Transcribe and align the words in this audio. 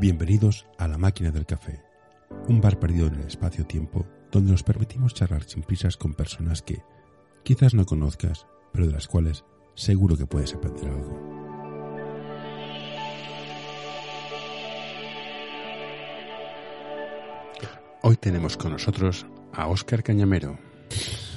Bienvenidos 0.00 0.66
a 0.76 0.88
La 0.88 0.98
Máquina 0.98 1.30
del 1.30 1.46
Café, 1.46 1.80
un 2.48 2.60
bar 2.60 2.80
perdido 2.80 3.06
en 3.06 3.14
el 3.14 3.28
espacio-tiempo 3.28 4.04
donde 4.32 4.50
nos 4.50 4.64
permitimos 4.64 5.14
charlar 5.14 5.44
sin 5.44 5.62
prisas 5.62 5.96
con 5.96 6.14
personas 6.14 6.62
que 6.62 6.82
quizás 7.44 7.74
no 7.74 7.86
conozcas, 7.86 8.44
pero 8.72 8.86
de 8.86 8.92
las 8.92 9.06
cuales 9.06 9.44
seguro 9.76 10.16
que 10.16 10.26
puedes 10.26 10.52
aprender 10.52 10.88
algo. 10.88 11.34
Hoy 18.02 18.16
tenemos 18.16 18.56
con 18.56 18.72
nosotros 18.72 19.24
a 19.52 19.68
Óscar 19.68 20.02
Cañamero. 20.02 20.58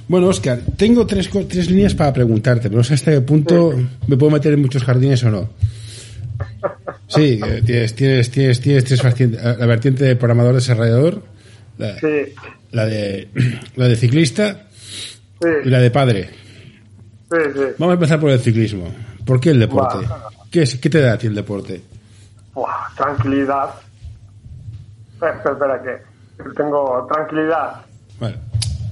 Bueno, 0.07 0.29
Óscar, 0.29 0.61
tengo 0.77 1.05
tres, 1.05 1.29
tres 1.47 1.69
líneas 1.69 1.93
para 1.93 2.11
preguntarte, 2.11 2.69
pero 2.69 2.79
no 2.79 2.83
sé 2.83 2.95
hasta 2.95 3.11
qué 3.11 3.21
punto 3.21 3.73
me 4.07 4.17
puedo 4.17 4.31
meter 4.31 4.53
en 4.53 4.61
muchos 4.61 4.83
jardines 4.83 5.23
o 5.23 5.29
no. 5.29 5.49
Sí, 7.07 7.39
eh, 7.43 7.61
tienes, 7.65 7.95
tienes, 7.95 8.29
tienes, 8.31 8.59
tienes 8.59 8.83
tres 8.83 9.01
vertientes. 9.01 9.41
La 9.43 9.65
vertiente 9.65 10.03
de 10.03 10.15
programador 10.15 10.55
desarrollador, 10.55 11.23
la, 11.77 11.97
Sí, 11.99 12.33
la 12.71 12.85
de, 12.85 13.29
la 13.75 13.87
de 13.87 13.95
ciclista 13.95 14.67
sí, 15.41 15.47
y 15.63 15.69
la 15.69 15.79
de 15.79 15.89
padre. 15.91 16.29
sí, 17.31 17.37
sí. 17.53 17.61
Vamos 17.77 17.93
a 17.93 17.95
empezar 17.95 18.19
por 18.19 18.31
el 18.31 18.39
ciclismo. 18.39 18.93
¿Por 19.25 19.39
qué 19.39 19.51
el 19.51 19.59
deporte? 19.59 20.05
¿Qué, 20.51 20.63
es, 20.63 20.75
¿Qué 20.75 20.89
te 20.89 21.01
da 21.01 21.13
a 21.13 21.17
ti 21.17 21.27
el 21.27 21.35
deporte? 21.35 21.81
Buah, 22.53 22.93
tranquilidad. 22.95 23.69
Espera, 25.13 25.33
espera, 25.35 25.53
espera, 25.55 25.81
que 25.83 26.49
tengo 26.55 27.07
tranquilidad. 27.11 27.81
Vale. 28.19 28.35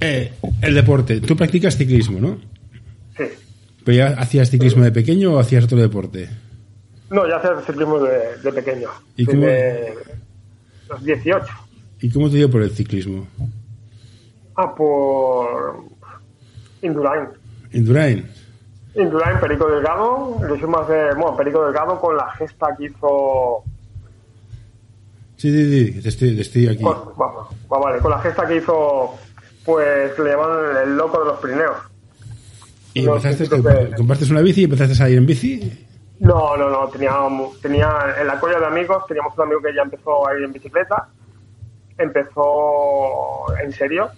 Eh, 0.00 0.32
el 0.62 0.74
deporte. 0.74 1.20
Tú 1.20 1.36
practicas 1.36 1.76
ciclismo, 1.76 2.20
¿no? 2.20 2.38
Sí. 3.16 3.24
¿Pero 3.84 3.96
ya 3.96 4.06
hacías 4.18 4.50
ciclismo 4.50 4.84
de 4.84 4.92
pequeño 4.92 5.34
o 5.34 5.38
hacías 5.38 5.64
otro 5.64 5.78
deporte? 5.78 6.28
No, 7.10 7.26
ya 7.28 7.36
hacía 7.36 7.60
ciclismo 7.66 7.98
de, 8.00 8.36
de 8.42 8.52
pequeño. 8.52 8.88
¿Y 9.16 9.24
cómo- 9.26 9.40
Desde 9.42 9.94
los 10.88 11.04
18. 11.04 11.46
¿Y 12.00 12.10
cómo 12.10 12.28
te 12.30 12.36
dio 12.36 12.50
por 12.50 12.62
el 12.62 12.70
ciclismo? 12.70 13.26
Ah, 14.56 14.74
por 14.74 15.84
Indurain. 16.82 17.28
Indurain. 17.72 18.26
Indurain, 18.94 19.38
Perico 19.40 19.68
Delgado. 19.70 20.38
Lo 20.42 20.56
hicimos 20.56 20.88
de, 20.88 21.14
bueno, 21.14 21.36
Perico 21.36 21.64
Delgado 21.64 22.00
con 22.00 22.16
la 22.16 22.30
gesta 22.32 22.68
que 22.76 22.86
hizo... 22.86 23.62
Sí, 25.36 25.50
sí, 25.52 25.92
sí, 25.92 26.00
te 26.02 26.08
estoy, 26.08 26.40
estoy 26.40 26.68
aquí. 26.68 26.82
con- 26.82 27.12
vamos, 27.16 27.48
va, 27.70 27.78
vale, 27.78 27.98
con 28.00 28.10
la 28.10 28.18
gesta 28.20 28.46
que 28.46 28.56
hizo, 28.56 29.14
pues 29.64 30.18
le 30.18 30.30
llaman 30.30 30.76
el 30.84 30.96
loco 30.96 31.18
de 31.20 31.26
los 31.26 31.38
Pirineos. 31.40 31.76
¿Y 32.94 33.00
empezaste, 33.06 33.44
sí. 33.44 33.50
compartes 33.98 34.30
una 34.30 34.40
bici 34.40 34.62
y 34.62 34.64
empezaste 34.64 35.02
a 35.02 35.10
ir 35.10 35.18
en 35.18 35.26
bici? 35.26 35.85
No, 36.18 36.56
no, 36.56 36.70
no, 36.70 36.88
tenía, 36.88 37.12
tenía 37.60 38.14
en 38.18 38.26
la 38.26 38.40
colla 38.40 38.58
de 38.58 38.66
amigos, 38.66 39.04
teníamos 39.06 39.36
un 39.36 39.44
amigo 39.44 39.60
que 39.60 39.74
ya 39.74 39.82
empezó 39.82 40.26
a 40.26 40.36
ir 40.36 40.44
en 40.44 40.52
bicicleta, 40.52 41.08
empezó 41.98 43.54
en 43.62 43.72
serio, 43.72 44.10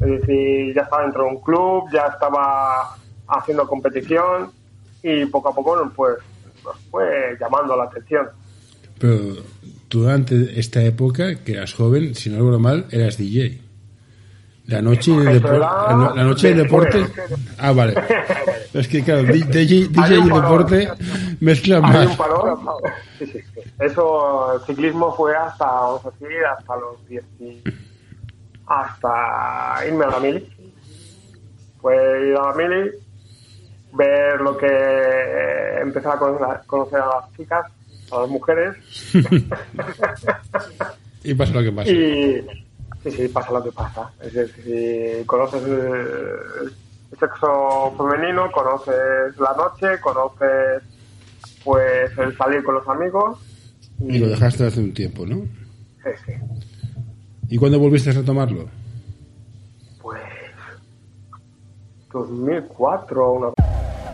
es 0.00 0.20
decir, 0.20 0.74
ya 0.74 0.82
estaba 0.82 1.02
dentro 1.02 1.24
de 1.24 1.30
un 1.30 1.40
club, 1.40 1.84
ya 1.92 2.06
estaba 2.06 2.96
haciendo 3.28 3.66
competición 3.66 4.50
y 5.02 5.26
poco 5.26 5.50
a 5.50 5.54
poco 5.54 5.92
pues, 5.94 6.16
fue 6.90 7.36
llamando 7.40 7.76
la 7.76 7.84
atención. 7.84 8.26
Pero 8.98 9.36
durante 9.88 10.58
esta 10.58 10.82
época, 10.82 11.36
que 11.44 11.52
eras 11.52 11.74
joven, 11.74 12.14
si 12.14 12.30
no 12.30 12.36
recuerdo 12.36 12.58
mal, 12.58 12.86
eras 12.90 13.16
DJ. 13.16 13.67
La 14.68 14.80
noche 14.82 15.10
y 15.10 15.14
el 15.16 15.22
Eso 15.28 15.32
deporte. 15.32 15.58
La, 15.60 16.12
la 16.14 16.24
noche. 16.24 16.54
Ah, 17.58 17.72
vale. 17.72 17.94
Es 18.74 18.86
que, 18.86 19.02
claro, 19.02 19.22
DJ, 19.24 19.64
DJ 19.88 20.18
y 20.18 20.22
deporte 20.30 20.88
mezclan 21.40 21.84
un 21.84 21.90
más. 21.90 22.16
parón. 22.16 22.58
Sí, 23.18 23.26
sí, 23.26 23.40
sí. 23.54 23.60
Eso, 23.80 24.54
el 24.54 24.60
ciclismo 24.66 25.12
fue 25.16 25.34
hasta, 25.34 25.64
vamos 25.64 26.04
a 26.04 26.10
decir, 26.10 26.28
hasta 26.44 26.76
los 26.76 27.08
10 27.08 27.24
y- 27.40 27.62
hasta 28.66 29.86
irme 29.86 30.04
a 30.04 30.08
la 30.10 30.20
mili. 30.20 30.46
Fue 31.80 31.94
ir 32.28 32.36
a 32.36 32.42
la 32.50 32.54
mili, 32.54 32.90
ver 33.94 34.40
lo 34.42 34.56
que 34.58 34.66
eh, 34.70 35.80
empezar 35.80 36.16
a 36.16 36.18
conocer, 36.18 36.46
a 36.46 36.60
conocer 36.66 37.00
a 37.00 37.06
las 37.06 37.32
chicas, 37.36 37.66
a 38.12 38.20
las 38.20 38.28
mujeres, 38.28 38.76
Y 41.24 41.34
pasa 41.34 41.52
lo 41.54 41.62
que 41.62 41.72
pasa. 41.72 41.90
y 41.90 42.46
sí, 43.10 43.22
sí, 43.22 43.28
pasa 43.28 43.52
lo 43.52 43.62
que 43.62 43.72
pasa. 43.72 44.10
Es 44.20 44.32
decir, 44.32 45.24
conoces 45.26 45.62
el, 45.62 46.72
el 47.12 47.18
sexo 47.18 47.94
femenino, 47.96 48.50
conoces 48.52 49.38
la 49.38 49.54
noche, 49.56 50.00
conoces 50.00 50.82
pues 51.64 52.16
el 52.18 52.36
salir 52.36 52.62
con 52.62 52.74
los 52.76 52.88
amigos. 52.88 53.38
Y 54.00 54.18
lo 54.18 54.28
dejaste 54.28 54.66
hace 54.66 54.80
un 54.80 54.94
tiempo, 54.94 55.26
¿no? 55.26 55.36
Sí, 56.04 56.10
sí. 56.26 56.32
¿Y 57.48 57.58
cuándo 57.58 57.78
volviste 57.78 58.10
a 58.10 58.14
retomarlo? 58.14 58.68
Pues 60.00 60.22
2004 62.12 63.32
una 63.32 63.48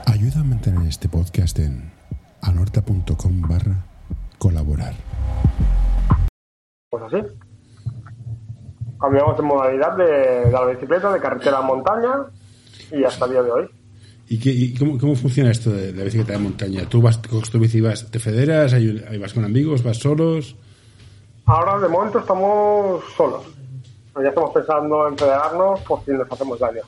Ayuda 0.07 0.41
a 0.41 0.45
mantener 0.45 0.87
este 0.89 1.09
podcast 1.09 1.59
en 1.59 1.91
anorta.com 2.43 3.43
barra 3.43 3.85
colaborar. 4.39 4.95
pues 6.91 7.03
así. 7.05 7.17
Cambiamos 9.05 9.37
de 9.37 9.43
modalidad 9.43 9.97
de, 9.99 10.47
de 10.47 10.51
la 10.51 10.65
bicicleta 10.65 11.13
de 11.13 11.21
carretera 11.21 11.59
a 11.59 11.63
montaña 11.63 12.11
y 12.91 13.05
hasta 13.05 13.27
el 13.27 13.31
día 13.33 13.43
de 13.43 13.51
hoy. 13.51 13.67
¿Y, 14.31 14.39
qué, 14.39 14.51
y 14.51 14.75
cómo, 14.75 14.97
cómo 14.99 15.15
funciona 15.15 15.51
esto 15.51 15.71
de, 15.71 15.93
de 15.93 15.99
la 15.99 16.05
bicicleta 16.05 16.33
de 16.33 16.39
montaña? 16.39 16.89
¿Tú 16.89 17.03
vas, 17.03 17.19
coges 17.19 17.51
tu 17.51 17.59
bici 17.59 17.83
vas, 17.83 18.11
te 18.11 18.19
federas, 18.19 18.73
ahí 18.73 19.19
vas 19.21 19.35
con 19.35 19.45
amigos, 19.45 19.83
vas 19.83 19.99
solos? 19.99 20.57
Ahora 21.45 21.79
de 21.81 21.89
momento 21.89 22.19
estamos 22.21 23.05
solos. 23.15 23.43
Ya 24.23 24.29
estamos 24.31 24.51
pensando 24.55 25.07
en 25.09 25.19
federarnos 25.19 25.81
por 25.81 26.03
si 26.07 26.13
nos 26.13 26.31
hacemos 26.33 26.59
daño. 26.59 26.81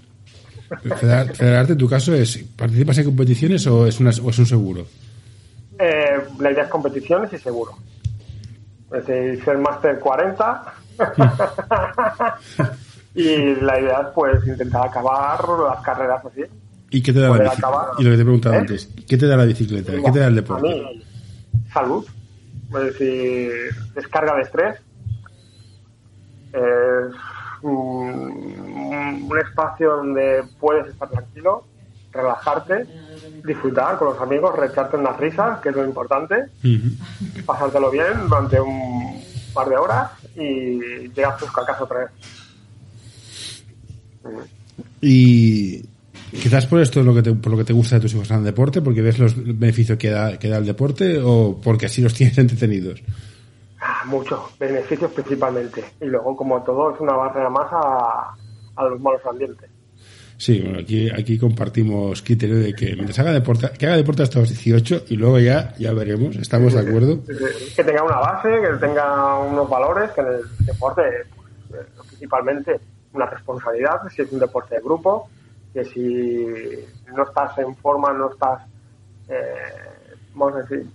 Federar- 0.96 1.34
Federarte, 1.34 1.72
en 1.72 1.78
tu 1.78 1.88
caso, 1.88 2.14
es 2.14 2.38
¿participas 2.56 2.96
en 2.98 3.04
competiciones 3.04 3.66
o 3.66 3.86
es, 3.86 4.00
una, 4.00 4.10
o 4.22 4.30
es 4.30 4.38
un 4.38 4.46
seguro? 4.46 4.86
Eh, 5.78 6.16
la 6.40 6.50
idea 6.50 6.64
es 6.64 6.70
competiciones 6.70 7.30
y 7.34 7.38
seguro. 7.38 7.72
Es 8.94 9.06
decir, 9.06 9.44
ser 9.44 9.58
máster 9.58 9.98
40. 9.98 10.74
y 13.14 13.54
la 13.56 13.80
idea 13.80 14.00
es 14.00 14.06
pues 14.14 14.46
intentar 14.46 14.86
acabar 14.88 15.40
las 15.48 15.80
carreras 15.82 16.24
así. 16.24 16.42
¿Y 16.90 17.02
qué 17.02 17.12
te 17.12 17.20
da 17.20 17.28
la 17.30 17.38
bicicleta? 17.38 17.68
acabar. 17.68 17.86
Y 17.98 18.04
lo 18.04 18.10
que 18.10 18.16
te 18.16 18.22
he 18.22 18.24
preguntado 18.24 18.54
¿Eh? 18.54 18.58
antes, 18.58 18.90
¿qué 19.08 19.16
te 19.16 19.26
da 19.26 19.36
la 19.36 19.44
bicicleta? 19.44 19.92
¿Qué 19.92 20.10
te 20.12 20.18
da 20.20 20.26
el 20.26 20.32
A 20.32 20.36
deporte? 20.36 20.68
mí, 20.68 21.04
salud. 21.72 22.06
Es 22.68 22.84
decir, 22.84 23.50
descarga 23.94 24.34
de 24.36 24.42
estrés. 24.42 24.76
Es 26.52 27.14
un, 27.62 29.26
un 29.30 29.38
espacio 29.38 29.96
donde 29.96 30.42
puedes 30.60 30.86
estar 30.88 31.08
tranquilo, 31.08 31.64
relajarte, 32.12 32.86
disfrutar 33.44 33.98
con 33.98 34.08
los 34.08 34.20
amigos, 34.20 34.56
recharte 34.56 34.96
unas 34.96 35.16
risas, 35.18 35.60
que 35.60 35.68
es 35.70 35.76
lo 35.76 35.84
importante, 35.84 36.46
pasártelo 37.44 37.90
bien 37.90 38.28
durante 38.28 38.60
un 38.60 39.22
par 39.56 39.68
de 39.68 39.76
horas 39.76 40.10
y 40.36 41.08
llegar 41.08 41.38
fresco 41.38 41.62
a 41.62 41.66
casa 41.66 41.84
otra 41.84 41.98
vez. 42.00 42.10
Y 45.00 45.82
quizás 46.30 46.66
por 46.66 46.80
esto 46.80 47.00
es 47.00 47.06
lo 47.06 47.14
que 47.14 47.22
te, 47.22 47.32
por 47.32 47.52
lo 47.52 47.58
que 47.58 47.64
te 47.64 47.72
gusta 47.72 47.96
de 47.96 48.02
tus 48.02 48.14
hijos 48.14 48.30
en 48.30 48.38
el 48.38 48.44
deporte, 48.44 48.82
porque 48.82 49.02
ves 49.02 49.18
los 49.18 49.34
beneficios 49.36 49.98
que 49.98 50.10
da, 50.10 50.38
que 50.38 50.48
da 50.48 50.58
el 50.58 50.66
deporte 50.66 51.18
o 51.22 51.58
porque 51.62 51.86
así 51.86 52.02
los 52.02 52.14
tienes 52.18 52.36
entretenidos. 52.38 53.02
Ah, 53.80 54.04
mucho, 54.06 54.50
beneficios 54.58 55.10
principalmente. 55.12 55.84
Y 56.00 56.06
luego, 56.06 56.36
como 56.36 56.62
todo, 56.62 56.94
es 56.94 57.00
una 57.00 57.14
barrera 57.14 57.48
más 57.48 57.72
a, 57.72 58.34
a 58.76 58.84
los 58.84 59.00
malos 59.00 59.20
ambientes. 59.28 59.70
Sí, 60.38 60.60
bueno, 60.60 60.80
aquí, 60.80 61.10
aquí 61.10 61.38
compartimos 61.38 62.20
criterio 62.22 62.56
de 62.56 62.74
que 62.74 62.94
mientras 62.94 63.18
haga 63.18 63.32
deporte, 63.32 63.70
que 63.78 63.86
haga 63.86 63.96
deporte 63.96 64.22
hasta 64.22 64.40
los 64.40 64.50
18 64.50 65.04
y 65.08 65.16
luego 65.16 65.38
ya, 65.38 65.74
ya 65.78 65.92
veremos, 65.94 66.36
¿estamos 66.36 66.74
de 66.74 66.80
acuerdo? 66.80 67.20
que 67.24 67.82
tenga 67.82 68.02
una 68.02 68.18
base, 68.18 68.48
que 68.60 68.76
tenga 68.78 69.38
unos 69.38 69.68
valores, 69.68 70.10
que 70.10 70.20
en 70.20 70.26
el 70.26 70.66
deporte, 70.66 71.02
pues, 71.70 71.86
principalmente 72.08 72.78
una 73.14 73.26
responsabilidad, 73.26 74.02
si 74.14 74.22
es 74.22 74.30
un 74.30 74.38
deporte 74.38 74.74
de 74.74 74.82
grupo, 74.82 75.30
que 75.72 75.84
si 75.86 76.46
no 77.14 77.22
estás 77.22 77.56
en 77.58 77.74
forma, 77.76 78.12
no 78.12 78.30
estás, 78.30 78.62
eh, 79.28 80.14
vamos 80.34 80.56
a 80.56 80.62
decir, 80.62 80.86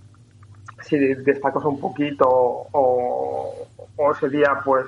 si 0.82 0.98
destacas 0.98 1.64
un 1.64 1.80
poquito 1.80 2.28
o, 2.28 3.66
o 3.96 4.12
ese 4.12 4.28
día 4.28 4.60
pues 4.64 4.86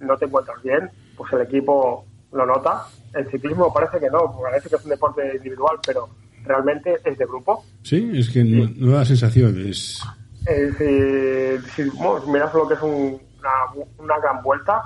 no 0.00 0.16
te 0.16 0.26
encuentras 0.26 0.62
bien, 0.62 0.90
pues 1.16 1.32
el 1.32 1.42
equipo 1.42 2.04
lo 2.32 2.46
nota. 2.46 2.86
El 3.16 3.26
ciclismo 3.30 3.72
parece 3.72 3.98
que 3.98 4.10
no, 4.10 4.38
parece 4.42 4.68
que 4.68 4.76
es 4.76 4.84
un 4.84 4.90
deporte 4.90 5.22
individual, 5.36 5.76
pero 5.86 6.08
realmente 6.44 6.96
es 7.04 7.16
de 7.18 7.24
grupo. 7.24 7.64
Sí, 7.82 8.10
es 8.14 8.30
que 8.30 8.44
no, 8.44 8.70
no 8.76 8.92
da 8.96 9.04
sensación, 9.04 9.58
es... 9.68 10.00
Es 10.46 10.78
decir, 10.78 11.60
si 11.74 11.82
bueno, 11.98 12.24
miras 12.28 12.54
lo 12.54 12.68
que 12.68 12.74
es 12.74 12.82
un- 12.82 13.20
una, 13.40 13.84
una 13.98 14.18
gran 14.20 14.42
vuelta, 14.42 14.82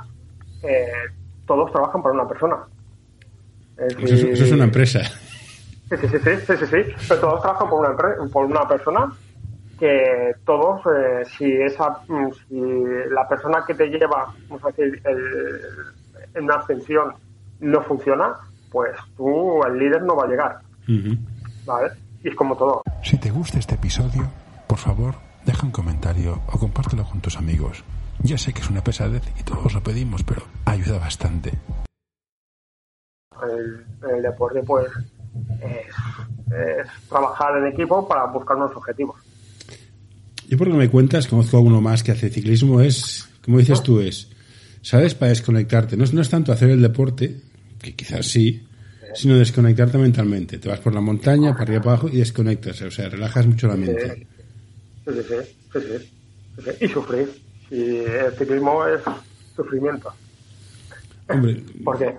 eh, 0.62 0.86
todos 1.46 1.70
trabajan 1.72 2.02
para 2.02 2.14
una 2.14 2.26
persona. 2.28 2.56
Es 3.76 3.94
Eso, 3.96 4.14
es- 4.14 4.24
eso 4.24 4.44
es 4.44 4.52
una 4.52 4.64
empresa. 4.64 5.00
Sí, 5.02 5.96
sí, 6.00 6.08
sí, 6.08 6.18
sí, 6.18 6.30
sí, 6.46 6.56
sí, 6.56 6.66
sí. 6.66 6.92
Pero 7.08 7.20
todos 7.20 7.42
trabajan 7.42 7.68
por 7.68 7.80
una, 7.80 8.28
por 8.32 8.44
una 8.46 8.66
persona 8.68 9.12
que 9.78 10.32
todos, 10.44 10.80
eh, 10.86 11.24
si 11.36 11.52
esa, 11.52 11.90
mm, 12.06 12.30
si 12.48 12.60
la 13.10 13.26
persona 13.28 13.64
que 13.66 13.74
te 13.74 13.86
lleva, 13.88 14.32
vamos 14.48 14.64
a 14.64 14.68
decir, 14.68 15.00
el, 15.04 15.60
en 16.34 16.44
una 16.44 16.56
ascensión 16.56 17.14
no 17.60 17.82
funciona, 17.82 18.34
pues 18.70 18.90
tú, 19.16 19.62
el 19.64 19.78
líder, 19.78 20.02
no 20.02 20.16
va 20.16 20.24
a 20.24 20.28
llegar. 20.28 20.58
¿Vale? 21.66 21.90
Y 22.22 22.28
es 22.28 22.34
como 22.34 22.56
todo. 22.56 22.82
Si 23.02 23.18
te 23.18 23.30
gusta 23.30 23.58
este 23.58 23.74
episodio, 23.76 24.28
por 24.66 24.78
favor, 24.78 25.14
deja 25.44 25.66
un 25.66 25.72
comentario 25.72 26.40
o 26.52 26.58
compártelo 26.58 27.04
con 27.04 27.20
tus 27.20 27.36
amigos. 27.36 27.84
Ya 28.22 28.36
sé 28.36 28.52
que 28.52 28.60
es 28.60 28.70
una 28.70 28.84
pesadez 28.84 29.22
y 29.38 29.42
todos 29.42 29.72
lo 29.72 29.82
pedimos, 29.82 30.22
pero 30.22 30.42
ayuda 30.66 30.98
bastante. 30.98 31.52
El, 33.42 33.86
el 34.14 34.22
deporte, 34.22 34.62
pues, 34.62 34.86
es, 35.62 35.86
es 36.52 37.08
trabajar 37.08 37.56
en 37.58 37.68
equipo 37.68 38.06
para 38.06 38.26
buscar 38.26 38.56
unos 38.56 38.76
objetivos. 38.76 39.16
Yo 40.48 40.58
por 40.58 40.66
lo 40.66 40.74
que 40.74 40.80
me 40.80 40.90
cuentas, 40.90 41.28
conozco 41.28 41.56
a 41.56 41.60
uno 41.60 41.80
más 41.80 42.02
que 42.02 42.12
hace 42.12 42.28
ciclismo, 42.28 42.80
es, 42.80 43.30
como 43.44 43.58
dices 43.58 43.82
tú, 43.82 44.00
es, 44.00 44.30
¿sabes? 44.82 45.14
Para 45.14 45.30
desconectarte. 45.30 45.96
No 45.96 46.04
es, 46.04 46.12
no 46.12 46.20
es 46.20 46.28
tanto 46.28 46.52
hacer 46.52 46.70
el 46.70 46.82
deporte, 46.82 47.40
que 47.80 47.94
quizás 47.94 48.26
sí, 48.26 48.66
sino 49.14 49.36
desconectarte 49.36 49.98
mentalmente. 49.98 50.58
Te 50.58 50.68
vas 50.68 50.80
por 50.80 50.94
la 50.94 51.00
montaña, 51.00 51.52
para 51.52 51.64
arriba 51.64 51.80
para 51.80 51.92
abajo 51.92 52.08
y 52.08 52.18
desconectas. 52.18 52.80
O 52.82 52.90
sea, 52.90 53.08
relajas 53.08 53.46
mucho 53.46 53.68
la 53.68 53.76
mente. 53.76 54.26
Sí, 55.06 55.12
sí, 55.12 55.80
sí. 55.80 56.76
Y 56.80 56.88
sufrir. 56.88 57.30
Y 57.70 57.96
el 57.98 58.32
ciclismo 58.36 58.86
es 58.86 59.00
sufrimiento. 59.54 60.12
Hombre, 61.28 61.62
Porque 61.84 62.16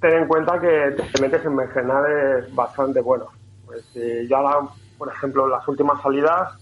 ten 0.00 0.12
en 0.12 0.28
cuenta 0.28 0.60
que 0.60 0.96
te 1.12 1.20
metes 1.20 1.44
en 1.44 1.54
mercenales 1.54 2.52
bastante 2.54 3.00
buenos. 3.00 3.28
Pues 3.64 3.84
si 3.92 4.26
yo 4.28 4.36
ahora, 4.36 4.68
por 4.98 5.08
ejemplo, 5.08 5.44
en 5.44 5.52
las 5.52 5.66
últimas 5.68 6.02
salidas 6.02 6.52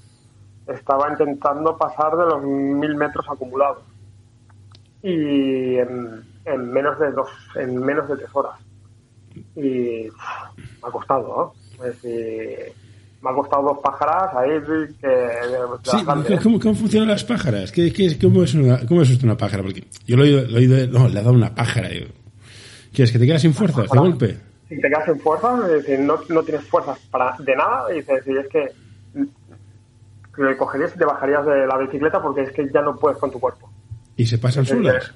estaba 0.66 1.10
intentando 1.10 1.76
pasar 1.76 2.16
de 2.16 2.24
los 2.24 2.42
mil 2.42 2.94
metros 2.96 3.26
acumulados 3.28 3.82
y 5.02 5.76
en, 5.76 6.24
en 6.44 6.72
menos 6.72 6.98
de 6.98 7.10
dos, 7.12 7.28
en 7.56 7.78
menos 7.80 8.08
de 8.08 8.16
tres 8.16 8.28
horas. 8.32 8.54
Y 9.56 10.08
uf, 10.08 10.14
me 10.82 10.88
ha 10.88 10.90
costado, 10.92 11.54
¿no? 11.78 11.84
Es 11.86 12.00
decir, 12.02 12.72
me 13.22 13.30
ha 13.30 13.34
costado 13.34 13.62
dos 13.62 13.78
pájaras 13.82 14.34
ahí 14.36 14.50
que 15.00 15.28
Sí. 15.84 16.04
¿cómo, 16.42 16.60
cómo 16.60 16.74
funcionan 16.74 17.08
las 17.08 17.24
pájaras? 17.24 17.72
¿Qué, 17.72 17.92
qué, 17.92 18.16
cómo, 18.18 18.42
es 18.44 18.54
una, 18.54 18.86
¿Cómo 18.86 19.02
es 19.02 19.22
una 19.22 19.36
pájara? 19.36 19.62
Porque 19.62 19.84
yo 20.06 20.16
lo 20.16 20.24
he 20.24 20.28
oído, 20.28 20.42
lo 20.50 20.58
he 20.58 20.60
oído- 20.60 20.86
no, 20.88 21.08
le 21.08 21.18
ha 21.18 21.22
dado 21.22 21.34
una 21.34 21.54
pájara. 21.54 21.88
yo. 21.92 22.06
¿Quieres 22.92 23.10
que 23.10 23.18
te 23.18 23.26
quedas 23.26 23.42
sin 23.42 23.54
fuerzas 23.54 23.90
de 23.90 23.98
golpe? 23.98 24.36
si 24.68 24.76
te 24.80 24.88
quedas 24.88 25.04
sin 25.04 25.18
fuerzas, 25.20 25.60
es 25.64 25.70
decir, 25.84 25.98
no, 26.00 26.16
no 26.28 26.42
tienes 26.42 26.64
fuerzas 26.68 26.98
para 27.10 27.36
de 27.38 27.54
nada, 27.56 27.92
y 27.92 27.96
dices, 27.96 28.26
es 28.26 28.48
que, 28.48 28.72
que 30.34 30.56
cogerías 30.56 30.94
y 30.94 30.98
te 30.98 31.04
bajarías 31.04 31.44
de 31.46 31.66
la 31.66 31.76
bicicleta 31.78 32.20
porque 32.22 32.42
es 32.42 32.52
que 32.52 32.68
ya 32.72 32.80
no 32.82 32.96
puedes 32.96 33.18
con 33.18 33.30
tu 33.30 33.38
cuerpo. 33.40 33.70
Y 34.16 34.26
se 34.26 34.38
pasan 34.38 34.64
solas. 34.64 35.04
Sí, 35.06 35.12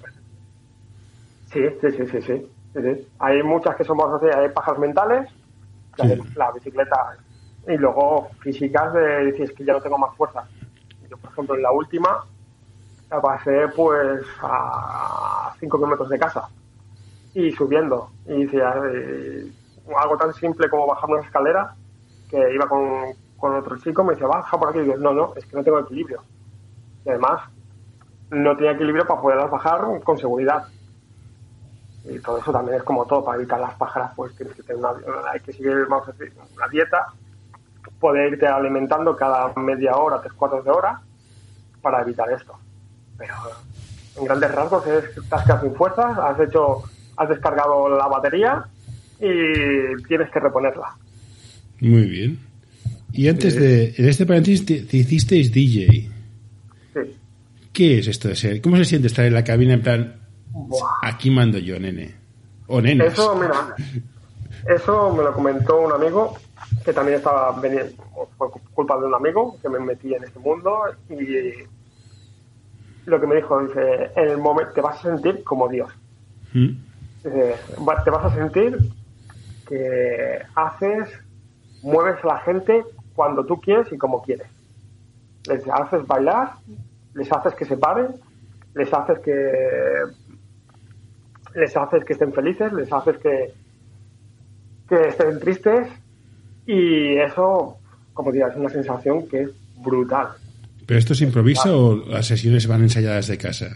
sí, 1.53 1.61
sí, 1.81 1.91
sí, 1.93 2.07
sí, 2.07 2.23
sí. 2.23 3.09
Hay 3.19 3.43
muchas 3.43 3.77
que 3.77 3.85
somos 3.85 4.13
así, 4.15 4.27
hay 4.35 4.49
pajas 4.51 4.79
mentales, 4.79 5.29
Sí. 5.97 6.17
la 6.37 6.53
bicicleta, 6.53 7.17
y 7.67 7.77
luego 7.77 8.29
físicas 8.41 8.93
de 8.93 9.01
decir, 9.27 9.43
es 9.47 9.53
que 9.53 9.65
ya 9.65 9.73
no 9.73 9.81
tengo 9.81 9.99
más 9.99 10.15
fuerza. 10.17 10.45
Yo, 11.11 11.17
por 11.17 11.33
ejemplo, 11.33 11.57
en 11.57 11.63
la 11.63 11.73
última, 11.73 12.25
la 13.11 13.21
pasé 13.21 13.67
pues 13.75 14.25
a 14.43 15.53
5 15.59 15.77
kilómetros 15.77 16.09
de 16.09 16.19
casa 16.19 16.49
y 17.35 17.51
subiendo. 17.53 18.11
Y 18.27 18.45
decía, 18.45 18.75
eh, 18.93 19.51
algo 20.01 20.17
tan 20.17 20.33
simple 20.35 20.69
como 20.71 20.87
bajar 20.87 21.11
una 21.11 21.23
escalera, 21.23 21.75
que 22.31 22.55
iba 22.55 22.69
con, 22.69 23.15
con 23.37 23.57
otro 23.57 23.77
chico, 23.79 24.05
me 24.05 24.15
dice, 24.15 24.27
baja 24.27 24.57
por 24.57 24.69
aquí. 24.69 24.79
Y 24.81 24.87
yo, 24.87 24.97
no, 24.97 25.13
no, 25.13 25.33
es 25.35 25.45
que 25.47 25.57
no 25.57 25.65
tengo 25.65 25.81
equilibrio. 25.81 26.23
Y 27.05 27.09
además, 27.09 27.43
no 28.31 28.55
tenía 28.57 28.73
equilibrio 28.73 29.05
para 29.07 29.21
poderlas 29.21 29.51
bajar 29.51 29.81
con 30.05 30.17
seguridad. 30.17 30.65
Y 32.09 32.19
todo 32.21 32.39
eso 32.39 32.53
también 32.53 32.79
es 32.79 32.83
como 32.85 33.05
todo, 33.07 33.25
para 33.25 33.39
evitar 33.39 33.61
las 33.61 33.75
pájaras, 33.75 34.13
pues 34.17 34.35
tienes 34.35 34.55
que 34.55 34.63
tener 34.63 34.77
una, 34.77 34.91
hay 35.31 35.41
que 35.41 35.53
seguir, 35.53 35.87
vamos 35.89 36.09
a 36.09 36.13
decir, 36.13 36.33
una 36.57 36.69
dieta, 36.69 37.07
poder 38.01 38.33
irte 38.33 38.47
alimentando 38.47 39.15
cada 39.17 39.53
media 39.57 39.97
hora, 39.97 40.21
tres 40.21 40.33
cuartos 40.33 40.65
de 40.65 40.71
hora, 40.71 41.01
para 41.83 42.03
evitar 42.03 42.31
esto. 42.33 42.59
Pero 43.19 43.35
en 44.17 44.25
grandes 44.25 44.53
rasgos 44.53 44.87
es 44.87 45.05
que 45.11 45.21
estás 45.21 45.45
quedado 45.45 45.63
sin 45.63 45.75
fuerzas, 45.75 46.19
has 46.19 46.41
hecho, 46.41 46.83
has 47.17 47.29
descargado 47.29 47.89
la 47.97 48.07
batería 48.07 48.65
y 49.21 50.03
tienes 50.07 50.31
que 50.31 50.41
reponerla. 50.41 50.95
Muy 51.81 52.05
bien. 52.05 52.39
Y 53.13 53.29
antes 53.29 53.55
de, 53.55 53.95
en 53.97 54.09
este 54.09 54.27
paréntesis 54.27 54.65
te, 54.65 54.83
te 54.83 54.97
hicisteis 54.97 55.53
DJ. 55.53 56.11
Sí. 56.95 57.17
¿Qué 57.73 57.99
es 57.99 58.07
esto 58.09 58.29
de 58.29 58.37
ser? 58.37 58.61
¿Cómo 58.61 58.77
se 58.77 58.85
siente 58.85 59.09
estar 59.09 59.25
en 59.25 59.35
la 59.35 59.45
cabina 59.45 59.75
en 59.75 59.83
plan, 59.83 60.15
Buah. 60.53 60.99
aquí 61.03 61.31
mando 61.31 61.59
yo, 61.59 61.79
nene? 61.79 62.15
O 62.67 62.81
nenes. 62.81 63.13
Eso, 63.13 63.35
mira, 63.35 63.75
eso 64.67 65.13
me 65.13 65.23
lo 65.23 65.33
comentó 65.33 65.81
un 65.81 65.93
amigo 65.93 66.37
que 66.85 66.93
también 66.93 67.19
estaba 67.19 67.59
veniendo, 67.61 68.03
fue 68.37 68.49
culpa 68.75 68.99
de 68.99 69.07
un 69.07 69.15
amigo 69.15 69.57
que 69.61 69.69
me 69.69 69.79
metí 69.79 70.15
en 70.15 70.25
este 70.25 70.39
mundo 70.39 70.81
y 71.09 71.65
lo 73.07 73.21
que 73.21 73.27
me 73.27 73.37
dijo, 73.37 73.63
dice, 73.63 74.11
en 74.17 74.29
el 74.29 74.39
momento 74.39 74.73
te 74.73 74.81
vas 74.81 74.99
a 74.99 75.03
sentir 75.03 75.43
como 75.45 75.69
Dios. 75.69 75.91
¿Mm? 76.53 76.69
Dice, 77.25 77.55
te 78.05 78.11
vas 78.11 78.25
a 78.25 78.35
sentir 78.35 78.79
que 79.67 80.43
haces, 80.55 81.09
mueves 81.83 82.23
a 82.25 82.27
la 82.27 82.39
gente 82.41 82.85
cuando 83.15 83.45
tú 83.45 83.61
quieres 83.61 83.91
y 83.93 83.99
como 83.99 84.23
quieres. 84.23 84.49
Les 85.47 85.67
haces 85.69 86.07
bailar, 86.07 86.53
les 87.15 87.31
haces 87.33 87.55
que 87.55 87.65
se 87.65 87.77
paren, 87.77 88.09
les 88.75 88.93
haces 88.93 89.19
que 89.21 89.33
les 91.55 91.77
haces 91.77 92.05
que 92.05 92.13
estén 92.13 92.33
felices, 92.33 92.73
les 92.73 92.93
haces 92.93 93.19
que 93.19 93.53
que 94.89 95.09
estén 95.09 95.39
tristes 95.39 95.89
y 96.67 97.19
eso, 97.19 97.77
como 98.15 98.33
digo, 98.33 98.47
es 98.49 98.57
una 98.57 98.69
sensación 98.69 99.29
que 99.29 99.43
es 99.43 99.51
brutal. 99.77 100.29
¿Pero 100.87 100.99
esto 100.99 101.15
se 101.15 101.25
improvisa 101.25 101.75
o 101.75 101.97
las 101.97 102.27
sesiones 102.27 102.67
van 102.67 102.83
ensayadas 102.83 103.29
de 103.29 103.39
casa? 103.39 103.67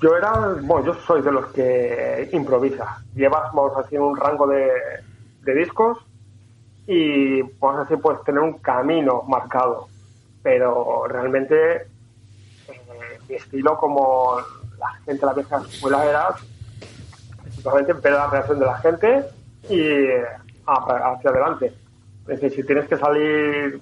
Yo 0.00 0.16
era, 0.16 0.32
bueno, 0.62 0.86
yo 0.86 0.94
soy 1.06 1.22
de 1.22 1.32
los 1.32 1.46
que 1.52 2.28
improvisa. 2.32 3.02
Llevas, 3.14 3.52
vamos 3.52 3.76
a 3.76 3.82
decir, 3.82 4.00
un 4.00 4.16
rango 4.16 4.46
de, 4.46 4.68
de 5.42 5.54
discos 5.54 5.98
y, 6.86 7.42
vamos 7.42 7.80
a 7.80 7.80
decir, 7.82 7.98
pues 8.00 8.22
tener 8.24 8.40
un 8.40 8.54
camino 8.54 9.22
marcado. 9.28 9.88
Pero 10.42 11.06
realmente 11.06 11.76
eh, 11.76 13.18
mi 13.28 13.34
estilo, 13.34 13.76
como 13.76 14.38
la 14.80 14.90
gente 15.04 15.26
la 15.26 15.34
vieja 15.34 15.62
escuela, 15.70 16.04
era 16.04 16.34
principalmente 17.42 17.92
ver 17.92 18.12
la 18.12 18.26
reacción 18.30 18.58
de 18.58 18.66
la 18.66 18.78
gente 18.78 19.24
y 19.68 20.06
a- 20.66 21.12
hacia 21.14 21.30
adelante. 21.30 21.66
Es 22.28 22.40
decir, 22.40 22.52
si 22.60 22.66
tienes 22.66 22.88
que 22.88 22.96
salir 22.96 23.80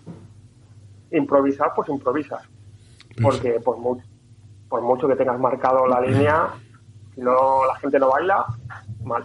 improvisar, 1.11 1.73
pues 1.75 1.89
improvisas. 1.89 2.43
Porque 3.23 3.53
por, 3.65 3.79
mu- 3.79 4.01
por 4.69 4.83
mucho 4.83 5.09
que 5.09 5.17
tengas 5.17 5.39
marcado 5.41 5.87
la 5.87 6.01
línea, 6.01 6.49
si 7.15 7.21
no 7.21 7.65
la 7.67 7.75
gente 7.77 7.99
no 7.99 8.11
baila, 8.11 8.45
mal. 9.05 9.25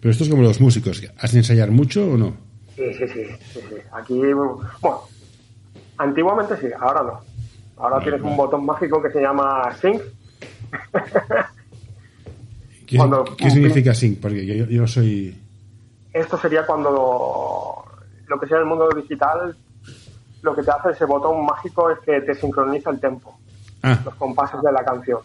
Pero 0.00 0.10
esto 0.10 0.24
es 0.24 0.30
como 0.30 0.42
los 0.42 0.60
músicos. 0.60 1.02
¿Has 1.18 1.32
de 1.32 1.38
ensayar 1.38 1.70
mucho 1.70 2.04
o 2.12 2.16
no? 2.16 2.34
Sí, 2.76 2.92
sí, 2.94 3.08
sí, 3.08 3.24
sí, 3.52 3.60
sí. 3.68 3.74
Aquí, 3.92 4.20
bueno, 4.80 5.00
antiguamente 5.98 6.56
sí, 6.58 6.66
ahora 6.78 7.02
no. 7.02 7.20
Ahora 7.78 8.00
tienes 8.02 8.20
un 8.22 8.36
botón 8.36 8.64
mágico 8.64 9.02
que 9.02 9.10
se 9.10 9.20
llama 9.20 9.70
Sync. 9.80 10.00
¿Qué, 12.86 12.96
Cuando- 12.96 13.24
qué 13.36 13.50
significa 13.50 13.92
sync? 13.94 14.20
Porque 14.20 14.46
yo, 14.46 14.66
yo, 14.66 14.86
soy... 14.86 15.36
Esto 16.12 16.38
sería 16.38 16.64
cuando 16.64 17.84
lo 18.28 18.40
que 18.40 18.46
sea 18.46 18.58
el 18.58 18.64
mundo 18.64 18.88
digital, 18.94 19.56
lo 20.42 20.54
que 20.54 20.62
te 20.62 20.70
hace 20.70 20.90
ese 20.90 21.04
botón 21.04 21.44
mágico 21.44 21.90
es 21.90 21.98
que 22.00 22.20
te 22.20 22.34
sincroniza 22.34 22.90
el 22.90 23.00
tempo, 23.00 23.36
Ah, 23.82 24.00
los 24.04 24.14
compases 24.14 24.60
de 24.62 24.72
la 24.72 24.84
canción. 24.84 25.18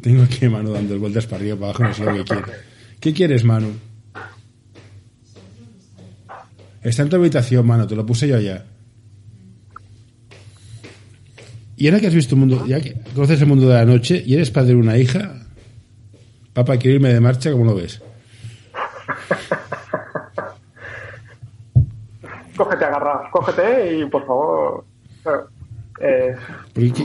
tengo 0.00 0.22
aquí 0.22 0.48
Manu 0.48 0.72
dando 0.72 0.98
vueltas 0.98 1.26
para 1.26 1.38
arriba 1.42 1.56
para 1.56 1.66
abajo, 1.70 1.82
no 1.84 1.94
sé 1.94 2.04
lo 2.04 2.14
que 2.14 2.24
quiere. 2.24 2.42
¿Qué 3.00 3.12
quieres, 3.12 3.44
Manu? 3.44 3.72
Está 6.82 7.02
en 7.02 7.08
tu 7.10 7.16
habitación, 7.16 7.66
Manu, 7.66 7.86
te 7.86 7.94
lo 7.96 8.06
puse 8.06 8.26
yo 8.28 8.36
allá. 8.36 8.64
Y 11.76 11.86
ahora 11.88 12.00
que 12.00 12.06
has 12.06 12.14
visto 12.14 12.34
el 12.34 12.40
mundo, 12.40 12.64
ya 12.66 12.80
que 12.80 12.94
conoces 13.14 13.40
el 13.40 13.46
mundo 13.48 13.68
de 13.68 13.74
la 13.74 13.84
noche 13.84 14.22
y 14.24 14.34
eres 14.34 14.50
padre 14.50 14.68
de 14.70 14.76
una 14.76 14.98
hija, 14.98 15.46
papá, 16.52 16.76
quiero 16.76 16.96
irme 16.96 17.12
de 17.12 17.20
marcha, 17.20 17.50
¿cómo 17.52 17.64
lo 17.64 17.74
ves? 17.74 18.00
Cógete, 22.56 22.84
agarra, 22.84 23.28
cógete 23.30 23.98
y 23.98 24.04
por 24.06 24.26
favor. 24.26 24.84
eh, 26.00 26.36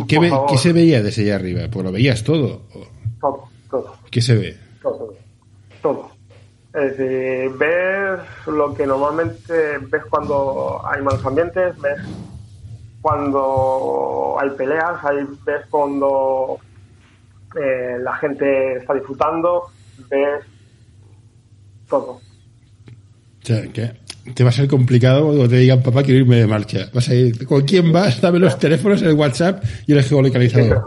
¿qué, 0.08 0.18
por 0.18 0.30
favor, 0.30 0.50
qué 0.52 0.58
se 0.58 0.74
veía 0.74 1.02
desde 1.02 1.24
allá 1.24 1.36
arriba? 1.36 1.62
Pues 1.72 1.86
lo 1.86 1.92
veías 1.92 2.24
todo. 2.24 2.64
Todo, 3.22 3.44
todo. 3.70 3.96
¿Qué 4.12 4.22
se 4.22 4.36
ve? 4.36 4.58
todo, 4.82 5.14
todo. 5.82 6.12
Es 6.74 6.98
decir, 6.98 7.50
ves 7.58 8.20
lo 8.46 8.74
que 8.74 8.86
normalmente 8.86 9.78
ves 9.90 10.04
cuando 10.10 10.82
hay 10.86 11.02
malos 11.02 11.26
ambientes, 11.26 11.80
ves 11.82 11.98
cuando 13.08 14.38
hay 14.40 14.50
peleas, 14.52 15.04
ahí 15.04 15.18
ves 15.46 15.62
cuando 15.70 16.60
eh, 17.62 17.98
la 18.02 18.14
gente 18.18 18.78
está 18.78 18.94
disfrutando, 18.94 19.64
ves 20.10 20.44
todo. 21.90 22.12
O 22.12 22.22
sea, 23.44 23.62
que 23.72 23.92
te 24.34 24.44
va 24.44 24.50
a 24.50 24.54
ser 24.54 24.68
complicado 24.68 25.26
cuando 25.26 25.48
te 25.48 25.56
digan, 25.56 25.82
papá, 25.82 26.04
quiero 26.04 26.20
irme 26.20 26.36
de 26.38 26.48
marcha. 26.48 26.90
Vas 26.94 27.08
a 27.08 27.16
ir, 27.16 27.46
¿con 27.48 27.62
quién 27.62 27.94
vas? 27.94 28.20
Dame 28.20 28.40
los 28.40 28.60
teléfonos, 28.60 29.02
el 29.02 29.14
WhatsApp 29.14 29.64
y 29.86 29.94
el 29.94 30.04
geolocalizador. 30.04 30.84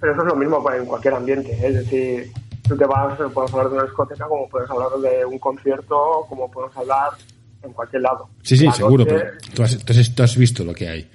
Pero 0.00 0.12
eso 0.12 0.22
es 0.22 0.28
lo 0.28 0.36
mismo 0.36 0.64
en 0.72 0.86
cualquier 0.86 1.14
ambiente. 1.14 1.50
Es 1.66 1.74
decir, 1.74 2.30
tú 2.68 2.76
te 2.76 2.84
vas, 2.86 3.18
puedes 3.34 3.50
hablar 3.52 3.68
de 3.70 3.74
una 3.74 3.82
discoteca, 3.84 4.26
como 4.28 4.48
puedes 4.48 4.70
hablar 4.70 4.90
de 5.02 5.24
un 5.24 5.38
concierto, 5.40 6.26
como 6.28 6.48
puedes 6.48 6.76
hablar 6.76 7.10
en 7.64 7.72
cualquier 7.72 8.02
lado. 8.02 8.28
Sí, 8.42 8.56
sí, 8.56 8.66
La 8.66 8.72
seguro, 8.72 9.04
noche- 9.04 9.16
pero 9.18 9.30
tú 9.52 9.62
has, 9.64 9.84
tú 9.84 9.92
has- 9.92 10.14
tú 10.14 10.22
has 10.22 10.36
visto 10.36 10.62
lo 10.62 10.72
que 10.72 10.88
hay. 10.88 11.10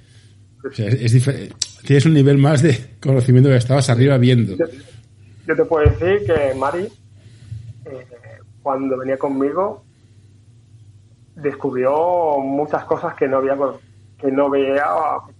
O 0.64 0.72
sea, 0.72 0.88
es, 0.88 1.14
es 1.14 1.52
Tienes 1.84 2.06
un 2.06 2.14
nivel 2.14 2.38
más 2.38 2.62
de 2.62 2.96
conocimiento 3.00 3.50
que 3.50 3.56
estabas 3.56 3.90
arriba 3.90 4.16
viendo. 4.16 4.56
Yo, 4.56 4.64
yo 5.48 5.56
te 5.56 5.64
puedo 5.64 5.90
decir 5.90 6.24
que 6.26 6.54
Mari, 6.54 6.86
eh, 7.84 8.06
cuando 8.62 8.96
venía 8.96 9.18
conmigo, 9.18 9.84
descubrió 11.34 12.38
muchas 12.38 12.84
cosas 12.84 13.14
que 13.14 13.26
no 13.26 13.38
había 13.38 13.56
que 14.20 14.30
no 14.30 14.48
veía 14.48 14.84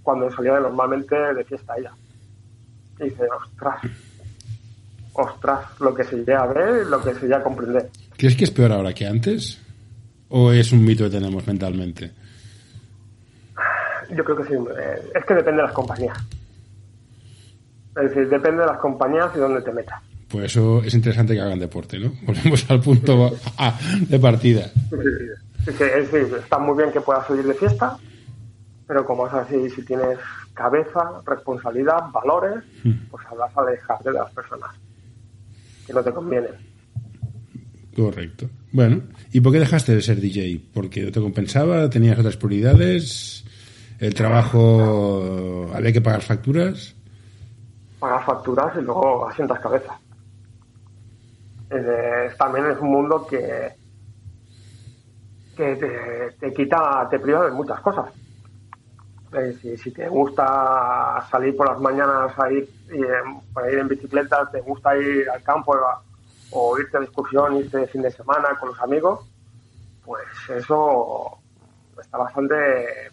cuando 0.03 0.29
salía 0.33 0.59
normalmente 0.59 1.15
de 1.15 1.45
fiesta 1.45 1.75
ella. 1.79 1.93
Y 2.99 3.05
dice, 3.05 3.23
ostras, 3.31 3.81
ostras, 5.13 5.81
lo 5.81 5.95
que 5.95 6.03
se 6.03 6.17
llega 6.17 6.43
a 6.43 6.47
ver, 6.47 6.87
lo 6.87 7.01
que 7.01 7.15
se 7.15 7.21
llega 7.23 7.39
a 7.39 7.43
comprender. 7.45 7.89
¿Crees 8.17 8.35
que 8.35 8.45
es 8.45 8.51
peor 8.51 8.73
ahora 8.73 8.93
que 8.93 9.07
antes? 9.07 9.61
¿O 10.31 10.51
es 10.51 10.73
un 10.73 10.85
mito 10.85 11.05
que 11.05 11.11
tenemos 11.11 11.47
mentalmente? 11.47 12.11
Yo 14.17 14.25
creo 14.25 14.37
que 14.37 14.45
sí. 14.45 14.55
eh, 14.55 15.11
es 15.15 15.25
que 15.25 15.35
depende 15.35 15.63
de 15.63 15.67
las 15.69 15.73
compañías. 15.73 16.19
Es 17.97 18.03
decir, 18.11 18.29
depende 18.29 18.61
de 18.63 18.67
las 18.67 18.79
compañías 18.79 19.31
y 19.35 19.39
dónde 19.39 19.61
te 19.63 19.73
metas. 19.73 20.01
Por 20.29 20.45
eso 20.45 20.83
es 20.83 20.95
interesante 20.95 21.35
que 21.35 21.41
hagan 21.41 21.59
deporte, 21.59 21.99
¿no? 21.99 22.13
Volvemos 22.27 22.71
al 22.71 22.81
punto 22.81 23.31
A 23.59 23.79
de 24.01 24.19
partida. 24.19 24.71
Sí, 24.91 25.73
sí, 25.73 25.85
es 25.85 26.11
decir, 26.11 26.35
está 26.39 26.59
muy 26.59 26.77
bien 26.77 26.91
que 26.91 27.01
puedas 27.01 27.27
salir 27.27 27.45
de 27.45 27.55
fiesta, 27.55 27.97
pero 28.87 29.05
como 29.05 29.27
es 29.27 29.35
así, 29.35 29.69
si 29.71 29.85
tienes 29.85 30.19
cabeza, 30.55 31.23
responsabilidad, 31.27 32.11
valores, 32.13 32.65
pues 33.11 33.27
habrás 33.27 33.57
alejarte 33.57 34.11
de 34.11 34.19
las 34.19 34.31
personas 34.33 34.71
que 35.87 35.93
no 35.93 36.03
te 36.03 36.13
convienen. 36.13 36.53
Correcto. 37.95 38.49
Bueno, 38.73 39.03
¿y 39.33 39.41
por 39.41 39.53
qué 39.53 39.61
dejaste 39.61 39.95
de 39.95 40.03
ser 40.03 40.19
DJ? 40.21 40.61
¿Porque 40.73 41.03
no 41.03 41.13
te 41.13 41.21
compensaba? 41.21 41.89
¿Tenías 41.91 42.19
otras 42.19 42.37
prioridades? 42.39 43.42
¿El 44.03 44.15
trabajo 44.15 45.69
había 45.73 45.93
que 45.93 46.01
pagar 46.01 46.23
facturas? 46.23 46.93
Pagar 48.01 48.25
facturas 48.25 48.73
y 48.77 48.81
luego 48.81 49.29
asientas 49.29 49.61
cabeza. 49.61 49.97
También 52.37 52.67
es 52.67 52.79
un 52.81 52.91
mundo 52.91 53.25
que, 53.25 53.73
que 55.57 55.77
te, 55.77 56.33
te 56.41 56.53
quita, 56.53 57.07
te 57.09 57.21
priva 57.21 57.45
de 57.45 57.53
muchas 57.53 57.79
cosas. 57.81 58.07
Decir, 59.31 59.79
si 59.79 59.93
te 59.93 60.09
gusta 60.09 61.25
salir 61.31 61.57
por 61.57 61.69
las 61.69 61.79
mañanas 61.81 62.37
a 62.41 62.51
ir, 62.51 62.69
em, 62.91 63.41
para 63.55 63.71
ir 63.71 63.79
en 63.79 63.87
bicicleta, 63.89 64.51
te 64.51 64.61
gusta 64.63 64.97
ir 64.99 65.31
al 65.31 65.45
campo 65.45 65.75
a- 65.75 66.03
o 66.51 66.77
irte 66.77 66.99
de 66.99 67.05
excursión, 67.05 67.57
irte 67.57 67.87
fin 67.87 68.03
de 68.03 68.11
semana 68.11 68.49
con 68.59 68.71
los 68.71 68.81
amigos, 68.81 69.21
pues 70.05 70.25
eso 70.51 71.39
está 72.01 72.19
bastante 72.19 72.57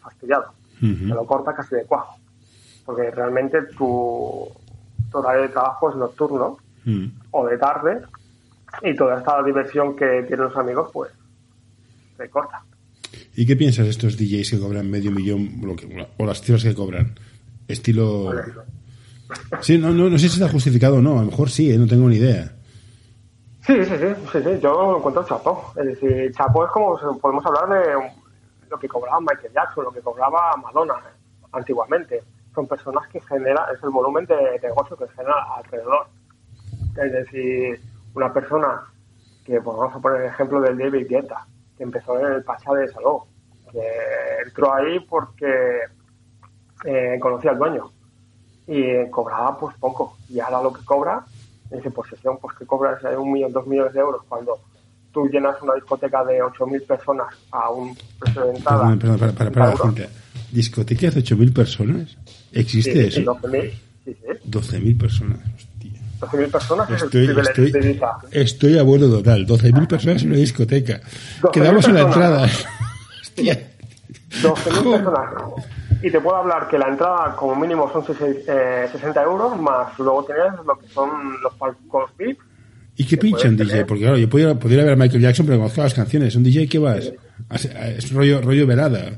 fastidiado. 0.01 0.51
Te 0.79 0.85
lo 1.13 1.25
corta 1.25 1.53
casi 1.53 1.75
de 1.75 1.83
cuajo. 1.85 2.17
Porque 2.85 3.11
realmente 3.11 3.61
tu, 3.77 4.47
tu 5.11 5.17
horario 5.17 5.43
de 5.43 5.49
trabajo 5.49 5.89
es 5.89 5.95
nocturno 5.97 6.57
Mm. 6.85 7.05
o 7.31 7.45
de 7.45 7.57
tarde 7.57 7.99
y 8.83 8.95
toda 8.95 9.17
esta 9.19 9.43
diversión 9.43 9.95
que 9.97 10.23
tienen 10.27 10.45
los 10.45 10.55
amigos, 10.55 10.89
pues 10.93 11.11
se 12.17 12.29
corta. 12.29 12.63
¿Y 13.35 13.45
qué 13.45 13.55
piensas 13.57 13.83
de 13.85 13.91
estos 13.91 14.17
DJs 14.17 14.51
que 14.51 14.59
cobran 14.59 14.89
medio 14.89 15.11
millón 15.11 15.59
lo 15.61 15.75
que- 15.75 16.07
o 16.17 16.25
las 16.25 16.39
cifras 16.41 16.63
que 16.63 16.73
cobran? 16.73 17.13
Estilo... 17.67 18.31
Sí, 19.61 19.77
no, 19.77 19.91
no, 19.91 20.09
no 20.09 20.17
sé 20.17 20.29
si 20.29 20.35
está 20.41 20.47
justificado 20.49 20.95
o 20.95 21.01
no. 21.01 21.19
A 21.19 21.23
lo 21.23 21.29
mejor 21.29 21.49
sí, 21.49 21.69
¿eh? 21.71 21.77
no 21.77 21.85
tengo 21.85 22.07
ni 22.07 22.15
idea. 22.15 22.51
Sí, 23.67 23.73
sí, 23.83 23.91
sí, 23.91 24.07
sí, 24.31 24.39
sí, 24.43 24.49
yo 24.63 24.71
lo 24.91 24.97
encuentro 24.97 25.23
chapo. 25.27 25.73
Es 25.77 25.85
decir, 25.85 26.31
chapo 26.35 26.65
es 26.65 26.71
como 26.71 26.97
podemos 27.19 27.45
hablar 27.45 27.69
de 27.69 27.93
lo 28.69 28.79
que 28.79 28.87
cobraba 28.87 29.19
Michael 29.19 29.53
Jackson, 29.53 29.85
lo 29.85 29.91
que 29.91 30.01
cobraba 30.01 30.55
Madonna 30.57 30.95
eh, 30.95 31.17
antiguamente. 31.51 32.23
Son 32.53 32.67
personas 32.67 33.07
que 33.09 33.21
generan, 33.21 33.73
es 33.75 33.83
el 33.83 33.89
volumen 33.89 34.25
de 34.25 34.59
negocio 34.61 34.97
que 34.97 35.07
genera 35.09 35.55
alrededor. 35.55 36.07
Es 36.97 37.11
decir, 37.11 37.81
una 38.13 38.33
persona 38.33 38.81
que, 39.45 39.61
pues 39.61 39.77
vamos 39.77 39.95
a 39.95 39.99
poner 39.99 40.21
el 40.21 40.27
ejemplo 40.27 40.61
del 40.61 40.77
David 40.77 41.07
Guetta, 41.07 41.45
que 41.77 41.83
empezó 41.83 42.19
en 42.19 42.33
el 42.33 42.43
Pachá 42.43 42.73
de 42.73 42.87
Saló, 42.89 43.27
que 43.71 43.87
entró 44.45 44.73
ahí 44.73 44.99
porque 44.99 45.79
eh, 46.85 47.17
conocía 47.19 47.51
al 47.51 47.59
dueño 47.59 47.91
y 48.67 49.09
cobraba 49.09 49.57
pues 49.57 49.75
poco. 49.77 50.17
Y 50.27 50.39
ahora 50.39 50.61
lo 50.61 50.73
que 50.73 50.85
cobra, 50.85 51.25
dice, 51.71 51.89
pues 51.91 52.09
sesión, 52.09 52.37
pues 52.37 52.55
que 52.57 52.65
cobras 52.65 53.03
eh, 53.03 53.17
un 53.17 53.31
millón, 53.31 53.51
dos 53.51 53.65
millones 53.65 53.93
de 53.93 53.99
euros 53.99 54.23
cuando 54.27 54.59
tú 55.13 55.27
llenas 55.27 55.55
una 55.61 55.73
discoteca 55.75 56.23
de 56.25 56.39
8.000 56.41 56.85
personas 56.85 57.27
a 57.51 57.69
un 57.69 57.95
precio 58.19 58.45
de 58.45 58.55
entrada. 58.57 58.79
Perdón, 58.81 58.99
perdón, 58.99 59.19
para, 59.19 59.31
para, 59.33 59.51
para. 59.51 59.77
Cintia. 59.77 60.09
¿Discotecas 60.51 61.15
de 61.15 61.23
8.000 61.23 61.53
personas? 61.53 62.17
¿Existe 62.51 63.11
Sí, 63.11 63.21
eso? 63.21 63.35
12.000, 63.35 63.71
sí, 64.05 64.13
sí. 64.13 64.49
12.000 64.49 64.97
personas. 64.99 65.39
Hostia. 65.55 66.01
12.000 66.21 66.51
personas 66.51 66.89
es 66.89 67.03
Estoy, 67.03 67.21
el 67.21 67.25
privilegio 67.27 67.63
estoy, 67.65 67.81
de 67.81 67.89
Ibiza. 67.91 68.17
estoy 68.31 68.77
a 68.77 68.83
vuelo 68.83 69.09
total. 69.09 69.45
12.000 69.45 69.87
personas 69.87 70.23
en 70.23 70.29
una 70.29 70.37
discoteca. 70.37 71.01
12.000 71.41 71.51
Quedamos 71.51 71.87
en 71.87 71.93
la 71.95 72.01
entrada. 72.01 72.49
Hostia. 73.21 73.69
12.000 74.41 74.91
personas. 74.91 75.65
Y 76.01 76.09
te 76.11 76.19
puedo 76.21 76.37
hablar 76.37 76.67
que 76.69 76.77
la 76.77 76.87
entrada 76.87 77.35
como 77.35 77.55
mínimo 77.55 77.91
son 77.91 78.05
60 78.05 78.41
eh, 78.47 78.87
60 78.91 79.21
euros, 79.23 79.59
más 79.59 79.97
luego 79.99 80.23
tienes 80.23 80.53
lo 80.65 80.77
que 80.79 80.87
son 80.87 81.09
los 81.41 81.53
palcos 81.55 82.09
VIP. 82.17 82.39
¿Y 82.99 83.05
qué 83.07 83.15
pincha 83.17 83.47
un 83.47 83.55
DJ? 83.55 83.69
tener- 83.71 83.85
Porque 83.87 84.01
claro, 84.03 84.17
yo 84.17 84.29
podría, 84.29 84.53
podría 84.59 84.83
ver 84.83 84.93
a 84.93 84.95
Michael 84.97 85.21
Jackson, 85.21 85.45
pero 85.45 85.57
conozco 85.57 85.81
las 85.81 85.93
canciones. 85.93 86.35
¿Un 86.35 86.43
DJ 86.43 86.67
qué 86.67 86.79
vas? 86.79 87.11
Es 87.49 88.11
rollo, 88.13 88.41
rollo 88.41 88.67
velada. 88.67 89.17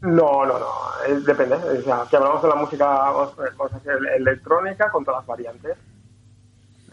No, 0.00 0.46
no, 0.46 0.58
no, 0.58 0.66
es- 1.06 1.24
depende. 1.26 1.56
O 1.56 1.82
sea, 1.82 2.04
que 2.10 2.16
hablamos 2.16 2.42
de 2.42 2.48
la 2.48 2.54
música, 2.54 2.86
vamos, 2.86 3.34
vamos 3.36 3.72
a 3.72 3.76
decir, 3.78 3.92
electrónica 4.16 4.90
con 4.90 5.04
todas 5.04 5.20
las 5.20 5.26
variantes. 5.26 5.76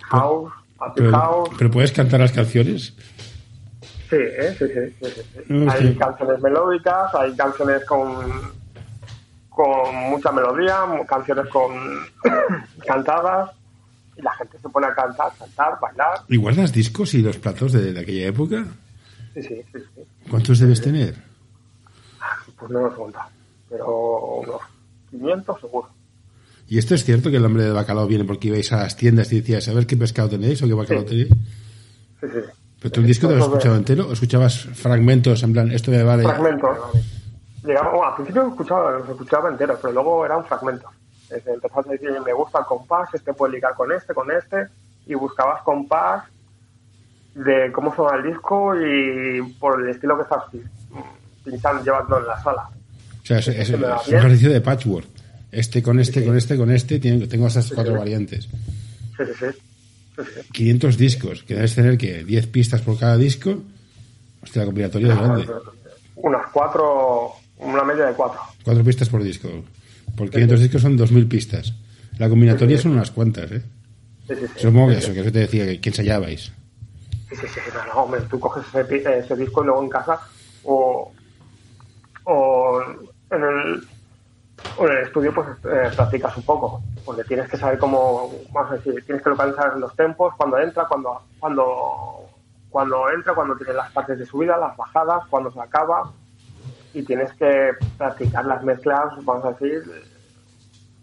House, 0.10 0.51
Pero, 0.95 1.12
house, 1.12 1.50
pero 1.57 1.72
puedes 1.72 1.91
cantar 1.93 2.19
las 2.19 2.31
canciones. 2.33 2.93
sí, 4.10 4.17
¿eh? 4.19 4.55
sí, 4.60 4.65
sí, 4.67 4.95
sí, 5.00 5.05
sí, 5.15 5.22
sí. 5.48 5.67
Hay 5.69 5.88
sí. 5.88 5.95
canciones 5.98 6.41
melódicas, 6.41 7.15
hay 7.15 7.33
canciones 7.36 7.86
con, 7.86 8.13
con 9.50 9.95
mucha 10.10 10.31
melodía, 10.33 10.79
canciones 11.07 11.48
con 11.48 11.72
cantadas, 12.86 13.51
y 14.17 14.22
la 14.22 14.34
gente 14.36 14.58
se 14.60 14.70
pone 14.70 14.88
a 14.88 14.93
cantar, 14.93 15.32
cantar, 15.38 15.77
bailar. 15.82 16.20
¿Y 16.29 16.38
guardas 16.38 16.72
discos 16.74 17.13
y 17.13 17.22
los 17.22 17.38
platos 17.38 17.72
de, 17.74 17.93
de 17.93 18.00
aquella 18.00 18.27
época? 18.27 18.65
Sí, 19.34 19.41
sí, 19.43 19.55
sí, 19.72 19.79
sí. 19.96 20.01
¿Cuántos 20.29 20.60
debes 20.60 20.82
tener? 20.82 21.15
Pues 22.58 22.72
no 22.72 22.82
nos 22.82 22.93
cuenta, 22.93 23.27
pero 23.70 24.39
unos 24.41 24.62
500 25.12 25.60
seguro. 25.62 25.89
¿Y 26.67 26.77
esto 26.77 26.96
es 26.96 27.03
cierto 27.03 27.29
que 27.29 27.38
el 27.38 27.43
nombre 27.43 27.63
de 27.63 27.72
bacalao 27.72 28.08
viene 28.08 28.24
porque 28.24 28.48
ibais 28.48 28.72
a 28.72 28.77
las 28.77 28.96
tiendas 28.96 29.32
y 29.34 29.41
decías, 29.41 29.67
a 29.67 29.74
ver 29.74 29.86
qué 29.86 29.98
pescado 29.98 30.29
tenéis 30.29 30.62
o 30.63 30.67
qué 30.67 30.74
bacalao 30.74 31.03
Sí. 31.03 31.10
tenéis? 31.10 31.27
Sí, 32.22 32.27
sí. 32.34 32.39
¿Pero 32.79 32.91
tú 32.91 33.00
el 33.01 33.08
disco 33.08 33.27
te 33.27 33.36
lo 33.36 33.39
has 33.41 33.48
escuchado 33.50 33.75
entero 33.75 34.08
o 34.08 34.13
escuchabas 34.13 34.60
fragmentos 34.74 35.41
en 35.43 35.53
plan, 35.53 35.72
esto 35.72 35.91
me 35.91 36.03
vale? 36.03 36.24
fragmentos. 36.24 36.77
Llegamos, 37.63 37.93
bueno, 37.93 38.08
al 38.10 38.15
principio 38.15 38.48
escuchaba, 38.48 38.91
los 38.91 39.10
escuchaba 39.10 39.50
enteros, 39.50 39.79
pero 39.82 39.93
luego 39.93 40.25
eran 40.25 40.43
fragmentos. 40.46 40.91
Es 41.36 41.44
de 41.46 41.54
empezar 41.54 41.84
a 41.88 41.92
decir, 41.92 42.10
me 42.25 42.34
gusta 42.34 42.60
el 42.60 42.66
compás, 42.66 43.10
este 43.13 43.34
puede 43.34 43.54
ligar 43.54 43.74
con 43.75 43.92
este, 43.92 44.13
con 44.13 44.30
este, 44.32 44.68
y 45.06 45.13
buscabas 45.16 45.62
compás 45.63 46.24
de 47.36 47.72
cómo 47.72 47.94
suena 47.96 48.18
el 48.18 48.32
disco 48.32 48.74
y 48.80 49.42
por 49.60 49.82
el 49.82 49.90
estilo 49.90 50.16
que 50.18 50.24
estás 50.24 50.44
pinchando, 51.44 51.84
llevando 51.84 52.20
en 52.20 52.28
la 52.28 52.42
sala. 52.44 52.70
O 53.22 53.25
sea, 53.25 53.40
es, 53.40 53.48
es- 53.48 53.70
Este 53.70 53.75
es 53.75 54.08
un 54.08 54.16
ejercicio 54.16 54.52
de 54.52 54.62
patchwork. 54.62 55.08
Este 55.52 55.84
con 55.84 56.00
este, 56.00 56.25
con 56.25 56.36
este, 56.38 56.58
con 56.58 56.72
este, 56.72 57.00
tengo 57.00 57.48
estas 57.48 57.72
cuatro 57.72 57.94
sí. 57.94 58.00
variantes. 58.00 58.46
Sí, 58.46 59.24
sí, 59.25 59.34
sí. 59.40 59.46
sí, 60.18 60.22
sí. 60.42 60.48
500 60.52 60.98
discos, 60.98 61.44
que 61.44 61.54
debes 61.56 61.75
tener 61.75 61.98
que 61.98 62.24
10 62.24 62.48
pistas 62.48 62.82
por 62.82 62.98
cada 62.98 63.18
disco. 63.18 63.56
Hostia, 64.42 64.62
la 64.63 64.66
combinatoria 64.66 65.13
es 65.13 65.20
grande. 65.20 65.48
Unas 66.16 66.48
cuatro, 66.52 67.32
una 67.60 67.84
media 67.84 68.06
de 68.08 68.13
cuatro. 68.13 68.40
Cuatro 68.63 68.84
pistas 68.84 69.10
por 69.10 69.22
disco. 69.24 69.48
Por 70.15 70.29
500 70.29 70.60
discos 70.60 70.82
son 70.82 70.98
2.000 70.98 71.27
pistas. 71.27 71.74
La 72.17 72.29
combinatoria 72.29 72.77
son 72.77 72.91
unas 72.91 73.12
cuantas, 73.12 73.51
¿eh? 73.51 73.63
Sí, 74.27 74.36
sí, 74.36 74.46
sí. 74.48 74.60
Supongo 74.62 74.89
que 74.89 74.98
eso, 74.98 75.13
que 75.13 75.22
eso 75.22 75.32
te 75.32 75.39
decía 75.39 75.65
que, 75.65 75.82
que 75.82 75.89
ensayabais. 75.89 76.41
Sí, 76.41 76.53
Sí, 77.36 77.48
sí, 77.48 77.60
no, 77.74 77.86
no, 77.93 78.03
hombre, 78.03 78.22
tú 78.29 78.39
coges 78.39 78.63
ese, 78.75 79.17
ese 79.17 79.36
disco 79.36 79.63
y 79.63 79.65
luego 79.65 79.82
en 79.82 79.89
casa 79.89 80.20
o, 80.63 81.12
o 82.25 82.82
en 83.32 83.43
el, 83.43 83.88
o 84.77 84.88
en 84.88 84.98
el 84.98 85.03
estudio 85.03 85.34
pues 85.34 85.48
eh, 85.63 85.89
practicas 85.96 86.38
un 86.38 86.43
poco, 86.43 86.84
porque 87.03 87.24
tienes 87.24 87.50
que 87.50 87.58
saber 87.58 87.79
cómo, 87.79 88.32
vamos 88.51 88.72
a 88.72 88.75
decir, 88.75 89.03
tienes 89.05 89.24
que 89.24 89.29
localizar 89.32 89.75
los 89.77 89.96
tempos, 89.96 90.34
cuando 90.38 90.60
entra, 90.60 90.86
cuando, 90.86 91.24
cuando, 91.39 92.29
cuando 92.70 93.10
entra, 93.10 93.34
cuando 93.34 93.55
tiene 93.55 93.74
las 93.74 93.91
partes 93.91 94.20
de 94.20 94.25
subida, 94.27 94.55
las 94.58 94.77
bajadas, 94.77 95.24
cuando 95.29 95.51
se 95.51 95.60
acaba, 95.60 96.12
y 96.93 97.03
tienes 97.03 97.33
que 97.33 97.71
practicar 97.97 98.45
las 98.45 98.63
mezclas, 98.63 99.13
vamos 99.23 99.45
a 99.45 99.51
decir, 99.51 99.83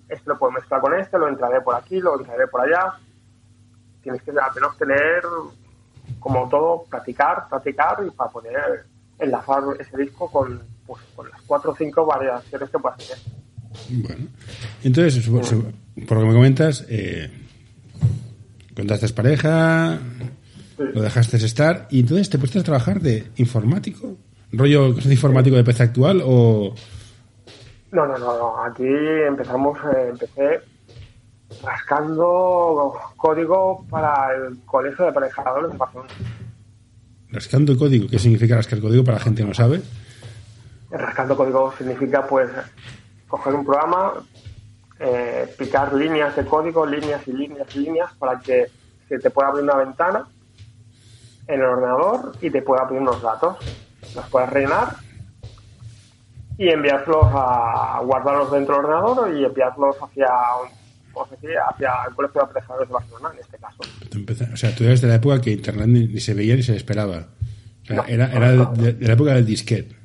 este 0.08 0.28
lo 0.28 0.38
puedo 0.38 0.52
mezclar 0.52 0.80
con 0.80 0.94
este, 0.94 1.18
lo 1.18 1.28
entraré 1.28 1.60
por 1.60 1.74
aquí, 1.74 2.00
lo 2.00 2.18
entraré 2.18 2.46
por 2.46 2.60
allá. 2.60 2.94
Tienes 4.02 4.22
que 4.22 4.30
al 4.30 4.54
menos 4.54 4.76
tener, 4.78 5.22
como 6.18 6.48
todo, 6.48 6.84
practicar, 6.88 7.48
practicar 7.48 7.98
y 8.06 8.10
para 8.10 8.30
poder 8.30 8.86
enlazar 9.18 9.62
ese 9.78 9.96
disco 9.96 10.30
con, 10.30 10.62
pues, 10.86 11.02
con 11.14 11.28
las 11.28 11.42
cuatro 11.42 11.72
o 11.72 11.76
cinco 11.76 12.06
variaciones 12.06 12.70
que 12.70 12.78
puedas 12.78 12.98
tener. 12.98 13.18
Bueno, 13.90 14.26
entonces, 14.82 15.28
por, 15.28 15.42
por 16.06 16.16
lo 16.16 16.22
que 16.22 16.28
me 16.28 16.34
comentas, 16.34 16.86
eh, 16.88 17.30
contaste 18.74 19.08
pareja, 19.10 19.98
lo 20.78 21.02
dejaste 21.02 21.36
estar 21.36 21.86
y 21.90 22.00
entonces 22.00 22.30
te 22.30 22.38
pusiste 22.38 22.60
a 22.60 22.64
trabajar 22.64 23.00
de 23.00 23.30
informático, 23.36 24.16
rollo 24.52 24.88
informático 24.88 25.56
de 25.56 25.64
PC 25.64 25.82
actual 25.84 26.22
o... 26.24 26.74
No, 27.92 28.06
no, 28.06 28.18
no, 28.18 28.38
no. 28.38 28.64
Aquí 28.64 28.86
empezamos, 28.86 29.78
eh, 29.96 30.08
empecé 30.10 30.60
rascando 31.62 32.94
código 33.16 33.84
para 33.90 34.34
el 34.34 34.60
Colegio 34.64 35.04
de 35.04 35.10
Aparejadores 35.10 35.72
de 35.72 35.78
Barcelona. 35.78 36.10
Rascando 37.30 37.76
código, 37.76 38.08
¿qué 38.08 38.18
significa 38.18 38.56
rascar 38.56 38.80
código 38.80 39.04
para 39.04 39.18
la 39.18 39.24
gente 39.24 39.42
que 39.42 39.48
no 39.48 39.54
sabe? 39.54 39.82
Rascando 40.90 41.36
código 41.36 41.72
significa, 41.76 42.26
pues, 42.26 42.50
coger 43.28 43.54
un 43.54 43.64
programa, 43.64 44.14
eh, 44.98 45.52
picar 45.58 45.92
líneas 45.94 46.34
de 46.36 46.44
código, 46.44 46.84
líneas 46.86 47.26
y 47.26 47.32
líneas 47.32 47.66
y 47.74 47.80
líneas 47.80 48.12
para 48.18 48.38
que 48.40 48.66
se 49.08 49.18
te 49.18 49.30
pueda 49.30 49.48
abrir 49.48 49.64
una 49.64 49.76
ventana 49.76 50.26
en 51.46 51.60
el 51.60 51.66
ordenador 51.66 52.32
y 52.40 52.50
te 52.50 52.62
pueda 52.62 52.82
abrir 52.82 53.00
unos 53.00 53.22
datos. 53.22 53.56
Los 54.14 54.26
puedes 54.28 54.50
rellenar 54.50 54.96
y 56.58 56.68
enviarlos 56.68 57.24
a 57.32 58.00
guardarlos 58.04 58.50
dentro 58.52 58.76
del 58.76 58.84
ordenador 58.86 59.34
y 59.34 59.44
enviarlos 59.44 59.96
hacia 60.02 60.26
pues, 61.12 61.28
hacia 61.32 61.90
el 62.08 62.14
colegio 62.14 62.40
de 62.42 62.46
apreciadores 62.46 62.88
de 62.88 62.92
Barcelona 62.94 63.30
en 63.34 63.40
este 63.40 63.58
caso. 63.58 64.52
O 64.52 64.56
sea, 64.56 64.74
tú 64.74 64.84
eres 64.84 65.00
de 65.00 65.08
la 65.08 65.14
época 65.16 65.40
que 65.40 65.52
internet 65.52 65.86
ni, 65.88 66.20
se 66.20 66.34
veía 66.34 66.54
ni 66.56 66.62
se 66.62 66.76
esperaba. 66.76 67.28
O 67.82 67.86
sea, 67.86 67.96
No, 67.96 68.04
era, 68.06 68.26
no, 68.28 68.36
era 68.36 68.52
no. 68.52 68.72
de, 68.74 68.92
de 68.92 69.06
la 69.06 69.12
época 69.14 69.34
del 69.34 69.46
disquete. 69.46 69.96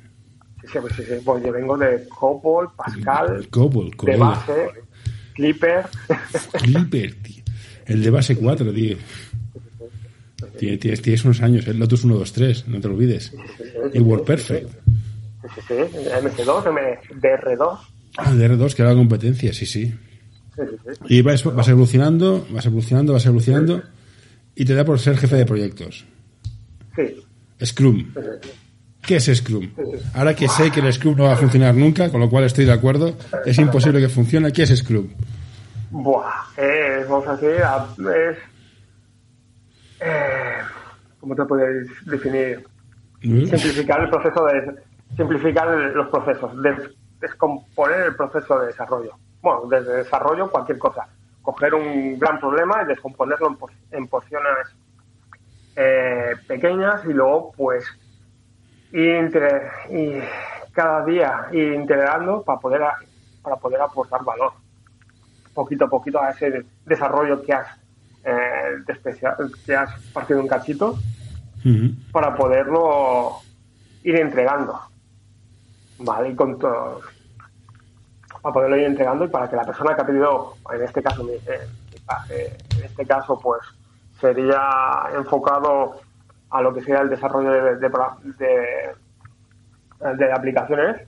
Sí, 0.62 0.66
sí, 0.72 0.78
sí, 0.96 1.02
sí. 1.04 1.12
Pues 1.24 1.44
yo 1.44 1.52
vengo 1.52 1.76
de 1.78 2.08
Cobol, 2.08 2.68
Pascal, 2.74 3.46
Cobol, 3.50 3.90
de 3.90 3.96
Cobol. 3.96 4.18
base, 4.18 4.70
Clipper. 5.34 5.84
Clipper, 6.62 7.14
tío. 7.22 7.44
El 7.84 8.02
de 8.02 8.10
base 8.10 8.36
4, 8.36 8.72
tío. 8.72 8.96
Tienes, 10.58 10.80
tienes, 10.80 11.02
tienes 11.02 11.24
unos 11.24 11.40
años, 11.42 11.66
el 11.66 11.78
Lotus 11.78 12.04
1, 12.04 12.14
2, 12.16 12.32
3, 12.32 12.68
no 12.68 12.80
te 12.80 12.88
lo 12.88 12.94
olvides. 12.94 13.32
Y 13.94 14.00
WordPerfect. 14.00 14.68
Sí, 14.70 15.48
sí, 15.54 15.60
sí. 15.68 15.74
MS2, 15.74 16.68
M- 16.68 16.98
DR2. 17.20 17.78
Ah, 18.18 18.32
DR2, 18.32 18.74
que 18.74 18.82
era 18.82 18.90
la 18.90 18.96
competencia, 18.96 19.52
sí, 19.52 19.64
sí. 19.66 19.86
Sí, 20.54 20.62
sí, 20.84 20.90
sí. 20.94 21.14
Y 21.14 21.22
vas, 21.22 21.42
vas 21.44 21.68
evolucionando, 21.68 22.46
vas 22.50 22.66
evolucionando, 22.66 23.12
vas 23.14 23.24
evolucionando, 23.26 23.82
y 24.54 24.64
te 24.64 24.74
da 24.74 24.84
por 24.84 24.98
ser 24.98 25.16
jefe 25.16 25.36
de 25.36 25.46
proyectos. 25.46 26.04
Sí, 26.94 27.22
Scrum. 27.64 28.12
¿Qué 29.06 29.16
es 29.16 29.24
Scrum? 29.36 29.70
Ahora 30.14 30.34
que 30.34 30.48
sé 30.48 30.70
que 30.70 30.80
el 30.80 30.92
Scrum 30.92 31.16
no 31.16 31.24
va 31.24 31.34
a 31.34 31.36
funcionar 31.36 31.74
nunca, 31.74 32.10
con 32.10 32.20
lo 32.20 32.28
cual 32.28 32.44
estoy 32.44 32.64
de 32.64 32.72
acuerdo, 32.72 33.16
es 33.44 33.56
imposible 33.58 34.00
que 34.00 34.08
funcione. 34.08 34.52
¿Qué 34.52 34.62
es 34.64 34.76
Scrum? 34.76 35.06
Buah, 35.90 36.46
es, 36.56 37.08
vamos 37.08 37.26
a 37.28 37.36
decir, 37.36 37.62
a- 37.62 37.86
es... 37.98 38.38
Eh, 40.00 40.58
¿Cómo 41.20 41.34
te 41.34 41.44
podéis 41.44 41.88
definir? 42.06 42.66
Simplificar 43.48 44.00
el 44.00 44.10
proceso 44.10 44.44
de... 44.46 44.74
Simplificar 45.16 45.68
los 45.68 46.08
procesos, 46.08 46.62
des- 46.62 46.90
descomponer 47.20 48.00
el 48.00 48.16
proceso 48.16 48.58
de 48.60 48.66
desarrollo. 48.66 49.14
Bueno, 49.40 49.62
desde 49.68 49.96
desarrollo 49.98 50.50
cualquier 50.50 50.78
cosa. 50.78 51.06
Coger 51.42 51.74
un 51.74 52.18
gran 52.18 52.38
problema 52.38 52.82
y 52.82 52.86
descomponerlo 52.86 53.48
en, 53.48 53.56
por- 53.56 53.70
en 53.90 54.06
porciones 54.08 54.76
eh, 55.76 56.34
pequeñas 56.46 57.04
y 57.04 57.12
luego 57.12 57.52
pues 57.56 57.86
ir 58.92 59.16
inter- 59.16 59.70
y 59.90 60.20
cada 60.72 61.04
día 61.04 61.48
ir 61.52 61.72
integrando 61.72 62.42
para 62.42 62.58
poder 62.60 62.82
a- 62.82 62.98
para 63.42 63.56
poder 63.56 63.80
aportar 63.80 64.22
valor 64.24 64.52
poquito 65.54 65.86
a 65.86 65.88
poquito 65.88 66.20
a 66.20 66.30
ese 66.30 66.66
desarrollo 66.84 67.42
que 67.42 67.52
has 67.54 67.68
eh, 68.26 68.82
despecia- 68.86 69.36
que 69.64 69.76
has 69.76 69.90
partido 70.12 70.40
un 70.40 70.48
cachito 70.48 70.98
para 72.12 72.34
poderlo 72.36 73.38
ir 74.02 74.16
entregando 74.16 74.78
vale 75.98 76.30
y 76.30 76.34
con 76.34 76.58
todo 76.58 77.00
para 78.42 78.52
poderlo 78.52 78.76
ir 78.76 78.84
entregando 78.84 79.24
y 79.24 79.28
para 79.28 79.48
que 79.48 79.56
la 79.56 79.64
persona 79.64 79.94
que 79.94 80.02
ha 80.02 80.06
pedido 80.06 80.54
en 80.74 80.82
este 80.82 81.02
caso 81.02 81.24
mi- 81.24 81.32
eh, 81.32 81.68
pa- 82.04 82.24
eh, 82.30 82.56
en 82.78 82.84
este 82.84 83.06
caso 83.06 83.38
pues 83.40 83.60
sería 84.20 84.60
enfocado 85.16 86.00
a 86.50 86.60
lo 86.62 86.72
que 86.74 86.80
sería 86.80 87.00
el 87.00 87.08
desarrollo 87.10 87.50
de, 87.50 87.76
de, 87.76 87.88
de- 88.38 90.16
de 90.16 90.32
aplicaciones 90.32 91.02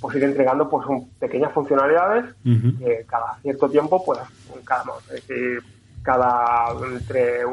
pues 0.00 0.16
ir 0.16 0.24
entregando 0.24 0.68
pues 0.68 0.86
un- 0.86 1.08
pequeñas 1.18 1.52
funcionalidades 1.52 2.24
que 2.78 3.04
cada 3.08 3.38
cierto 3.42 3.68
tiempo 3.70 4.04
pues 4.04 4.18
cada, 4.64 4.84
es 5.06 5.26
decir, 5.26 5.62
cada 6.06 6.70
entre 6.94 7.44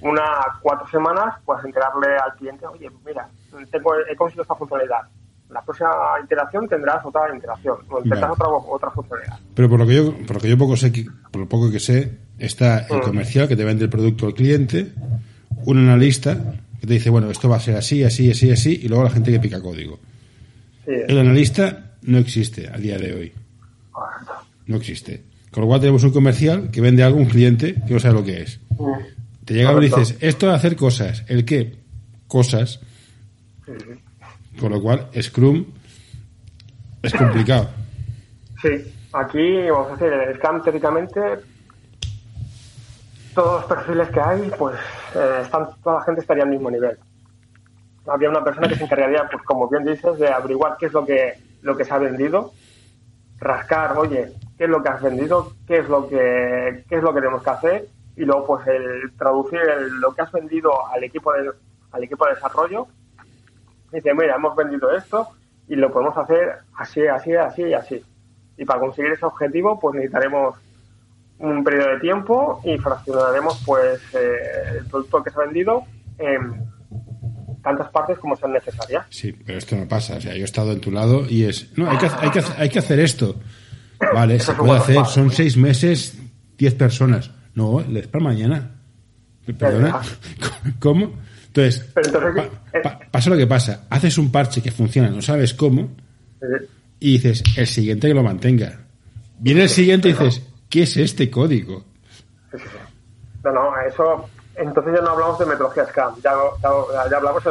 una 0.00 0.22
a 0.22 0.58
cuatro 0.60 0.88
semanas 0.88 1.36
pues 1.44 1.62
enterarle 1.64 2.08
al 2.16 2.34
cliente 2.36 2.66
oye 2.66 2.90
mira 3.04 3.28
tengo, 3.70 3.90
he 4.10 4.16
conseguido 4.16 4.42
esta 4.42 4.54
funcionalidad 4.56 5.02
la 5.50 5.62
próxima 5.62 5.90
iteración 6.24 6.66
tendrás 6.66 7.04
otra 7.04 7.36
iteración 7.36 7.76
o 7.90 8.00
tendrás 8.00 8.22
Vale. 8.22 8.32
otra, 8.32 8.48
otra 8.48 8.90
funcionalidad 8.90 9.38
Pero 9.54 9.68
por 9.68 9.78
lo 9.78 9.86
que 9.86 9.94
yo, 9.94 10.16
por 10.26 10.36
lo 10.36 10.40
que 10.40 10.48
yo 10.48 10.56
poco 10.58 10.76
sé, 10.76 10.90
por 11.30 11.42
lo 11.42 11.48
poco 11.48 11.70
que 11.70 11.78
sé, 11.78 12.18
está 12.38 12.86
el 12.88 12.98
Mm. 12.98 13.02
comercial 13.02 13.46
que 13.48 13.56
te 13.56 13.64
vende 13.64 13.84
el 13.84 13.90
producto 13.90 14.24
al 14.26 14.32
cliente, 14.34 14.92
un 15.66 15.76
analista 15.78 16.36
que 16.80 16.86
te 16.86 16.94
dice, 16.94 17.10
bueno, 17.10 17.30
esto 17.30 17.48
va 17.50 17.56
a 17.56 17.60
ser 17.60 17.76
así, 17.76 18.02
así, 18.02 18.30
así, 18.30 18.50
así, 18.50 18.80
y 18.82 18.88
luego 18.88 19.04
la 19.04 19.10
gente 19.10 19.30
que 19.30 19.38
pica 19.38 19.60
código. 19.60 19.98
sí 20.86 20.92
El 21.06 21.18
analista 21.18 21.92
no 22.02 22.16
existe 22.18 22.68
a 22.68 22.78
día 22.78 22.96
de 22.98 23.14
hoy. 23.14 23.32
No 24.66 24.76
existe. 24.76 25.22
Con 25.52 25.62
lo 25.62 25.66
cual 25.68 25.80
tenemos 25.80 26.02
un 26.02 26.12
comercial 26.12 26.70
que 26.70 26.80
vende 26.80 27.02
algo 27.02 27.18
a 27.18 27.22
un 27.22 27.28
cliente 27.28 27.74
que 27.86 27.92
no 27.94 28.00
sabe 28.00 28.14
lo 28.14 28.24
que 28.24 28.42
es. 28.42 28.58
Mm. 28.70 28.92
Te 29.44 29.54
llega 29.54 29.72
y 29.74 29.80
dices, 29.80 30.16
esto 30.20 30.46
de 30.46 30.54
hacer 30.54 30.76
cosas. 30.76 31.24
¿El 31.28 31.44
qué? 31.44 31.76
Cosas. 32.26 32.80
Sí. 33.66 33.72
Con 34.58 34.72
lo 34.72 34.80
cual, 34.80 35.08
Scrum 35.20 35.64
es 37.02 37.12
complicado. 37.12 37.68
Sí, 38.62 38.70
aquí 39.12 39.68
vamos 39.68 39.88
a 39.88 39.96
decir, 39.96 40.12
en 40.12 40.28
el 40.28 40.36
Scrum 40.36 40.62
teóricamente 40.62 41.20
todos 43.34 43.60
los 43.60 43.64
perfiles 43.64 44.08
que 44.10 44.20
hay, 44.20 44.50
pues 44.58 44.76
eh, 45.14 45.40
están, 45.42 45.68
toda 45.82 45.98
la 45.98 46.04
gente 46.04 46.20
estaría 46.20 46.44
al 46.44 46.50
mismo 46.50 46.70
nivel. 46.70 46.96
Había 48.06 48.30
una 48.30 48.42
persona 48.42 48.68
que 48.68 48.76
se 48.76 48.84
encargaría, 48.84 49.28
pues 49.30 49.42
como 49.44 49.68
bien 49.68 49.84
dices, 49.84 50.18
de 50.18 50.28
averiguar 50.28 50.76
qué 50.78 50.86
es 50.86 50.92
lo 50.92 51.04
que, 51.04 51.34
lo 51.62 51.76
que 51.76 51.84
se 51.84 51.94
ha 51.94 51.98
vendido, 51.98 52.52
rascar, 53.38 53.96
oye, 53.96 54.32
qué 54.58 54.64
es 54.64 54.70
lo 54.70 54.82
que 54.82 54.88
has 54.88 55.02
vendido, 55.02 55.52
qué 55.66 55.78
es 55.78 55.88
lo 55.88 56.08
que, 56.08 56.84
qué 56.88 56.96
es 56.96 57.02
lo 57.02 57.12
que 57.14 57.20
tenemos 57.20 57.42
que 57.42 57.50
hacer, 57.50 57.86
y 58.16 58.24
luego 58.24 58.46
pues 58.46 58.66
el 58.68 59.12
traducir 59.16 59.60
el- 59.60 60.00
lo 60.00 60.12
que 60.14 60.22
has 60.22 60.32
vendido 60.32 60.70
al 60.88 61.02
equipo 61.04 61.32
de, 61.32 61.50
al 61.92 62.02
equipo 62.04 62.26
de 62.26 62.34
desarrollo. 62.34 62.86
Dice, 63.92 64.14
mira, 64.14 64.36
hemos 64.36 64.54
vendido 64.56 64.90
esto 64.96 65.28
y 65.68 65.76
lo 65.76 65.90
podemos 65.92 66.16
hacer 66.16 66.58
así, 66.76 67.06
así, 67.06 67.34
así 67.34 67.62
y 67.62 67.74
así. 67.74 68.02
Y 68.56 68.64
para 68.64 68.80
conseguir 68.80 69.12
ese 69.12 69.24
objetivo, 69.26 69.78
pues 69.80 69.94
necesitaremos 69.96 70.56
un 71.38 71.64
periodo 71.64 71.88
de 71.90 72.00
tiempo 72.00 72.60
y 72.64 72.78
fraccionaremos 72.78 73.62
pues 73.66 74.00
eh, 74.14 74.78
el 74.78 74.86
producto 74.86 75.22
que 75.22 75.30
se 75.30 75.40
ha 75.40 75.44
vendido 75.44 75.82
en 76.18 76.64
tantas 77.62 77.90
partes 77.90 78.18
como 78.18 78.36
sean 78.36 78.52
necesarias. 78.52 79.06
Sí, 79.10 79.32
pero 79.32 79.58
esto 79.58 79.76
no 79.76 79.86
pasa. 79.88 80.16
O 80.16 80.20
sea, 80.20 80.34
yo 80.34 80.42
he 80.42 80.44
estado 80.44 80.72
en 80.72 80.80
tu 80.80 80.90
lado 80.90 81.24
y 81.28 81.44
es, 81.44 81.76
no, 81.76 81.90
hay 81.90 81.98
que, 81.98 82.06
hay 82.18 82.30
que, 82.30 82.42
hay 82.58 82.68
que 82.68 82.78
hacer 82.78 83.00
esto. 83.00 83.36
Vale, 84.14 84.36
Eso 84.36 84.52
se 84.52 84.58
puede 84.58 84.78
hacer. 84.80 85.06
Son 85.06 85.30
seis 85.30 85.56
meses, 85.56 86.18
diez 86.58 86.74
personas. 86.74 87.30
No, 87.54 87.80
es 87.80 88.06
para 88.08 88.24
mañana. 88.24 88.70
¿Perdona? 89.58 90.00
¿Cómo? 90.78 91.12
Entonces, 91.48 91.84
Pero 91.94 92.06
entonces, 92.06 92.50
pa- 92.72 92.80
pa- 92.82 93.00
pasa 93.10 93.30
lo 93.30 93.36
que 93.36 93.46
pasa. 93.46 93.84
Haces 93.90 94.16
un 94.18 94.30
parche 94.32 94.62
que 94.62 94.70
funciona, 94.70 95.10
no 95.10 95.20
sabes 95.20 95.52
cómo, 95.54 95.90
Eh, 96.40 96.66
y 97.00 97.12
dices, 97.18 97.42
el 97.56 97.66
siguiente 97.66 98.08
que 98.08 98.14
lo 98.14 98.22
mantenga. 98.22 98.78
Viene 99.38 99.64
el 99.64 99.68
siguiente 99.68 100.08
y 100.08 100.12
dices, 100.12 100.42
¿qué 100.70 100.82
es 100.84 100.96
este 100.96 101.30
código? 101.30 101.84
No, 103.44 103.52
no, 103.52 103.70
eso 103.88 104.28
entonces 104.56 104.94
ya 104.94 105.00
no 105.02 105.10
hablamos 105.10 105.38
de 105.38 105.46
metodología 105.46 105.86
Scrum, 105.86 106.14
ya, 106.22 106.32
ya, 106.62 107.10
ya 107.10 107.16
hablamos 107.16 107.42
de 107.44 107.50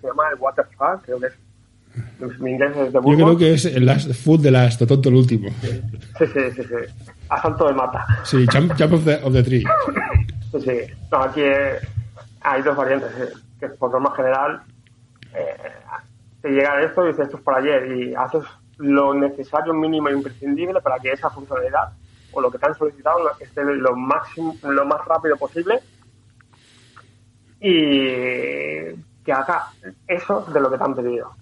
se 0.00 0.06
llama 0.06 0.22
el 0.32 0.38
Waterfall, 0.40 1.00
creo 1.02 1.20
que 1.20 1.26
es. 1.26 1.32
Mi 2.38 2.52
inglés 2.52 2.76
es 2.76 2.92
de 2.92 3.00
Yo 3.00 3.00
creo 3.02 3.36
que 3.36 3.54
es 3.54 3.64
el 3.64 3.86
last 3.86 4.12
food 4.12 4.40
de 4.40 4.50
las 4.50 4.78
tonto 4.78 5.08
el 5.08 5.14
último. 5.14 5.48
Sí, 5.60 6.26
sí, 6.26 6.40
sí, 6.56 6.62
sí. 6.62 7.06
Asalto 7.28 7.68
de 7.68 7.74
mata. 7.74 8.06
Sí, 8.24 8.46
jump, 8.52 8.72
jump 8.78 8.94
of, 8.94 9.04
the, 9.04 9.20
of 9.22 9.32
the 9.32 9.42
tree. 9.42 9.64
Sí, 10.52 10.60
sí. 10.60 10.94
No, 11.12 11.22
aquí 11.22 11.42
eh, 11.42 11.78
hay 12.40 12.62
dos 12.62 12.76
variantes. 12.76 13.10
eh, 13.18 13.32
que 13.58 13.68
por 13.70 13.90
norma 13.90 14.14
general 14.14 14.62
eh, 15.34 15.56
te 16.40 16.50
llega 16.50 16.80
esto 16.82 17.04
y 17.04 17.08
dices 17.08 17.26
esto 17.26 17.38
es 17.38 17.42
para 17.42 17.58
ayer 17.58 17.92
y 17.96 18.14
haces 18.14 18.44
lo 18.78 19.12
necesario, 19.14 19.74
mínimo 19.74 20.08
e 20.08 20.12
imprescindible 20.12 20.80
para 20.80 20.98
que 20.98 21.10
esa 21.10 21.30
funcionalidad 21.30 21.92
o 22.32 22.40
lo 22.40 22.50
que 22.50 22.58
te 22.58 22.66
han 22.66 22.74
solicitado 22.74 23.18
esté 23.40 23.64
lo 23.64 23.96
máximo, 23.96 24.56
lo 24.62 24.84
más 24.86 25.04
rápido 25.04 25.36
posible 25.36 25.80
y 27.60 28.94
que 29.24 29.32
haga 29.32 29.70
eso 30.06 30.46
de 30.52 30.60
lo 30.60 30.70
que 30.70 30.78
te 30.78 30.84
han 30.84 30.94
pedido. 30.94 31.32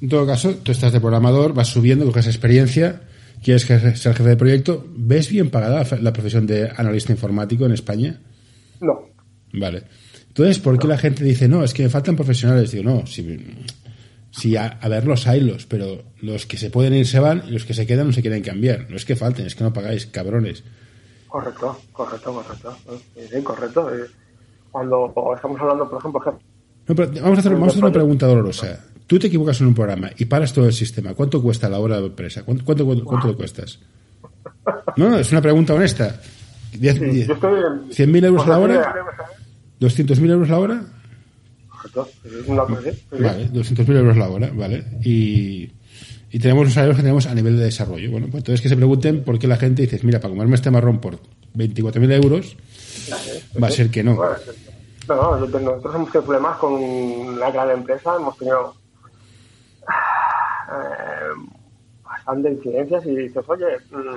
En 0.00 0.08
todo 0.08 0.26
caso, 0.26 0.54
tú 0.62 0.72
estás 0.72 0.92
de 0.92 1.00
programador, 1.00 1.52
vas 1.52 1.68
subiendo, 1.68 2.06
coges 2.06 2.26
experiencia, 2.26 3.02
quieres 3.42 3.62
ser 3.64 4.14
jefe 4.14 4.22
de 4.30 4.36
proyecto. 4.36 4.84
¿Ves 4.96 5.30
bien 5.30 5.50
pagada 5.50 5.84
la- 6.00 6.12
profesión 6.12 6.46
de 6.46 6.70
analista 6.74 7.12
informático 7.12 7.66
en 7.66 7.72
España? 7.72 8.20
No, 8.80 9.00
Vale. 9.52 9.82
Entonces, 10.28 10.58
¿por 10.60 10.78
qué 10.78 10.86
la 10.86 10.96
gente 10.96 11.24
dice, 11.24 11.48
no, 11.48 11.64
es 11.64 11.74
que 11.74 11.82
me 11.82 11.88
faltan 11.88 12.14
profesionales? 12.16 12.70
Digo, 12.70 12.84
no, 12.84 13.04
si, 13.06 13.40
si 14.30 14.56
a, 14.56 14.66
a 14.80 14.88
ver 14.88 15.04
los 15.04 15.26
haylos, 15.26 15.66
pero 15.66 16.04
los 16.22 16.46
que 16.46 16.56
se 16.56 16.70
pueden 16.70 16.94
ir 16.94 17.06
se 17.06 17.18
van 17.18 17.42
y 17.48 17.50
los 17.50 17.64
que 17.64 17.74
se 17.74 17.84
quedan 17.84 18.06
no 18.06 18.12
se 18.12 18.22
quieren 18.22 18.42
cambiar. 18.42 18.86
No 18.88 18.96
es 18.96 19.04
que 19.04 19.16
falten, 19.16 19.44
es 19.46 19.56
que 19.56 19.64
no 19.64 19.72
pagáis, 19.72 20.06
cabrones. 20.06 20.62
correcto, 21.28 21.78
correcto, 21.92 22.32
correcto. 22.32 22.76
Sí, 23.16 23.42
correcto. 23.42 23.92
Eh, 23.94 24.06
Cuando 24.70 25.12
estamos 25.34 25.60
hablando, 25.60 25.90
por 25.90 25.98
ejemplo, 25.98 26.20
que 26.20 26.30
No, 26.88 26.94
pero 26.94 27.10
vamos, 27.22 27.38
a 27.38 27.40
hacer, 27.40 27.52
vamos 27.52 27.68
a 27.68 27.70
hacer 27.72 27.84
una 27.84 27.92
pregunta 27.92 28.26
dolorosa. 28.28 28.84
Tú 29.10 29.18
te 29.18 29.26
equivocas 29.26 29.60
en 29.60 29.66
un 29.66 29.74
programa 29.74 30.08
y 30.16 30.24
paras 30.26 30.52
todo 30.52 30.66
el 30.66 30.72
sistema. 30.72 31.14
¿Cuánto 31.14 31.42
cuesta 31.42 31.68
la 31.68 31.80
hora 31.80 31.98
de 32.00 32.06
empresa? 32.06 32.44
¿Cuánto, 32.44 32.64
cuánto, 32.64 32.86
cuánto, 32.86 33.04
cuánto 33.04 33.26
le 33.26 33.34
cuestas? 33.34 33.80
No, 34.96 35.10
no, 35.10 35.18
es 35.18 35.32
una 35.32 35.42
pregunta 35.42 35.74
honesta. 35.74 36.20
Diez- 36.72 36.96
sí, 36.96 37.04
diez- 37.06 37.26
yo 37.26 37.34
estoy 37.34 37.58
en... 37.58 37.90
¿100.000 37.90 38.24
euros 38.26 38.46
la 38.46 38.58
hora? 38.60 38.94
¿200.000 39.80 40.30
euros 40.30 40.48
la 40.48 40.58
hora? 40.60 40.84
Vale, 43.10 43.50
200.000 43.50 43.96
euros 43.96 44.16
la 44.16 44.28
hora, 44.28 44.52
¿vale? 44.54 44.84
Y, 45.02 45.72
y 46.30 46.38
tenemos 46.38 46.66
los 46.66 46.74
salarios 46.74 46.96
que 46.96 47.02
tenemos 47.02 47.26
a 47.26 47.34
nivel 47.34 47.56
de 47.58 47.64
desarrollo. 47.64 48.12
Bueno, 48.12 48.28
pues 48.30 48.42
entonces 48.42 48.60
que 48.60 48.68
se 48.68 48.76
pregunten 48.76 49.24
por 49.24 49.40
qué 49.40 49.48
la 49.48 49.56
gente 49.56 49.82
dice, 49.82 49.98
mira, 50.04 50.20
para 50.20 50.30
comerme 50.32 50.54
este 50.54 50.70
marrón 50.70 51.00
por 51.00 51.18
24.000 51.56 52.12
euros, 52.22 52.56
va 53.60 53.66
a 53.66 53.70
ser 53.72 53.90
que 53.90 54.04
no. 54.04 54.14
No, 55.08 55.16
no, 55.16 55.36
nosotros 55.40 55.94
hemos 55.96 56.12
tenido 56.12 56.22
problemas 56.24 56.58
con 56.58 56.74
una 56.74 57.50
gran 57.50 57.70
empresa, 57.70 58.14
hemos 58.16 58.38
tenido 58.38 58.76
bastante 62.04 62.50
incidencias 62.50 63.06
y 63.06 63.16
dices, 63.16 63.44
oye, 63.48 63.66
mm, 63.90 64.16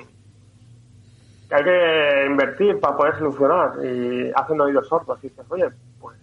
que 1.49 1.55
hay 1.55 1.63
que 1.63 2.25
invertir 2.29 2.79
para 2.79 2.97
poder 2.97 3.17
solucionar 3.19 3.71
y 3.83 4.31
hacen 4.35 4.61
oídos 4.61 4.87
sordos 4.87 5.19
y 5.23 5.27
dices, 5.27 5.45
oye, 5.49 5.65
pues 5.99 6.17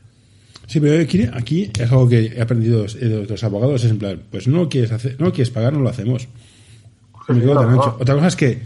Sí, 0.71 0.79
pero 0.79 1.03
aquí, 1.03 1.29
aquí 1.33 1.73
es 1.77 1.91
algo 1.91 2.09
que 2.09 2.27
he 2.27 2.41
aprendido 2.41 2.85
de 2.85 3.27
los 3.29 3.43
abogados, 3.43 3.83
es 3.83 3.91
en 3.91 3.99
plan, 3.99 4.23
pues 4.31 4.47
no 4.47 4.69
quieres 4.69 4.93
hacer, 4.93 5.21
no 5.21 5.33
quieres 5.33 5.51
pagar, 5.51 5.73
no 5.73 5.81
lo 5.81 5.89
hacemos. 5.89 6.29
Sí, 7.27 7.33
no, 7.33 7.55
no. 7.55 7.61
ancho. 7.61 7.97
Otra 7.99 8.15
cosa 8.15 8.29
es 8.29 8.37
que 8.37 8.63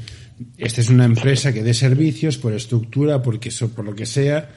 esta 0.56 0.80
es 0.80 0.90
una 0.90 1.04
empresa 1.04 1.52
que 1.52 1.62
dé 1.62 1.74
servicios 1.74 2.38
por 2.38 2.52
estructura, 2.52 3.22
porque 3.22 3.50
eso, 3.50 3.68
por 3.68 3.84
lo 3.84 3.94
que 3.94 4.06
sea, 4.06 4.50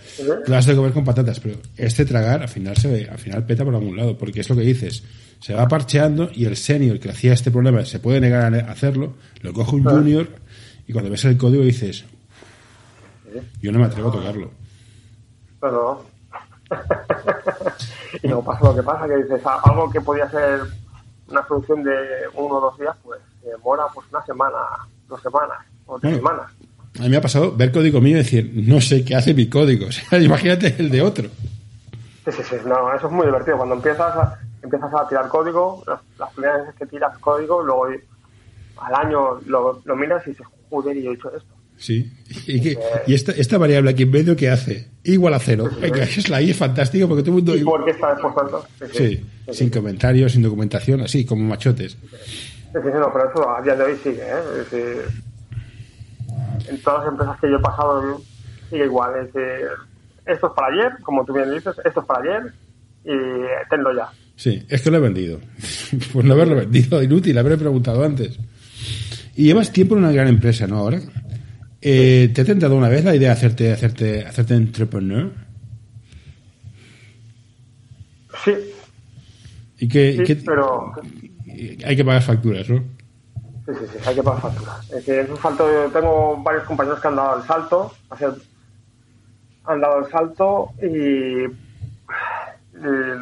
te 0.46 0.52
vas 0.52 0.68
a 0.68 0.76
comer 0.76 0.92
con 0.92 1.06
patatas, 1.06 1.40
pero 1.40 1.58
este 1.76 2.06
tragar 2.06 2.42
al 2.42 2.50
final 2.50 2.76
se 2.78 2.88
ve, 2.88 3.08
al 3.10 3.18
final 3.20 3.46
peta 3.46 3.64
por 3.64 3.76
algún 3.76 3.96
lado, 3.96 4.18
porque 4.18 4.42
es 4.42 4.50
lo 4.50 4.56
que 4.56 4.62
dices, 4.62 5.04
se 5.40 5.54
va 5.54 5.68
parcheando 5.68 6.30
y 6.34 6.46
el 6.46 6.58
senior 6.58 7.00
que 7.00 7.10
hacía 7.10 7.34
este 7.34 7.52
problema 7.52 7.86
se 7.86 8.00
puede 8.00 8.20
negar 8.20 8.54
a 8.54 8.72
hacerlo, 8.72 9.14
lo 9.42 9.54
coge 9.54 9.76
un 9.76 9.84
junior 9.84 10.28
y 10.88 10.94
cuando 10.94 11.12
ves 11.12 11.26
el 11.26 11.38
código 11.38 11.64
dices, 11.64 12.06
yo 13.62 13.72
no 13.72 13.80
me 13.80 13.86
atrevo 13.86 14.10
a 14.10 14.12
tocarlo. 14.14 14.52
no, 15.62 15.72
no. 15.72 16.18
y 18.24 18.28
luego 18.28 18.44
pasa 18.44 18.66
lo 18.66 18.76
que 18.76 18.84
pasa, 18.84 19.08
que 19.08 19.16
dices, 19.24 19.42
"Ah, 19.46 19.62
algo 19.64 19.90
que 19.90 20.02
podía 20.02 20.30
ser 20.30 20.60
una 21.30 21.48
solución 21.48 21.84
de 21.84 21.94
uno 22.34 22.56
o 22.56 22.62
dos 22.62 22.78
días, 22.78 22.96
pues 23.04 23.22
demora 23.44 23.84
pues 23.94 24.08
una 24.12 24.26
semana, 24.26 24.58
dos 25.08 25.22
semanas 25.22 25.58
o 25.86 26.00
tres 26.00 26.20
Bueno. 26.22 26.30
semanas. 26.30 26.54
A 27.00 27.04
mí 27.04 27.10
me 27.10 27.18
ha 27.18 27.22
pasado 27.22 27.56
ver 27.56 27.72
código 27.72 28.02
mío 28.02 28.16
y 28.16 28.20
decir, 28.20 28.52
no 28.56 28.82
sé 28.82 29.04
qué 29.06 29.16
hace 29.16 29.34
mi 29.34 29.48
código. 29.48 29.86
O 29.90 29.92
sea, 29.92 30.20
imagínate 30.20 30.76
el 30.80 30.90
de 30.90 31.02
otro. 31.02 31.30
Sí, 32.26 32.32
sí, 32.32 32.44
sí, 32.50 32.56
no, 32.66 32.94
eso 32.94 33.08
es 33.08 33.14
muy 33.14 33.26
divertido. 33.26 33.58
Cuando 33.58 33.76
empiezas 33.76 34.16
a, 34.16 34.40
empiezas 34.64 34.92
a 34.94 35.08
tirar 35.08 35.28
código, 35.30 35.84
las, 35.88 36.00
las 36.20 36.34
primeras 36.34 36.60
veces 36.62 36.76
que 36.80 36.86
tiras 36.88 37.18
código, 37.20 37.62
luego 37.64 37.88
al 38.78 38.96
año 38.96 39.40
lo, 39.46 39.82
lo 39.86 39.96
miras 39.96 40.26
y 40.28 40.32
dices, 40.32 40.46
joder, 40.70 40.98
y 40.98 41.04
yo 41.04 41.12
he 41.12 41.14
hecho 41.16 41.30
esto. 41.36 41.54
Sí. 41.78 42.12
Y, 42.48 42.62
que- 42.62 42.78
y 43.06 43.14
esta, 43.14 43.32
esta 43.34 43.58
variable 43.58 43.92
aquí 43.92 44.04
en 44.04 44.12
medio, 44.12 44.36
¿qué 44.36 44.50
hace? 44.50 44.88
Igual 45.04 45.34
a 45.36 45.40
cero. 45.40 45.70
Venga, 45.80 46.04
es 46.04 46.28
la 46.30 46.42
I, 46.42 46.50
es 46.52 46.58
fantástico 46.58 47.08
porque 47.08 47.22
todo 47.24 47.38
el 47.38 47.44
mundo... 47.44 47.56
¿Y 47.56 47.64
por 47.64 47.86
qué 47.86 47.92
está 47.92 48.16
tanto? 48.16 48.66
Sí, 48.94 49.24
sin 49.52 49.70
comentarios, 49.70 50.32
sin 50.34 50.42
documentación, 50.42 51.02
así, 51.02 51.24
como 51.26 51.44
machotes. 51.48 51.96
Sí, 52.26 52.57
sí, 52.74 52.80
sí, 52.84 52.90
no, 53.00 53.12
pero 53.14 53.30
eso 53.30 53.50
a 53.50 53.62
día 53.62 53.76
de 53.76 53.84
hoy 53.84 53.98
sigue, 54.04 54.22
¿eh? 54.22 54.40
Es 54.62 54.72
decir, 54.72 54.98
en 56.70 56.82
todas 56.82 57.00
las 57.04 57.12
empresas 57.14 57.40
que 57.40 57.50
yo 57.50 57.58
he 57.58 57.62
pasado 57.62 58.22
sigue 58.70 58.86
igual. 58.86 59.12
Es 59.20 59.34
decir, 59.34 59.68
esto 60.26 60.48
es 60.48 60.54
para 60.54 60.68
ayer, 60.74 60.92
como 61.04 61.26
tú 61.26 61.34
bien 61.34 61.50
dices, 61.52 61.76
esto 61.86 62.02
es 62.02 62.06
para 62.06 62.22
ayer 62.22 62.54
y 63.06 63.70
tenlo 63.70 63.96
ya. 63.96 64.10
Sí, 64.36 64.64
es 64.70 64.82
que 64.82 64.92
lo 64.92 64.98
he 64.98 65.02
vendido. 65.02 65.40
Pues 66.14 66.26
no 66.26 66.34
haberlo 66.34 66.56
vendido, 66.56 67.02
inútil, 67.02 67.38
haber 67.38 67.58
preguntado 67.58 68.04
antes. 68.04 68.38
Y 69.36 69.46
llevas 69.46 69.72
tiempo 69.72 69.96
en 69.96 70.04
una 70.04 70.12
gran 70.12 70.28
empresa, 70.28 70.68
¿no? 70.68 70.78
Ahora. 70.80 71.00
Eh, 71.80 72.32
¿Te 72.34 72.42
ha 72.42 72.46
tentado 72.46 72.76
una 72.76 72.90
vez 72.90 73.06
la 73.06 73.16
idea 73.16 73.30
de 73.30 73.34
hacerte, 73.36 73.72
hacerte, 73.72 74.26
hacerte 74.26 74.56
entrepreneur? 74.56 75.32
Sí, 78.44 78.52
Y 79.80 79.88
que, 79.88 80.14
sí, 80.14 80.22
y 80.22 80.26
que- 80.26 80.36
pero 80.38 80.92
hay 81.86 81.96
que 81.96 82.06
pagar 82.06 82.22
facturas, 82.22 82.70
¿no? 82.70 82.78
Sí, 83.66 83.74
sí, 83.80 83.86
sí, 83.92 83.98
hay 84.06 84.16
que 84.16 84.24
pagar 84.24 84.42
facturas. 84.42 84.92
Es 84.92 85.30
un 85.30 85.42
salto, 85.42 85.70
yo 85.72 85.92
tengo 85.92 86.38
varios 86.44 86.64
compañeros 86.66 87.00
que 87.02 87.08
han 87.08 87.16
dado 87.16 87.38
el 87.38 87.44
salto, 87.44 87.92
han 89.66 89.82
dado 89.82 90.00
el 90.00 90.12
salto 90.12 90.70
y 90.82 91.46
eh, 91.46 93.18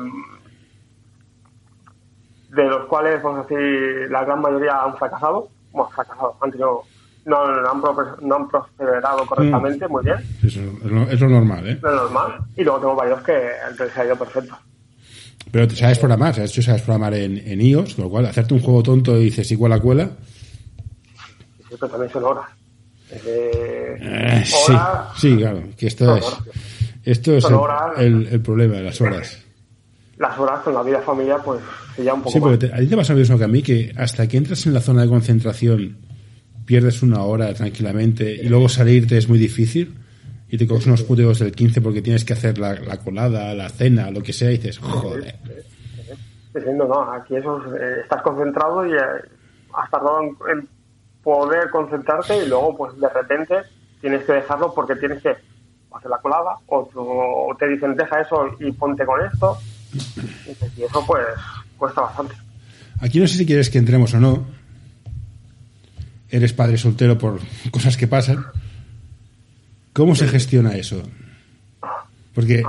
de 2.50 2.64
los 2.64 2.86
cuales, 2.86 3.22
vamos 3.24 3.46
a 3.46 3.48
decir, 3.48 4.10
la 4.12 4.24
gran 4.24 4.42
mayoría 4.42 4.82
han 4.84 4.96
fracasado, 4.98 5.50
bueno, 5.72 5.90
fracasado, 5.90 6.38
han 6.42 6.52
tenido, 6.52 6.84
no, 7.26 7.62
no 7.62 7.70
han, 7.72 7.82
pro- 7.82 8.18
no 8.22 8.36
han 8.36 8.48
prosperado 8.48 9.26
correctamente, 9.26 9.88
muy 9.88 10.04
bien, 10.04 10.18
Eso 10.44 10.60
es 10.62 10.92
lo, 10.92 11.02
es 11.04 11.20
lo 11.20 11.30
normal, 11.30 11.68
¿eh? 11.68 11.80
lo 11.82 11.92
normal, 11.92 12.40
y 12.56 12.64
luego 12.64 12.80
tengo 12.80 12.96
varios 12.96 13.22
que 13.24 13.52
les 13.80 13.98
ha 13.98 14.06
ido 14.06 14.16
perfecto. 14.18 14.56
Pero 15.52 15.68
te 15.68 15.76
sabes 15.76 16.00
programar, 16.00 16.34
sabes, 16.36 16.52
tú 16.52 16.62
sabes 16.62 16.82
programar 16.82 17.14
en, 17.14 17.38
en 17.38 17.62
iOS, 17.62 17.96
con 17.96 18.06
lo 18.06 18.10
cual 18.12 18.26
hacerte 18.26 18.54
un 18.54 18.60
juego 18.62 18.84
tonto 18.84 19.18
y 19.20 19.26
dices 19.26 19.50
igual 19.52 19.72
a 19.74 19.80
cuela. 19.80 20.10
Siempre 21.68 21.90
también 21.90 22.12
son 22.12 22.24
horas. 22.24 22.46
Eh, 23.12 24.44
sí, 24.46 24.72
horas, 24.72 25.08
sí, 25.18 25.38
claro, 25.38 25.64
que 25.78 25.88
esto 25.88 26.16
es, 26.18 26.26
esto 27.04 27.38
es 27.38 27.46
el, 27.46 28.04
el- 28.06 28.28
el 28.28 28.42
problema 28.42 28.76
de 28.76 28.84
las 28.84 29.00
horas. 29.00 29.40
las 30.18 30.38
horas 30.40 30.62
con 30.62 30.74
la 30.74 30.82
vida 30.84 31.02
familiar, 31.02 31.40
pues 31.46 31.62
se 31.96 32.02
un 32.12 32.20
poco 32.22 32.32
Sí, 32.32 32.40
más. 32.40 32.50
porque 32.50 32.68
te- 32.68 32.74
a 32.74 32.78
ti 32.80 32.88
te 32.88 32.98
pasa 32.98 33.14
lo 33.14 33.20
mismo 33.20 33.38
que 33.38 33.44
a 33.44 33.48
mí, 33.48 33.62
que 33.62 33.94
hasta 33.98 34.28
que 34.28 34.38
entras 34.38 34.66
en 34.66 34.74
la 34.74 34.82
zona 34.82 35.04
de 35.04 35.08
concentración 35.10 35.98
pierdes 36.66 37.04
una 37.04 37.22
hora 37.22 37.54
tranquilamente 37.54 38.34
y 38.34 38.50
luego 38.50 38.68
salirte 38.68 39.18
es 39.18 39.30
muy 39.30 39.38
difícil 39.38 39.94
y 40.50 40.58
te 40.58 40.68
coges 40.68 40.86
unos 40.88 41.04
puteos 41.04 41.40
del 41.40 41.52
15 41.54 41.82
porque 41.82 42.02
tienes 42.02 42.24
que 42.26 42.34
hacer 42.34 42.58
la, 42.58 42.74
la 42.76 42.98
colada, 42.98 43.54
la 43.54 43.70
cena, 43.70 44.12
lo 44.12 44.22
que 44.22 44.32
sea 44.34 44.52
y 44.52 44.58
dices, 44.58 44.78
joder. 44.78 45.36
Diciendo, 46.54 46.86
no, 46.88 47.12
aquí 47.12 47.36
eso 47.36 47.58
es, 47.66 47.82
eh, 47.82 47.96
estás 48.04 48.22
concentrado 48.22 48.86
y 48.86 48.94
eh, 48.94 48.98
has 49.74 49.90
tardado 49.92 50.22
en, 50.22 50.30
en 50.60 50.68
poder 51.24 51.70
concentrarte 51.70 52.38
y 52.46 52.48
luego, 52.48 52.78
pues 52.78 52.98
de 53.00 53.10
repente 53.10 53.56
tienes 54.00 54.24
que 54.24 54.34
dejarlo 54.34 54.74
porque 54.74 54.96
tienes 54.96 55.22
que 55.22 55.30
hacer 55.30 56.10
la 56.10 56.18
colada 56.20 56.56
o, 56.68 56.88
tú- 56.94 57.00
o 57.02 57.56
te 57.58 57.68
dicen 57.68 57.96
deja 57.96 58.22
eso 58.22 58.48
y 58.60 58.72
ponte 58.72 59.06
con 59.06 59.20
esto. 59.26 59.58
Y 60.78 60.84
eso, 60.84 61.04
pues, 61.08 61.26
cuesta 61.78 62.02
bastante. 62.02 62.36
Aquí 63.02 63.20
no 63.20 63.28
sé 63.28 63.38
si 63.38 63.46
quieres 63.46 63.70
que 63.70 63.78
entremos 63.80 64.14
o 64.14 64.20
no. 64.20 64.46
Eres 66.30 66.54
padre 66.54 66.78
soltero 66.78 67.18
por 67.18 67.40
cosas 67.72 67.98
que 67.98 68.08
pasan. 68.08 68.46
¿Cómo 69.96 70.14
se 70.14 70.28
gestiona 70.28 70.76
eso? 70.76 71.02
Porque 72.34 72.62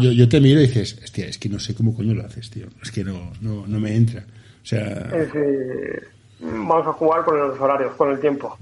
yo, 0.00 0.10
yo 0.10 0.28
te 0.28 0.40
miro 0.40 0.60
y 0.60 0.66
dices, 0.66 1.00
hostia, 1.04 1.26
es 1.26 1.38
que 1.38 1.48
no 1.48 1.60
sé 1.60 1.72
cómo 1.74 1.94
coño 1.94 2.14
lo 2.14 2.26
haces, 2.26 2.50
tío. 2.50 2.66
Es 2.82 2.90
que 2.90 3.04
no, 3.04 3.30
no, 3.40 3.64
no 3.66 3.78
me 3.78 3.94
entra. 3.94 4.24
O 4.62 4.66
sea, 4.66 4.82
Es 5.12 5.32
decir, 5.32 6.08
vamos 6.40 6.84
a 6.86 6.92
jugar 6.94 7.24
con 7.24 7.38
los 7.38 7.60
horarios, 7.60 7.94
con 7.94 8.10
el 8.10 8.18
tiempo. 8.18 8.58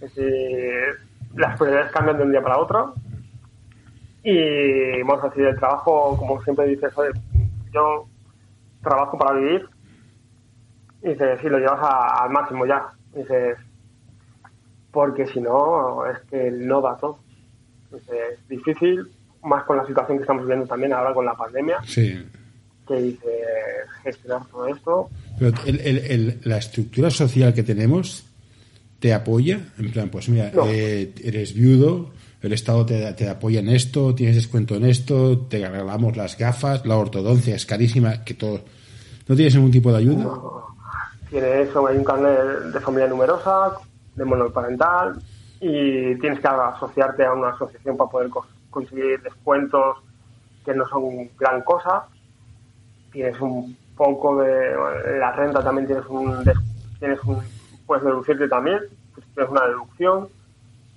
Es 0.00 0.12
decir, 0.14 0.72
las 1.36 1.56
prioridades 1.56 1.92
cambian 1.92 2.16
de 2.18 2.24
un 2.24 2.32
día 2.32 2.42
para 2.42 2.58
otro 2.58 2.94
Y 4.24 5.00
vamos 5.02 5.22
a 5.24 5.28
decir, 5.28 5.44
el 5.44 5.56
trabajo, 5.56 6.16
como 6.16 6.42
siempre 6.42 6.66
dices, 6.66 6.92
oye, 6.96 7.10
yo 7.72 8.08
trabajo 8.82 9.16
para 9.16 9.38
vivir. 9.38 9.68
Y 11.04 11.10
dices, 11.10 11.40
si 11.40 11.48
lo 11.48 11.58
llevas 11.58 11.80
a- 11.80 12.24
al 12.24 12.30
máximo 12.30 12.66
ya. 12.66 12.88
Dices, 13.14 13.56
porque 14.90 15.26
si 15.28 15.40
no, 15.40 16.04
es 16.06 16.18
que 16.28 16.50
no 16.50 16.80
da 16.80 16.96
todo. 16.96 17.18
Dices, 17.92 18.14
es 18.34 18.48
difícil, 18.48 19.06
más 19.44 19.64
con 19.64 19.76
la 19.76 19.86
situación 19.86 20.18
que 20.18 20.22
estamos 20.22 20.42
viviendo 20.44 20.66
también 20.66 20.92
ahora 20.92 21.12
con 21.14 21.24
la 21.26 21.34
pandemia, 21.34 21.78
Sí. 21.86 22.24
que 22.86 22.94
dices, 22.94 23.30
gestionar 24.02 24.42
todo 24.50 24.66
esto. 24.68 25.10
Pero 25.38 25.52
el- 25.66 25.80
el- 25.80 25.98
el- 25.98 26.40
la 26.44 26.58
estructura 26.58 27.10
social 27.10 27.52
que 27.54 27.62
tenemos 27.62 28.24
te 29.00 29.12
apoya. 29.12 29.60
En 29.78 29.90
plan, 29.90 30.08
pues 30.10 30.28
mira, 30.28 30.50
No. 30.54 30.64
eh, 30.66 31.12
eres 31.24 31.54
viudo, 31.54 32.10
el 32.40 32.52
Estado 32.52 32.86
te, 32.86 33.12
te 33.14 33.28
apoya 33.28 33.60
en 33.60 33.68
esto, 33.68 34.14
tienes 34.14 34.36
descuento 34.36 34.74
en 34.76 34.84
esto, 34.84 35.38
te 35.48 35.58
regalamos 35.68 36.16
las 36.16 36.36
gafas, 36.38 36.84
la 36.86 36.96
ortodoncia 36.96 37.54
es 37.56 37.66
carísima, 37.66 38.24
que 38.24 38.34
todo. 38.34 38.60
¿No 39.28 39.36
tienes 39.36 39.54
ningún 39.54 39.70
tipo 39.70 39.90
de 39.92 39.98
ayuda? 39.98 40.28
Tiene 41.30 41.62
eso, 41.62 41.86
hay 41.86 41.96
un 41.96 42.04
carnet 42.04 42.38
de 42.72 42.80
familia 42.80 43.08
numerosa, 43.08 43.72
de 44.16 44.24
monoparental, 44.24 45.14
y 45.64 46.16
tienes 46.16 46.40
que 46.40 46.48
asociarte 46.48 47.24
a 47.24 47.32
una 47.32 47.50
asociación 47.50 47.96
para 47.96 48.10
poder 48.10 48.30
co- 48.30 48.44
conseguir 48.68 49.22
descuentos 49.22 49.98
que 50.64 50.74
no 50.74 50.84
son 50.88 51.30
gran 51.38 51.62
cosa. 51.62 52.06
Tienes 53.12 53.40
un 53.40 53.76
poco 53.96 54.42
de 54.42 54.74
la 55.18 55.30
renta 55.32 55.62
también 55.62 55.86
tienes 55.86 56.06
un 56.06 56.42
tienes 56.98 57.22
un 57.22 57.38
puedes 57.86 58.04
deducirte 58.04 58.48
también, 58.48 58.80
pues 59.14 59.24
tienes 59.34 59.50
una 59.52 59.66
deducción, 59.66 60.28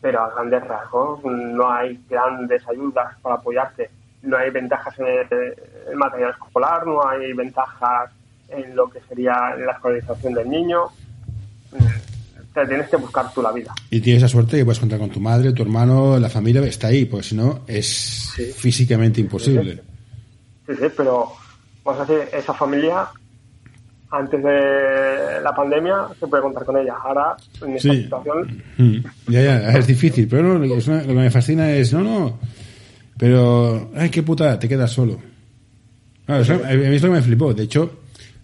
pero 0.01 0.21
a 0.21 0.29
grandes 0.31 0.65
rasgos 0.67 1.23
no 1.23 1.69
hay 1.71 2.03
grandes 2.09 2.67
ayudas 2.67 3.15
para 3.21 3.35
apoyarte, 3.35 3.91
no 4.23 4.35
hay 4.37 4.49
ventajas 4.49 4.97
en 4.99 5.07
el 5.07 5.95
material 5.95 6.31
escolar, 6.31 6.87
no 6.87 7.05
hay 7.07 7.33
ventajas 7.33 8.11
en 8.49 8.75
lo 8.75 8.89
que 8.89 9.01
sería 9.01 9.55
la 9.57 9.73
escolarización 9.73 10.33
del 10.33 10.49
niño. 10.49 10.85
Te 12.55 12.65
tienes 12.65 12.89
que 12.89 12.95
buscar 12.95 13.31
tú 13.33 13.41
la 13.41 13.51
vida. 13.51 13.71
Y 13.91 13.99
tienes 13.99 14.21
la 14.23 14.27
suerte 14.29 14.57
que 14.57 14.63
puedes 14.65 14.79
contar 14.79 14.97
con 14.97 15.09
tu 15.09 15.19
madre, 15.19 15.51
tu 15.53 15.61
hermano, 15.61 16.17
la 16.17 16.29
familia 16.29 16.61
está 16.63 16.87
ahí, 16.87 17.05
porque 17.05 17.27
si 17.27 17.35
no 17.35 17.61
es 17.67 18.31
Sí. 18.35 18.45
físicamente 18.45 19.19
imposible. 19.21 19.81
Sí, 20.65 20.73
sí, 20.79 20.85
pero 20.95 21.31
vamos 21.83 22.01
a 22.01 22.05
decir, 22.11 22.29
esa 22.33 22.53
familia 22.53 23.07
antes 24.11 24.41
de 24.41 25.41
la 25.43 25.53
pandemia 25.53 26.07
se 26.19 26.25
puede 26.27 26.41
contar 26.43 26.63
con 26.65 26.77
ella. 26.77 26.95
Ahora, 27.03 27.35
en 27.61 27.75
esta 27.75 27.91
Sí. 27.91 28.03
situación, 28.03 28.63
Mm, 28.77 28.97
Ya, 29.27 29.41
ya, 29.41 29.77
es 29.77 29.87
difícil, 29.87 30.27
pero 30.29 30.63
es 30.63 30.87
una- 30.87 31.01
lo 31.01 31.07
que 31.07 31.13
me 31.13 31.31
fascina 31.31 31.69
es, 31.71 31.91
no, 31.93 32.01
no, 32.01 32.39
pero, 33.17 33.91
ay, 33.95 34.09
qué 34.09 34.23
puta, 34.23 34.57
te 34.59 34.67
quedas 34.69 34.91
solo. 34.91 35.19
Claro, 36.25 36.41
eso, 36.41 36.53
a 36.53 36.69
mí 36.73 36.95
es 36.95 37.01
lo 37.01 37.09
que 37.09 37.15
me 37.15 37.21
flipó. 37.21 37.53
De 37.53 37.63
hecho, 37.63 37.99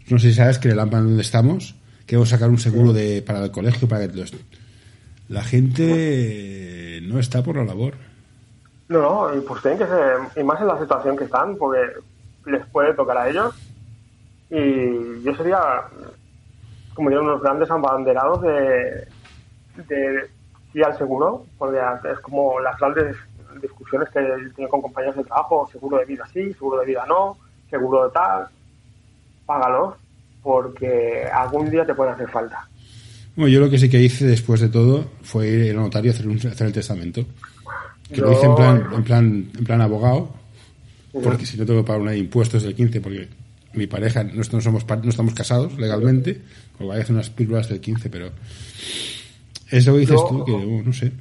no 0.10 0.20
sé 0.20 0.30
si 0.30 0.36
sabes 0.36 0.60
que 0.60 0.68
en 0.68 0.74
el 0.74 0.80
AMPA 0.82 1.00
donde 1.02 1.22
estamos, 1.22 1.76
queremos 2.12 2.28
sacar 2.28 2.50
un 2.50 2.58
seguro 2.58 2.92
de, 2.92 3.22
para 3.22 3.46
el 3.46 3.52
colegio, 3.52 3.88
para 3.88 4.06
que 4.06 4.18
los- 4.18 4.34
la 5.30 5.42
gente 5.46 7.00
no 7.04 7.20
está 7.20 7.42
por 7.42 7.56
la 7.56 7.64
labor. 7.64 7.94
no, 8.90 9.34
no, 9.34 9.42
pues 9.44 9.62
tienen 9.62 9.80
que 9.80 9.86
ser, 9.86 10.18
y 10.36 10.44
más 10.44 10.60
en 10.60 10.68
la 10.68 10.78
situación 10.78 11.16
que 11.16 11.24
están, 11.24 11.56
porque 11.56 11.80
les 12.48 12.66
puede 12.66 12.94
tocar 12.96 13.18
a 13.18 13.30
ellos. 13.30 13.56
Y 14.50 15.24
yo 15.24 15.34
sería, 15.38 15.62
como 16.94 17.10
digo, 17.10 17.22
unos 17.22 17.42
grandes 17.42 17.72
abanderados 17.72 18.42
de, 18.42 19.08
de 19.88 20.30
ir 20.74 20.84
al 20.84 20.98
seguro, 20.98 21.46
porque 21.58 21.80
es 22.12 22.20
como 22.20 22.60
las 22.60 22.78
grandes 22.78 23.16
discusiones 23.62 24.10
que 24.10 24.20
tengo 24.58 24.68
con 24.70 24.82
compañeros 24.82 25.16
de 25.16 25.24
trabajo, 25.24 25.70
seguro 25.72 25.98
de 26.00 26.04
vida 26.06 26.26
sí, 26.34 26.52
seguro 26.56 26.82
de 26.82 26.88
vida 26.88 27.06
no, 27.08 27.38
seguro 27.70 28.04
de 28.04 28.12
tal, 28.12 28.48
págalos, 29.46 29.96
porque 30.44 31.26
algún 31.34 31.70
día 31.70 31.86
te 31.86 31.94
pueden 31.94 32.14
hacer 32.14 32.30
falta. 32.30 32.68
Bueno, 33.36 33.50
yo 33.50 33.60
lo 33.62 33.70
que 33.70 33.78
sí 33.78 33.90
que 33.90 34.02
hice 34.02 34.26
después 34.26 34.60
de 34.62 34.70
todo 34.70 35.06
fue 35.24 35.48
ir 35.48 35.72
al 35.72 35.78
notario 35.78 36.12
a 36.12 36.14
hacer, 36.14 36.28
un- 36.28 36.38
hacer 36.38 36.68
el 36.68 36.74
testamento. 36.74 37.26
Que 38.12 38.20
lo 38.20 38.34
hice 38.34 38.46
en 38.46 38.56
plan, 38.56 38.88
en 38.94 39.04
plan, 39.04 39.26
en 39.58 39.64
plan 39.64 39.82
abogado, 39.82 40.34
porque 41.24 41.46
si 41.46 41.58
no 41.58 41.66
tengo 41.66 41.82
que 41.82 41.88
pagar 41.88 42.02
una 42.02 42.12
de 42.12 42.18
impuestos 42.18 42.64
del 42.64 42.76
15, 42.76 43.00
porque 43.00 43.30
mi 43.74 43.88
pareja, 43.88 44.24
no, 44.26 44.34
no 44.52 44.62
somos 44.62 44.86
no 44.86 45.10
estamos 45.10 45.34
casados 45.34 45.78
legalmente, 45.78 46.42
o 46.80 46.88
voy 46.88 46.98
a 46.98 47.02
hacer 47.02 47.14
unas 47.16 47.30
pílulas 47.30 47.70
del 47.70 47.80
15, 47.80 48.10
pero 48.10 48.32
es 49.70 49.86
lo 49.88 49.94
que 49.94 50.00
dices 50.00 50.16
Yo- 50.18 50.28
tú, 50.28 50.46
que 50.46 50.52
oh, 50.52 50.82
no 50.84 50.92
sé. 50.92 51.12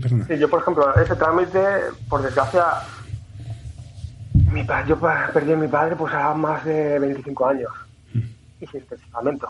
Perdona. 0.00 0.26
Sí, 0.26 0.38
yo, 0.38 0.48
por 0.48 0.60
ejemplo, 0.62 0.92
ese 0.96 1.14
trámite, 1.14 1.58
por 2.08 2.22
desgracia, 2.22 2.64
mi 4.52 4.64
pa- 4.64 4.86
yo 4.86 4.98
perdí 5.32 5.52
a 5.52 5.56
mi 5.56 5.68
padre 5.68 5.94
pues 5.96 6.12
a 6.14 6.32
más 6.34 6.64
de 6.64 6.98
25 6.98 7.46
años 7.46 7.70
y 8.60 8.66
sin 8.66 8.82
testamento. 8.82 9.48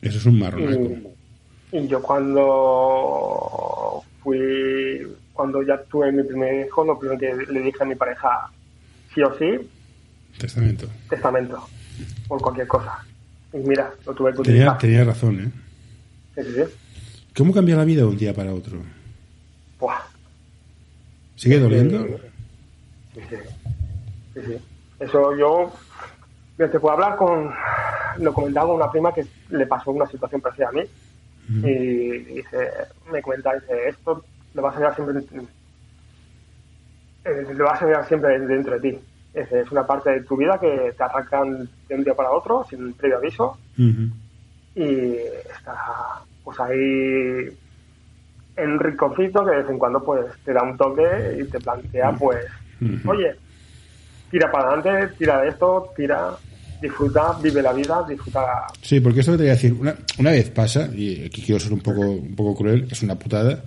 Eso 0.00 0.18
es 0.18 0.26
un 0.26 0.38
marronaco. 0.38 0.82
Y, 1.72 1.78
y 1.78 1.88
yo 1.88 2.00
cuando 2.02 4.02
fui, 4.22 5.06
cuando 5.32 5.62
ya 5.62 5.82
tuve 5.84 6.12
mi 6.12 6.22
primer 6.22 6.66
hijo, 6.66 6.84
lo 6.84 6.98
primero 6.98 7.18
que 7.18 7.52
le 7.52 7.60
dije 7.60 7.82
a 7.82 7.86
mi 7.86 7.94
pareja, 7.94 8.50
sí 9.14 9.22
o 9.22 9.36
sí, 9.38 9.68
Testamento. 10.38 10.88
testamento, 11.08 11.66
por 12.28 12.40
cualquier 12.40 12.66
cosa. 12.66 13.04
Y 13.52 13.58
mira, 13.58 13.92
lo 14.06 14.14
tuve 14.14 14.30
que 14.32 14.42
Tenía, 14.42 14.72
utilizar. 14.72 14.78
tenía 14.78 15.04
razón, 15.04 15.40
¿eh? 15.40 15.50
Sí, 16.34 16.42
sí, 16.44 16.54
sí. 16.54 16.62
¿Cómo 17.36 17.52
cambia 17.52 17.76
la 17.76 17.84
vida 17.84 18.02
de 18.02 18.08
un 18.08 18.16
día 18.16 18.34
para 18.34 18.52
otro? 18.54 18.78
Buah. 19.78 20.00
¿Sigue 21.36 21.58
doliendo? 21.58 22.06
Sí, 23.14 23.20
sí. 23.28 23.36
Sí, 24.34 24.40
sí. 24.46 24.56
Eso 25.00 25.36
yo 25.36 25.72
te 26.56 26.68
puedo 26.80 26.94
hablar 26.94 27.16
con 27.16 27.50
lo 28.18 28.32
comentaba 28.32 28.66
con 28.66 28.76
una 28.76 28.90
prima 28.90 29.12
que 29.12 29.24
le 29.50 29.66
pasó 29.66 29.90
una 29.90 30.06
situación 30.06 30.40
parecida 30.40 30.68
a 30.68 30.72
mí. 30.72 30.82
Y 31.48 32.42
me 33.10 33.20
comenta, 33.20 33.54
dice, 33.54 33.88
esto 33.88 34.24
lo 34.54 34.62
vas 34.62 34.76
a 34.76 34.78
llevar 34.78 34.94
siempre 34.94 35.22
eh, 37.24 37.46
lo 37.54 37.64
vas 37.64 37.82
a 37.82 37.86
llevar 37.86 38.06
siempre 38.06 38.38
dentro 38.38 38.78
de 38.78 38.90
ti. 38.90 38.98
Dice, 39.34 39.60
es 39.60 39.70
una 39.70 39.86
parte 39.86 40.10
de 40.10 40.22
tu 40.22 40.36
vida 40.36 40.58
que 40.58 40.92
te 40.96 41.02
arrancan 41.02 41.68
de 41.88 41.94
un 41.94 42.04
día 42.04 42.14
para 42.14 42.30
otro 42.30 42.64
sin 42.68 42.92
previo 42.94 43.18
aviso. 43.18 43.58
Y 44.74 45.16
está 45.54 46.22
pues 46.44 46.58
ahí 46.60 47.56
en 48.56 48.70
un 48.70 48.78
rinconcito 48.78 49.44
que 49.44 49.50
de 49.50 49.56
vez 49.58 49.70
en 49.70 49.78
cuando 49.78 50.02
pues 50.02 50.26
te 50.44 50.52
da 50.52 50.62
un 50.62 50.76
toque 50.76 51.38
y 51.40 51.44
te 51.44 51.58
plantea 51.60 52.12
pues 52.12 52.44
oye 53.06 53.34
tira 54.30 54.50
para 54.50 54.72
adelante 54.72 55.14
tira 55.18 55.40
de 55.40 55.48
esto 55.48 55.92
tira 55.96 56.32
disfruta 56.82 57.32
vive 57.40 57.62
la 57.62 57.72
vida 57.72 58.04
disfruta 58.08 58.66
Sí, 58.82 59.00
porque 59.00 59.20
esto 59.20 59.32
que 59.32 59.38
te 59.38 59.42
voy 59.44 59.50
a 59.50 59.54
decir, 59.54 59.72
una, 59.72 59.94
una 60.18 60.30
vez 60.32 60.50
pasa, 60.50 60.88
y 60.94 61.24
aquí 61.24 61.40
quiero 61.42 61.58
ser 61.60 61.72
un 61.72 61.80
poco, 61.80 62.00
un 62.00 62.34
poco 62.34 62.54
cruel, 62.56 62.88
es 62.90 63.02
una 63.02 63.14
putada. 63.14 63.62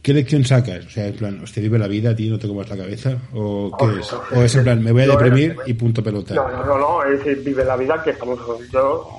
¿Qué 0.00 0.14
lección 0.14 0.44
sacas? 0.44 0.86
O 0.86 0.90
sea, 0.90 1.08
en 1.08 1.16
plan, 1.16 1.40
¿hostia, 1.42 1.60
vive 1.62 1.78
la 1.78 1.88
vida, 1.88 2.14
tío, 2.14 2.30
no 2.32 2.38
te 2.38 2.46
comas 2.48 2.68
la 2.70 2.76
cabeza? 2.76 3.16
¿O 3.34 3.76
qué 3.76 4.00
es? 4.00 4.12
¿O 4.12 4.42
es 4.42 4.54
en 4.54 4.62
plan, 4.64 4.82
me 4.82 4.92
voy 4.92 5.02
a 5.02 5.06
No, 5.06 5.12
deprimir 5.16 5.56
y 5.66 5.74
punto 5.74 6.02
pelota? 6.02 6.34
no 6.34 6.48
no 6.48 6.64
no 6.64 6.78
no 6.78 7.04
es 7.04 7.18
decir 7.18 7.42
vive 7.44 7.64
la 7.64 7.76
vida 7.76 8.00
que 8.02 8.10
estamos 8.10 8.38
yo 8.72 9.10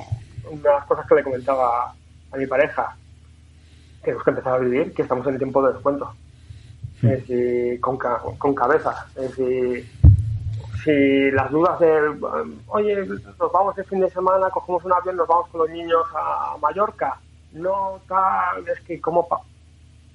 una 0.50 0.62
de 0.62 0.70
las 0.78 0.86
cosas 0.86 1.06
que 1.08 1.16
le 1.16 1.24
comentaba 1.24 1.94
a 2.32 2.38
mi 2.38 2.48
pareja 2.48 2.96
tenemos 4.04 4.24
que 4.24 4.30
empezar 4.32 4.54
a 4.54 4.58
vivir 4.60 4.94
que 4.94 5.02
estamos 5.04 5.28
en 5.28 5.38
tiempo 5.38 5.62
de 5.68 5.74
descuento 5.74 6.12
es 7.04 7.26
decir, 7.28 7.80
con, 7.80 7.98
ca- 7.98 8.22
con 8.38 8.54
cabeza. 8.56 8.94
Es 9.16 9.30
decir, 9.38 9.88
si 10.84 11.32
las 11.32 11.50
dudas 11.52 11.80
de, 11.80 11.90
oye, 12.68 13.06
nos 13.06 13.52
vamos 13.52 13.78
el 13.78 13.86
fin 13.86 14.00
de 14.02 14.10
semana, 14.10 14.50
cogemos 14.50 14.84
un 14.86 14.94
avión, 14.94 15.16
nos 15.18 15.28
vamos 15.28 15.48
con 15.50 15.62
los 15.62 15.70
niños 15.70 16.04
a 16.16 16.56
Mallorca, 16.62 17.18
no 17.54 18.00
tal, 18.08 18.68
es 18.68 18.80
que 18.82 19.00
como 19.02 19.28
pa 19.28 19.38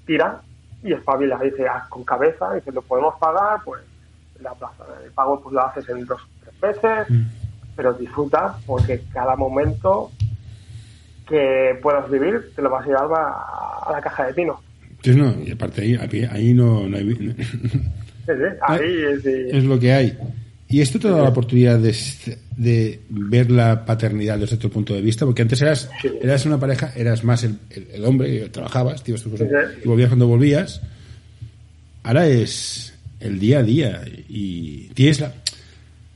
tira 0.06 0.40
y 0.82 0.92
espabila, 0.92 1.38
dice, 1.38 1.66
ah, 1.66 1.86
con 1.88 2.04
cabeza, 2.04 2.52
dice, 2.54 2.70
lo 2.72 2.82
podemos 2.82 3.14
pagar, 3.18 3.60
pues 3.64 3.82
la 4.40 4.52
plaza, 4.54 4.84
el 5.04 5.10
pago 5.12 5.40
pues 5.40 5.54
lo 5.54 5.64
haces 5.64 5.88
en 5.88 6.04
dos, 6.06 6.20
tres 6.42 6.60
veces, 6.60 7.10
Mm. 7.10 7.22
pero 7.76 7.92
disfruta 7.94 8.56
porque 8.66 9.02
cada 9.12 9.34
momento 9.36 10.10
que 11.28 11.78
puedas 11.82 12.10
vivir 12.10 12.52
te 12.54 12.62
lo 12.62 12.70
vas 12.70 12.84
a 12.84 12.88
llevar 12.88 13.08
a, 13.18 13.88
a 13.88 13.92
la 13.92 14.00
caja 14.00 14.26
de 14.26 14.34
pino. 14.34 14.60
Entonces, 14.82 15.16
no, 15.16 15.42
y 15.42 15.52
aparte 15.52 15.82
ahí, 15.82 15.94
ahí- 15.96 16.28
ahí 16.30 16.54
no, 16.54 16.86
no 16.88 16.96
hay... 16.96 17.34
Sí, 18.26 18.32
sí, 18.32 18.56
ahí 18.62 19.02
es 19.12 19.22
de- 19.22 19.50
es 19.58 19.64
lo 19.64 19.78
que 19.78 19.92
hay. 19.92 20.18
Y 20.74 20.80
esto 20.80 20.98
te 20.98 21.08
da 21.08 21.22
la 21.22 21.28
oportunidad 21.28 21.78
de, 21.78 21.94
de 22.56 23.00
ver 23.08 23.48
la 23.48 23.84
paternidad 23.86 24.38
desde 24.40 24.56
otro 24.56 24.70
punto 24.70 24.92
de 24.92 25.02
vista, 25.02 25.24
porque 25.24 25.42
antes 25.42 25.60
eras, 25.62 25.88
Sí. 26.02 26.08
eras 26.20 26.44
una 26.46 26.58
pareja, 26.58 26.92
eras 26.96 27.22
más 27.22 27.44
el, 27.44 27.54
el- 27.70 27.86
el 27.94 28.04
hombre, 28.04 28.48
trabajabas, 28.48 29.04
te 29.04 29.12
ibas 29.12 29.20
Sí, 29.22 29.30
sí. 29.38 29.44
y 29.84 29.86
volvías 29.86 30.08
cuando 30.08 30.26
volvías. 30.26 30.80
Ahora 32.02 32.26
es 32.26 32.92
el 33.20 33.38
día 33.38 33.60
a 33.60 33.62
día 33.62 34.02
y 34.28 34.88
tienes 34.94 35.20
la... 35.20 35.32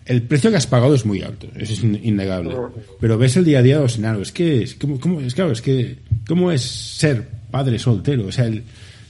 El 0.07 0.23
precio 0.23 0.51
que 0.51 0.57
has 0.57 0.67
pagado 0.67 0.95
es 0.95 1.05
muy 1.07 1.23
alto, 1.23 1.47
eso 1.55 1.73
es 1.75 1.83
in- 1.85 2.01
innegable. 2.03 2.57
Pero 2.99 3.17
ves 3.17 3.37
el 3.37 3.45
día 3.45 3.61
a 3.61 3.63
día 3.63 3.77
de 3.77 3.83
los 3.83 3.97
enanos. 3.99 4.23
Es 4.23 4.33
que, 4.33 4.63
es, 4.65 4.75
¿cómo, 4.75 4.99
cómo- 4.99 5.21
es, 5.21 5.35
claro, 5.37 5.53
es 5.53 5.63
que, 5.63 5.99
¿cómo 6.27 6.51
es 6.51 6.63
ser 6.63 7.29
padre 7.51 7.79
soltero? 7.79 8.27
O 8.27 8.33
sea, 8.33 8.47
el- 8.47 8.65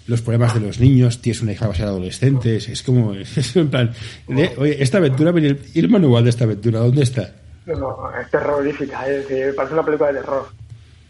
los 0.08 0.22
problemas 0.22 0.54
de 0.54 0.60
los 0.60 0.80
niños, 0.80 1.20
tienes 1.20 1.42
una 1.42 1.52
hija 1.52 1.66
va 1.66 1.74
a 1.74 1.76
ser 1.76 1.86
adolescente, 1.86 2.56
es, 2.56 2.82
como, 2.82 3.12
es 3.14 3.56
en 3.56 3.70
plan, 3.70 3.92
oye, 4.26 4.82
esta 4.82 4.98
aventura, 4.98 5.32
y 5.38 5.78
el 5.78 5.88
manual 5.88 6.24
de 6.24 6.30
esta 6.30 6.44
aventura, 6.44 6.80
¿dónde 6.80 7.02
está? 7.02 7.30
No, 7.66 7.76
no, 7.76 8.10
es 8.18 8.30
terrorífica, 8.30 9.06
es 9.06 9.28
decir, 9.28 9.54
parece 9.54 9.74
una 9.74 9.84
película 9.84 10.10
de 10.10 10.20
terror. 10.20 10.48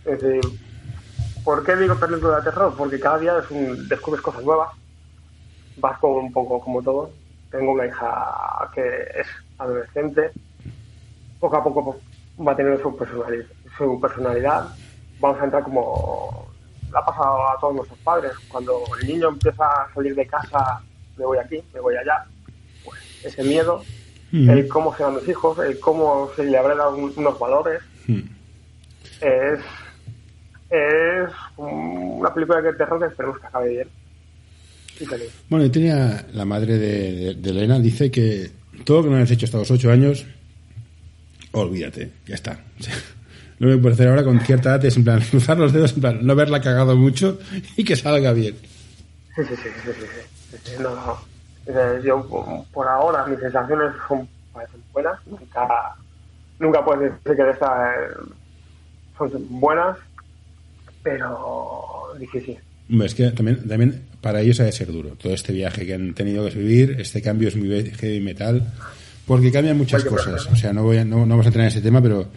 Es 0.04 0.20
decir, 0.20 0.40
¿por 1.44 1.64
qué 1.64 1.76
digo 1.76 1.94
película 1.94 2.38
de 2.38 2.42
terror? 2.42 2.74
Porque 2.76 2.98
cada 2.98 3.18
día 3.18 3.38
es 3.38 3.50
un, 3.50 3.88
descubres 3.88 4.20
cosas 4.20 4.42
nuevas, 4.42 4.70
vas 5.76 5.98
como 5.98 6.18
un 6.18 6.32
poco 6.32 6.61
como 6.61 6.82
todo. 6.82 7.11
Tengo 7.52 7.72
una 7.72 7.87
hija 7.87 8.68
que 8.74 8.82
es 9.20 9.26
adolescente, 9.58 10.32
poco 11.38 11.56
a 11.56 11.62
poco 11.62 12.00
va 12.44 12.56
teniendo 12.56 12.82
su 12.82 12.96
personalidad, 12.96 13.46
su 13.76 14.00
personalidad. 14.00 14.68
Vamos 15.20 15.40
a 15.40 15.44
entrar 15.44 15.62
como 15.62 16.47
la 16.92 17.01
ha 17.01 17.05
pasado 17.07 17.48
a 17.51 17.59
todos 17.61 17.74
nuestros 17.77 17.98
padres. 18.01 18.33
Cuando 18.48 18.83
el 19.01 19.07
niño 19.09 19.29
empieza 19.29 19.64
a 19.64 19.92
salir 19.94 20.14
de 20.14 20.27
casa, 20.27 20.81
me 21.16 21.24
voy 21.24 21.38
aquí, 21.38 21.59
me 21.74 21.81
voy 21.81 21.96
allá, 21.96 22.24
pues 22.85 22.98
ese 23.24 23.42
miedo 23.44 23.83
Mm. 24.31 24.51
el 24.51 24.68
cómo 24.68 24.94
serán 24.94 25.14
mis 25.16 25.27
hijos, 25.29 25.59
el 25.61 25.81
cómo 25.81 26.31
se 26.37 26.44
le 26.44 26.59
habrán 26.59 26.77
dado 26.79 26.94
un- 26.96 27.12
unos 27.16 27.38
valores. 27.38 27.81
Mm. 28.07 28.20
Es, 29.22 29.61
es 30.70 31.31
una 31.57 32.35
película 32.35 32.61
de 32.61 32.74
terror 32.74 33.01
que 33.01 33.07
esperemos 33.07 33.38
que 33.40 33.46
acabe 33.46 33.70
bien. 33.70 33.88
Y 35.01 35.07
feliz. 35.07 35.31
Bueno, 35.48 35.64
y 35.64 35.70
tenía 35.70 36.27
la 36.35 36.44
madre 36.44 36.77
de, 36.77 37.12
de- 37.12 37.35
de 37.37 37.51
Elena, 37.51 37.79
dice 37.79 38.11
que 38.11 38.51
todo 38.85 38.98
lo 38.98 39.05
que 39.05 39.11
no 39.11 39.16
has 39.16 39.31
hecho 39.31 39.46
hasta 39.46 39.59
los 39.59 39.70
ocho 39.70 39.90
años, 39.90 40.27
olvídate, 41.53 42.11
ya 42.27 42.35
está. 42.35 42.61
Lo 43.59 43.68
que 43.68 43.79
puedo 43.79 43.94
hacer 43.94 44.09
ahora 44.09 44.25
con 44.25 44.40
cierta 44.40 44.71
edad 44.71 44.85
es 44.85 44.97
en 44.97 45.05
plan 45.05 45.21
cruzar 45.31 45.59
los 45.59 45.73
dedos, 45.73 45.92
en 45.94 46.01
plan 46.01 46.18
no 46.23 46.33
haberla 46.33 46.61
cagado 46.61 46.97
mucho 46.97 47.38
y 47.77 47.85
que 47.85 47.97
salga 47.97 48.33
bien. 48.33 48.55
Sí, 49.37 49.42
sí, 49.49 49.55
sí, 49.62 49.68
sí, 49.85 49.90
sí, 50.64 50.73
no, 50.83 50.94
no. 50.94 51.18
Yo, 52.03 52.66
por 52.73 52.88
ahora, 52.88 53.27
mis 53.27 53.38
sensaciones 53.40 53.92
son, 54.09 54.27
parecen 54.53 54.81
buenas. 54.92 55.18
Nunca, 55.27 55.68
nunca 56.59 56.85
puedes 56.85 57.12
decir 57.12 57.37
que 57.37 57.42
de 57.44 57.51
estas 57.51 57.71
eh, 57.71 58.33
son 59.18 59.31
buenas, 59.61 59.97
pero 61.03 62.09
difícil. 62.18 62.59
Es 63.03 63.14
que 63.14 63.31
también, 63.33 63.68
también 63.68 64.03
para 64.21 64.40
ellos 64.40 64.61
ha 64.61 64.64
de 64.64 64.73
ser 64.73 64.90
duro 64.90 65.11
todo 65.11 65.35
este 65.35 65.53
viaje 65.53 65.85
que 65.85 65.94
han 65.94 66.14
tenido 66.14 66.49
que 66.49 66.55
vivir, 66.55 66.97
este 67.01 67.21
cambio 67.21 67.49
es 67.49 67.57
muy 67.57 67.68
heavy 67.90 68.21
metal, 68.21 68.66
porque 69.27 69.53
cambian 69.53 69.77
muchas 69.77 70.05
cosas. 70.05 70.47
O 70.47 70.57
sea, 70.57 70.73
no, 70.73 70.85
voy 70.85 70.97
a- 70.97 71.05
no, 71.05 71.16
no 71.18 71.27
vamos 71.29 71.47
a 71.47 71.49
entrar 71.49 71.64
en 71.64 71.68
ese 71.68 71.83
tema, 71.83 72.01
pero 72.01 72.29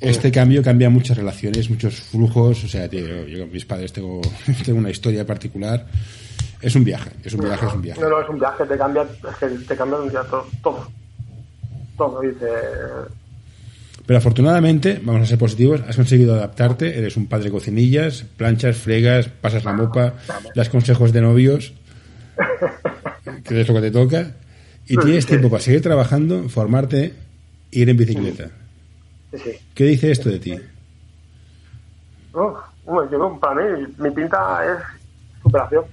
este 0.00 0.30
cambio 0.30 0.62
cambia 0.62 0.90
muchas 0.90 1.16
relaciones, 1.16 1.68
muchos 1.70 2.00
flujos. 2.00 2.64
O 2.64 2.68
sea, 2.68 2.88
tío, 2.88 3.26
yo 3.26 3.40
con 3.40 3.52
mis 3.52 3.64
padres 3.64 3.92
tengo, 3.92 4.20
tengo 4.64 4.78
una 4.78 4.90
historia 4.90 5.26
particular. 5.26 5.86
Es 6.60 6.74
un 6.74 6.84
viaje, 6.84 7.10
es 7.22 7.34
un 7.34 7.40
viaje, 7.40 7.66
es 7.66 7.72
un 7.72 7.82
viaje. 7.82 8.00
No, 8.00 8.08
no, 8.08 8.20
es 8.20 8.28
un 8.28 8.38
viaje, 8.38 8.64
te 8.64 8.76
cambia, 8.76 9.02
es 9.02 9.36
que 9.36 9.46
te 9.46 9.76
cambia 9.76 9.98
un 9.98 10.08
día 10.08 10.22
todo. 10.22 10.46
Todo. 10.62 10.88
Todo, 11.96 12.20
dice. 12.20 12.46
Pero 14.06 14.18
afortunadamente, 14.18 15.00
vamos 15.02 15.22
a 15.22 15.26
ser 15.26 15.38
positivos, 15.38 15.82
has 15.86 15.94
conseguido 15.94 16.34
adaptarte, 16.34 16.98
eres 16.98 17.16
un 17.16 17.26
padre 17.26 17.50
cocinillas, 17.50 18.24
planchas, 18.36 18.76
fregas, 18.76 19.28
pasas 19.28 19.64
la 19.64 19.74
mopa, 19.74 20.14
das 20.54 20.70
consejos 20.70 21.12
de 21.12 21.20
novios, 21.20 21.74
que 23.44 23.60
es 23.60 23.68
lo 23.68 23.74
que 23.74 23.80
te 23.82 23.90
toca, 23.90 24.32
y 24.86 24.96
tienes 24.96 25.26
tiempo 25.26 25.50
para 25.50 25.62
seguir 25.62 25.82
trabajando, 25.82 26.48
formarte, 26.48 27.12
ir 27.70 27.90
en 27.90 27.96
bicicleta. 27.98 28.50
Sí. 29.36 29.52
¿Qué 29.74 29.84
dice 29.84 30.10
esto 30.10 30.30
de 30.30 30.38
ti? 30.38 30.58
No, 32.34 32.56
bueno, 32.84 33.10
yo, 33.10 33.38
para 33.38 33.60
mí, 33.60 33.86
mi 33.98 34.10
pinta 34.10 34.64
es 34.64 34.78
superación. 35.42 35.84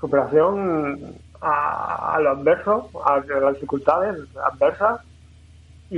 Superación 0.00 1.14
a, 1.40 2.14
a 2.16 2.20
lo 2.20 2.30
adverso, 2.30 2.90
a, 3.04 3.20
las 3.40 3.54
dificultades 3.54 4.16
adversas 4.52 5.00
y, 5.90 5.96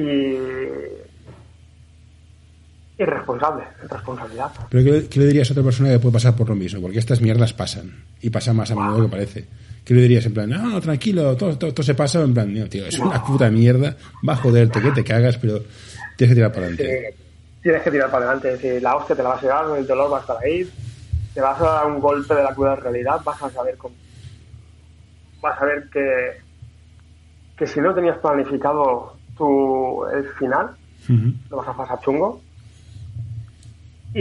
y 2.99 3.05
responsable, 3.05 3.65
responsabilidad. 3.89 4.51
¿Pero 4.69 4.85
qué, 4.85 5.09
qué 5.09 5.21
le 5.21 5.27
dirías 5.27 5.51
a 5.51 5.53
otra 5.53 5.65
persona 5.65 5.91
que 5.91 5.99
puede 5.99 6.15
pasar 6.15 6.37
por 6.37 6.49
lo 6.49 6.55
mismo? 6.55 6.81
Porque 6.83 6.99
estas 6.99 7.21
mierdas 7.21 7.53
pasan, 7.53 8.05
y 8.21 8.31
pasan 8.31 8.57
más 8.57 8.71
a 8.71 8.75
menudo 8.75 9.05
que 9.05 9.11
parece. 9.11 9.49
¿Qué 9.85 9.95
le 9.95 10.03
dirías 10.03 10.27
en 10.27 10.35
plan, 10.35 10.51
no, 10.51 10.59
no, 10.59 10.81
tranquilo, 10.81 11.37
todo, 11.37 11.57
todo, 11.59 11.73
todo 11.73 11.83
se 11.83 11.95
pasa? 11.95 12.21
En 12.23 12.35
plan, 12.35 12.53
no, 12.53 12.67
tío, 12.67 12.87
es 12.87 12.99
una 12.99 13.23
puta 13.25 13.51
mierda, 13.51 13.97
va 14.27 14.35
a 14.35 14.37
joderte, 14.37 14.81
que 14.81 14.91
te 14.93 15.05
cagas, 15.05 15.37
pero 15.39 15.61
tienes 16.17 16.33
que 16.33 16.35
tirar 16.35 16.53
para 16.53 16.67
adelante. 16.67 17.15
Tienes 17.63 17.83
que 17.83 17.91
tirar 17.91 18.11
para 18.11 18.25
adelante, 18.27 18.53
es 18.53 18.63
decir, 18.63 18.83
la 18.83 18.97
hostia 18.97 19.17
te 19.17 19.23
la 19.23 19.31
vas 19.31 19.39
a 19.39 19.43
llevar, 19.43 19.79
el 19.79 19.87
dolor 19.87 20.13
va 20.13 20.19
a 20.19 20.21
estar 20.21 20.37
ahí, 20.43 20.71
te 21.35 21.41
vas 21.41 21.61
a 21.61 21.65
dar 21.65 21.87
un 21.87 22.01
golpe 22.01 22.35
de 22.35 22.43
la 22.43 22.55
cruda 22.55 22.77
realidad, 22.77 23.21
vas 23.25 23.43
a 23.43 23.51
saber 23.51 23.77
cómo, 23.77 23.95
vas 25.41 25.61
a 25.61 25.65
ver 25.65 25.89
que, 25.91 26.37
que 27.57 27.67
si 27.67 27.81
no 27.81 27.95
tenías 27.95 28.19
planificado 28.19 29.17
tu, 29.37 30.05
el 30.07 30.29
final, 30.39 30.71
lo 31.51 31.57
vas 31.57 31.69
a 31.69 31.77
pasar 31.77 32.01
chungo. 32.01 32.41
Y, 34.15 34.21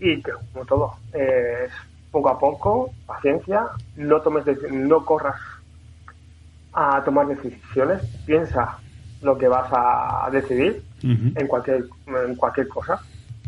y 0.00 0.22
que, 0.22 0.32
como 0.52 0.64
todo, 0.64 0.96
es 1.12 1.70
poco 2.12 2.28
a 2.28 2.38
poco, 2.38 2.92
paciencia, 3.06 3.66
no 3.96 4.20
tomes 4.20 4.44
no 4.70 5.04
corras 5.04 5.40
a 6.74 7.02
tomar 7.04 7.26
decisiones, 7.26 8.02
piensa 8.24 8.78
lo 9.22 9.36
que 9.36 9.48
vas 9.48 9.68
a 9.72 10.28
decidir 10.30 10.82
en 11.36 11.46
cualquier 11.48 11.84
en 12.06 12.36
cualquier 12.36 12.68
cosa. 12.68 13.00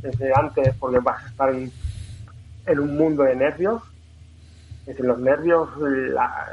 Desde 0.02 0.32
antes, 0.34 0.74
porque 0.78 0.98
vas 0.98 1.22
a 1.22 1.28
estar 1.28 1.50
en, 1.54 1.70
en 2.66 2.78
un 2.80 2.96
mundo 2.96 3.22
de 3.22 3.36
nervios. 3.36 3.82
Es 4.80 4.86
decir, 4.88 5.04
los 5.06 5.18
nervios, 5.18 5.68
la- 5.78 6.48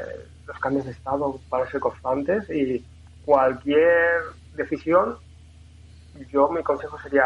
los 0.46 0.58
cambios 0.58 0.84
de 0.86 0.92
estado 0.92 1.38
van 1.50 1.62
a 1.62 1.70
ser 1.70 1.80
constantes 1.80 2.48
y 2.50 2.84
cualquier 3.24 4.20
decisión, 4.54 5.16
yo 6.30 6.48
mi 6.50 6.62
consejo 6.62 6.98
sería 7.00 7.24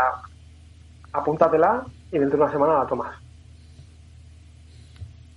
apúntatela 1.12 1.85
y 2.12 2.18
dentro 2.18 2.38
de 2.38 2.44
una 2.44 2.53
semana 2.53 2.75
la 2.79 2.87
tomas. 2.87 3.16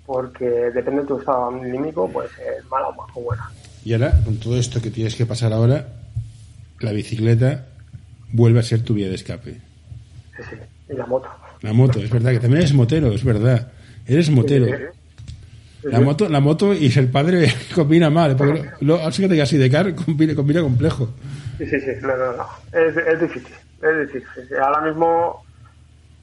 Porque 0.10 0.44
depende 0.74 1.02
de 1.02 1.08
tu 1.08 1.20
estado 1.20 1.50
anímico, 1.50 2.10
pues 2.12 2.32
es 2.40 2.68
mala 2.68 2.88
o 2.88 2.96
más 2.96 3.16
o 3.16 3.22
buena. 3.22 3.48
Y 3.86 3.94
ahora, 3.94 4.12
con 4.26 4.38
todo 4.38 4.58
esto 4.58 4.82
que 4.82 4.90
tienes 4.90 5.14
que 5.14 5.28
pasar 5.28 5.54
ahora, 5.54 5.86
la 6.80 6.92
bicicleta 6.92 7.68
vuelve 8.32 8.60
a 8.60 8.64
ser 8.64 8.82
tu 8.82 8.96
vía 8.96 9.08
de 9.08 9.14
escape. 9.14 9.62
Sí, 10.36 10.44
sí. 10.50 10.56
Y 10.92 10.98
la 10.98 11.06
moto. 11.06 11.30
La 11.62 11.74
moto, 11.74 12.00
es 12.00 12.10
verdad 12.10 12.32
que 12.32 12.40
también 12.40 12.62
eres 12.62 12.74
motero, 12.74 13.12
es 13.12 13.24
verdad. 13.24 13.72
Eres 14.08 14.32
motero. 14.32 14.66
Sí, 14.66 14.72
sí, 14.72 14.78
sí. 15.84 15.90
La 15.92 16.02
moto, 16.02 16.28
la 16.28 16.40
moto 16.40 16.74
y 16.74 16.90
ser 16.90 17.12
padre 17.12 17.54
combina 17.76 18.10
mal, 18.10 18.36
porque 18.36 18.66
lo, 18.82 18.98
fíjate 19.12 19.36
que 19.36 19.44
así 19.44 19.60
de 19.60 19.70
car 19.70 19.94
combina, 19.94 20.34
combina 20.34 20.64
complejo. 20.64 21.08
Sí, 21.60 21.68
sí, 21.68 21.80
sí, 21.82 21.92
no, 22.02 22.18
no, 22.18 22.36
no. 22.36 22.48
Es, 22.74 22.98
es 22.98 23.22
difícil, 23.22 23.54
es 23.84 24.12
difícil. 24.12 24.58
Ahora 24.58 24.82
mismo, 24.90 25.46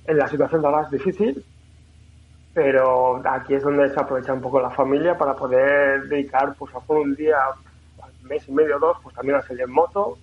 en 0.08 0.18
la 0.18 0.28
situación 0.28 0.60
de 0.60 0.66
ahora 0.66 0.86
es 0.86 0.90
difícil, 0.90 1.44
pero 2.56 3.22
aquí 3.28 3.52
es 3.52 3.62
donde 3.62 3.92
se 3.92 4.00
aprovecha 4.00 4.32
un 4.32 4.40
poco 4.40 4.58
la 4.58 4.70
familia 4.70 5.18
para 5.18 5.34
poder 5.34 6.08
dedicar, 6.08 6.54
pues 6.58 6.72
a 6.74 6.78
un 6.90 7.14
día, 7.14 7.36
al 8.02 8.26
mes 8.26 8.44
y 8.48 8.52
medio 8.52 8.76
o 8.76 8.78
dos, 8.78 8.96
pues 9.02 9.14
también 9.14 9.36
a 9.36 9.42
salir 9.42 9.60
en 9.60 9.70
moto, 9.70 10.16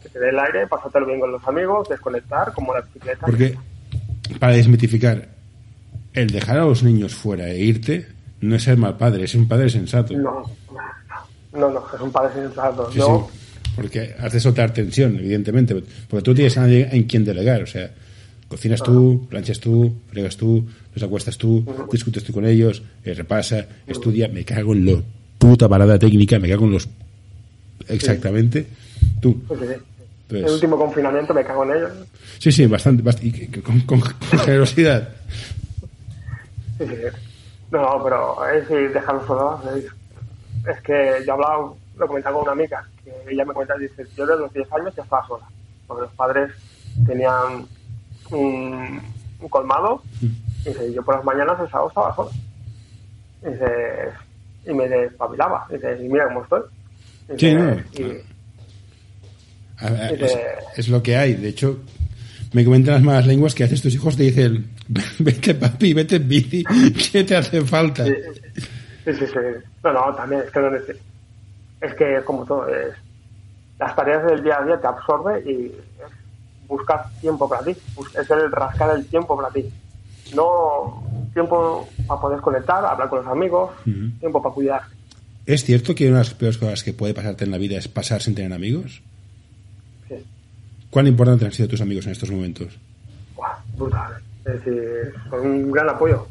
que 0.00 0.08
te 0.08 0.20
dé 0.20 0.28
el 0.28 0.38
aire, 0.38 0.68
pasártelo 0.68 1.04
bien 1.04 1.18
con 1.18 1.32
los 1.32 1.44
amigos, 1.48 1.88
desconectar, 1.88 2.52
como 2.52 2.72
la 2.72 2.82
bicicleta. 2.82 3.26
Porque, 3.26 3.58
para 4.38 4.52
desmitificar, 4.52 5.30
el 6.12 6.30
dejar 6.30 6.60
a 6.60 6.64
los 6.64 6.84
niños 6.84 7.12
fuera 7.12 7.48
e 7.48 7.58
irte 7.58 8.06
no 8.40 8.54
es 8.54 8.62
ser 8.62 8.76
mal 8.76 8.96
padre, 8.96 9.24
es 9.24 9.34
un 9.34 9.48
padre 9.48 9.68
sensato. 9.68 10.14
No, 10.16 10.44
no, 11.54 11.70
no, 11.70 11.84
es 11.92 12.00
un 12.00 12.12
padre 12.12 12.34
sensato. 12.34 12.88
Sí, 12.92 13.00
sí. 13.00 13.72
Porque 13.74 14.14
has 14.16 14.32
de 14.32 14.38
soltar 14.38 14.72
tensión, 14.72 15.16
evidentemente. 15.16 15.74
Porque 16.08 16.22
tú 16.22 16.36
tienes 16.36 16.56
a 16.56 16.60
nadie 16.60 16.88
en 16.92 17.02
quien 17.02 17.24
delegar. 17.24 17.64
O 17.64 17.66
sea, 17.66 17.90
cocinas 18.52 18.82
tú, 18.82 19.26
planchas 19.28 19.58
tú, 19.60 19.92
fregas 20.10 20.36
tú, 20.36 20.64
los 20.94 21.02
acuestas 21.02 21.36
tú, 21.38 21.64
discutes 21.90 22.22
tú 22.22 22.32
con 22.32 22.44
ellos, 22.46 22.82
eh, 23.04 23.14
repasa, 23.14 23.66
estudia. 23.86 24.28
Me 24.28 24.44
cago 24.44 24.72
en 24.74 24.84
lo 24.84 25.02
puta 25.38 25.68
parada 25.68 25.98
técnica, 25.98 26.38
me 26.38 26.48
cago 26.48 26.66
en 26.66 26.72
los. 26.72 26.88
Exactamente. 27.88 28.66
Tú. 29.20 29.40
sí, 29.48 29.54
sí. 29.60 29.66
Pues- 30.28 30.44
el 30.44 30.50
último 30.50 30.78
confinamiento 30.78 31.34
me 31.34 31.44
cago 31.44 31.64
en 31.64 31.76
ellos. 31.76 31.90
Sí, 32.38 32.52
sí, 32.52 32.66
bastante. 32.66 33.02
bast- 33.02 33.22
y 33.22 33.32
que- 33.32 33.48
que 33.50 33.60
con, 33.62 33.80
con- 33.80 34.00
con 34.30 34.38
generosidad. 34.38 35.08
Sí, 36.78 36.86
sí, 36.86 36.94
sí. 36.96 37.16
No, 37.70 38.00
pero 38.04 38.36
es 38.48 38.68
decir, 38.68 38.92
dejarlos 38.92 39.26
solos. 39.26 39.60
Es, 39.76 39.84
es 40.76 40.80
que 40.82 40.92
yo 41.26 41.26
he 41.26 41.30
hablado, 41.32 41.76
lo 41.98 42.06
comentaba 42.06 42.34
con 42.36 42.42
una 42.44 42.52
amiga, 42.52 42.86
que 43.04 43.12
ella 43.32 43.44
me 43.44 43.52
cuenta, 43.54 43.76
dice, 43.78 44.06
yo 44.16 44.26
desde 44.26 44.40
los 44.42 44.52
10 44.52 44.72
años 44.72 44.94
ya 44.96 45.02
estaba 45.02 45.26
sola, 45.26 45.44
porque 45.86 46.02
los 46.02 46.12
padres 46.12 46.50
tenían 47.06 47.66
un, 48.32 49.00
un 49.40 49.48
colmado, 49.48 50.02
y 50.20 50.68
dice, 50.68 50.92
yo 50.92 51.02
por 51.04 51.16
las 51.16 51.24
mañanas 51.24 51.58
el 51.60 51.68
sábado 51.70 51.88
estaba 51.88 52.14
sola. 52.14 52.30
Y, 53.42 53.50
dice, 53.50 53.66
y 54.66 54.72
me 54.74 54.88
despabilaba, 54.88 55.66
y 55.70 55.74
dice, 55.74 55.98
y 56.04 56.08
mira 56.08 56.26
cómo 56.28 56.42
estoy. 56.42 56.60
Y 57.34 57.38
Sí, 57.38 57.46
dice, 57.46 57.54
no. 57.54 57.76
y- 57.94 58.22
A- 59.78 60.08
Es, 60.10 60.38
es 60.76 60.88
lo 60.88 61.02
que 61.02 61.16
hay. 61.16 61.34
De 61.34 61.48
hecho, 61.48 61.80
me 62.52 62.64
comentan 62.64 62.94
las 62.94 63.02
malas 63.02 63.26
lenguas 63.26 63.54
que 63.54 63.64
haces 63.64 63.82
tus 63.82 63.94
hijos 63.94 64.16
te 64.16 64.24
dicen, 64.24 64.70
vete 65.18 65.54
papi, 65.54 65.92
vete 65.94 66.16
en 66.16 66.28
bici, 66.28 66.64
¿qué 67.12 67.24
te 67.24 67.36
hace 67.36 67.60
falta? 67.62 68.04
Sí, 68.04 68.14
sí, 69.06 69.12
sí. 69.26 69.38
No, 69.82 69.92
no, 69.92 70.14
también 70.14 70.42
es 70.42 70.50
que, 70.52 70.60
no 70.60 70.70
neces- 70.70 70.98
es 71.80 71.94
que 71.94 72.22
como 72.24 72.44
todo, 72.46 72.68
es, 72.68 72.94
las 73.80 73.96
tareas 73.96 74.24
del 74.26 74.44
día 74.44 74.58
a 74.60 74.64
día 74.64 74.80
te 74.80 74.86
absorbe 74.86 75.42
y 75.44 75.66
es 75.66 76.12
buscar 76.66 77.06
tiempo 77.20 77.48
para 77.48 77.62
ti, 77.62 77.70
es 77.70 78.30
el 78.30 78.50
rascar 78.50 78.96
el 78.96 79.06
tiempo 79.06 79.36
para 79.36 79.50
ti. 79.50 79.68
No 80.34 81.02
tiempo 81.32 81.88
para 82.06 82.20
poder 82.20 82.40
conectar, 82.40 82.84
hablar 82.84 83.08
con 83.08 83.20
los 83.20 83.28
amigos, 83.28 83.70
tiempo 83.84 84.42
para 84.42 84.54
cuidar. 84.54 84.82
¿Es 85.44 85.64
cierto 85.64 85.94
que 85.94 86.08
una 86.08 86.18
de 86.18 86.24
las 86.24 86.34
peores 86.34 86.58
cosas 86.58 86.84
que 86.84 86.92
puede 86.92 87.14
pasarte 87.14 87.44
en 87.44 87.50
la 87.50 87.58
vida 87.58 87.76
es 87.76 87.88
pasar 87.88 88.22
sin 88.22 88.34
tener 88.34 88.52
amigos? 88.52 89.02
Sí. 90.08 90.14
¿Cuán 90.90 91.06
importantes 91.06 91.46
han 91.46 91.52
sido 91.52 91.68
tus 91.68 91.80
amigos 91.80 92.06
en 92.06 92.12
estos 92.12 92.30
momentos? 92.30 92.78
Buah, 93.34 93.56
brutal. 93.76 94.12
Es 94.44 94.64
decir, 94.64 95.14
son 95.30 95.40
un 95.40 95.72
gran 95.72 95.88
apoyo. 95.88 96.26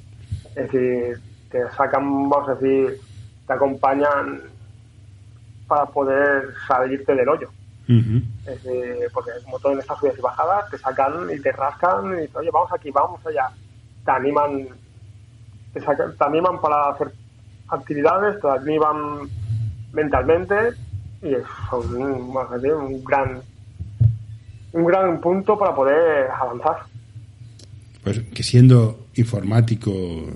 Es 0.55 0.71
decir, 0.71 1.19
te 1.49 1.59
sacan, 1.75 2.29
vamos 2.29 2.49
a 2.49 2.55
decir, 2.55 2.99
te 3.47 3.53
acompañan 3.53 4.41
para 5.67 5.85
poder 5.85 6.53
salirte 6.67 7.15
del 7.15 7.27
hoyo. 7.27 7.49
Ujú. 7.99 8.21
Es 8.45 8.63
decir, 8.63 8.95
porque 9.13 9.31
como 9.43 9.59
todo 9.59 9.73
en 9.73 9.79
estas 9.79 9.97
subidas 9.99 10.17
y 10.17 10.21
bajadas, 10.21 10.69
te 10.69 10.77
sacan 10.77 11.13
y 11.35 11.39
te 11.41 11.51
rascan 11.51 12.13
y 12.13 12.21
dicen, 12.21 12.37
oye, 12.37 12.49
vamos 12.51 12.71
aquí, 12.73 12.89
vamos 12.91 13.19
allá. 13.25 13.49
Te 14.05 14.11
animan, 14.11 14.67
te, 15.73 15.81
sacan- 15.81 16.15
te 16.17 16.23
animan 16.23 16.59
para 16.61 16.89
hacer 16.91 17.11
actividades, 17.67 18.39
te 18.41 18.47
animan 18.49 19.29
mentalmente 19.93 20.55
y 21.21 21.33
es 21.33 21.43
un 21.71 23.03
gran 23.03 23.41
un 24.73 24.85
gran 24.85 25.19
punto 25.19 25.57
para 25.59 25.75
poder 25.75 26.29
avanzar. 26.31 26.77
Pues 28.03 28.19
que 28.33 28.41
siendo 28.41 29.07
informático, 29.15 29.91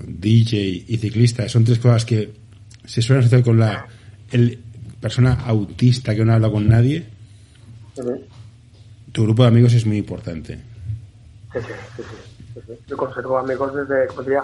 DJ 0.06 0.84
y 0.86 0.96
ciclista 0.98 1.48
son 1.48 1.64
tres 1.64 1.78
cosas 1.78 2.04
que 2.04 2.32
se 2.84 3.02
suelen 3.02 3.24
hacer 3.24 3.42
con 3.42 3.58
la 3.58 3.86
el 4.30 4.62
persona 5.00 5.38
autista 5.46 6.14
que 6.14 6.24
no 6.24 6.32
habla 6.34 6.50
con 6.50 6.68
nadie, 6.68 7.06
Tu 9.12 9.22
grupo 9.24 9.42
de 9.42 9.48
amigos 9.48 9.72
es 9.74 9.86
muy 9.86 9.96
importante. 9.98 10.56
Sí, 11.52 11.58
sí, 11.60 11.72
sí, 11.96 12.02
sí. 12.66 12.72
Yo 12.88 12.96
conservo 12.96 13.38
amigos 13.38 13.74
desde, 13.74 14.06
¿cómo 14.08 14.22
diría? 14.22 14.42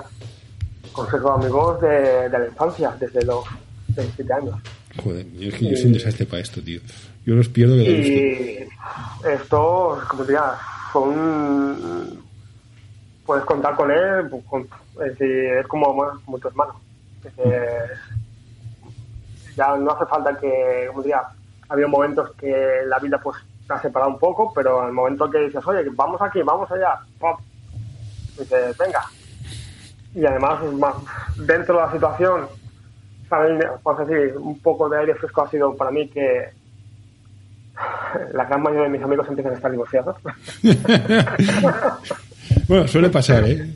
Conservo 0.93 1.33
amigos 1.33 1.81
de, 1.81 2.29
de 2.29 2.39
la 2.39 2.47
infancia, 2.47 2.95
desde 2.99 3.25
los 3.25 3.45
17 3.89 4.33
años. 4.33 4.55
Joder, 5.03 5.31
yo 5.33 5.49
es 5.49 5.55
que 5.55 5.71
yo 5.71 5.77
soy 5.77 5.87
un 5.87 5.93
desastre 5.95 6.27
para 6.27 6.43
esto, 6.43 6.63
tío. 6.63 6.81
Yo 7.25 7.35
los 7.35 7.49
pierdo 7.49 7.77
que 7.77 7.85
da 7.85 7.97
gusto. 7.97 8.13
Y 8.13 9.29
estos, 9.35 10.05
como 10.05 10.25
diría, 10.25 10.55
son. 10.93 12.23
Puedes 13.25 13.45
contar 13.45 13.75
con 13.77 13.91
él, 13.91 14.29
con- 14.49 14.69
es 15.05 15.19
decir, 15.19 15.29
es 15.61 15.67
como, 15.67 15.95
bueno, 15.95 16.21
como 16.25 16.39
tu 16.39 16.49
hermano. 16.49 16.81
Es 17.25 17.33
ya 19.57 19.77
no 19.77 19.91
hace 19.93 20.07
falta 20.07 20.39
que, 20.39 20.87
como 20.89 21.03
diría, 21.03 21.23
había 21.73 21.87
momentos 21.87 22.33
que 22.37 22.83
la 22.87 22.99
vida 22.99 23.19
pues 23.19 23.39
te 23.67 23.73
ha 23.73 23.81
separado 23.81 24.13
un 24.13 24.19
poco, 24.19 24.53
pero 24.55 24.83
al 24.83 24.93
momento 24.93 25.31
que 25.31 25.39
dices, 25.39 25.67
oye, 25.67 25.89
vamos 25.93 26.21
aquí, 26.21 26.43
vamos 26.43 26.71
allá, 26.71 26.99
pop, 27.19 27.41
dices, 28.39 28.77
venga. 28.77 29.03
Y 30.15 30.27
además, 30.27 30.63
más, 30.75 30.95
dentro 31.39 31.77
de 31.77 31.83
la 31.83 31.93
situación, 31.93 32.47
también, 33.29 33.71
vamos 33.83 34.01
a 34.01 34.05
decir, 34.05 34.37
un 34.37 34.59
poco 34.61 34.89
de 34.91 34.99
aire 34.99 35.15
fresco 35.15 35.43
ha 35.43 35.51
sido 35.51 35.75
para 35.75 35.91
mí 35.91 36.09
que 36.09 36.51
la 38.35 38.45
gran 38.45 38.63
mayoría 38.63 38.85
de 38.85 38.91
mis 38.91 39.03
amigos 39.03 39.27
empiezan 39.29 39.55
a 39.55 39.57
estar 39.57 39.71
divorciados. 39.71 40.17
Bueno, 42.69 42.87
suele 42.87 43.09
pasar, 43.09 43.45
¿eh? 43.49 43.67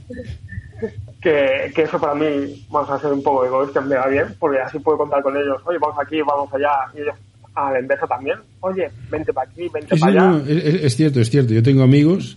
que, 1.21 1.73
que 1.75 1.83
eso 1.83 1.99
para 1.99 2.15
mí, 2.15 2.67
vamos 2.71 2.91
a 2.91 2.99
ser 2.99 3.13
un 3.13 3.23
poco 3.23 3.45
egoísta, 3.45 3.81
me 3.81 3.97
va 3.97 4.07
bien, 4.07 4.37
porque 4.39 4.61
así 4.61 4.79
puedo 4.79 4.99
contar 4.99 5.23
con 5.23 5.37
ellos. 5.37 5.61
Oye, 5.65 5.79
vamos 5.79 5.99
aquí, 6.01 6.21
vamos 6.23 6.53
allá. 6.55 6.71
Y 6.95 7.01
ellos 7.01 7.17
a 7.57 7.73
la 7.73 7.81
inversa 7.81 8.07
también. 8.07 8.37
Oye, 8.61 8.89
vente 9.11 9.33
para 9.33 9.51
aquí, 9.51 9.63
vente 9.73 9.89
Sí, 9.91 9.97
sí, 9.97 10.01
para 10.01 10.13
allá. 10.13 10.31
no, 10.31 10.47
es, 10.47 10.95
cierto, 10.97 11.21
es 11.21 11.31
cierto. 11.31 11.53
Yo 11.55 11.63
tengo 11.63 11.83
amigos. 11.83 12.37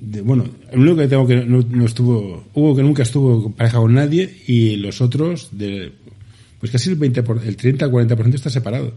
de- 0.00 0.22
bueno, 0.22 0.44
el 0.70 0.78
único 0.80 0.96
que 0.98 1.08
tengo 1.08 1.26
que 1.26 1.36
no, 1.44 1.60
no 1.68 1.84
estuvo. 1.84 2.44
Hugo 2.54 2.76
que 2.76 2.82
nunca 2.82 3.02
estuvo 3.02 3.50
pareja 3.52 3.78
con 3.78 3.94
nadie 3.94 4.32
y 4.46 4.76
los 4.76 5.00
otros, 5.00 5.48
de, 5.52 5.92
pues 6.60 6.70
casi 6.72 6.90
el 6.90 6.96
20, 6.96 7.22
por- 7.24 7.42
el 7.44 7.56
30-40% 7.56 8.34
está 8.34 8.48
separado. 8.48 8.92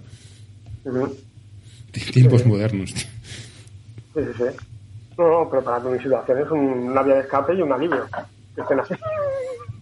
Ujú. 0.86 1.16
Tiempos 2.14 2.46
modernos. 2.46 2.94
tío. 2.94 3.04
Sí, 4.14 4.22
sí, 4.28 4.32
sí. 4.38 4.44
No, 5.18 5.28
no, 5.44 5.50
pero 5.50 5.64
para 5.64 5.80
mi 5.80 5.98
situación 6.00 6.38
es 6.40 6.52
un- 6.52 6.60
una 6.92 7.02
vía 7.04 7.16
de 7.16 7.22
escape 7.22 7.56
y 7.56 7.62
un 7.62 7.72
alivio. 7.74 8.08
Que 8.56 8.62
estén 8.62 8.80
así. 8.80 8.94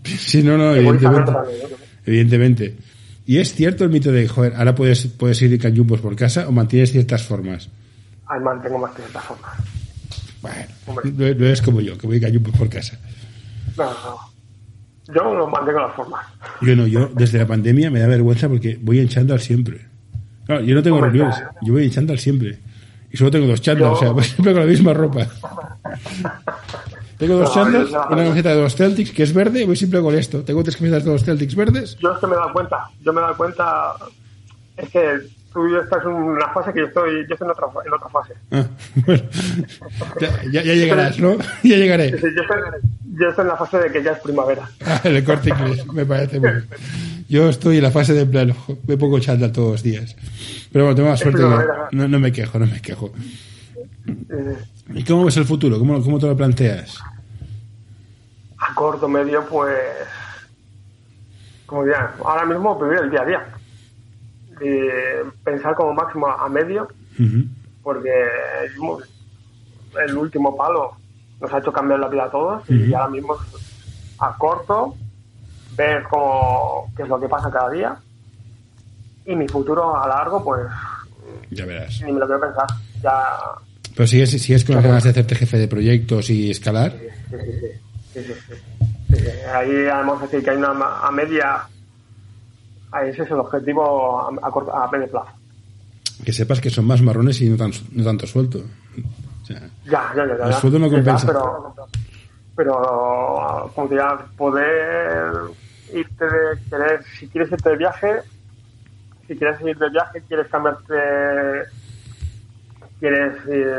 Sí, 0.06 0.42
no, 0.44 0.58
no, 0.58 0.74
evidentemente. 0.74 1.32
Evidentemente. 2.06 2.76
Y 3.30 3.38
es 3.38 3.54
cierto 3.54 3.84
el 3.84 3.92
mito 3.92 4.12
de, 4.12 4.28
joder, 4.28 4.56
ahora 4.56 4.74
puedes, 4.74 5.06
puedes 5.06 5.40
ir 5.44 5.56
canyumbos 5.62 6.02
por 6.02 6.16
casa 6.16 6.48
o 6.48 6.52
mantienes 6.52 6.92
ciertas 6.92 7.22
formas. 7.22 7.70
Ahí 8.26 8.40
mantengo 8.40 8.80
más 8.80 8.92
que 8.96 9.04
esta 9.04 9.20
forma. 9.20 9.50
Bueno, 10.42 11.04
no, 11.16 11.36
no 11.36 11.46
es 11.46 11.62
como 11.62 11.80
yo, 11.80 11.96
que 11.96 12.08
voy 12.08 12.20
canyumbos 12.20 12.58
por 12.58 12.68
casa. 12.70 12.98
No, 13.78 13.84
no. 13.86 15.14
Yo 15.14 15.36
no 15.36 15.46
mantengo 15.46 15.80
las 15.80 15.94
formas. 15.96 16.26
Yo 16.62 16.76
no, 16.76 16.88
yo 16.88 17.12
desde 17.14 17.38
la 17.38 17.46
pandemia 17.46 17.92
me 17.92 18.00
da 18.00 18.08
vergüenza 18.08 18.50
porque 18.50 18.80
voy 18.82 19.00
hinchando 19.00 19.36
al 19.36 19.42
siempre. 19.42 19.86
Claro, 20.48 20.62
yo 20.64 20.74
no 20.74 20.82
tengo 20.82 20.96
Hombre, 20.96 21.12
reuniones, 21.12 21.36
claro. 21.38 21.56
yo 21.62 21.74
voy 21.74 21.84
hinchando 21.84 22.14
al 22.14 22.18
siempre. 22.20 22.58
Y 23.12 23.18
solo 23.18 23.30
tengo 23.30 23.46
dos 23.46 23.62
chandas, 23.62 23.90
Yo- 23.90 23.94
o 23.94 24.00
sea, 24.00 24.10
voy 24.14 24.24
siempre 24.24 24.54
con 24.54 24.62
la 24.64 24.68
misma 24.68 24.92
ropa. 24.94 25.28
Tengo 27.20 27.36
dos 27.36 27.56
No, 27.56 27.70
yo 27.72 28.08
una 28.10 28.24
camiseta 28.24 28.56
de 28.56 28.62
los 28.62 28.76
Celtics 28.76 29.12
que 29.12 29.24
es 29.24 29.34
verde 29.34 29.62
y 29.62 29.66
voy 29.66 29.76
siempre 29.76 30.02
con 30.02 30.16
esto. 30.16 30.42
Tengo 30.44 30.64
tres 30.64 30.78
camisetas 30.78 31.04
de 31.06 31.12
los 31.12 31.24
Celtics 31.24 31.54
verdes. 31.54 31.98
Yo 32.00 32.14
es 32.14 32.20
que 32.20 32.26
me 32.28 32.34
he 32.34 32.38
dado 32.38 32.54
cuenta. 32.54 32.90
Yo 33.06 33.12
me 33.14 33.20
he 33.20 33.24
dado 33.24 33.36
cuenta. 33.38 33.94
Es 34.78 34.90
que 34.90 35.06
tú 35.54 35.70
ya 35.70 35.80
estás 35.80 36.02
en 36.06 36.12
una 36.12 36.48
fase 36.54 36.72
que 36.72 36.80
yo 36.80 36.86
estoy, 36.86 37.28
yo 37.28 37.34
estoy 37.34 37.46
en 37.46 37.52
otra, 37.52 37.68
en 37.86 37.94
otra 37.94 38.10
fase. 38.10 38.34
Ah, 38.52 38.66
bueno, 39.06 39.24
ya, 40.22 40.44
ya- 40.52 40.64
ya 40.64 40.74
llegarás, 40.74 41.20
¿no? 41.20 41.36
Ya 41.64 41.76
llegaré. 41.76 42.12
Yo 42.12 42.16
estoy, 42.16 42.32
yo 43.20 43.28
estoy 43.30 43.42
en 43.44 43.48
la 43.50 43.58
fase 43.58 43.78
de 43.80 43.92
que 43.92 44.02
ya 44.02 44.12
es 44.14 44.20
primavera. 44.20 44.70
Ah, 44.86 45.02
el 45.06 45.24
corte 45.26 45.50
inglés, 45.50 45.86
me 45.92 46.06
parece 46.06 46.40
muy 46.40 46.50
bien. 46.52 46.66
Yo 47.28 47.50
estoy 47.50 47.78
en 47.78 47.84
la 47.84 47.92
fase 47.92 48.14
de 48.14 48.26
plano, 48.26 48.56
me 48.88 48.96
pongo 48.98 49.20
chándal 49.20 49.52
todos 49.52 49.72
los 49.74 49.84
días. 49.84 50.16
Pero 50.72 50.86
bueno, 50.86 50.96
tengo 50.96 51.10
la 51.10 51.18
suerte 51.18 51.44
no, 51.92 52.08
no 52.08 52.20
me 52.20 52.32
quejo, 52.32 52.58
no 52.60 52.66
me 52.66 52.82
quejo. 52.82 53.12
Eh, 54.30 54.58
¿Y 54.94 55.04
cómo 55.04 55.26
ves 55.26 55.38
el 55.38 55.46
futuro? 55.46 55.78
¿Cómo, 55.80 56.02
cómo 56.02 56.20
te 56.20 56.28
lo 56.28 56.36
planteas? 56.38 57.00
a 58.62 58.74
corto, 58.76 59.08
medio, 59.08 59.46
pues. 59.48 59.74
Como 61.66 61.84
diría, 61.84 62.12
ahora 62.24 62.46
mismo 62.46 62.78
vivir 62.80 63.00
el 63.00 63.10
día 63.10 63.22
a 63.22 63.26
día. 63.26 63.48
Y 64.62 65.30
pensar 65.44 65.76
como 65.76 65.94
máximo 65.94 66.28
a 66.28 66.50
medio, 66.50 66.88
porque 67.82 68.12
el 70.06 70.18
último 70.18 70.56
palo 70.58 70.92
nos 71.40 71.54
ha 71.54 71.60
hecho 71.60 71.72
cambiar 71.72 72.00
la 72.00 72.10
vida 72.10 72.26
a 72.26 72.32
todos 72.32 72.70
y 72.70 72.94
ahora 72.94 73.08
mismo 73.10 73.38
a 74.20 74.38
corto 74.38 74.96
ver 75.78 76.04
cómo 76.10 76.92
qué 76.98 77.04
es 77.04 77.10
lo 77.10 77.18
que 77.20 77.30
pasa 77.30 77.50
cada 77.50 77.70
día 77.70 77.96
y 79.26 79.34
mi 79.36 79.48
futuro 79.48 79.96
a 79.96 80.06
largo 80.10 80.44
pues 80.44 80.68
Ya 81.52 81.66
verás. 81.66 82.02
ni 82.06 82.12
me 82.12 82.20
lo 82.20 82.26
quiero 82.26 82.42
pensar 82.42 82.68
ya 83.02 83.24
Pero 83.96 84.08
sigues, 84.08 84.30
sigues 84.32 84.64
con 84.66 84.76
las 84.76 84.84
ganas 84.84 85.04
de 85.04 85.10
hacerte 85.10 85.36
jefe 85.36 85.58
de 85.58 85.68
proyectos 85.68 86.30
y 86.30 86.50
escalar. 86.52 86.94
sí, 88.14 88.22
sí, 88.24 88.34
sí, 88.48 89.16
ahí 89.54 89.88
además 89.92 90.22
decir 90.22 90.44
que 90.44 90.52
hay 90.52 90.58
una 90.58 90.70
a 90.72 91.12
media 91.12 91.64
ahí 92.92 93.10
ese 93.10 93.24
es 93.24 93.32
el 93.32 93.38
objetivo 93.40 94.22
a, 94.22 94.30
a 94.48 94.52
corto- 94.52 94.74
a 94.74 94.90
medio 94.92 95.08
plazo 95.10 95.32
Que 96.24 96.32
sepas 96.34 96.60
que 96.62 96.70
son 96.70 96.86
más 96.86 97.02
marrones 97.02 97.42
y 97.42 97.50
no, 97.50 97.58
tan, 97.58 97.72
no 97.92 98.04
tanto 98.04 98.26
suelto. 98.28 98.60
O 99.42 99.46
sea, 99.46 99.60
Ya, 99.86 100.14
ya, 100.16 100.26
ya. 100.28 100.38
ya, 100.38 100.44
El 100.46 100.52
ya. 100.52 100.60
sueldo 100.60 100.80
no 100.80 100.88
Ya, 100.88 100.96
compensa. 100.96 101.28
Pero, 101.28 101.76
pero 102.56 103.72
como 103.76 103.88
diría, 103.88 104.18
poder 104.38 105.34
irte 105.94 106.26
de 106.26 106.62
querer, 106.70 107.04
si 107.20 107.28
quieres 107.28 107.52
irte 107.52 107.70
de 107.70 107.78
viaje, 107.78 108.08
si 109.28 109.36
quieres 109.36 109.60
ir 109.62 109.78
de 109.78 109.90
viaje, 109.90 110.22
quieres 110.28 110.48
cambiarte, 110.48 110.94
quieres 113.00 113.34
eh, 113.50 113.76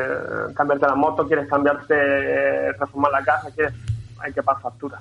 cambiarte 0.55 0.87
la 0.87 0.95
moto, 0.95 1.27
quieres 1.27 1.49
cambiarte, 1.49 2.73
reformar 2.73 3.13
la 3.13 3.23
casa, 3.25 3.51
quieres, 3.55 3.75
hay 4.19 4.33
que 4.33 4.43
pagar 4.43 4.63
factura. 4.63 5.01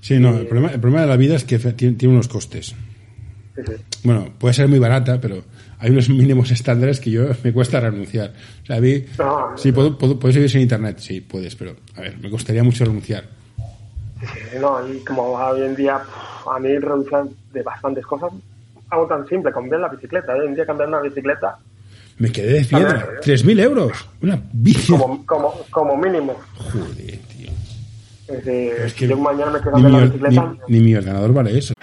sí, 0.00 0.18
no, 0.18 0.36
el 0.36 0.46
problema, 0.46 0.72
el 0.72 0.80
problema 0.80 1.02
de 1.02 1.08
la 1.08 1.16
vida 1.16 1.36
es 1.36 1.44
que 1.44 1.58
tiene, 1.58 1.96
tiene 1.96 2.14
unos 2.14 2.28
costes. 2.28 2.74
Sí, 3.54 3.62
sí. 3.66 3.72
Bueno, 4.02 4.26
puede 4.38 4.52
ser 4.54 4.66
muy 4.68 4.78
barata, 4.78 5.20
pero 5.20 5.42
hay 5.78 5.90
unos 5.90 6.08
mínimos 6.10 6.50
estándares 6.50 7.00
que 7.00 7.10
yo 7.10 7.26
me 7.42 7.52
cuesta 7.52 7.80
renunciar. 7.80 8.32
O 8.62 8.66
sea, 8.66 8.76
a 8.76 8.80
mí, 8.80 9.04
No, 9.18 9.56
sí, 9.56 9.72
puedo, 9.72 9.96
puedo- 9.96 10.18
puedes 10.18 10.34
vivir 10.36 10.50
sin 10.50 10.60
internet, 10.62 10.98
sí, 10.98 11.20
puedes, 11.20 11.54
pero 11.56 11.76
a 11.96 12.00
ver, 12.00 12.18
me 12.18 12.30
costaría 12.30 12.64
mucho 12.64 12.84
renunciar. 12.84 13.24
Sí, 14.20 14.58
no, 14.60 14.86
y 14.88 14.98
como 15.04 15.22
hoy 15.32 15.62
en 15.62 15.76
día 15.76 16.00
a 16.50 16.58
mí 16.58 16.78
reducen 16.78 17.30
de 17.52 17.62
bastantes 17.62 18.04
cosas, 18.06 18.30
algo 18.90 19.06
tan 19.06 19.26
simple, 19.28 19.52
cambiar 19.52 19.80
la 19.80 19.88
bicicleta. 19.88 20.34
Hoy 20.34 20.46
en 20.46 20.54
día 20.54 20.64
cambiar 20.66 20.88
una 20.88 21.00
bicicleta 21.00 21.56
Me 22.18 22.30
quedé 22.30 22.60
de 22.60 22.64
piedra. 22.64 23.08
3.000 23.22 23.60
euros. 23.60 24.06
Una 24.22 24.40
bici. 24.52 24.92
Como, 24.92 25.24
como, 25.26 25.52
como 25.70 25.96
mínimo. 25.96 26.34
Joder, 26.56 27.18
tío. 27.18 27.50
Es 28.28 28.44
de, 28.44 28.86
Es 28.86 28.94
que 28.94 29.08
yo 29.08 29.16
mañana 29.18 29.50
me 29.52 29.60
quedo 29.60 29.76
ni 29.76 29.82
de 29.82 29.88
mi, 29.88 29.94
la 29.98 30.04
bicicleta. 30.06 30.54
ni- 30.68 30.78
ni 30.78 30.84
mi 30.84 30.94
ordenador 30.94 31.32
vale 31.32 31.58
eso. 31.58 31.74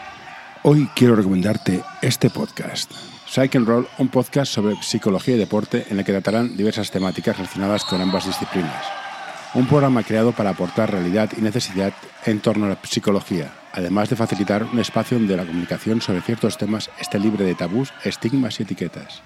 Hoy 0.64 0.88
quiero 0.96 1.16
recomendarte 1.16 1.82
este 2.02 2.30
podcast. 2.30 2.92
Psych 3.28 3.56
and 3.56 3.68
Roll, 3.68 3.88
un 3.98 4.10
podcast 4.10 4.52
sobre 4.54 4.76
psicología 4.82 5.36
y 5.36 5.40
deporte 5.40 5.86
en 5.90 6.00
el 6.00 6.06
que 6.06 6.12
tratarán 6.12 6.56
diversas 6.58 6.92
temáticas 6.92 7.38
relacionadas 7.38 7.84
con 7.86 8.02
ambas 8.02 8.26
disciplinas. 8.26 8.86
Un 9.54 9.68
programa 9.68 10.04
creado 10.04 10.32
para 10.34 10.52
aportar 10.52 10.92
realidad 10.92 11.30
y 11.38 11.42
necesidad 11.42 11.94
en 12.26 12.40
torno 12.40 12.66
a 12.66 12.70
la 12.70 12.78
psicología, 12.84 13.52
además 13.74 14.10
de 14.10 14.16
facilitar 14.16 14.64
un 14.64 14.80
espacio 14.80 15.18
donde 15.18 15.36
la 15.36 15.46
comunicación 15.46 16.00
sobre 16.02 16.22
ciertos 16.22 16.58
temas 16.58 16.90
esté 17.00 17.20
libre 17.20 17.44
de 17.46 17.56
tabús, 17.56 17.92
estigmas 18.04 18.60
y 18.60 18.64
etiquetas. 18.64 19.22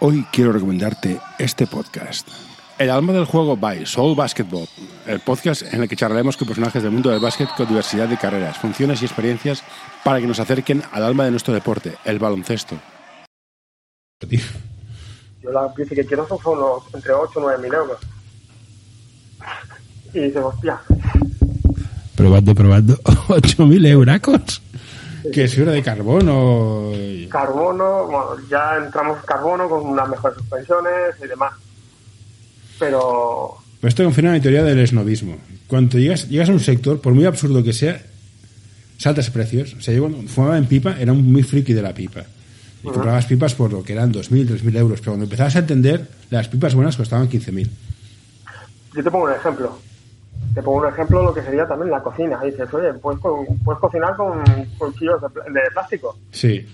Hoy 0.00 0.24
quiero 0.32 0.52
recomendarte 0.52 1.20
este 1.38 1.66
podcast. 1.66 2.28
El 2.78 2.90
alma 2.90 3.12
del 3.12 3.24
juego 3.24 3.56
by 3.56 3.84
Soul 3.84 4.14
Basketball, 4.14 4.68
el 5.06 5.18
podcast 5.18 5.62
en 5.62 5.82
el 5.82 5.88
que 5.88 5.96
charlaremos 5.96 6.36
con 6.36 6.46
personajes 6.46 6.80
del 6.82 6.92
mundo 6.92 7.10
del 7.10 7.18
básquet 7.18 7.48
con 7.56 7.66
diversidad 7.66 8.08
de 8.08 8.16
carreras, 8.16 8.56
funciones 8.58 9.02
y 9.02 9.06
experiencias 9.06 9.64
para 10.04 10.20
que 10.20 10.28
nos 10.28 10.38
acerquen 10.38 10.82
al 10.92 11.02
alma 11.02 11.24
de 11.24 11.32
nuestro 11.32 11.52
deporte, 11.52 11.96
el 12.04 12.20
baloncesto. 12.20 12.76
Yo 14.20 15.50
la 15.50 15.68
bici 15.76 15.96
que 15.96 16.04
quiero 16.04 16.28
son 16.28 16.38
unos 16.44 16.82
entre 16.94 17.12
8 17.12 17.32
y 17.36 17.42
9 17.42 17.62
mil 17.62 17.74
euros. 17.74 17.98
Y 20.14 20.20
dices, 20.20 20.42
hostia, 20.42 20.80
Probando, 22.14 22.52
probando. 22.54 22.96
8.000 23.28 23.86
euracos. 23.86 24.60
Que 25.32 25.44
es 25.44 25.54
fibra 25.54 25.72
de 25.72 25.82
carbono. 25.82 26.92
carbono, 27.28 28.06
bueno, 28.06 28.48
ya 28.50 28.76
entramos 28.76 29.18
en 29.18 29.24
carbono 29.26 29.68
con 29.68 29.86
unas 29.86 30.08
mejores 30.08 30.38
suspensiones 30.38 31.14
y 31.22 31.26
demás. 31.26 31.52
Pero 32.78 33.58
Pues 33.80 33.92
esto 33.92 34.04
confirma 34.04 34.32
mi 34.32 34.40
teoría 34.40 34.62
del 34.62 34.78
esnovismo. 34.78 35.36
Cuando 35.66 35.98
llegas, 35.98 36.28
llegas 36.28 36.48
a 36.48 36.52
un 36.52 36.60
sector, 36.60 37.00
por 37.00 37.14
muy 37.14 37.26
absurdo 37.26 37.62
que 37.62 37.72
sea, 37.72 38.00
saltas 38.98 39.30
precios. 39.30 39.74
O 39.74 39.80
sea, 39.80 39.94
yo 39.94 40.02
cuando 40.02 40.28
fumaba 40.28 40.58
en 40.58 40.66
pipa 40.66 40.96
era 40.98 41.12
un 41.12 41.32
muy 41.32 41.42
friki 41.42 41.72
de 41.72 41.82
la 41.82 41.92
pipa. 41.94 42.24
Y 42.82 42.86
comprabas 42.88 43.26
pipas 43.26 43.54
por 43.54 43.72
lo 43.72 43.82
que 43.82 43.92
eran 43.92 44.12
2.000, 44.12 44.48
3.000 44.60 44.76
euros. 44.76 45.00
Pero 45.00 45.12
cuando 45.12 45.24
empezabas 45.24 45.56
a 45.56 45.60
entender, 45.60 46.06
las 46.30 46.48
pipas 46.48 46.74
buenas 46.74 46.96
costaban 46.96 47.28
15.000. 47.28 47.68
yo 48.94 49.02
te 49.02 49.10
pongo 49.10 49.24
un 49.26 49.32
ejemplo. 49.32 49.78
Te 50.54 50.62
pongo 50.62 50.78
un 50.86 50.88
ejemplo 50.92 51.22
lo 51.22 51.34
que 51.34 51.42
sería 51.42 51.66
también 51.66 51.90
la 51.90 52.02
cocina. 52.02 52.40
Dices, 52.42 52.72
oye, 52.72 52.92
puedes, 52.94 53.20
puedes 53.64 53.80
cocinar 53.80 54.16
con 54.16 54.42
cuchillos 54.78 55.20
de, 55.22 55.28
pl- 55.28 55.44
de 55.52 55.60
plástico. 55.72 56.18
Sí. 56.32 56.66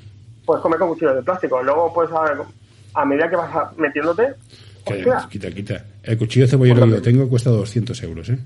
Puedes 0.46 0.62
comer 0.62 0.78
con 0.78 0.88
cuchillos 0.90 1.16
de 1.16 1.22
plástico. 1.22 1.62
Luego, 1.62 1.92
pues, 1.92 2.08
a, 2.12 3.00
a 3.00 3.04
medida 3.04 3.28
que 3.28 3.36
vas 3.36 3.54
a- 3.54 3.72
metiéndote, 3.76 4.34
hostia, 4.84 5.26
quita, 5.30 5.50
quita. 5.50 5.84
El 6.02 6.16
cuchillo 6.18 6.46
cebollero 6.46 6.84
que 6.86 6.90
yo 6.92 7.02
tengo 7.02 7.28
cuesta 7.28 7.50
200 7.50 8.02
euros, 8.04 8.28
¿eh? 8.30 8.38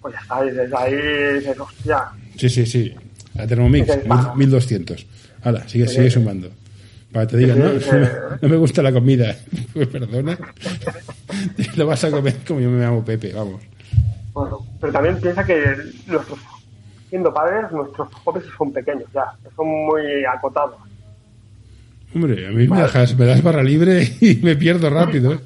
pues 0.00 0.14
ya 0.14 0.20
está. 0.20 0.42
Dices, 0.42 0.72
ahí 0.74 0.94
dices, 1.38 1.60
hostia, 1.60 2.04
Sí, 2.36 2.48
sí, 2.48 2.66
sí. 2.66 2.94
La 3.34 3.46
Thermomix, 3.46 3.86
mil- 4.06 4.34
1200. 4.36 5.06
Hala, 5.42 5.68
sigue, 5.68 5.86
sigue 5.88 6.10
sumando. 6.10 6.48
Para 7.12 7.26
que 7.26 7.32
te 7.32 7.36
digan, 7.38 7.58
no, 7.58 7.80
sí. 7.80 7.88
no, 7.92 7.98
me- 7.98 8.08
no 8.42 8.48
me 8.48 8.56
gusta 8.56 8.82
la 8.82 8.92
comida. 8.92 9.36
Pues 9.72 9.86
perdona. 9.88 10.36
Lo 11.76 11.86
vas 11.86 12.02
a 12.04 12.10
comer 12.10 12.36
como 12.46 12.60
yo 12.60 12.70
me 12.70 12.80
llamo 12.84 13.04
Pepe, 13.04 13.32
vamos. 13.32 13.62
Bueno, 14.38 14.60
pero 14.80 14.92
también 14.92 15.20
piensa 15.20 15.44
que 15.44 15.74
nuestros, 16.06 16.38
siendo 17.08 17.34
padres, 17.34 17.72
nuestros 17.72 18.08
hobbies 18.22 18.46
son 18.56 18.72
pequeños 18.72 19.10
ya, 19.12 19.32
son 19.56 19.66
muy 19.66 20.24
acotados. 20.32 20.76
Hombre, 22.14 22.46
a 22.46 22.50
mí 22.52 22.68
me, 22.68 22.82
dejas, 22.82 23.18
me 23.18 23.26
das 23.26 23.42
barra 23.42 23.64
libre 23.64 24.00
y 24.20 24.36
me 24.36 24.54
pierdo 24.54 24.90
rápido. 24.90 25.32
¿eh? 25.32 25.40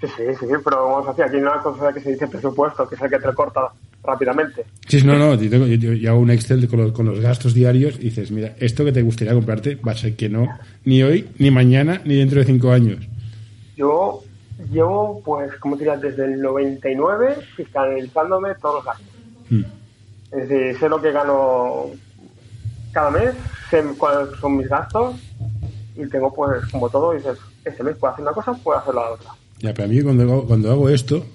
Sí, 0.00 0.06
sí, 0.16 0.22
sí, 0.40 0.46
pero 0.64 0.82
vamos 0.82 1.08
a 1.08 1.10
decir, 1.10 1.24
aquí 1.24 1.36
hay 1.36 1.42
una 1.42 1.60
cosa 1.60 1.92
que 1.92 2.00
se 2.00 2.12
dice 2.12 2.26
presupuesto, 2.26 2.88
que 2.88 2.94
es 2.94 3.02
el 3.02 3.10
que 3.10 3.18
te 3.18 3.34
corta 3.34 3.68
rápidamente. 4.02 4.64
Sí, 4.88 5.02
no, 5.04 5.18
no, 5.18 5.34
yo 5.34 6.10
hago 6.10 6.20
un 6.20 6.30
Excel 6.30 6.66
con 6.68 6.80
los, 6.80 6.92
con 6.92 7.04
los 7.04 7.20
gastos 7.20 7.52
diarios 7.52 7.96
y 7.96 8.04
dices, 8.04 8.30
mira, 8.30 8.54
esto 8.60 8.82
que 8.82 8.92
te 8.92 9.02
gustaría 9.02 9.34
comprarte 9.34 9.74
va 9.74 9.92
a 9.92 9.96
ser 9.96 10.16
que 10.16 10.30
no, 10.30 10.48
ni 10.86 11.02
hoy, 11.02 11.28
ni 11.38 11.50
mañana, 11.50 12.00
ni 12.06 12.16
dentro 12.16 12.40
de 12.40 12.46
cinco 12.46 12.72
años. 12.72 13.06
Yo 13.76 14.22
llevo, 14.70 15.22
pues, 15.24 15.54
como 15.56 15.76
te 15.76 15.84
diría, 15.84 15.96
desde 15.98 16.24
el 16.24 16.40
99 16.40 17.36
fiscalizándome 17.56 18.54
todos 18.56 18.76
los 18.76 18.84
gastos. 18.84 19.06
Mm. 19.50 19.62
Es 20.32 20.48
decir, 20.48 20.78
sé 20.78 20.88
lo 20.88 21.00
que 21.00 21.12
gano 21.12 21.86
cada 22.92 23.10
mes, 23.10 23.34
sé 23.70 23.82
cuáles 23.98 24.36
son 24.40 24.56
mis 24.56 24.68
gastos 24.68 25.16
y 25.96 26.06
tengo, 26.08 26.32
pues, 26.34 26.64
como 26.66 26.88
todo, 26.88 27.12
dices, 27.12 27.38
este 27.64 27.82
mes 27.82 27.96
puedo 27.96 28.12
hacer 28.12 28.22
una 28.22 28.32
cosa, 28.32 28.52
puedo 28.54 28.78
hacer 28.78 28.94
la 28.94 29.10
otra. 29.10 29.30
Ya, 29.60 29.74
pero 29.74 29.86
a 29.86 29.88
mí 29.88 30.00
cuando 30.02 30.22
hago, 30.24 30.46
cuando 30.46 30.70
hago 30.70 30.88
esto, 30.88 31.26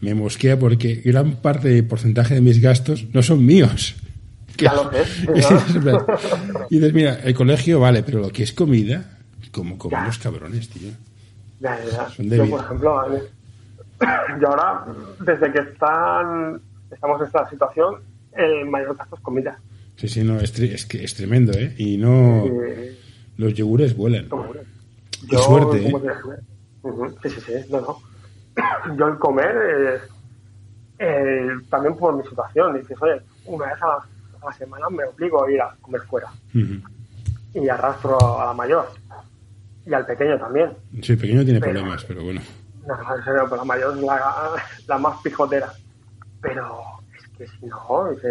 me 0.00 0.14
mosquea 0.14 0.58
porque 0.58 0.96
gran 1.04 1.36
parte 1.36 1.68
del 1.68 1.86
porcentaje 1.86 2.34
de 2.34 2.40
mis 2.40 2.60
gastos 2.60 3.04
no 3.12 3.22
son 3.22 3.44
míos. 3.44 3.94
Ya 4.56 4.72
lo 4.72 4.88
sé, 4.92 5.00
Es- 5.34 5.46
y 6.70 6.76
dices, 6.78 6.94
mira, 6.94 7.14
el 7.24 7.34
colegio 7.34 7.80
vale, 7.80 8.04
pero 8.04 8.20
lo 8.20 8.30
que 8.30 8.44
es 8.44 8.52
comida, 8.52 9.18
como 9.50 9.76
como 9.76 9.96
Ya. 9.96 10.06
los 10.06 10.18
cabrones, 10.18 10.68
tío. 10.68 10.90
Ya, 11.60 11.78
ya, 11.84 12.08
Yo, 12.18 12.50
por 12.50 12.60
ejemplo, 12.64 13.18
yo 14.40 14.48
ahora, 14.48 14.86
desde 15.20 15.52
que 15.52 15.58
están, 15.60 16.60
estamos 16.90 17.20
en 17.20 17.26
esta 17.26 17.48
situación, 17.48 17.96
el 18.32 18.66
mayor 18.66 18.96
gasto 18.96 19.16
es 19.16 19.22
comida. 19.22 19.58
Sí, 19.96 20.08
sí, 20.08 20.24
no, 20.24 20.38
es, 20.40 20.58
es 20.58 20.86
que 20.86 21.04
es 21.04 21.14
tremendo, 21.14 21.52
¿eh? 21.52 21.74
Y 21.78 21.96
no, 21.96 22.44
los 23.36 23.54
yogures 23.54 23.96
vuelan. 23.96 24.28
Qué 25.28 25.38
suerte, 25.38 25.82
¿cómo 25.82 25.98
¿eh? 25.98 26.38
Ujú, 26.82 27.16
Sí, 27.22 27.30
sí, 27.30 27.40
sí, 27.40 27.52
no, 27.70 27.80
no. 27.80 27.98
Yo 28.98 29.08
el 29.08 29.18
comer, 29.18 29.56
eh, 29.56 30.00
eh, 30.98 31.48
también 31.70 31.96
por 31.96 32.14
mi 32.16 32.22
situación, 32.24 32.78
dices, 32.78 32.96
oye, 33.00 33.20
una 33.46 33.66
vez 33.66 33.82
a 33.82 33.86
la, 33.86 33.94
a 33.94 34.46
la 34.46 34.52
semana 34.52 34.90
me 34.90 35.04
obligo 35.04 35.44
a 35.44 35.50
ir 35.50 35.60
a 35.60 35.74
comer 35.80 36.02
fuera 36.02 36.28
Ujú. 36.54 36.80
y 37.54 37.68
arrastro 37.68 38.18
a 38.40 38.46
la 38.46 38.52
mayor 38.52 38.90
y 39.86 39.92
al 39.94 40.06
pequeño 40.06 40.38
también. 40.38 40.70
Sí, 41.02 41.12
el 41.12 41.18
pequeño 41.18 41.44
tiene 41.44 41.60
Pero- 41.60 41.72
problemas, 41.72 42.04
pero 42.04 42.24
bueno. 42.24 42.40
No, 42.86 42.94
pero 43.24 43.56
la 43.56 43.64
mayor 43.64 43.96
es 43.96 44.02
la, 44.02 44.52
la 44.86 44.98
más 44.98 45.20
pijotera. 45.22 45.72
Pero 46.42 46.80
es 47.16 47.28
que 47.38 47.46
si 47.46 47.66
no, 47.66 48.10
dices, 48.12 48.30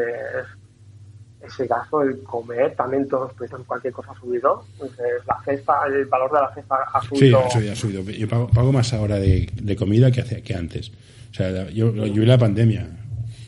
ese 1.41 1.65
gasto, 1.67 2.01
el 2.03 2.21
comer, 2.23 2.75
también 2.75 3.07
todos 3.07 3.29
los 3.29 3.33
precios, 3.37 3.61
cualquier 3.65 3.91
cosa 3.93 4.11
ha 4.11 4.19
subido. 4.19 4.63
Dices, 4.81 4.97
la 5.27 5.41
cesta, 5.43 5.73
el 5.87 6.05
valor 6.05 6.31
de 6.31 6.39
la 6.41 6.53
cesta 6.53 6.75
ha 6.93 7.01
Sí, 7.01 7.07
subido. 7.07 7.39
ha 7.45 7.49
subido, 7.49 7.71
ha 7.71 7.75
subido. 7.75 8.01
Yo 8.03 8.27
pago, 8.29 8.47
pago 8.49 8.71
más 8.71 8.93
ahora 8.93 9.15
de, 9.17 9.49
de 9.53 9.75
comida 9.75 10.11
que, 10.11 10.21
hace, 10.21 10.41
que 10.43 10.53
antes. 10.55 10.91
O 11.31 11.33
sea, 11.33 11.67
yo, 11.71 11.93
yo 11.93 12.03
vi 12.21 12.25
la 12.25 12.37
pandemia. 12.37 12.87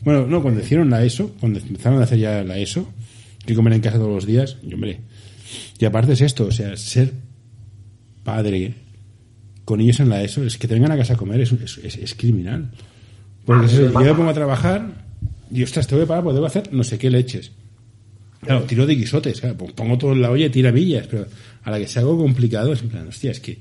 Bueno, 0.02 0.26
no, 0.26 0.42
cuando 0.42 0.60
hicieron 0.60 0.90
la 0.90 1.02
ESO, 1.04 1.30
cuando 1.40 1.58
empezaron 1.60 2.00
a 2.00 2.04
hacer 2.04 2.18
ya 2.18 2.42
la 2.42 2.58
ESO, 2.58 2.86
que 3.46 3.54
comer 3.54 3.74
en 3.74 3.80
casa 3.80 3.96
todos 3.98 4.12
los 4.12 4.26
días, 4.26 4.58
y 4.62 4.74
hombre. 4.74 5.00
Y 5.78 5.84
aparte 5.84 6.12
es 6.12 6.20
esto, 6.20 6.46
o 6.46 6.50
sea, 6.50 6.76
ser 6.76 7.12
padre 8.26 8.74
con 9.64 9.80
ellos 9.80 9.98
en 10.00 10.10
la 10.10 10.22
ESO, 10.22 10.44
es 10.44 10.58
que 10.58 10.68
te 10.68 10.74
vengan 10.74 10.92
a 10.92 10.96
casa 10.98 11.14
a 11.14 11.16
comer, 11.16 11.40
es, 11.40 11.52
es, 11.52 11.78
es- 11.78 11.96
es 11.96 12.14
criminal. 12.14 12.70
Porque 13.46 13.66
eso, 13.66 13.82
yo 13.90 14.00
me 14.00 14.14
pongo 14.14 14.30
a 14.30 14.34
trabajar 14.34 14.86
y, 15.50 15.62
ostras, 15.62 15.86
tengo 15.86 16.02
que 16.02 16.06
pagar 16.08 16.22
porque 16.24 16.34
debo 16.34 16.46
hacer 16.46 16.72
no 16.72 16.84
sé 16.84 16.98
qué 16.98 17.08
leches. 17.10 17.52
Claro, 18.40 18.62
tiro 18.64 18.86
de 18.86 18.94
guisotes, 18.94 19.40
claro, 19.40 19.56
pues 19.56 19.72
pongo 19.72 19.96
todo 19.98 20.12
en 20.12 20.20
la 20.22 20.30
olla 20.30 20.46
y 20.46 20.50
tirabillas, 20.50 21.06
pero 21.06 21.26
a 21.64 21.70
la 21.70 21.78
que 21.78 21.88
sea 21.88 22.02
algo 22.02 22.18
complicado 22.18 22.72
es 22.72 22.82
en 22.82 22.88
plan, 22.90 23.08
hostia, 23.08 23.30
es 23.30 23.40
que 23.40 23.58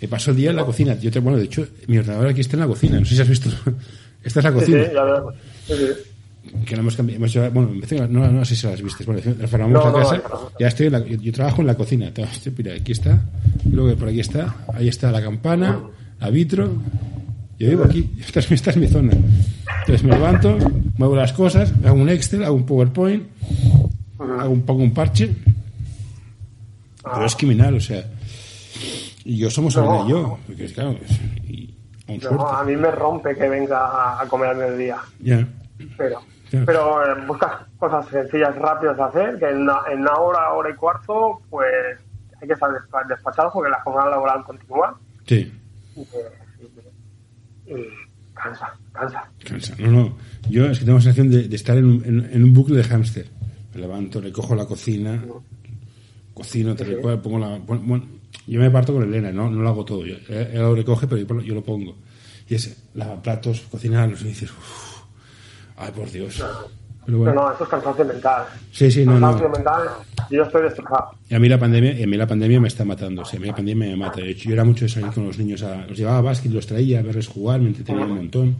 me 0.00 0.08
paso 0.08 0.30
el 0.30 0.36
día 0.36 0.50
en 0.50 0.56
la 0.56 0.64
cocina. 0.64 0.98
Yo 0.98 1.10
te, 1.10 1.20
bueno, 1.20 1.38
de 1.38 1.44
hecho, 1.44 1.66
mi 1.86 1.98
ordenador 1.98 2.28
aquí 2.28 2.40
está 2.40 2.56
en 2.56 2.60
la 2.60 2.66
cocina, 2.66 2.98
no 2.98 3.04
sé 3.06 3.14
si 3.14 3.20
has 3.22 3.28
visto. 3.28 3.50
Esta 4.24 4.40
es 4.40 4.44
la 4.44 4.52
Sí, 4.60 4.66
sí, 4.66 4.72
cocina. 4.72 4.92
ya 4.92 5.22
sí. 5.76 5.84
Que 6.64 6.74
la 6.76 6.82
hemos 6.82 6.96
cambiado. 6.96 7.16
hemos 7.18 7.32
llevado- 7.32 7.52
bueno, 7.52 7.70
empecé- 7.72 8.08
no, 8.08 8.30
no 8.30 8.44
sé 8.44 8.56
si 8.56 8.66
las 8.66 8.80
viste. 8.82 9.04
Bueno, 9.04 9.20
reformamos 9.38 9.72
No, 9.72 9.84
la 9.84 9.90
no, 9.90 9.98
casa. 9.98 10.16
no, 10.28 10.34
no. 10.42 10.50
Ya 10.58 10.68
estoy 10.68 10.86
en 10.86 10.92
la, 10.92 10.98
yo, 11.04 11.16
yo 11.16 11.32
trabajo 11.32 11.60
en 11.60 11.66
la 11.66 11.74
cocina. 11.74 12.12
Mira, 12.56 12.74
aquí 12.74 12.92
está. 12.92 13.22
Luego 13.70 13.96
por 13.98 14.08
aquí 14.08 14.20
está. 14.20 14.56
Ahí 14.74 14.88
está 14.88 15.10
la 15.12 15.22
campana, 15.22 15.80
la 16.20 16.30
vitro. 16.30 16.70
Yo 17.58 17.68
vivo 17.68 17.84
aquí. 17.84 18.10
Esta 18.20 18.40
es, 18.40 18.50
mi- 18.50 18.54
esta 18.54 18.70
es 18.70 18.76
mi 18.76 18.86
zona. 18.88 19.12
Entonces 19.80 20.02
me 20.04 20.12
levanto, 20.14 20.58
muevo 20.98 21.14
las 21.16 21.32
cosas, 21.32 21.72
hago 21.84 21.94
un 21.94 22.08
Excel, 22.08 22.42
hago 22.44 22.56
un 22.56 22.66
PowerPoint, 22.66 23.24
hago 24.18 24.50
un, 24.50 24.62
pongo 24.62 24.82
un 24.82 24.92
parche. 24.92 25.30
Pero 27.02 27.24
es 27.26 27.36
criminal, 27.36 27.74
o 27.76 27.80
sea. 27.80 28.04
Y 29.24 29.36
yo 29.38 29.50
somos 29.50 29.76
No. 29.76 30.08
Yo. 30.08 30.38
Porque, 30.46 30.66
claro, 30.66 30.96
y, 31.48 31.74
No, 32.30 32.46
a 32.48 32.62
mí 32.64 32.76
me 32.76 32.90
rompe 32.90 33.34
que 33.36 33.48
venga 33.48 33.78
a- 33.78 34.22
a 34.22 34.26
comer 34.28 34.50
al 34.50 34.56
mediodía. 34.58 34.96
Ya. 35.20 35.46
Pero, 35.96 36.20
Claro. 36.50 36.66
pero 36.66 37.04
eh, 37.04 37.24
buscas 37.26 37.52
cosas 37.78 38.06
sencillas, 38.08 38.54
rápidas 38.56 38.96
de 38.96 39.02
hacer, 39.02 39.38
que 39.38 39.48
en 39.48 39.62
una, 39.62 39.78
en 39.90 40.00
una 40.00 40.14
hora, 40.14 40.52
hora 40.52 40.70
y 40.70 40.74
cuarto, 40.74 41.40
pues 41.50 41.66
hay 42.40 42.46
que 42.46 42.54
estar 42.54 42.70
despa- 42.70 43.06
despachado 43.08 43.50
porque 43.52 43.70
la 43.70 43.80
jornada 43.82 44.10
laboral 44.10 44.44
continúa 44.44 44.98
Sí. 45.26 45.52
y, 45.96 46.04
que- 46.04 47.72
y- 47.72 47.72
y 47.72 47.86
cansa, 48.34 48.72
cansa. 48.92 49.24
Cansa. 49.44 49.74
No, 49.78 49.90
no. 49.90 50.16
Yo 50.48 50.66
es 50.66 50.78
que 50.78 50.84
tengo 50.84 50.98
la 50.98 51.02
sensación 51.02 51.30
de, 51.30 51.48
de 51.48 51.56
estar 51.56 51.76
en 51.76 51.84
un, 51.84 52.04
en, 52.04 52.30
en 52.32 52.44
un 52.44 52.52
bucle 52.54 52.76
de 52.76 52.84
hámster. 52.84 53.26
Me 53.74 53.80
levanto, 53.80 54.20
le 54.20 54.30
cojo 54.30 54.54
la 54.54 54.66
cocina, 54.66 55.20
cocino, 56.32 56.74
te 56.76 56.84
recuerdo, 56.84 57.22
pongo 57.22 57.38
la. 57.38 57.58
pon- 57.58 58.16
yo 58.46 58.60
me 58.60 58.70
parto 58.70 58.92
con 58.92 59.02
Elena, 59.02 59.32
no, 59.32 59.50
no 59.50 59.62
lo 59.62 59.68
hago 59.68 59.84
todo. 59.84 60.06
Yo, 60.06 60.14
él 60.28 60.54
lo 60.60 60.74
recoge, 60.74 61.06
pero 61.08 61.20
yo, 61.20 61.40
yo 61.40 61.54
lo 61.54 61.64
pongo. 61.64 61.96
Y 62.48 62.54
es 62.54 62.88
lavar 62.94 63.20
platos, 63.22 63.62
cocinar, 63.70 64.08
y 64.10 64.14
dices, 64.24 64.50
uff, 64.52 64.85
ay, 65.76 65.92
por 65.92 66.10
Dios. 66.10 66.44
Pero 67.04 67.18
bueno. 67.18 67.34
No, 67.34 67.42
no, 67.42 67.54
eso 67.54 67.64
es 67.64 67.70
cansancio 67.70 68.04
mental. 68.04 68.44
Sí, 68.72 68.90
sí, 68.90 69.04
no, 69.04 69.12
cansancio 69.12 69.48
mental, 69.48 69.88
yo 70.30 70.42
estoy 70.42 70.62
destrozado. 70.62 71.10
Y 71.28 71.34
a 71.34 71.38
mí 71.38 71.48
la 71.48 71.58
pandemia, 71.58 71.92
y 71.92 72.02
a 72.02 72.06
mí 72.06 72.16
la 72.16 72.26
pandemia 72.26 72.60
me 72.60 72.68
está 72.68 72.84
matando, 72.84 73.22
o 73.22 73.24
sea, 73.24 73.38
a 73.38 73.40
mí 73.40 73.46
la 73.46 73.54
pandemia 73.54 73.88
me 73.88 73.96
mata. 73.96 74.20
De 74.20 74.30
hecho, 74.30 74.48
yo 74.48 74.54
era 74.54 74.64
mucho 74.64 74.84
de 74.84 74.88
salir 74.88 75.10
con 75.12 75.26
los 75.26 75.38
niños, 75.38 75.62
a, 75.62 75.86
los 75.86 75.96
llevaba 75.96 76.18
a 76.18 76.22
básquet, 76.22 76.50
los 76.50 76.66
traía 76.66 76.98
a 76.98 77.02
verles 77.02 77.28
jugar, 77.28 77.60
me 77.60 77.68
entretenía 77.68 78.04
un 78.04 78.16
montón. 78.16 78.56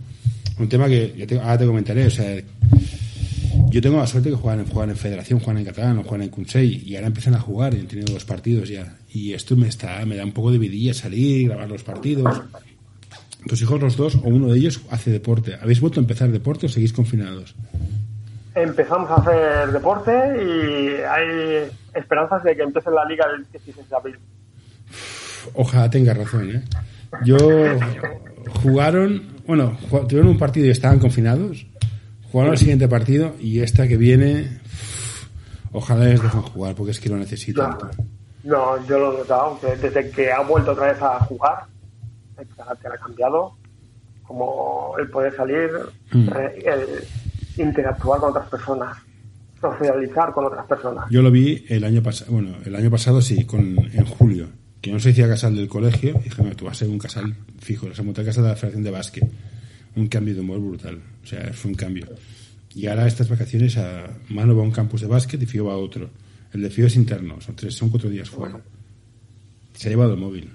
Un 0.59 0.69
tema 0.69 0.87
que 0.87 1.15
ya 1.17 1.27
te, 1.27 1.39
ahora 1.39 1.59
te 1.59 1.67
comentaré, 1.67 2.07
o 2.07 2.11
sea, 2.11 2.41
yo 3.69 3.83
tengo 3.83 3.99
la 3.99 4.07
suerte 4.07 4.31
que 4.31 4.37
juegan, 4.37 4.65
juegan 4.67 4.91
en 4.91 4.97
Federación, 4.97 5.41
juegan 5.41 5.59
en 5.59 5.65
Catalán, 5.67 6.03
juegan 6.03 6.23
en 6.23 6.31
Consell, 6.31 6.83
y 6.87 6.95
ahora 6.95 7.09
empiezan 7.09 7.35
a 7.35 7.41
jugar 7.41 7.75
y 7.75 7.81
han 7.81 7.87
tenido 7.87 8.13
dos 8.13 8.25
partidos 8.25 8.69
ya. 8.69 8.97
Y 9.13 9.33
esto 9.33 9.57
me 9.57 9.69
está, 9.69 10.05
me 10.07 10.17
da 10.17 10.25
un 10.25 10.33
poco 10.33 10.53
de 10.53 10.59
vidilla 10.59 10.95
salir, 10.95 11.49
grabar 11.49 11.69
los 11.69 11.83
partidos. 11.83 12.43
¿Tus 13.47 13.63
hijos 13.63 13.81
los 13.81 13.97
dos 13.97 14.17
o 14.17 14.29
uno 14.29 14.49
de 14.49 14.59
ellos 14.59 14.81
hace 14.91 15.11
deporte? 15.11 15.57
¿Habéis 15.61 15.81
vuelto 15.81 16.01
a 16.01 16.03
empezar 16.03 16.31
deporte 16.31 16.67
o 16.67 16.69
seguís 16.69 16.93
confinados? 16.93 17.55
Empezamos 18.55 19.11
a 19.11 19.17
hacer 19.17 19.73
deporte 19.73 20.11
y 20.11 21.03
hay 21.03 21.71
esperanzas 21.95 22.43
de 22.43 22.57
que 22.57 22.63
empiece 22.63 22.91
la 22.91 23.05
liga 23.05 23.27
el 23.37 23.45
16 23.51 23.89
de 23.89 23.97
abril. 23.97 24.19
Ojalá 25.55 25.89
tenga 25.89 26.13
razón, 26.15 26.51
¿eh? 26.51 26.65
Yo 27.25 27.39
jugaron, 28.63 29.23
bueno, 29.47 29.77
tuvieron 30.09 30.29
un 30.29 30.39
partido 30.39 30.67
y 30.67 30.71
estaban 30.71 30.99
confinados. 30.99 31.67
Jugaron 32.33 32.53
el 32.53 32.59
siguiente 32.59 32.89
partido 32.89 33.35
y 33.39 33.61
esta 33.61 33.87
que 33.87 33.97
viene, 33.97 34.59
ojalá 35.73 36.07
les 36.07 36.21
dejen 36.21 36.43
jugar 36.43 36.75
porque 36.75 36.91
es 36.91 37.01
que 37.01 37.09
lo 37.09 37.17
necesitan. 37.17 37.77
No, 38.43 38.85
yo 38.87 38.99
lo 38.99 39.15
he 39.15 39.19
notado, 39.19 39.59
desde 39.63 40.11
que 40.11 40.33
ha 40.33 40.41
vuelto 40.41 40.73
otra 40.73 40.93
vez 40.93 41.03
a 41.03 41.21
jugar, 41.21 41.65
el 42.39 42.49
carácter 42.55 42.93
ha 42.93 42.99
cambiado, 42.99 43.57
como 44.23 44.95
el 44.99 45.09
poder 45.09 45.35
salir, 45.35 45.71
mm. 46.13 46.29
el 46.65 47.05
interactuar 47.57 48.21
con 48.21 48.31
otras 48.31 48.49
personas, 48.49 48.97
socializar 49.61 50.33
con 50.33 50.47
otras 50.47 50.67
personas. 50.67 51.07
Yo 51.11 51.23
lo 51.23 51.31
vi 51.31 51.65
el 51.69 51.85
año 51.85 52.03
pasado, 52.03 52.33
bueno, 52.33 52.57
el 52.65 52.75
año 52.77 52.91
pasado 52.91 53.23
sí, 53.23 53.45
con, 53.45 53.77
en 53.93 54.05
julio, 54.05 54.49
que 54.81 54.93
no 54.93 55.01
se 55.01 55.11
decía 55.11 55.29
casal 55.29 55.57
del 55.57 55.69
colegio, 55.69 56.11
y 56.21 56.25
dije, 56.25 56.55
tú 56.55 56.67
vas 56.67 56.77
a 56.77 56.79
ser 56.81 56.89
un 56.89 56.99
casal 56.99 57.35
fijo, 57.59 57.93
se 57.95 58.03
montó 58.03 58.21
el 58.21 58.27
casal 58.27 58.45
de 58.45 58.51
la 58.51 58.57
Federación 58.57 58.85
de 58.85 58.91
Básquet. 58.91 59.31
Un 59.97 60.09
cambio 60.09 60.35
de 60.35 60.43
humor 60.43 60.61
brutal, 60.61 61.01
o 61.23 61.27
sea, 61.27 61.53
fue 61.55 61.71
un 61.71 61.75
cambio. 61.75 62.07
Y 62.75 62.87
ahora 62.89 63.07
estas 63.07 63.31
vacaciones, 63.31 63.79
a 63.79 64.07
Mano 64.29 64.55
va 64.55 64.61
a 64.61 64.65
un 64.67 64.71
campus 64.71 65.01
de 65.01 65.07
básquet 65.07 65.41
y 65.41 65.47
Fío 65.47 65.65
va 65.65 65.73
a 65.73 65.79
otro. 65.79 66.11
El 66.53 66.61
de 66.61 66.69
Fío 66.69 66.87
es 66.87 66.97
interno, 66.97 67.41
son 67.41 67.57
tres, 67.57 67.75
son 67.75 67.89
cuatro 67.89 68.11
días 68.11 68.29
fuera. 68.29 68.61
Se 69.73 69.89
ha 69.89 69.91
llevado 69.91 70.13
el 70.13 70.21
móvil. 70.21 70.53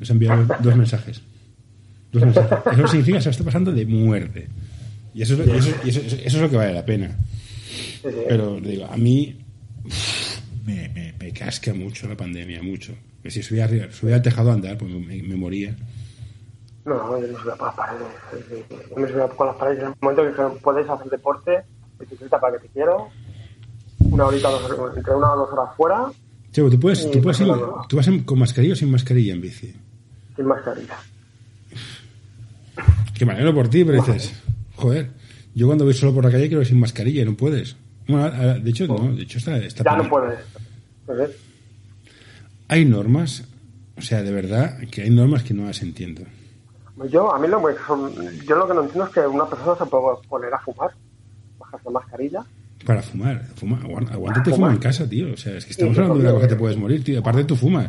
Nos 0.00 0.10
ha 0.10 0.12
enviado 0.14 0.46
dos 0.60 0.76
mensajes. 0.76 1.22
Dos 2.10 2.24
mensajes. 2.24 2.58
Eso 2.72 2.88
significa 2.88 3.18
que 3.18 3.24
se 3.24 3.30
está 3.30 3.44
pasando 3.44 3.70
de 3.70 3.86
muerte. 3.86 4.48
Y 5.14 5.22
eso, 5.22 5.40
eso, 5.42 5.70
eso, 5.84 6.00
es 6.16 6.34
lo 6.34 6.48
que 6.48 6.56
vale 6.56 6.72
la 6.72 6.84
pena. 6.84 7.16
Pero 8.02 8.58
digo, 8.60 8.86
a 8.86 8.96
mí 8.96 9.38
me, 10.64 10.88
me, 10.88 11.14
me, 11.18 11.32
casca 11.32 11.74
mucho 11.74 12.08
la 12.08 12.16
pandemia, 12.16 12.62
mucho. 12.62 12.94
Que 13.22 13.30
si 13.30 13.42
subía, 13.42 13.64
arriba, 13.64 13.86
subía 13.90 14.16
al 14.16 14.22
tejado 14.22 14.50
a 14.50 14.54
andar, 14.54 14.78
pues 14.78 14.90
me, 14.90 15.22
me 15.22 15.36
moría. 15.36 15.76
No, 16.84 17.20
yo 17.20 17.26
no 17.26 17.38
subía 17.38 17.54
por 17.56 17.66
las 17.66 17.76
paredes. 17.76 18.06
Yo 18.88 18.96
me 18.96 19.08
subía 19.08 19.26
por 19.26 19.46
las 19.46 19.56
paredes. 19.56 19.80
En 19.80 19.88
el 19.88 19.94
momento 20.00 20.22
que 20.24 20.60
podéis 20.60 20.88
hacer 20.88 21.10
deporte, 21.10 21.62
bicicleta 21.98 22.40
para 22.40 22.56
que 22.56 22.66
te 22.66 22.72
quiero, 22.72 23.08
una 23.98 24.26
horita, 24.26 24.48
dos, 24.48 24.96
entre 24.96 25.14
una 25.14 25.34
o 25.34 25.36
dos 25.38 25.52
horas 25.52 25.76
fuera. 25.76 26.12
Sí, 26.52 26.62
tú 26.62 26.80
puedes, 26.80 27.10
tú 27.10 27.20
puedes 27.20 27.40
ir, 27.40 27.48
tú 27.88 27.96
vas 27.96 28.08
con 28.24 28.38
mascarilla 28.38 28.72
o 28.72 28.76
sin 28.76 28.90
mascarilla 28.90 29.34
en 29.34 29.40
bici. 29.40 29.74
Sin 30.40 30.48
mascarilla. 30.48 30.96
Qué 33.12 33.26
manera 33.26 33.52
por 33.52 33.68
ti, 33.68 33.84
pero 33.84 34.02
dices, 34.02 34.32
joder, 34.74 35.10
yo 35.54 35.66
cuando 35.66 35.84
voy 35.84 35.92
solo 35.92 36.14
por 36.14 36.24
la 36.24 36.30
calle 36.30 36.48
quiero 36.48 36.62
ir 36.62 36.66
sin 36.66 36.80
mascarilla 36.80 37.20
y 37.20 37.24
no 37.26 37.36
puedes. 37.36 37.76
Bueno, 38.08 38.30
de 38.58 38.70
hecho, 38.70 38.86
no, 38.86 39.14
de 39.14 39.22
hecho 39.22 39.36
está, 39.36 39.58
está 39.58 39.84
Ya 39.84 39.96
no 39.98 40.08
puedes. 40.08 40.38
Pues 41.04 41.30
hay 42.68 42.86
normas, 42.86 43.44
o 43.98 44.00
sea, 44.00 44.22
de 44.22 44.32
verdad, 44.32 44.78
que 44.90 45.02
hay 45.02 45.10
normas 45.10 45.42
que 45.42 45.52
no 45.52 45.66
las 45.66 45.82
entiendo. 45.82 46.22
Yo, 47.10 47.34
a 47.34 47.38
mí 47.38 47.46
lo, 47.46 47.60
yo 47.60 48.56
lo 48.56 48.66
que 48.66 48.74
no 48.74 48.80
entiendo 48.80 49.04
es 49.04 49.10
que 49.10 49.20
una 49.20 49.44
persona 49.46 49.76
se 49.76 49.84
puede 49.84 50.26
poner 50.26 50.54
a 50.54 50.58
fumar, 50.60 50.90
bajarse 51.58 51.84
la 51.84 51.90
mascarilla 51.90 52.44
para 52.84 53.02
fumar. 53.02 53.44
Fuma, 53.56 53.78
aguántate 54.10 54.52
fumar 54.52 54.72
en 54.72 54.78
casa, 54.78 55.08
tío. 55.08 55.34
O 55.34 55.36
sea, 55.36 55.56
es 55.56 55.64
que 55.66 55.72
estamos 55.72 55.96
hablando 55.98 56.18
de 56.18 56.22
una 56.22 56.32
cosa 56.32 56.46
que 56.46 56.54
te 56.54 56.58
puedes 56.58 56.78
morir, 56.78 57.04
tío. 57.04 57.20
Aparte 57.20 57.44
tú 57.44 57.56
fumas. 57.56 57.88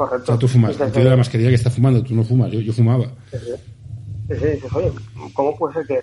Correcto. 0.00 0.22
O 0.22 0.26
sea, 0.28 0.38
tú 0.38 0.48
fumas. 0.48 0.80
El 0.80 0.92
tío 0.92 1.04
de 1.04 1.10
la 1.10 1.16
mascarilla 1.18 1.50
que 1.50 1.56
está 1.56 1.70
fumando, 1.70 2.02
tú 2.02 2.14
no 2.14 2.24
fumas. 2.24 2.50
Yo, 2.50 2.58
yo 2.60 2.72
fumaba. 2.72 3.04
Sí, 3.30 3.36
sí. 4.30 4.36
sí, 4.38 4.66
oye, 4.74 4.90
¿cómo 5.34 5.54
puede 5.58 5.74
ser 5.74 5.86
que 5.86 6.00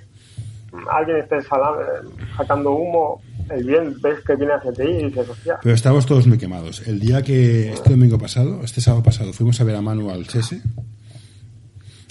alguien 0.91 1.17
esté 1.17 1.37
sacando 1.41 2.73
humo 2.73 3.19
el 3.49 3.63
bien 3.63 3.99
ves 3.99 4.19
que 4.23 4.35
viene 4.35 4.53
hacia 4.53 4.71
ti 4.71 4.83
y 4.83 5.05
dices, 5.05 5.27
hostia. 5.27 5.57
Pero 5.63 5.73
estábamos 5.73 6.05
todos 6.05 6.27
muy 6.27 6.37
quemados. 6.37 6.87
El 6.87 6.99
día 6.99 7.23
que, 7.23 7.73
este 7.73 7.89
domingo 7.89 8.19
pasado, 8.19 8.61
este 8.63 8.81
sábado 8.81 9.01
pasado, 9.01 9.33
fuimos 9.33 9.59
a 9.61 9.63
ver 9.63 9.75
a 9.75 9.81
Manu 9.81 10.11
al 10.11 10.27
Chese 10.27 10.61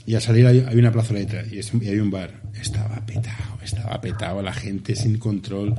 y 0.07 0.17
al 0.17 0.23
salir 0.23 0.45
hay, 0.45 0.77
una 0.77 0.91
plazoleta 0.91 1.45
y, 1.49 1.61
y, 1.61 1.89
hay 1.89 2.01
un 2.01 2.11
bar. 2.11 2.41
Estaba 2.61 2.97
petado, 3.07 3.61
estaba 3.63 4.01
petado, 4.01 4.43
la 4.43 4.53
gente 4.53 4.97
sin 4.97 5.19
control. 5.19 5.73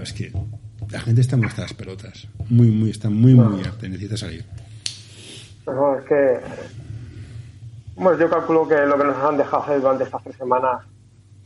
es 0.00 0.12
que 0.12 0.32
la 0.90 1.00
gente 1.00 1.22
está 1.22 1.36
muy 1.36 1.46
hasta 1.46 1.62
las 1.62 1.74
pelotas. 1.74 2.28
Muy, 2.48 2.70
muy, 2.70 2.90
está 2.90 3.10
muy, 3.10 3.34
muy 3.34 3.64
harta. 3.64 3.88
Necesita 3.88 4.16
salir. 4.16 4.44
No, 5.74 5.98
es 5.98 6.04
que. 6.04 6.40
Bueno, 7.96 8.18
yo 8.18 8.30
calculo 8.30 8.66
que 8.66 8.86
lo 8.86 8.96
que 8.96 9.04
nos 9.04 9.16
han 9.18 9.36
dejado 9.36 9.62
hacer 9.62 9.80
durante 9.80 10.04
estas 10.04 10.22
tres 10.22 10.36
semanas. 10.36 10.82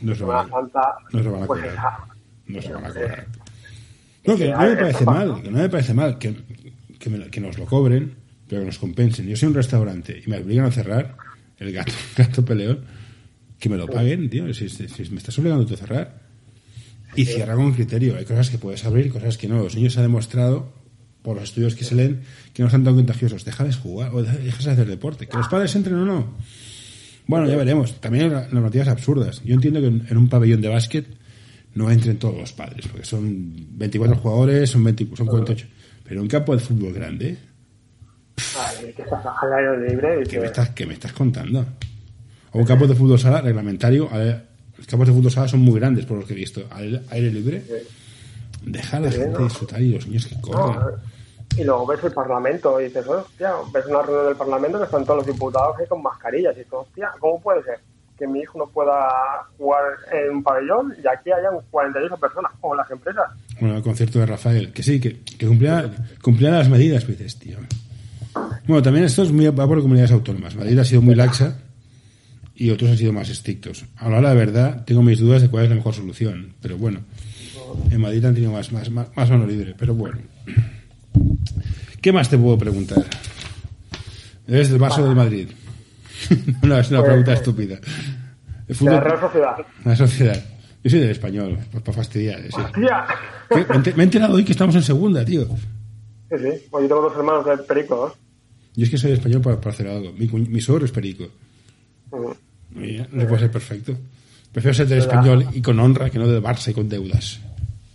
No 0.01 0.15
se 0.15 0.25
van, 0.25 0.49
Santa, 0.49 0.97
no 1.13 1.23
se 1.23 1.29
van 1.29 1.43
a 1.43 1.47
pues 1.47 1.63
No 2.47 2.63
se 2.63 2.73
van 2.73 2.85
a 2.85 2.89
cobrar. 2.89 3.27
No, 4.27 4.37
que 4.37 4.49
no 4.49 4.59
me 4.59 4.77
parece 4.77 5.05
mal, 5.05 5.43
que 5.43 5.51
no 5.51 5.59
me 5.59 5.69
parece 5.69 5.95
mal 5.95 6.19
que, 6.19 6.35
que, 6.99 7.31
que 7.31 7.41
nos 7.41 7.59
lo 7.59 7.67
cobren, 7.67 8.17
pero 8.49 8.63
que 8.63 8.67
nos 8.67 8.79
compensen. 8.79 9.27
Yo 9.27 9.37
soy 9.37 9.49
un 9.49 9.55
restaurante 9.55 10.23
y 10.25 10.31
me 10.31 10.39
obligan 10.39 10.67
a 10.67 10.71
cerrar 10.71 11.17
el 11.59 11.73
gato, 11.73 11.93
gato 12.17 12.45
peleón, 12.45 12.85
que 13.59 13.69
me 13.69 13.77
lo 13.77 13.87
paguen, 13.87 14.29
tío. 14.31 14.53
Si, 14.55 14.65
me 15.11 15.19
estás 15.19 15.39
obligando 15.39 15.73
a 15.73 15.77
cerrar. 15.77 16.25
Y 17.17 17.27
cierra 17.27 17.55
con 17.55 17.73
criterio. 17.73 18.17
Hay 18.17 18.25
cosas 18.25 18.51
que 18.51 18.59
puedes 18.59 18.85
abrir, 18.85 19.13
cosas 19.13 19.39
que 19.39 19.47
no. 19.47 19.63
Los 19.63 19.77
niños 19.77 19.93
se 19.93 20.01
ha 20.01 20.03
demostrado, 20.03 20.73
por 21.25 21.37
los 21.37 21.45
estudios 21.45 21.75
que 21.75 21.85
se 21.85 21.95
leen, 21.95 22.21
que 22.53 22.63
no 22.63 22.69
son 22.69 22.85
tan 22.85 22.95
contagiosos. 22.95 23.47
Déjales 23.47 23.77
jugar 23.77 24.15
o 24.15 24.23
dejas 24.23 24.65
de 24.67 24.71
hacer 24.73 24.87
deporte. 24.87 25.27
Que 25.27 25.39
los 25.39 25.49
padres 25.49 25.75
entren 25.75 25.97
o 25.97 26.05
no. 26.05 26.35
Bueno, 27.27 27.49
ya 27.49 27.57
veremos. 27.57 27.99
También 27.99 28.35
hay 28.35 28.53
normativas 28.53 28.89
absurdas. 28.89 29.43
Yo 29.43 29.55
entiendo 29.55 29.81
que 29.81 29.87
en 29.87 30.17
un 30.19 30.29
pabellón 30.29 30.61
de 30.61 30.69
básquet 30.69 31.07
no 31.75 31.91
entren 31.91 32.19
todos 32.19 32.37
los 32.37 32.53
padres, 32.53 32.87
porque 32.89 33.07
son 33.07 33.55
24 33.71 34.17
jugadores, 34.17 34.69
son, 34.69 34.85
20, 34.85 35.17
son 35.17 35.27
48. 35.27 35.67
Pero 36.05 36.17
en 36.17 36.21
un 36.21 36.29
campo 36.29 36.55
de 36.55 36.61
fútbol 36.61 36.93
grande, 36.93 37.39
que 38.37 39.03
estás 39.03 39.25
al 39.43 39.53
aire 39.55 39.89
libre. 39.89 40.25
¿Qué, 40.29 40.41
me 40.41 40.47
estás, 40.47 40.71
¿Qué 40.71 40.85
me 40.85 40.93
estás 40.93 41.15
contando? 41.15 41.65
O 42.53 42.59
un 42.59 42.67
campo 42.67 42.87
de 42.87 42.95
fútbol 42.95 43.19
sala 43.19 43.41
reglamentario. 43.41 44.11
Los 44.77 44.87
campos 44.87 45.09
de 45.09 45.15
fútbol 45.15 45.31
sala 45.33 45.49
son 45.49 45.61
muy 45.61 45.81
grandes, 45.81 46.05
por 46.05 46.19
lo 46.19 46.27
que 46.27 46.35
he 46.35 46.37
visto. 46.37 46.67
Al 46.71 47.03
aire 47.11 47.31
libre. 47.31 47.63
Deja 48.63 48.99
a 48.99 49.01
la 49.01 49.11
gente 49.11 49.43
disfrutar 49.43 49.81
y 49.81 49.93
los 49.93 50.07
niños 50.07 50.27
que 50.27 50.39
corren. 50.41 50.81
Y 51.57 51.65
luego 51.65 51.87
ves 51.87 52.03
el 52.03 52.13
Parlamento 52.13 52.81
y 52.81 52.85
dices, 52.85 53.07
hostia, 53.07 53.53
ves 53.73 53.87
una 53.87 54.03
reunión 54.03 54.27
del 54.27 54.37
Parlamento 54.37 54.79
que 54.79 54.85
están 54.85 55.05
todos 55.05 55.19
los 55.19 55.27
diputados 55.27 55.77
ahí 55.79 55.87
con 55.87 56.03
mascarillas. 56.03 56.55
Y 56.57 56.59
dices, 56.59 56.73
hostia, 56.73 57.11
¿cómo 57.21 57.41
puede 57.41 57.63
ser 57.63 57.79
que 58.19 58.27
mi 58.27 58.41
hijo 58.41 58.59
no 58.59 58.67
pueda 58.67 59.09
jugar 59.57 59.83
en 60.13 60.37
un 60.37 60.43
pabellón 60.43 60.95
y 61.03 61.07
aquí 61.07 61.31
hayan 61.31 61.55
48 61.71 62.17
personas, 62.17 62.53
como 62.61 62.75
las 62.75 62.91
empresas? 62.91 63.25
Bueno, 63.61 63.77
el 63.77 63.83
concierto 63.83 64.19
de 64.19 64.27
Rafael, 64.27 64.73
que 64.73 64.83
sí, 64.83 65.01
que, 65.01 65.21
que 65.23 65.47
cumplía, 65.47 66.51
las 66.51 66.69
medidas, 66.69 67.05
pues 67.05 67.19
dices, 67.19 67.39
tío. 67.39 67.59
Bueno, 68.67 68.83
también 68.83 69.05
esto 69.05 69.23
es 69.23 69.31
muy, 69.31 69.47
va 69.47 69.67
por 69.67 69.81
comunidades 69.81 70.13
autónomas. 70.13 70.57
Madrid 70.57 70.79
ha 70.79 70.85
sido 70.85 71.03
muy 71.03 71.15
laxa 71.15 71.57
y 72.55 72.71
otros 72.71 72.91
han 72.91 72.99
sido 72.99 73.13
más 73.13 73.29
estrictos. 73.29 73.85
Ahora, 73.97 74.21
la 74.21 74.35
verdad, 74.35 74.85
tengo 74.85 75.03
mis 75.03 75.19
dudas 75.19 75.43
de 75.43 75.51
cuál 75.51 75.65
es 75.65 75.71
la 75.71 75.77
mejor 75.77 75.95
solución. 75.95 76.55
Pero 76.61 76.79
bueno, 76.79 77.01
en 77.91 78.01
Madrid 78.01 78.25
han 78.25 78.35
tenido 78.35 78.53
más, 78.53 78.73
más, 78.73 78.91
más, 78.91 79.31
mano 79.31 79.47
libre. 79.47 79.75
Pero 79.79 79.95
bueno. 79.95 80.19
¿Qué 82.01 82.13
más 82.13 82.29
te 82.29 82.39
puedo 82.39 82.59
preguntar? 82.59 83.05
¿Eres 84.47 84.71
del 84.71 84.79
vaso 84.79 85.09
de 85.09 85.15
Madrid? 85.15 85.49
no, 86.63 86.79
es 86.79 86.91
una 86.91 87.01
pues, 87.01 87.09
pregunta 87.09 87.33
estúpida. 87.33 87.79
la 88.81 89.01
Real 89.01 89.21
Sociedad. 89.21 89.57
La 89.85 89.97
Sociedad. 89.97 90.45
Yo 90.83 90.91
soy 90.91 91.01
del 91.01 91.11
español, 91.11 91.59
pues 91.71 91.83
para 91.83 91.97
fastidiar. 91.97 92.41
Me, 93.51 94.03
he 94.03 94.03
enterado 94.03 94.35
hoy 94.35 94.45
que 94.45 94.53
estamos 94.53 94.75
en 94.75 94.83
segunda, 94.83 95.25
tío. 95.25 95.47
Sí, 95.47 96.37
sí. 96.39 96.67
Pues 96.71 96.83
yo 96.83 96.89
tengo 96.89 97.03
dos 97.03 97.17
hermanos 97.17 97.47
de 97.47 97.57
Perico. 97.65 98.15
Yo 98.77 98.85
es 98.85 98.91
que 98.91 98.99
soy 98.99 99.13
español 99.13 99.41
para, 99.41 99.57
hacer 99.71 99.89
algo. 99.89 100.13
Mi, 100.13 100.27
mi 100.27 100.59
es 100.59 100.91
perico. 100.91 101.25
no 102.11 103.27
puede 103.27 103.39
ser 103.39 103.51
perfecto. 103.51 103.97
Prefiero 104.53 104.75
ser 104.75 104.89
del 104.89 104.99
español 104.99 105.47
y 105.53 105.63
con 105.63 105.79
honra 105.79 106.11
que 106.11 106.19
no 106.19 106.27
del 106.27 106.43
Barça 106.43 106.71
y 106.71 106.75
con 106.75 106.89
deudas. 106.89 107.41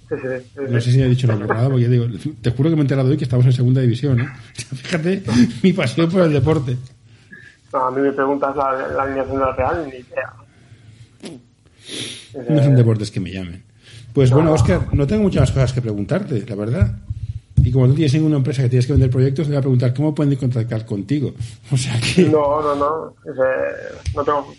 Sí, 0.10 0.16
sí, 0.22 0.28
sí, 0.28 0.50
sí. 0.56 0.62
No 0.74 0.82
sé 0.82 0.92
si 0.92 1.02
he 1.02 1.08
dicho 1.08 1.28
la 1.28 1.36
verdad, 1.36 1.66
porque 1.70 1.84
ya 1.84 1.90
digo, 1.90 2.06
te 2.42 2.52
juro 2.52 2.70
que 2.70 2.76
me 2.76 2.82
he 2.82 2.86
enterado 2.86 3.10
hoy 3.10 3.18
que 3.18 3.24
estamos 3.26 3.46
en 3.46 3.54
segunda 3.54 3.82
división. 3.82 4.20
¿eh? 4.22 4.28
Fíjate 4.54 5.24
mi 5.64 5.74
pasión 5.74 6.10
por 6.10 6.22
el 6.24 6.34
deporte. 6.34 6.78
No, 7.72 7.86
a 7.86 7.92
mí 7.92 8.02
me 8.02 8.12
preguntas 8.12 8.56
la, 8.56 8.88
la 8.88 9.04
alineación 9.04 9.38
de 9.38 9.46
la 9.46 9.52
Real 9.54 9.86
ni 9.86 9.98
idea. 10.00 10.34
No 12.50 12.64
son 12.64 12.76
deportes 12.76 13.12
que 13.12 13.20
me 13.20 13.32
llamen. 13.32 13.64
Pues 14.14 14.32
bueno, 14.32 14.52
Oscar, 14.54 14.88
no 14.94 15.06
tengo 15.08 15.24
muchas 15.24 15.42
más 15.42 15.52
cosas 15.52 15.74
que 15.74 15.82
preguntarte, 15.82 16.44
la 16.48 16.56
verdad. 16.56 16.92
Y 17.64 17.72
como 17.72 17.88
tú 17.88 17.94
tienes 17.94 18.14
ninguna 18.14 18.38
empresa 18.38 18.64
que 18.64 18.70
tienes 18.70 18.88
que 18.88 18.94
vender 18.94 19.10
proyectos, 19.10 19.46
te 19.46 19.52
voy 19.52 19.58
a 19.58 19.62
preguntar 19.62 19.94
cómo 19.94 20.16
pueden 20.16 20.36
contactar 20.38 20.86
contigo. 20.86 21.34
O 21.72 21.78
sea 21.78 22.00
que. 22.00 22.24
No, 22.24 22.62
no, 22.62 22.76
no. 22.76 23.14
Ese- 23.32 24.16
no 24.16 24.24
tengo. 24.24 24.54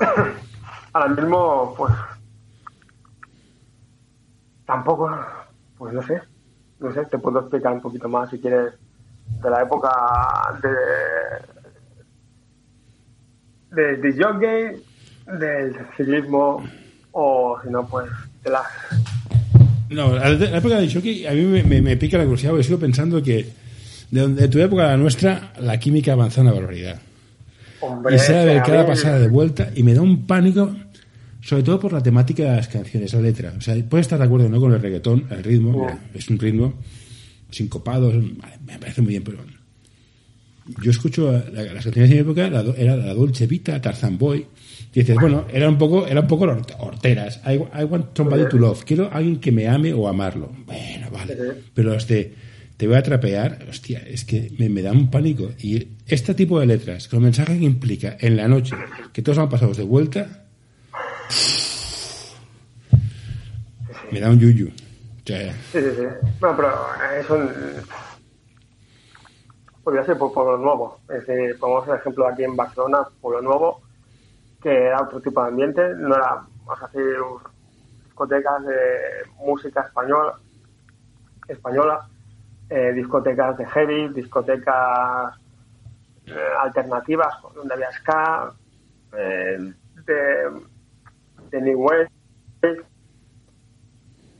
Ahora 0.92 1.08
mismo, 1.08 1.74
pues. 1.78 1.92
Tampoco. 4.66 5.10
Pues 5.78 5.94
no 5.94 6.02
sé. 6.02 6.20
No 6.80 6.92
sé, 6.92 7.04
te 7.06 7.18
puedo 7.18 7.40
explicar 7.40 7.72
un 7.72 7.80
poquito 7.80 8.08
más 8.08 8.30
si 8.30 8.38
quieres. 8.38 8.74
De 9.42 9.50
la 9.50 9.62
época 9.62 9.90
de. 10.62 10.68
de, 13.82 13.96
de 13.96 14.22
jockey, 14.22 14.82
del 15.38 15.74
ciclismo, 15.96 16.62
o 17.12 17.58
si 17.62 17.70
no, 17.70 17.86
pues 17.86 18.06
de 18.42 18.50
las. 18.50 18.66
No, 19.90 20.14
la 20.14 20.30
época 20.58 20.76
del 20.76 20.92
jockey 20.92 21.26
a 21.26 21.32
mí 21.32 21.42
me, 21.42 21.62
me- 21.62 21.82
me 21.82 21.96
pica 21.96 22.18
la 22.18 22.24
curiosidad 22.24 22.50
porque 22.50 22.64
sigo 22.64 22.78
pensando 22.78 23.22
que 23.22 23.48
de, 24.10 24.48
tu 24.48 24.58
época 24.58 24.84
a 24.84 24.88
la 24.88 24.96
nuestra 24.96 25.52
la 25.60 25.78
química 25.78 26.12
avanza 26.12 26.40
una 26.40 26.52
barbaridad. 26.52 27.00
Hombre, 27.80 28.16
y 28.16 28.18
se 28.18 28.32
que 28.32 28.44
ver 28.44 28.58
a 28.58 28.62
cada 28.62 28.86
pasada 28.86 29.18
de 29.18 29.28
vuelta 29.28 29.68
y 29.74 29.82
me 29.82 29.94
da 29.94 30.00
un 30.02 30.26
pánico, 30.26 30.74
sobre 31.44 31.62
todo 31.62 31.78
por 31.80 31.92
la 31.92 32.02
temática 32.02 32.42
de 32.44 32.56
las 32.56 32.68
canciones, 32.68 33.12
la 33.12 33.20
letra. 33.20 33.52
O 33.56 33.60
sea, 33.60 33.74
puedes 33.88 34.04
estar 34.06 34.18
de 34.18 34.24
acuerdo 34.24 34.48
no 34.48 34.60
con 34.60 34.72
el 34.72 34.80
reggaetón, 34.80 35.26
el 35.30 35.42
ritmo, 35.44 35.86
es 36.14 36.28
un 36.28 36.38
ritmo 36.38 36.74
sincopado, 37.50 38.08
vale, 38.08 38.58
me 38.66 38.78
parece 38.78 39.02
muy 39.02 39.10
bien, 39.10 39.22
pero 39.24 39.38
yo 40.82 40.90
escucho 40.90 41.30
la- 41.30 41.62
las 41.74 41.84
canciones 41.84 42.08
de 42.08 42.14
mi 42.16 42.20
época, 42.22 42.48
la 42.48 42.64
era 42.76 42.96
la 42.96 43.12
Dolce 43.12 43.46
Vita, 43.46 43.80
Tarzan 43.80 44.16
Boy, 44.16 44.46
y 44.94 45.00
dices, 45.00 45.16
bueno, 45.20 45.44
eran 45.52 45.70
un 45.70 45.78
poco, 45.78 46.06
eran 46.06 46.24
un 46.24 46.28
poco 46.28 46.46
hort- 46.46 46.74
horteras. 46.78 47.40
I, 47.46 47.54
I 47.80 47.84
want 47.84 48.16
somebody 48.16 48.44
to 48.48 48.56
love. 48.58 48.84
Quiero 48.84 49.10
alguien 49.12 49.40
que 49.40 49.52
me 49.52 49.68
ame 49.68 49.92
o 49.92 50.08
amarlo. 50.08 50.50
Bueno, 50.64 51.10
vale. 51.10 51.36
Pero 51.74 51.92
los 51.92 52.06
de 52.08 52.32
te 52.76 52.86
voy 52.86 52.96
a 52.96 53.02
trapear, 53.02 53.66
hostia, 53.68 53.98
es 54.06 54.24
que 54.24 54.50
me, 54.58 54.68
me 54.68 54.82
da 54.82 54.92
un 54.92 55.10
pánico. 55.10 55.50
Y 55.60 55.88
este 56.06 56.34
tipo 56.34 56.58
de 56.60 56.66
letras, 56.66 57.08
con 57.08 57.18
el 57.18 57.24
mensaje 57.24 57.58
que 57.58 57.64
implica 57.64 58.16
en 58.20 58.36
la 58.36 58.48
noche, 58.48 58.74
que 59.12 59.20
todos 59.20 59.38
van 59.38 59.48
pasados 59.48 59.76
de 59.76 59.82
vuelta, 59.84 60.43
me 64.10 64.20
da 64.20 64.30
un 64.30 64.38
yuyu. 64.38 64.70
Sí, 65.24 65.50
sí, 65.72 65.80
sí. 65.80 66.06
Bueno, 66.38 66.56
pero 66.56 66.70
es 67.18 67.30
un... 67.30 67.50
Podría 69.82 70.04
ser 70.04 70.18
por 70.18 70.32
Pueblo 70.32 70.58
Nuevo. 70.58 71.00
Es 71.08 71.26
decir, 71.26 71.58
pongamos 71.58 71.88
el 71.88 71.94
ejemplo 71.96 72.28
aquí 72.28 72.44
en 72.44 72.56
Barcelona, 72.56 73.06
Pueblo 73.20 73.42
Nuevo, 73.42 73.82
que 74.62 74.86
era 74.86 75.02
otro 75.02 75.20
tipo 75.20 75.42
de 75.42 75.48
ambiente, 75.48 75.82
no 75.96 76.14
era, 76.14 76.46
vamos 76.64 76.82
a 76.82 76.86
decir, 76.86 77.16
discotecas 78.04 78.64
de 78.64 78.76
música 79.44 79.82
española, 79.82 80.38
española 81.48 82.08
eh, 82.70 82.92
discotecas 82.94 83.58
de 83.58 83.66
heavy, 83.66 84.08
discotecas 84.08 85.34
eh, 86.26 86.32
alternativas, 86.60 87.34
donde 87.54 87.74
había 87.74 87.92
ska, 87.92 88.52
eh, 89.16 89.72
de, 90.06 90.50
de 91.50 91.60
New 91.60 91.78
Wave, 91.80 92.08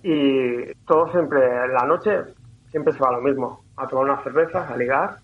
y 0.02 0.72
todo 0.86 1.10
siempre, 1.12 1.38
en 1.40 1.72
la 1.72 1.86
noche, 1.86 2.10
siempre 2.70 2.92
se 2.92 2.98
va 2.98 3.12
lo 3.12 3.22
mismo, 3.22 3.64
a 3.76 3.88
tomar 3.88 4.04
unas 4.04 4.22
cervezas, 4.24 4.70
a 4.70 4.76
ligar 4.76 5.18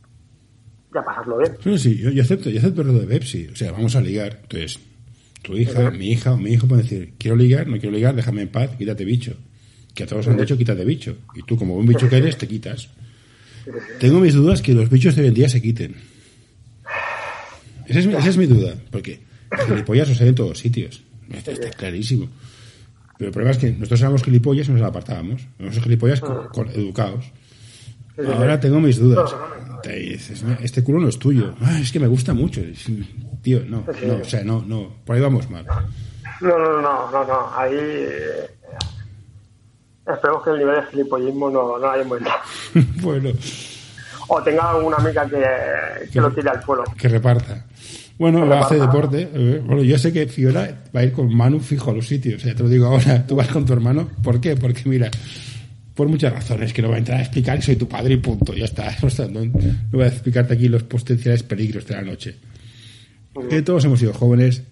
y 0.94 0.98
a 0.98 1.02
pasarlo 1.02 1.38
bien. 1.38 1.78
Sí, 1.78 1.98
yo, 1.98 2.10
yo 2.10 2.22
acepto, 2.22 2.48
yo 2.50 2.58
acepto 2.58 2.82
lo 2.82 2.92
de 2.94 3.06
Pepsi. 3.06 3.48
O 3.52 3.56
sea, 3.56 3.72
vamos 3.72 3.94
a 3.96 4.00
ligar. 4.00 4.38
Entonces, 4.42 4.80
tu 5.42 5.56
hija, 5.56 5.90
mi 5.90 6.10
hija 6.12 6.32
o 6.32 6.36
mi 6.38 6.50
hijo 6.52 6.66
pueden 6.66 6.84
decir, 6.84 7.12
quiero 7.18 7.36
ligar, 7.36 7.66
no 7.66 7.78
quiero 7.78 7.94
ligar, 7.94 8.14
déjame 8.14 8.42
en 8.42 8.48
paz, 8.48 8.70
quítate 8.76 9.04
bicho. 9.04 9.34
Que 9.94 10.04
a 10.04 10.06
todos 10.06 10.26
han 10.28 10.36
dicho, 10.38 10.56
quítate 10.56 10.84
bicho. 10.84 11.16
Y 11.34 11.42
tú, 11.42 11.56
como 11.56 11.74
buen 11.74 11.86
bicho 11.86 12.08
que 12.08 12.16
eres, 12.16 12.38
te 12.38 12.48
quitas. 12.48 12.88
Tengo 13.98 14.18
mis 14.20 14.34
dudas 14.34 14.62
que 14.62 14.72
los 14.72 14.88
bichos 14.88 15.14
de 15.14 15.22
hoy 15.22 15.28
en 15.28 15.34
día 15.34 15.48
se 15.48 15.60
quiten. 15.60 15.96
Esa 17.86 17.98
es, 17.98 18.06
mi- 18.06 18.14
esa 18.14 18.28
es 18.30 18.36
mi 18.38 18.46
duda, 18.46 18.74
porque 18.90 19.20
gilipollas 19.66 20.08
os 20.08 20.20
hay 20.20 20.28
en 20.28 20.34
todos 20.36 20.58
sitios. 20.58 21.02
Está, 21.30 21.52
está 21.52 21.70
clarísimo. 21.70 22.28
Pero 23.18 23.28
el 23.28 23.32
problema 23.32 23.52
es 23.52 23.58
que 23.58 23.70
nosotros 23.72 24.00
éramos 24.00 24.22
gilipollas 24.22 24.68
y 24.68 24.72
nos 24.72 24.82
apartábamos. 24.82 25.42
Nosotros 25.58 25.84
gilipollas 25.84 26.20
con- 26.20 26.48
con- 26.48 26.68
educados. 26.70 27.24
Ahora 28.34 28.58
tengo 28.60 28.80
mis 28.80 28.98
dudas. 28.98 29.34
Te 29.82 29.94
dices, 29.96 30.42
"No, 30.42 30.52
este 30.60 30.82
culo 30.82 31.00
no 31.00 31.08
es 31.08 31.18
tuyo. 31.18 31.54
"Ah, 31.62 31.78
es 31.80 31.90
que 31.92 32.00
me 32.00 32.06
gusta 32.06 32.34
mucho. 32.34 32.60
Tío, 33.42 33.62
no, 33.66 33.84
no, 34.06 34.14
o 34.20 34.24
sea, 34.24 34.44
no, 34.44 34.62
no, 34.66 34.96
por 35.04 35.16
ahí 35.16 35.22
vamos 35.22 35.48
mal. 35.50 35.64
No, 36.42 36.58
no, 36.58 36.82
no, 36.82 37.10
no, 37.10 37.24
no, 37.24 37.54
ahí 37.56 37.74
eh, 37.74 38.50
esperemos 40.06 40.42
que 40.44 40.50
el 40.50 40.58
nivel 40.58 40.76
de 40.76 40.86
gilipollismo 40.90 41.50
no, 41.50 41.78
no 41.78 41.90
haya 41.90 42.02
aumentado. 42.02 42.36
bueno, 43.02 43.30
O 44.28 44.42
tenga 44.42 44.70
alguna 44.70 44.96
amiga 44.98 45.26
que, 45.28 46.08
que 46.10 46.20
lo 46.20 46.30
tire 46.32 46.50
al 46.50 46.62
suelo. 46.62 46.84
que 46.96 47.08
reparta. 47.08 47.66
Bueno, 48.20 48.46
Que 48.46 48.54
hacer 48.54 48.78
reparta. 48.80 49.16
deporte. 49.16 49.28
eh, 49.34 49.62
Bueno, 49.66 49.82
yo 49.82 49.98
sé 49.98 50.12
que 50.12 50.26
Fiora 50.26 50.82
va 50.94 51.00
a 51.00 51.04
ir 51.04 51.12
con 51.12 51.34
Manu 51.34 51.58
fijo 51.58 51.90
a 51.90 51.94
los 51.94 52.06
sitios. 52.06 52.40
O 52.42 52.44
sea, 52.44 52.54
te 52.54 52.62
lo 52.62 52.68
digo 52.68 52.86
ahora. 52.86 53.24
Tú 53.26 53.34
vas 53.34 53.48
con 53.48 53.64
tu 53.66 53.72
hermano. 53.72 54.08
¿Por 54.22 54.40
qué? 54.40 54.54
Porque 54.56 54.82
mira, 54.88 55.10
por 55.94 56.06
muchas 56.06 56.32
razones 56.32 56.72
que 56.72 56.82
no 56.82 56.88
voy 56.88 56.96
a 56.96 56.98
entrar 56.98 57.18
a 57.18 57.22
explicar 57.22 57.58
y 57.58 57.62
soy 57.62 57.76
tu 57.76 57.88
padre 57.88 58.14
y 58.14 58.16
punto. 58.18 58.54
Ya 58.54 58.66
está. 58.66 58.94
O 59.02 59.10
sea, 59.10 59.26
no, 59.26 59.44
no 59.44 59.52
voy 59.90 60.04
a 60.04 60.08
explicarte 60.08 60.54
aquí 60.54 60.68
los 60.68 60.82
potenciales 60.84 61.42
peligros 61.42 61.86
de 61.86 61.94
la 61.94 62.02
noche. 62.02 62.36
Que 63.48 63.62
todos 63.62 63.84
hemos 63.86 63.98
sido 64.00 64.12
jóvenes, 64.12 64.62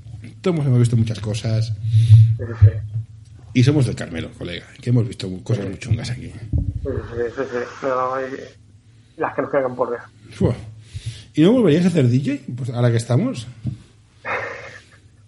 todos 0.43 0.59
hemos 0.67 0.79
visto 0.81 0.97
muchas 0.97 1.21
cosas 1.21 1.73
y 3.55 3.63
somos 3.65 3.87
del 3.87 3.95
Carmelo, 3.95 4.31
colega, 4.37 4.67
que 4.81 4.91
hemos 4.91 5.07
visto 5.07 5.29
cosas 5.43 5.67
muy 5.67 5.79
chungas 5.79 6.11
aquí. 6.11 6.27
sí, 6.27 6.33
sí, 6.83 7.23
sí, 7.37 7.43
sí. 7.51 7.87
No, 7.87 8.21
y 8.21 9.21
las 9.21 9.35
que 9.35 9.43
nos 9.43 9.51
quedan 9.51 9.75
por 9.75 9.91
ver. 9.91 10.01
¿Y 11.39 11.43
no 11.43 11.53
volverías 11.53 11.85
a 11.85 11.89
hacer 11.89 12.09
DJ? 12.09 12.43
Pues 12.57 12.69
ahora 12.71 12.91
que 12.91 12.97
estamos. 12.97 13.47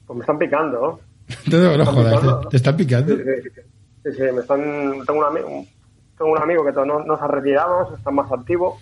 Pues 0.06 0.16
me 0.16 0.20
están 0.22 0.38
picando. 0.38 1.00
No, 1.46 1.58
no, 1.58 1.76
no 1.76 1.86
jodas, 1.86 2.14
picando. 2.14 2.40
¿te, 2.40 2.48
te 2.48 2.56
están 2.56 2.76
picando? 2.76 3.16
Sí, 3.16 3.22
sí, 4.02 4.12
sí. 4.16 4.22
Me 4.34 4.40
están, 4.40 4.60
tengo, 5.06 5.20
un 5.20 5.24
amigo, 5.26 5.64
tengo 6.18 6.32
un 6.32 6.38
amigo 6.42 6.64
que 6.64 6.72
no, 6.72 7.04
no 7.04 7.16
se 7.16 7.22
ha 7.24 7.28
retirado, 7.28 7.94
está 7.96 8.10
más 8.10 8.30
activo. 8.32 8.80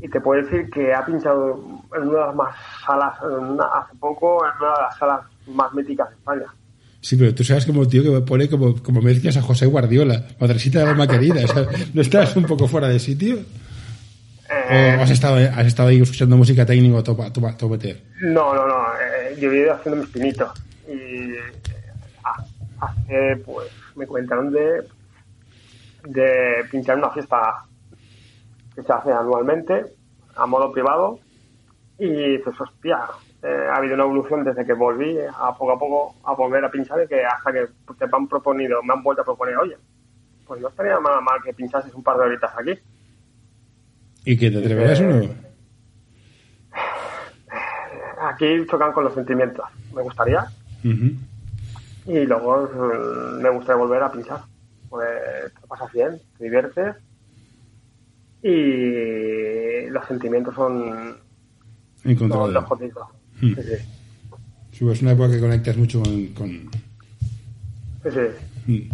Y 0.00 0.08
te 0.08 0.18
puedo 0.22 0.42
decir 0.42 0.70
que 0.70 0.94
ha 0.94 1.04
pinchado 1.04 1.60
en 1.94 2.08
una 2.08 2.20
de 2.20 2.26
las 2.28 2.34
más 2.34 2.56
salas, 2.86 3.12
una- 3.22 3.64
hace 3.66 3.94
poco, 4.00 4.42
en 4.46 4.52
una 4.62 4.74
de 4.76 4.82
las 4.84 4.96
salas 4.98 5.20
más 5.48 5.74
míticas 5.74 6.08
de 6.08 6.14
España. 6.14 6.46
Sí, 7.02 7.16
pero 7.16 7.34
tú 7.34 7.44
sabes 7.44 7.66
como 7.66 7.82
el 7.82 7.88
tío 7.88 8.02
que 8.02 8.10
me 8.10 8.22
pone 8.22 8.48
como, 8.48 8.82
como 8.82 9.02
mezclas 9.02 9.36
a 9.36 9.42
José 9.42 9.66
Guardiola, 9.66 10.24
madrecita 10.40 10.78
de 10.82 10.88
alma 10.88 11.06
querida. 11.06 11.44
o 11.44 11.48
sea, 11.48 11.66
¿No 11.92 12.00
estás 12.00 12.34
un 12.36 12.44
poco 12.44 12.66
fuera 12.66 12.88
de 12.88 12.98
sitio? 12.98 13.40
Eh, 14.50 14.96
¿O 14.98 15.02
has 15.02 15.10
estado, 15.10 15.36
has 15.36 15.66
estado 15.66 15.88
ahí 15.88 16.00
escuchando 16.00 16.36
música 16.36 16.64
técnica 16.66 16.96
o 16.98 17.02
topa, 17.02 17.32
topa, 17.32 17.56
todo 17.56 17.70
meter? 17.70 18.02
No, 18.20 18.54
no, 18.54 18.66
no. 18.66 18.84
eh, 19.00 19.36
yo 19.38 19.50
he 19.52 19.58
ido 19.58 19.74
haciendo 19.74 20.00
mis 20.02 20.10
pinitos. 20.10 20.50
Y 20.88 21.32
eh, 21.32 21.40
ha- 22.24 22.44
hace, 22.86 23.36
pues, 23.44 23.68
me 23.96 24.06
comentaron 24.06 24.52
de, 24.52 24.84
de 26.04 26.64
pinchar 26.70 26.98
una 26.98 27.10
fiesta 27.10 27.64
que 28.74 28.82
se 28.82 28.92
hace 28.92 29.12
anualmente 29.12 29.84
a 30.36 30.46
modo 30.46 30.70
privado. 30.72 31.18
Y 31.98 32.38
pues, 32.38 32.60
hostia, 32.60 33.00
eh, 33.42 33.68
ha 33.72 33.76
habido 33.76 33.94
una 33.94 34.04
evolución 34.04 34.44
desde 34.44 34.64
que 34.66 34.74
volví 34.74 35.16
a 35.18 35.54
poco 35.56 35.72
a 35.72 35.78
poco 35.78 36.14
a 36.24 36.34
volver 36.34 36.64
a 36.64 36.70
pinchar 36.70 37.02
y 37.02 37.08
que 37.08 37.24
hasta 37.24 37.52
que 37.52 37.66
te 37.98 38.04
han 38.12 38.28
proponido, 38.28 38.82
me 38.82 38.92
han 38.92 39.02
vuelto 39.02 39.22
a 39.22 39.24
proponer, 39.24 39.56
oye, 39.56 39.76
pues 40.46 40.60
no 40.60 40.68
estaría 40.68 40.92
nada 41.00 41.20
mal 41.20 41.40
que 41.42 41.52
pinchases 41.54 41.92
un 41.94 42.02
par 42.02 42.16
de 42.18 42.24
horitas 42.24 42.52
aquí. 42.56 42.78
¿Y 44.26 44.36
que 44.36 44.50
te 44.50 44.58
atreverás 44.58 45.00
o 45.00 45.04
no? 45.04 45.28
Aquí 48.28 48.46
chocan 48.68 48.92
con 48.92 49.04
los 49.04 49.14
sentimientos. 49.14 49.64
Me 49.94 50.02
gustaría. 50.02 50.44
Y 50.82 52.24
luego 52.26 52.68
mm, 52.68 53.40
me 53.42 53.48
gustaría 53.50 53.76
volver 53.80 54.02
a 54.02 54.12
pinchar. 54.12 54.40
Pues 54.90 55.08
te 55.60 55.66
pasas 55.66 55.92
bien, 55.92 56.20
te 56.38 56.44
diviertes 56.44 56.94
y 58.42 59.88
los 59.90 60.06
sentimientos 60.06 60.54
son, 60.54 61.16
son 62.04 62.52
los 62.54 62.64
jodidos. 62.64 63.06
Hmm. 63.40 63.54
Sí, 63.54 63.62
sí. 63.62 64.78
Pues 64.84 64.96
es 64.98 65.02
una 65.02 65.12
época 65.12 65.30
que 65.30 65.40
conectas 65.40 65.76
mucho 65.76 66.02
con... 66.02 66.26
con- 66.28 66.70
Sí, 68.04 68.10
sí. 68.12 68.72
Mm. 68.72 68.90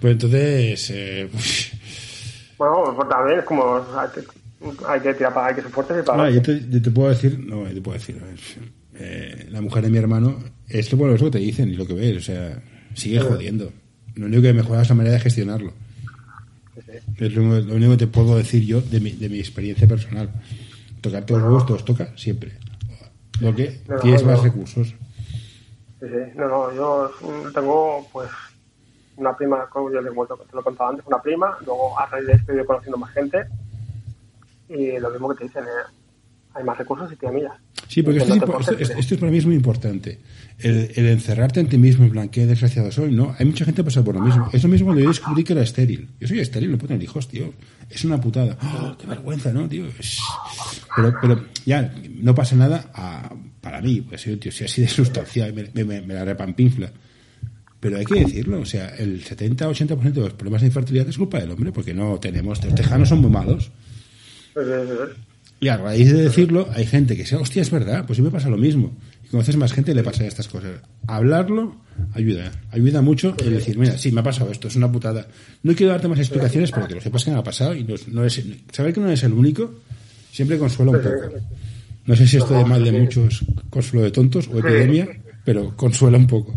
Pues 0.00 0.12
entonces... 0.14 0.90
eh, 0.90 1.28
Bueno, 2.58 2.94
pues 2.96 3.08
también 3.08 3.40
es 3.40 3.44
como 3.44 3.80
hay 4.88 5.00
que, 5.00 5.14
tirar 5.14 5.34
para 5.34 5.46
hay 5.48 5.54
que 5.54 5.62
ser 5.62 5.70
y 5.70 6.02
para 6.04 6.24
Ah, 6.24 6.30
yo, 6.30 6.42
te, 6.42 6.68
yo 6.68 6.82
te 6.82 6.90
puedo 6.90 7.08
decir, 7.10 7.38
no, 7.38 7.66
yo 7.68 7.74
te 7.74 7.80
puedo 7.80 7.98
decir, 7.98 8.20
ver, 8.20 8.38
eh, 8.94 9.48
la 9.50 9.60
mujer 9.60 9.82
de 9.84 9.90
mi 9.90 9.98
hermano, 9.98 10.38
es 10.68 10.90
lo 10.92 10.98
bueno 10.98 11.14
es 11.14 11.20
lo 11.20 11.26
que 11.28 11.38
te 11.38 11.44
dicen 11.44 11.68
y 11.70 11.74
lo 11.76 11.86
que 11.86 11.94
ves, 11.94 12.16
o 12.16 12.20
sea, 12.20 12.62
sigue 12.94 13.20
jodiendo, 13.20 13.72
Lo 14.14 14.26
único 14.26 14.42
que 14.42 14.52
mejora 14.52 14.82
es 14.82 14.88
la 14.88 14.94
manera 14.94 15.14
de 15.14 15.20
gestionarlo. 15.20 15.72
Es 17.18 17.34
lo, 17.34 17.42
lo 17.60 17.74
único 17.74 17.92
que 17.92 17.98
te 17.98 18.06
puedo 18.06 18.36
decir 18.36 18.64
yo 18.64 18.80
de 18.80 19.00
mi, 19.00 19.12
de 19.12 19.28
mi 19.28 19.38
experiencia 19.38 19.86
personal. 19.86 20.28
Tocarte 21.00 21.32
los 21.34 21.42
huevos, 21.42 21.66
te 21.66 21.72
los 21.72 21.84
toca 21.84 22.12
siempre. 22.16 22.52
Lo 23.40 23.54
que 23.54 23.80
No, 23.88 23.96
tienes 23.98 24.22
no. 24.24 24.30
más 24.30 24.42
recursos. 24.42 24.88
Sí, 24.88 26.06
sí. 26.06 26.32
No, 26.36 26.48
no, 26.48 26.74
yo 26.74 27.10
tengo 27.54 28.06
pues 28.12 28.28
una 29.16 29.36
prima, 29.36 29.66
como 29.70 29.92
yo 29.92 30.00
les 30.00 30.10
he 30.12 30.14
vuelto, 30.14 30.36
te 30.36 30.54
lo 30.54 30.60
he 30.60 30.64
contado 30.64 30.90
antes, 30.90 31.06
una 31.06 31.20
prima, 31.22 31.56
luego 31.64 31.98
a 31.98 32.06
raíz 32.06 32.26
de 32.26 32.32
esto 32.32 32.52
he 32.52 32.56
ido 32.56 32.66
conociendo 32.66 32.96
más 32.98 33.12
gente 33.12 33.38
y 34.68 34.98
lo 34.98 35.10
mismo 35.10 35.28
que 35.30 35.36
te 35.38 35.44
dicen, 35.44 35.64
eh, 35.64 35.92
hay 36.54 36.64
más 36.64 36.78
recursos 36.78 37.12
y 37.12 37.16
te 37.16 37.26
amigas. 37.26 37.52
Sí, 37.88 38.02
porque 38.02 38.18
Que 38.18 38.24
esto, 38.32 38.46
no 38.46 38.58
es 38.60 38.90
esto, 38.90 39.18
para 39.18 39.30
mí 39.30 39.38
es 39.38 39.46
muy 39.46 39.54
importante. 39.56 40.18
El, 40.58 40.90
el 40.94 41.06
encerrarte 41.08 41.60
en 41.60 41.68
ti 41.68 41.76
mismo, 41.78 42.04
en 42.04 42.10
plan, 42.12 42.28
qué 42.28 42.46
desgraciado 42.46 42.90
soy, 42.90 43.12
¿no? 43.12 43.34
Hay 43.38 43.44
mucha 43.46 43.64
gente 43.64 43.82
que 43.82 43.84
pasa 43.84 44.02
por 44.02 44.14
lo 44.14 44.20
mismo. 44.22 44.48
Es 44.52 44.62
lo 44.62 44.68
mismo 44.68 44.86
cuando 44.86 45.02
yo 45.02 45.08
descubrí 45.08 45.44
que 45.44 45.52
era 45.52 45.62
estéril. 45.62 46.08
Yo 46.18 46.26
soy 46.26 46.40
estéril, 46.40 46.70
no 46.72 46.78
puedo 46.78 46.88
tener 46.88 47.02
hijos, 47.02 47.28
tío. 47.28 47.52
Es 47.90 48.04
una 48.04 48.20
putada. 48.20 48.56
¡Oh, 48.62 48.96
qué 48.96 49.06
vergüenza, 49.06 49.52
¿no, 49.52 49.68
tío? 49.68 49.86
Es- 49.98 50.18
Pero, 50.96 51.14
pero 51.20 51.44
ya, 51.66 51.92
no 52.20 52.34
pasa 52.34 52.56
nada 52.56 52.90
a- 52.94 53.34
para 53.60 53.80
mí. 53.82 54.00
Pues 54.00 54.24
yo, 54.24 54.38
tío, 54.38 54.50
si 54.50 54.64
así 54.64 54.80
de 54.80 54.88
sustancial, 54.88 55.52
me, 55.52 55.70
me, 55.74 55.84
me- 55.84 56.02
me 56.02 56.14
la 56.14 56.24
repampinfla. 56.24 56.90
Pero 57.80 57.98
hay 57.98 58.06
que 58.06 58.20
decirlo, 58.20 58.60
o 58.60 58.64
sea, 58.64 58.88
el 58.96 59.22
70-80% 59.22 60.12
de 60.12 60.20
los 60.22 60.32
problemas 60.32 60.62
de 60.62 60.68
infertilidad 60.68 61.06
es 61.08 61.18
culpa 61.18 61.38
del 61.38 61.50
hombre, 61.50 61.70
porque 61.70 61.92
no 61.92 62.18
tenemos, 62.18 62.64
los 62.64 62.74
tejanos 62.74 63.10
son 63.10 63.18
muy 63.20 63.30
malos. 63.30 63.70
Y 65.60 65.68
a 65.68 65.76
raíz 65.76 66.12
de 66.12 66.22
decirlo, 66.22 66.68
hay 66.74 66.86
gente 66.86 67.14
que 67.16 67.22
dice, 67.22 67.36
hostia, 67.36 67.62
es 67.62 67.70
verdad, 67.70 68.04
pues 68.06 68.16
sí 68.16 68.22
me 68.22 68.30
pasa 68.30 68.50
lo 68.50 68.56
mismo. 68.56 68.92
Y 69.24 69.28
conoces 69.28 69.56
más 69.56 69.72
gente 69.72 69.92
y 69.92 69.94
le 69.94 70.02
pasa 70.02 70.26
estas 70.26 70.48
cosas. 70.48 70.80
Hablarlo 71.06 71.76
ayuda, 72.12 72.50
ayuda 72.70 73.02
mucho 73.02 73.34
el 73.38 73.54
decir, 73.54 73.78
mira, 73.78 73.96
sí, 73.96 74.12
me 74.12 74.20
ha 74.20 74.24
pasado 74.24 74.50
esto, 74.50 74.68
es 74.68 74.76
una 74.76 74.90
putada. 74.90 75.26
No 75.62 75.74
quiero 75.74 75.92
darte 75.92 76.08
más 76.08 76.18
explicaciones, 76.18 76.70
pero 76.70 76.86
que 76.86 76.94
lo 76.96 77.00
sepas 77.00 77.24
que 77.24 77.30
me 77.30 77.38
ha 77.38 77.42
pasado 77.42 77.74
y 77.74 77.84
no, 77.84 77.94
no 78.08 78.24
es, 78.24 78.42
saber 78.72 78.92
que 78.92 79.00
no 79.00 79.06
eres 79.06 79.22
el 79.22 79.32
único 79.32 79.70
siempre 80.30 80.58
consuela 80.58 80.90
un 80.90 81.00
poco. 81.00 81.38
No 82.06 82.16
sé 82.16 82.26
si 82.26 82.36
esto 82.36 82.54
de 82.54 82.64
mal 82.64 82.84
de 82.84 82.92
muchos 82.92 83.44
consuelo 83.70 84.04
de 84.04 84.10
tontos 84.10 84.48
o 84.48 84.58
epidemia, 84.58 85.08
pero 85.44 85.74
consuela 85.76 86.18
un 86.18 86.26
poco. 86.26 86.52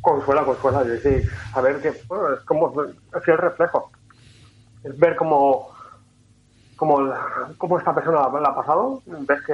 Consuela, 0.00 0.44
consuela, 0.44 0.84
sí, 1.02 1.28
saber 1.52 1.80
que 1.82 1.92
bueno, 2.08 2.34
es 2.34 2.40
como 2.40 2.72
es 2.82 3.28
el 3.28 3.38
reflejo. 3.38 3.90
Es 4.84 4.96
ver 4.98 5.16
cómo, 5.16 5.69
cómo, 6.80 7.12
cómo 7.58 7.78
esta 7.78 7.94
persona 7.94 8.20
la 8.40 8.48
ha 8.48 8.54
pasado, 8.56 9.02
ves 9.06 9.38
que 9.46 9.52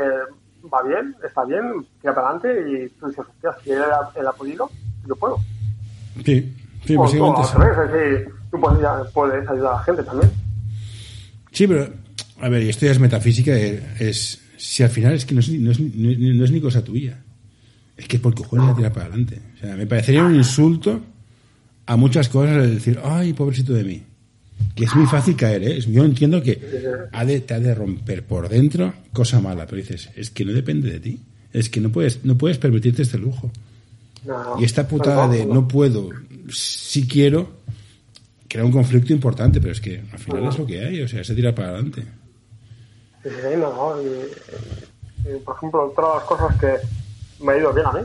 va 0.73 0.81
bien, 0.85 1.13
está 1.27 1.45
bien, 1.45 1.85
tira 2.01 2.15
para 2.15 2.29
adelante 2.31 2.49
y 2.71 2.89
tú 3.01 3.09
dices, 3.09 3.25
hostia, 3.29 3.51
si 3.65 3.71
él 3.73 3.83
él 4.15 4.27
ha 4.29 4.33
podido, 4.33 4.71
yo 5.09 5.17
puedo. 5.17 5.37
Sí, 6.25 6.55
sí, 6.85 6.97
o 6.97 7.03
tú, 7.05 7.11
sí. 7.11 7.19
tú 8.51 8.61
puedes, 8.61 9.11
puedes 9.13 9.49
ayudar 9.49 9.73
a 9.73 9.77
la 9.79 9.83
gente 9.83 10.03
también. 10.05 10.31
Sí, 11.51 11.67
pero, 11.67 11.89
a 12.41 12.49
ver, 12.49 12.63
y 12.63 12.69
esto 12.69 12.87
ya 12.87 12.93
es 12.93 13.01
metafísica, 13.01 13.51
eh, 13.57 13.83
es, 13.99 14.41
si 14.57 14.85
al 14.85 14.91
final 14.91 15.15
es 15.15 15.27
que 15.27 15.35
no 15.35 15.41
es, 15.41 15.49
ni- 15.49 15.59
no 15.59 15.73
es, 15.73 15.81
ni- 15.81 16.39
no 16.39 16.45
es 16.45 16.51
ni 16.53 16.61
cosa 16.61 16.83
tuya. 16.85 17.19
Es 17.97 18.07
que 18.07 18.19
por 18.21 18.35
cojones 18.35 18.67
la 18.69 18.75
tirar 18.77 18.93
para 18.93 19.07
adelante. 19.07 19.41
O 19.57 19.59
sea, 19.59 19.75
me 19.75 19.87
parecería 19.87 20.23
un 20.25 20.35
insulto 20.37 21.01
a 21.87 21.97
muchas 21.97 22.29
cosas 22.29 22.57
el 22.59 22.75
decir, 22.75 23.01
ay, 23.03 23.33
pobrecito 23.33 23.73
de 23.73 23.85
mí. 23.85 24.03
Que 24.75 24.85
es 24.85 24.95
muy 24.95 25.07
fácil 25.07 25.37
caer, 25.37 25.63
¿eh? 25.63 25.79
Es- 25.79 25.87
Yo 25.87 26.05
entiendo 26.05 26.43
que 26.43 26.61
ha 27.13 27.25
de, 27.25 27.41
te 27.41 27.55
ha 27.55 27.61
de 27.61 27.75
romper 27.75 28.25
por 28.25 28.49
dentro 28.49 28.93
cosa 29.13 29.41
mala, 29.41 29.67
pero 29.67 29.79
dices, 29.79 30.11
es 30.17 30.31
que 30.31 30.45
no 30.45 30.53
depende 30.53 30.91
de 30.91 31.01
ti. 31.01 31.21
Es 31.53 31.69
que 31.71 31.81
no 31.81 31.91
puedes, 31.91 32.25
no 32.25 32.37
puedes 32.37 32.59
permitirte 32.59 33.03
este 33.03 33.17
lujo. 33.19 33.51
No. 34.27 34.61
Y 34.61 34.65
esta 34.65 34.87
putada 34.87 35.29
de 35.29 35.47
no 35.47 35.67
puedo, 35.69 36.11
si 36.51 37.07
quiero, 37.07 37.49
crea 38.49 38.65
un 38.65 38.73
conflicto 38.73 39.13
importante, 39.13 39.61
pero 39.61 39.73
es 39.73 39.81
que 39.81 40.03
al 40.13 40.19
final 40.19 40.49
es 40.49 40.59
lo 40.59 40.67
que 40.67 40.85
hay, 40.85 41.01
o 41.03 41.09
sea, 41.09 41.23
se 41.25 41.35
tira 41.35 41.55
para 41.55 41.69
adelante. 41.71 42.03
Sí, 43.23 43.31
no. 43.59 43.95
Y, 44.03 45.31
y, 45.31 45.39
por 45.39 45.57
ejemplo, 45.57 45.87
otra 45.87 46.09
de 46.09 46.15
las 46.17 46.25
cosas 46.25 46.57
que 46.61 47.45
me 47.45 47.53
ha 47.53 47.59
ido 47.59 47.73
bien 47.73 47.87
a 47.87 47.93
mí, 47.93 48.01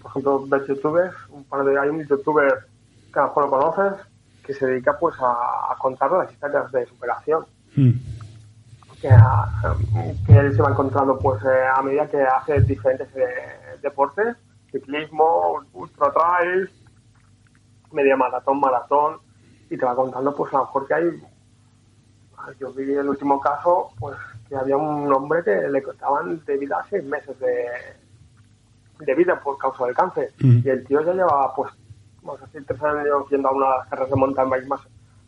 por 0.00 0.10
ejemplo, 0.10 0.46
ver 0.46 0.66
youtubers, 0.66 1.14
un 1.30 1.44
par 1.44 1.64
de, 1.64 1.78
hay 1.78 1.88
un 1.88 2.06
youtuber 2.06 2.52
que 3.12 3.18
a 3.18 3.22
lo 3.22 3.28
mejor 3.28 3.44
lo 3.44 3.50
conoces, 3.50 4.06
que 4.44 4.54
se 4.54 4.66
dedica 4.66 4.98
pues 4.98 5.14
a, 5.20 5.72
a 5.72 5.76
contar 5.78 6.10
las 6.12 6.30
historias 6.32 6.70
de 6.72 6.86
superación. 6.86 7.44
Hmm. 7.76 7.92
Que, 9.00 9.08
a- 9.10 9.48
que 10.26 10.38
él 10.38 10.54
se 10.54 10.62
va 10.62 10.70
encontrando 10.70 11.18
pues 11.18 11.42
eh, 11.44 11.64
a 11.76 11.82
medida 11.82 12.06
que 12.08 12.22
hace 12.22 12.60
diferentes 12.60 13.08
eh, 13.16 13.78
deportes, 13.82 14.36
ciclismo, 14.70 15.60
ultra 15.72 16.12
trail, 16.12 16.70
media 17.90 18.16
maratón, 18.16 18.60
maratón, 18.60 19.18
y 19.70 19.76
te 19.76 19.84
va 19.84 19.96
contando 19.96 20.34
pues 20.36 20.52
a 20.54 20.58
lo 20.58 20.64
mejor 20.66 20.86
que 20.86 20.94
hay 20.94 21.22
yo 22.58 22.72
vi 22.72 22.92
el 22.92 23.08
último 23.08 23.40
caso, 23.40 23.90
pues 23.98 24.16
que 24.48 24.56
había 24.56 24.76
un 24.76 25.12
hombre 25.12 25.42
que 25.44 25.68
le 25.68 25.82
contaban 25.82 26.44
de 26.44 26.58
vida 26.58 26.84
seis 26.90 27.04
meses 27.04 27.38
de, 27.38 27.66
de 28.98 29.14
vida 29.14 29.38
por 29.40 29.56
causa 29.58 29.84
del 29.86 29.94
cáncer. 29.94 30.32
Mm. 30.40 30.58
Y 30.64 30.68
el 30.68 30.84
tío 30.84 31.02
ya 31.02 31.12
llevaba, 31.12 31.54
pues, 31.54 31.72
vamos 32.22 32.42
a 32.42 32.46
decir, 32.46 32.64
tres 32.66 32.82
años 32.82 33.28
yendo 33.30 33.48
a 33.48 33.52
una 33.52 33.66
de 33.66 33.78
las 33.78 33.88
carreras 33.88 34.10
de 34.10 34.16
mountain 34.16 34.50
bike 34.50 34.66
más, 34.66 34.80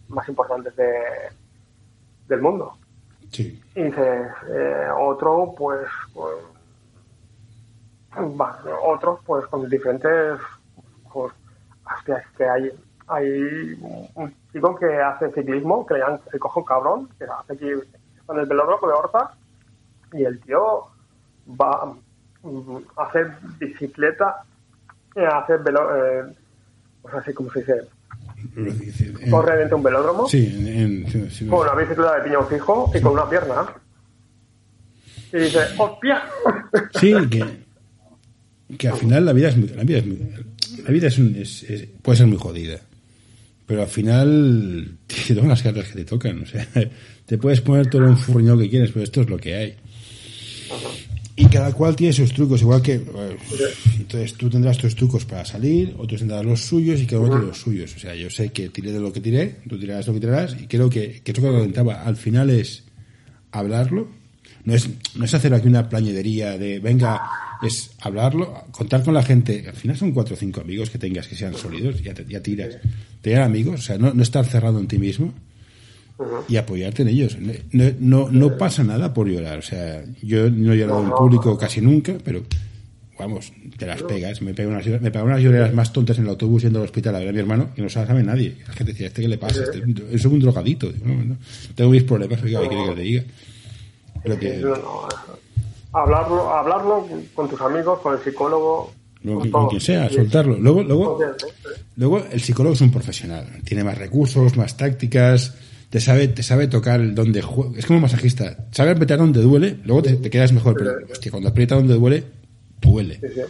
más 0.09 0.29
importantes 0.29 0.75
de, 0.77 0.93
del 2.29 2.41
mundo. 2.41 2.77
Sí. 3.31 3.61
Y 3.75 3.83
dices, 3.83 4.31
eh, 4.49 4.89
otro, 4.99 5.55
pues, 5.57 5.89
pues, 6.13 6.37
otros, 8.83 9.21
pues, 9.27 9.47
con 9.47 9.69
diferentes, 9.69 10.39
pues, 11.13 11.33
hostia, 11.97 12.19
es 12.19 12.29
que 12.37 12.49
hay, 12.49 12.71
hay 13.09 13.79
un 14.15 14.35
chico 14.53 14.77
que 14.77 15.01
hace 15.01 15.33
ciclismo, 15.33 15.85
que 15.85 15.95
le 15.95 16.01
llaman 16.01 16.21
el 16.33 16.39
cojo 16.39 16.65
cabrón, 16.65 17.09
que 17.19 17.25
hace 17.25 17.55
aquí, 17.55 17.69
está 18.17 18.33
en 18.35 18.41
el 18.41 18.47
velódromo 18.47 18.87
de 18.87 18.95
Horta, 18.95 19.35
y 20.13 20.25
el 20.25 20.41
tío 20.41 20.87
va 21.49 21.93
mm, 22.43 22.77
a 22.97 23.03
hacer 23.03 23.37
bicicleta, 23.59 24.45
eh, 25.17 25.27
hace 25.27 25.57
velo, 25.57 25.97
eh, 25.97 26.35
pues 27.05 27.15
así 27.15 27.33
como 27.35 27.53
se 27.53 27.59
dice, 27.61 27.75
dentro 28.55 29.43
de 29.69 29.75
un 29.75 29.83
velódromo, 29.83 30.27
Sí, 30.29 30.47
en, 30.47 31.07
en- 31.07 31.31
sí, 31.31 31.47
con 31.47 31.61
una 31.61 31.75
bicicleta 31.75 32.17
de 32.17 32.23
piñón 32.25 32.49
fijo 32.49 32.91
y 32.95 33.01
con 33.03 33.13
una 33.13 33.29
pierna. 33.29 33.67
Y 35.33 35.37
dice, 35.39 35.59
¡hostia! 35.79 36.23
Sí, 37.01 37.13
que, 37.31 37.45
que 38.79 38.89
al 38.89 38.97
final 38.97 39.27
la 39.27 39.33
vida 39.35 39.49
es 39.51 39.57
muy, 39.59 39.69
la 39.69 39.85
vida 39.85 39.99
es 39.99 40.07
muy- 40.07 40.19
la 40.83 40.91
vida 40.91 41.09
es, 41.09 41.19
un- 41.19 41.37
es- 41.37 41.63
es- 41.65 41.87
puede 42.01 42.17
ser 42.19 42.27
muy 42.27 42.39
jodida. 42.39 42.81
Pero 43.67 43.83
al 43.83 43.89
final 43.89 44.97
te 45.07 45.35
tocan 45.35 45.51
las 45.51 45.63
cartas 45.63 45.89
que 45.89 45.95
te 45.97 46.05
tocan. 46.07 46.43
O 46.43 46.47
sea, 46.47 46.67
te 47.27 47.37
puedes 47.39 47.61
poner 47.61 47.89
todo 47.91 48.05
un 48.07 48.17
furriñado 48.17 48.59
que 48.59 48.71
quieres, 48.71 48.93
pero 48.93 49.05
esto 49.05 49.21
es 49.21 49.29
lo 49.29 49.37
que 49.37 49.55
hay. 49.55 49.77
Y 51.37 51.47
cada 51.47 51.73
cual 51.73 51.97
tiene 51.97 52.13
sus 52.13 52.33
trucos, 52.33 52.61
igual 52.63 52.81
que. 52.81 52.95
eh, 52.95 53.37
Entonces 53.99 54.35
tú 54.35 54.49
tendrás 54.49 54.79
tus 54.79 54.95
trucos 54.95 55.25
para 55.25 55.45
salir, 55.45 55.95
otros 55.99 56.21
tendrás 56.21 56.45
los 56.45 56.61
suyos 56.61 57.01
y 57.01 57.07
cada 57.07 57.23
uno 57.23 57.31
tiene 57.31 57.47
los 57.49 57.59
suyos. 57.59 57.93
O 57.97 57.99
sea, 57.99 58.15
yo 58.15 58.31
sé 58.31 58.51
que 58.53 58.69
tiré 58.69 58.93
de 58.93 59.01
lo 59.01 59.13
que 59.13 59.21
tiré, 59.21 59.57
tú 59.69 59.79
tirarás 59.79 60.07
lo 60.07 60.15
que 60.15 60.21
tirarás, 60.21 60.57
y 60.61 60.67
creo 60.69 60.89
que, 60.89 61.21
que 61.25 61.33
eso 61.33 61.43
que 61.43 61.49
comentaba, 61.49 62.03
al 62.03 62.17
final 62.17 62.51
es 62.51 62.85
hablarlo. 63.51 64.09
No 64.65 64.75
es, 64.75 64.89
no 65.17 65.25
es 65.25 65.35
hacer 65.35 65.53
aquí 65.53 65.69
una 65.69 65.89
plañidería 65.91 66.57
de 66.57 66.79
venga, 66.79 67.21
es 67.63 67.91
hablarlo, 68.01 68.65
contar 68.71 69.03
con 69.03 69.13
la 69.13 69.23
gente. 69.23 69.65
Al 69.69 69.75
final 69.75 69.97
son 69.97 70.13
cuatro 70.13 70.35
o 70.37 70.39
cinco 70.39 70.61
amigos 70.61 70.89
que 70.89 70.99
tengas 70.99 71.27
que 71.29 71.35
sean 71.37 71.55
sólidos, 71.55 72.03
ya, 72.03 72.15
te- 72.15 72.25
ya 72.27 72.41
tiras. 72.41 72.77
Tener 73.21 73.41
amigos, 73.43 73.81
o 73.81 73.83
sea, 73.83 73.99
no, 73.99 74.15
no 74.15 74.23
estar 74.23 74.45
cerrado 74.47 74.79
en 74.79 74.87
ti 74.87 74.99
mismo 74.99 75.35
y 76.49 76.57
apoyarte 76.57 77.03
en 77.03 77.09
ellos. 77.09 77.37
No, 77.73 77.85
no, 77.99 78.29
no 78.31 78.57
pasa 78.57 78.85
nada 78.85 79.13
por 79.13 79.29
llorar. 79.29 79.59
O 79.59 79.63
sea, 79.63 80.05
yo 80.23 80.51
no 80.51 80.73
he 80.73 80.77
llorado 80.79 81.03
en 81.05 81.11
público 81.11 81.57
casi 81.59 81.81
nunca, 81.81 82.15
pero 82.25 82.43
vamos, 83.19 83.53
te 83.77 83.87
las 83.87 84.03
pegas. 84.03 84.41
Me 84.43 84.55
pego 84.55 84.71
unas, 84.71 84.87
me 84.87 85.11
pego 85.11 85.25
unas 85.25 85.41
lloreras 85.41 85.73
más 85.75 85.93
tontas 85.93 86.19
en 86.19 86.25
el 86.25 86.31
autobús 86.31 86.63
yendo 86.63 86.79
al 86.81 86.85
hospital 86.85 87.17
a 87.17 87.19
ver 87.19 87.29
a 87.29 87.33
mi 87.33 87.39
hermano 87.41 87.71
y 87.77 87.83
no 87.83 87.89
se 87.89 87.99
la 88.01 88.07
sabe 88.07 88.23
nadie. 88.23 88.57
La 88.67 88.75
gente 88.75 88.93
decía, 88.93 89.09
¿este 89.09 89.23
qué 89.23 89.29
le 89.29 89.39
pasa? 89.39 89.63
Este 89.63 89.83
es 90.13 90.25
un- 90.25 90.39
drogadito. 90.41 90.93
No, 91.05 91.15
no, 91.25 91.37
tengo 91.75 91.91
mis 91.91 92.03
problemas, 92.05 92.43
oiga, 92.43 92.61
¿qué 92.63 92.69
quiere 92.69 92.85
que 92.89 92.95
te 92.95 93.01
diga? 93.03 93.23
Pero 94.23 94.39
que, 94.39 94.57
No, 94.59 94.69
no, 94.77 95.09
hablarlo, 95.93 96.51
hablarlo 96.55 97.07
con 97.35 97.49
tus 97.49 97.61
amigos, 97.61 98.01
con 98.01 98.15
el 98.17 98.23
psicólogo, 98.23 98.93
no, 99.23 99.41
con 99.51 99.69
quien 99.69 99.81
sea, 99.81 100.09
soltarlo. 100.11 100.57
Luego, 100.59 100.83
luego. 100.83 101.19
Luego, 101.97 102.25
el 102.31 102.41
psicólogo 102.41 102.75
es 102.75 102.81
un 102.81 102.91
profesional. 102.91 103.47
Tiene 103.65 103.85
más 103.85 103.97
recursos, 103.97 104.57
más 104.57 104.77
tácticas. 104.77 105.55
Te 105.91 106.01
sabe, 106.01 106.29
te 106.29 106.43
sabe 106.43 106.67
tocar 106.67 107.01
el 107.01 107.15
donde 107.15 107.43
jue- 107.43 107.77
Es 107.77 107.87
como 107.87 107.99
un 107.99 108.03
masajista. 108.03 108.67
Sabe 108.73 108.91
apretar 108.91 109.19
donde 109.19 109.41
duele, 109.43 109.79
luego 109.85 110.03
te, 110.03 110.15
te 110.17 110.29
quedas 110.31 110.53
mejor. 110.53 110.75
Pero, 110.77 110.93
hostia, 111.11 111.31
cuando 111.31 111.49
aprieta 111.51 111.77
donde 111.77 111.95
duele, 111.95 112.25
duele. 112.81 113.21
Sí, 113.21 113.27
sí. 113.35 113.41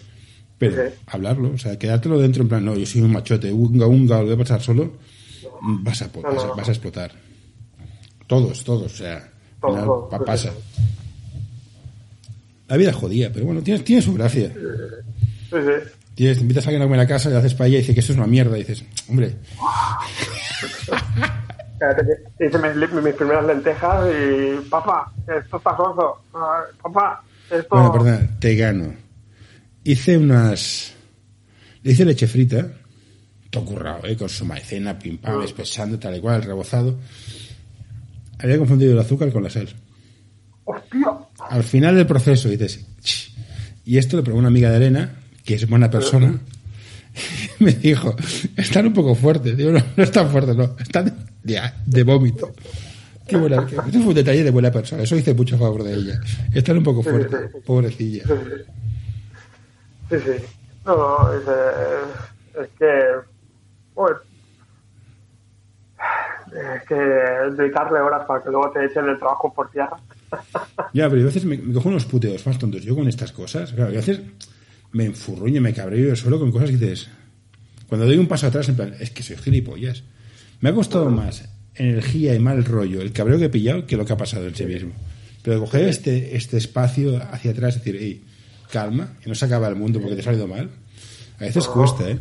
Pero 0.59 0.76
Sí. 0.89 0.95
hablarlo, 1.07 1.53
o 1.55 1.59
sea, 1.59 1.78
quedártelo 1.78 2.18
dentro 2.18 2.43
en 2.43 2.49
plan, 2.49 2.64
no, 2.64 2.76
yo 2.76 2.87
soy 2.87 3.01
un 3.01 3.12
machote, 3.12 3.53
unga, 3.53 3.87
unga, 3.87 4.18
lo 4.18 4.24
voy 4.26 4.35
a 4.35 4.39
pasar 4.39 4.62
solo, 4.62 4.93
vas 5.61 6.03
a, 6.03 6.07
No, 6.14 6.22
vas 6.22 6.45
a, 6.45 6.47
no. 6.49 6.55
vas 6.57 6.68
a 6.68 6.72
explotar. 6.72 7.12
Todos, 8.26 8.62
todos, 8.62 8.93
o 8.93 8.97
sea, 8.97 9.28
Todos, 9.61 9.74
final, 9.74 9.87
todos, 9.87 10.11
pa- 10.11 10.18
sí, 10.18 10.24
pasa. 10.26 10.53
La 12.68 12.76
vida 12.76 12.91
es 12.91 12.97
jodida, 12.97 13.30
pero 13.32 13.47
bueno, 13.47 13.62
tiene, 13.62 13.80
tiene 13.80 14.01
su 14.03 14.14
gracia. 14.14 14.53
Tienes, 16.14 16.37
te 16.37 16.43
invitas 16.43 16.64
a 16.66 16.68
alguien 16.68 16.82
a 16.82 16.85
comer 16.87 17.01
a 17.01 17.07
casa, 17.07 17.28
le 17.30 17.37
haces 17.37 17.55
paella 17.55 17.76
y 17.76 17.80
dice 17.80 17.93
que 17.95 18.01
esto 18.01 18.12
es 18.12 18.18
una 18.18 18.26
mierda. 18.28 18.57
Y 18.57 18.61
dices, 18.61 18.85
hombre, 19.09 19.35
Hice 22.41 22.59
mis, 22.59 23.03
mis, 23.03 23.14
primeras 23.14 23.45
lentejas 23.47 24.07
y, 24.11 24.68
papá, 24.68 25.12
esto 25.26 25.57
está 25.57 25.76
soso. 25.76 26.22
Papá, 26.82 27.22
esto... 27.51 27.66
Bueno, 27.70 27.93
perdón, 27.93 28.30
te 28.39 28.55
gano. 28.57 28.95
Hice 29.85 30.16
unas... 30.18 30.95
Le 31.82 31.93
hice 31.93 32.05
leche 32.05 32.26
frita, 32.26 32.66
todo 33.51 33.64
currado, 33.66 34.07
¿eh? 34.07 34.16
con 34.16 34.28
su 34.28 34.45
maicena, 34.47 34.99
pim 34.99 35.18
pam, 35.18 35.41
Ah. 35.41 35.45
espesando, 35.45 35.99
tal 35.99 36.16
y 36.16 36.20
cual, 36.20 36.43
rebozado. 36.43 36.99
Había 38.39 38.59
confundido 38.59 38.93
el 38.93 38.99
azúcar 38.99 39.30
con 39.32 39.43
la 39.43 39.51
sal. 39.51 39.68
¡Hostia! 40.64 41.12
Al 41.51 41.62
final 41.62 41.95
del 41.95 42.07
proceso 42.07 42.49
dices, 42.49 42.87
"Ch". 43.03 43.30
y 43.85 43.99
esto 43.99 44.16
le 44.16 44.22
preguntó 44.22 44.41
una 44.41 44.49
amiga 44.49 44.70
de 44.70 44.78
Elena, 44.78 45.16
que 45.45 45.55
es 45.57 45.68
buena 45.68 45.91
persona, 45.91 46.41
me 47.59 47.72
dijo, 47.72 48.16
están 48.57 48.87
un 48.87 48.95
poco 48.95 49.14
fuertes. 49.14 49.55
Digo, 49.57 49.70
no, 49.72 49.80
no 49.97 50.03
están 50.03 50.30
fuertes, 50.30 50.57
no, 50.57 50.74
están 50.80 51.14
de, 51.45 51.61
de 51.87 52.03
vómito. 52.03 52.53
Qué 53.27 53.37
buena, 53.37 53.65
que- 53.67 53.77
esto 53.77 53.91
fue 54.01 54.09
un 54.09 54.15
detalle 54.15 54.43
de 54.45 54.51
buena 54.51 54.71
persona, 54.71 55.03
eso 55.05 55.17
hice 55.17 55.33
mucho 55.33 55.55
a 55.57 55.59
favor 55.59 55.83
de 55.85 55.95
ella. 55.95 56.21
Están 56.53 56.79
un 56.79 56.85
poco 56.85 57.03
fuertes, 57.03 57.51
pobrecilla. 57.65 58.25
Sí, 60.11 60.17
sí. 60.19 60.45
No, 60.85 61.33
es, 61.33 61.43
eh, 61.49 62.63
es 62.63 62.69
que. 62.79 63.01
Es 66.77 66.83
que 66.87 66.95
dedicarle 66.95 67.99
horas 68.01 68.25
para 68.27 68.43
que 68.43 68.51
luego 68.51 68.71
te 68.71 68.85
echen 68.85 69.07
el 69.09 69.19
trabajo 69.19 69.53
por 69.53 69.71
tierra. 69.71 69.97
Ya, 70.93 71.09
pero 71.09 71.17
yo 71.17 71.23
a 71.23 71.27
veces 71.27 71.45
me, 71.45 71.57
me 71.57 71.73
cojo 71.75 71.89
unos 71.89 72.05
puteos 72.05 72.47
más 72.47 72.59
tontos 72.59 72.83
yo 72.83 72.95
con 72.95 73.09
estas 73.09 73.33
cosas. 73.33 73.73
Claro, 73.73 73.91
a 73.91 73.95
veces 73.95 74.21
me 74.93 75.05
enfurruño, 75.07 75.61
me 75.61 75.73
cabreo 75.75 76.09
yo 76.11 76.17
solo 76.17 76.39
con 76.39 76.53
cosas 76.53 76.71
que 76.71 76.77
dices. 76.77 77.09
Cuando 77.89 78.07
doy 78.07 78.17
un 78.19 78.29
paso 78.29 78.47
atrás, 78.47 78.69
en 78.69 78.77
plan, 78.77 78.95
es 79.01 79.11
que 79.11 79.23
soy 79.25 79.37
gilipollas. 79.37 80.05
Me 80.61 80.71
ha 80.71 80.75
costado 80.75 81.11
más 81.11 81.49
energía 81.75 82.35
y 82.35 82.39
mal 82.39 82.65
rollo 82.65 83.01
el 83.01 83.13
cabreo 83.13 83.39
que 83.39 83.47
he 83.47 83.51
pillado 83.51 83.87
que 83.87 83.97
lo 83.97 84.05
que 84.05 84.13
ha 84.13 84.17
pasado 84.17 84.47
en 84.47 84.55
sí 84.55 84.65
mismo. 84.65 84.93
Pero 85.43 85.61
coger 85.61 85.89
este, 85.89 86.37
este 86.37 86.57
espacio 86.57 87.21
hacia 87.31 87.51
atrás 87.51 87.75
decir, 87.75 87.97
hey, 87.99 88.25
calma, 88.71 89.15
que 89.21 89.29
no 89.29 89.35
se 89.35 89.45
acaba 89.45 89.69
el 89.69 89.77
mundo 89.77 90.01
porque 90.01 90.15
te 90.15 90.23
ha 90.23 90.25
salido 90.25 90.47
mal, 90.47 90.71
a 91.39 91.45
veces 91.45 91.67
cuesta, 91.69 92.09
¿eh? 92.09 92.19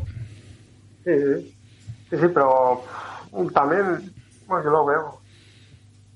Sí, 1.06 1.12
sí. 1.12 1.54
Sí, 2.10 2.28
pero 2.34 2.84
también, 3.54 4.14
bueno, 4.48 4.64
yo 4.64 4.70
lo 4.70 4.86
veo. 4.86 5.22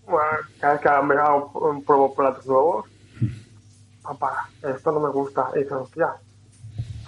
Bueno, 0.05 0.29
cada 0.59 0.73
vez 0.73 0.81
que 0.81 0.87
hago 0.89 1.69
un 1.69 1.83
pruebo 1.83 2.13
platos 2.13 2.45
nuevos, 2.45 2.85
papá, 4.03 4.49
esto 4.61 4.91
no 4.91 4.99
me 4.99 5.09
gusta. 5.09 5.49
Y 5.55 5.59
dices, 5.59 5.73
hostia, 5.73 6.09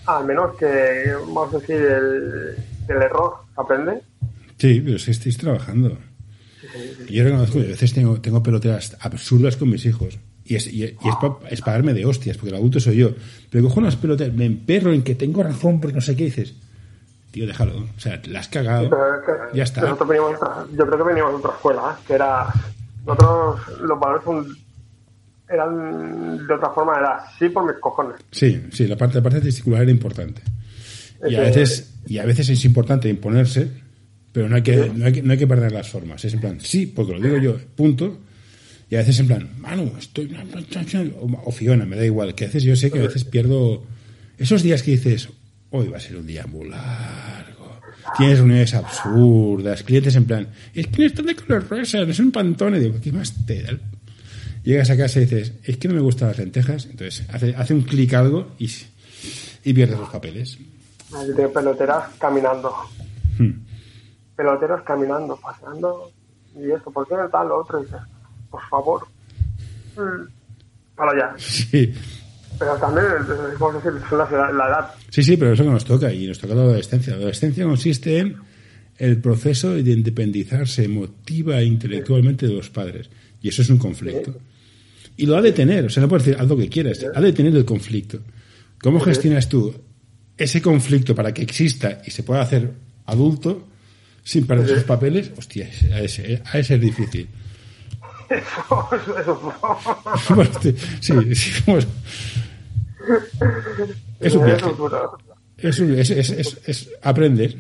al 0.05 0.26
menos 0.26 0.55
que, 0.55 1.14
vamos 1.28 1.53
a 1.53 1.60
decir, 1.60 1.76
el, 1.76 2.55
el 2.88 3.01
error 3.01 3.36
aprende. 3.55 4.01
Sí, 4.60 4.82
pero 4.84 4.97
es 4.97 5.05
que 5.05 5.12
estáis 5.12 5.38
trabajando. 5.38 5.97
Yo 7.10 7.24
reconozco 7.24 7.60
que 7.60 7.66
a 7.66 7.70
veces 7.70 7.93
tengo, 7.93 8.20
tengo 8.22 8.43
peloteras 8.43 8.95
absurdas 8.99 9.55
con 9.57 9.70
mis 9.70 9.86
hijos. 9.86 10.20
Y 10.45 10.55
es, 10.55 10.68
y, 10.68 10.84
y 10.84 10.95
es 11.49 11.62
para 11.62 11.78
darme 11.78 11.93
de 11.93 12.05
hostias, 12.05 12.38
porque 12.38 12.49
el 12.49 12.55
adulto 12.55 12.80
soy 12.80 12.97
yo. 12.97 13.12
Pero 13.49 13.64
cojo 13.66 13.80
unas 13.80 13.95
peloteras, 13.95 14.34
me 14.36 14.45
emperro 14.45 14.91
en 14.93 15.01
que 15.03 15.16
tengo 15.16 15.41
razón 15.43 15.80
porque 15.80 15.95
no 15.95 16.01
sé 16.01 16.16
qué 16.16 16.26
dices. 16.26 16.53
Tío, 17.32 17.45
déjalo. 17.47 17.78
O 17.95 17.99
sea, 17.99 18.20
la 18.28 18.39
has 18.39 18.47
cagado. 18.47 18.89
Pero 18.89 19.16
es 19.16 19.22
que 19.51 19.57
Ya 19.57 19.64
está. 19.64 19.82
nosotros 19.82 20.10
veníamos 20.10 20.36
otra- 20.36 20.66
yo 20.76 20.86
creo 20.88 20.97
que 20.97 21.03
veníamos 21.03 21.32
de 21.34 21.38
otra 21.38 21.51
escuela, 21.51 21.99
que 22.07 22.14
era. 22.14 22.47
Nosotros, 23.05 23.60
los 23.82 23.99
valores 23.99 24.24
son, 24.26 24.57
eran 25.47 26.47
de 26.47 26.53
otra 26.53 26.70
forma, 26.72 26.97
era 26.97 27.24
sí 27.38 27.49
por 27.49 27.66
mis 27.66 27.80
cojones. 27.80 28.16
Sí, 28.32 28.62
sí, 28.72 28.88
la 28.88 28.97
parte, 28.97 29.16
la 29.16 29.24
parte 29.24 29.41
testicular 29.41 29.82
era 29.84 29.91
importante. 29.91 30.41
Y 31.28 31.36
a 31.36 31.41
veces, 31.41 31.95
y 32.07 32.18
a 32.18 32.26
veces 32.26 32.49
es 32.49 32.64
importante 32.66 33.10
imponerse, 33.10 33.70
pero 34.32 34.47
no 34.47 34.55
hay 34.55 34.61
que, 34.61 34.91
no 34.93 35.05
hay 35.05 35.13
que, 35.13 35.21
no 35.21 35.32
hay 35.32 35.38
que 35.38 35.47
perder 35.47 35.71
las 35.71 35.89
formas. 35.89 36.23
Es 36.25 36.34
en 36.34 36.39
plan, 36.39 36.59
sí, 36.61 36.86
porque 36.86 37.13
lo 37.13 37.19
digo 37.19 37.38
yo, 37.38 37.57
punto. 37.75 38.19
Y 38.89 38.95
a 38.95 38.99
veces 38.99 39.19
en 39.19 39.27
plan, 39.27 39.49
Manu, 39.59 39.91
estoy... 39.99 40.36
O, 41.45 41.51
Fiona, 41.51 41.86
me 41.86 41.95
da 41.95 42.05
igual. 42.05 42.34
Que 42.34 42.45
a 42.45 42.47
veces 42.47 42.63
yo 42.63 42.75
sé 42.75 42.91
que 42.91 42.99
a 42.99 43.03
veces 43.03 43.23
pierdo... 43.23 43.84
Esos 44.38 44.63
días 44.63 44.82
que 44.84 44.91
dices, 44.91 45.30
hoy 45.69 45.88
va 45.89 45.97
a 45.97 45.99
ser 45.99 46.15
un 46.15 46.25
día 46.25 46.45
muy 46.47 46.69
largo. 46.69 47.82
Tienes 48.17 48.39
reuniones 48.39 48.73
absurdas, 48.73 49.84
clientes 49.84 50.15
en 50.15 50.25
plan, 50.25 50.47
es 50.73 50.88
que 50.88 51.01
no 51.01 51.07
están 51.07 51.25
de 51.25 51.36
color 51.36 51.67
rosa, 51.69 51.99
no 51.99 52.11
es 52.11 52.19
un 52.19 52.32
pantone. 52.32 52.80
Digo, 52.80 52.95
¿qué 53.01 53.11
más 53.11 53.45
te 53.45 53.61
da? 53.61 53.77
Llegas 54.63 54.89
a 54.89 54.97
casa 54.97 55.19
y 55.19 55.25
dices, 55.25 55.53
es 55.63 55.77
que 55.77 55.88
no 55.88 55.93
me 55.93 56.01
gustan 56.01 56.30
las 56.30 56.38
lentejas. 56.38 56.86
Entonces 56.86 57.25
hace, 57.30 57.55
hace 57.55 57.73
un 57.73 57.82
clic 57.82 58.13
algo 58.13 58.55
y, 58.57 58.69
y 59.63 59.73
pierdes 59.73 59.99
los 59.99 60.09
papeles. 60.09 60.57
Así 61.13 61.32
de 61.34 61.47
peloteras 61.49 62.05
caminando. 62.17 62.73
Hmm. 63.38 63.68
Peloteros 64.39 64.81
caminando, 64.83 65.35
paseando. 65.35 66.13
Y 66.55 66.71
esto, 66.71 66.89
¿por 66.91 67.05
qué 67.09 67.15
no 67.15 67.27
tal 67.27 67.49
lo 67.49 67.57
otro? 67.59 67.81
Y 67.81 67.83
dices, 67.83 67.99
por 68.49 68.61
favor. 68.69 69.05
mm, 69.97 70.95
Para 70.95 71.11
allá. 71.11 71.35
Sí. 71.37 71.93
Pero 72.57 72.75
también, 72.77 73.05
vamos 73.59 73.75
a 73.75 73.89
decir, 73.89 74.01
son 74.09 74.17
la, 74.17 74.51
la 74.53 74.67
edad. 74.69 74.91
sí, 75.09 75.23
sí, 75.23 75.35
pero 75.35 75.51
eso 75.51 75.63
que 75.65 75.69
nos 75.69 75.83
toca 75.83 76.13
y 76.13 76.25
nos 76.25 76.39
toca 76.39 76.55
la 76.55 76.61
adolescencia. 76.61 77.11
La 77.11 77.17
adolescencia 77.19 77.65
consiste 77.65 78.17
en 78.17 78.37
el 78.97 79.19
proceso 79.21 79.71
de 79.71 79.91
independizarse 79.91 80.85
emotiva 80.85 81.59
e 81.59 81.65
intelectualmente 81.65 82.47
de 82.47 82.53
los 82.53 82.69
padres. 82.69 83.09
Y 83.41 83.49
eso 83.49 83.61
es 83.61 83.69
un 83.69 83.77
conflicto. 83.77 84.33
Y 85.17 85.25
lo 85.25 85.35
ha 85.35 85.41
de 85.41 85.51
tener, 85.51 85.83
o 85.85 85.89
sea, 85.89 86.01
no 86.01 86.07
puedes 86.07 86.25
decir, 86.25 86.41
haz 86.41 86.47
lo 86.47 86.55
que 86.55 86.69
quieras, 86.69 87.05
ha 87.13 87.19
de 87.19 87.33
tener 87.33 87.53
el 87.53 87.65
conflicto. 87.65 88.19
¿Cómo 88.81 89.01
gestionas 89.01 89.49
tú 89.49 89.73
ese 90.37 90.61
conflicto 90.61 91.13
para 91.13 91.33
que 91.33 91.41
exista 91.41 92.01
y 92.05 92.11
se 92.11 92.23
pueda 92.23 92.41
hacer 92.41 92.71
adulto 93.05 93.67
sin 94.24 94.45
perder 94.47 94.76
sus 94.76 94.84
papeles? 94.84 95.32
Hostia, 95.38 95.67
ser, 96.07 96.41
ha 96.45 96.57
de 96.57 96.63
ser 96.63 96.80
difícil. 96.80 97.28
Eso, 98.30 98.89
eso, 99.20 99.53
Bueno, 100.36 100.51
sí, 100.61 100.76
sí, 101.01 101.63
bueno. 101.65 101.88
Es 104.20 104.36
un 104.36 104.45
viaje. 104.45 104.65
Es, 105.57 105.80
un- 105.80 105.97
es, 105.99 106.09
es, 106.11 106.30
es, 106.30 106.57
es 106.65 106.89
aprender. 107.01 107.57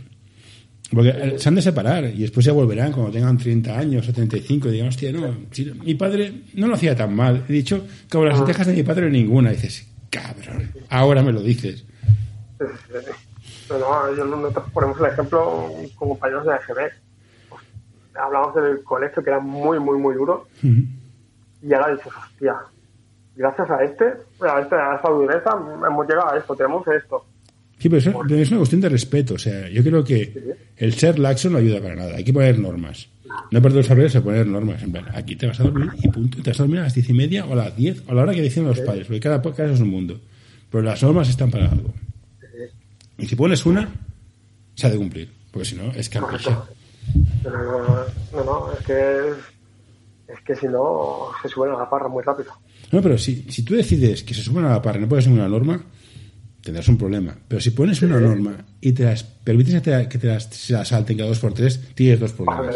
Porque 0.91 1.09
eh, 1.09 1.35
se 1.37 1.49
han 1.49 1.55
de 1.55 1.61
separar 1.61 2.05
y 2.05 2.21
después 2.21 2.45
ya 2.45 2.51
volverán 2.51 2.91
cuando 2.91 3.11
tengan 3.11 3.37
30 3.37 3.77
años 3.77 4.07
o 4.09 4.13
35 4.13 4.69
y 4.69 4.71
digan, 4.71 4.87
hostia, 4.87 5.11
no, 5.11 5.35
mi 5.83 5.93
padre 5.95 6.33
no 6.55 6.67
lo 6.67 6.75
hacía 6.75 6.95
tan 6.95 7.15
mal. 7.15 7.45
He 7.47 7.53
dicho, 7.53 7.85
como 8.09 8.25
las 8.25 8.37
lentejas 8.37 8.67
de 8.67 8.73
mi 8.73 8.83
padre 8.83 9.09
ninguna. 9.09 9.51
Y 9.51 9.55
dices, 9.55 9.87
cabrón, 10.09 10.71
ahora 10.89 11.21
me 11.23 11.31
lo 11.31 11.41
dices. 11.41 11.83
No, 13.69 13.77
no, 13.79 14.15
yo, 14.15 14.25
nosotros 14.25 14.65
ponemos 14.73 14.99
el 14.99 15.05
ejemplo 15.07 15.71
con 15.95 16.09
compañeros 16.09 16.45
de 16.45 16.53
AGB. 16.53 16.91
Pues, 17.49 17.61
hablamos 18.15 18.55
del 18.55 18.83
colegio 18.83 19.23
que 19.23 19.29
era 19.29 19.39
muy, 19.39 19.79
muy, 19.79 19.97
muy 19.99 20.15
duro. 20.15 20.47
Y 21.61 21.73
ahora 21.73 21.93
dices, 21.93 22.07
hostia, 22.07 22.55
gracias 23.35 23.69
a 23.69 23.83
este, 23.83 24.05
a, 24.05 24.59
este, 24.61 24.75
a 24.75 24.95
esta 24.95 25.09
dureza, 25.09 25.51
hemos 25.87 26.07
llegado 26.07 26.31
a 26.33 26.37
esto, 26.37 26.55
tenemos 26.55 26.87
esto. 26.87 27.25
Sí, 27.77 27.87
pero 27.87 27.99
eso- 27.99 28.19
pero 28.27 28.41
es 28.41 28.49
una 28.49 28.57
cuestión 28.59 28.81
de 28.81 28.89
respeto. 28.89 29.35
O 29.35 29.37
sea, 29.37 29.69
yo 29.69 29.81
creo 29.83 30.03
que 30.03 30.55
el 30.77 30.93
ser 30.95 31.17
laxo 31.19 31.49
no 31.49 31.59
ayuda 31.59 31.81
para 31.81 31.95
nada. 31.95 32.15
Hay 32.15 32.23
que 32.25 32.33
poner 32.33 32.59
normas. 32.59 33.07
No 33.51 33.61
perder 33.61 33.77
los 33.77 33.85
saberes 33.85 34.15
a 34.15 34.21
poner 34.21 34.45
normas. 34.47 34.81
En 34.83 34.91
plan, 34.91 35.05
aquí 35.13 35.35
te 35.37 35.47
vas 35.47 35.59
a 35.59 35.63
dormir 35.63 35.89
y 36.01 36.09
punto. 36.09 36.41
Te 36.41 36.49
vas 36.49 36.59
a 36.59 36.63
dormir 36.63 36.79
a 36.79 36.83
las 36.83 36.95
diez 36.95 37.07
y 37.09 37.13
media 37.13 37.45
o 37.45 37.53
a 37.53 37.55
las 37.55 37.75
diez 37.77 38.03
o 38.07 38.11
a 38.11 38.15
la 38.15 38.23
hora 38.23 38.33
que 38.33 38.41
decían 38.41 38.65
los 38.65 38.79
padres. 38.81 39.05
Porque 39.07 39.19
cada 39.21 39.41
casa 39.41 39.65
es 39.65 39.79
un 39.79 39.89
mundo. 39.89 40.19
Pero 40.69 40.83
las 40.83 41.01
normas 41.03 41.29
están 41.29 41.49
para 41.51 41.69
algo. 41.69 41.93
Y 43.19 43.27
si 43.27 43.35
pones 43.35 43.65
una, 43.65 43.89
se 44.75 44.87
ha 44.87 44.89
de 44.89 44.97
cumplir. 44.97 45.31
Porque 45.51 45.65
si 45.67 45.75
no, 45.75 45.91
es 45.93 46.09
capricho. 46.09 46.67
Pero 47.43 47.57
no, 47.63 48.05
no, 48.33 48.43
no, 48.43 48.71
es 48.73 48.85
que, 48.85 49.29
es 50.33 50.39
que 50.45 50.55
si 50.55 50.67
no, 50.67 51.29
se 51.41 51.49
suben 51.49 51.71
a 51.73 51.77
la 51.79 51.89
parra 51.89 52.07
muy 52.07 52.23
rápido. 52.23 52.51
No, 52.91 53.01
pero 53.01 53.17
si, 53.17 53.45
si 53.49 53.63
tú 53.63 53.75
decides 53.75 54.23
que 54.23 54.33
se 54.33 54.41
suban 54.41 54.65
a 54.65 54.69
la 54.71 54.81
par 54.81 54.97
y 54.97 54.99
no 54.99 55.07
puedes 55.09 55.25
ser 55.25 55.33
una 55.33 55.47
norma, 55.47 55.81
tendrás 56.61 56.87
un 56.87 56.97
problema. 56.97 57.35
Pero 57.47 57.61
si 57.61 57.71
pones 57.71 58.01
una 58.01 58.19
norma 58.19 58.57
y 58.81 58.91
te 58.91 59.03
las 59.05 59.23
permites 59.23 59.73
que 59.75 59.81
te, 59.81 59.91
la- 59.91 60.09
que 60.09 60.17
te 60.17 60.27
las, 60.27 60.45
se 60.45 60.73
las 60.73 60.87
salten 60.87 61.17
cada 61.17 61.29
dos 61.29 61.39
por 61.39 61.53
tres, 61.53 61.79
tienes 61.95 62.19
dos 62.19 62.33
problemas. 62.33 62.75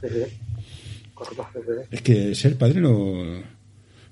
sí, 0.00 0.08
sí. 0.08 0.14
Sí, 1.28 1.30
sí. 1.54 1.72
Es 1.90 2.02
que 2.02 2.34
ser 2.34 2.56
padre 2.58 2.80
no. 2.80 2.92
O 2.92 3.42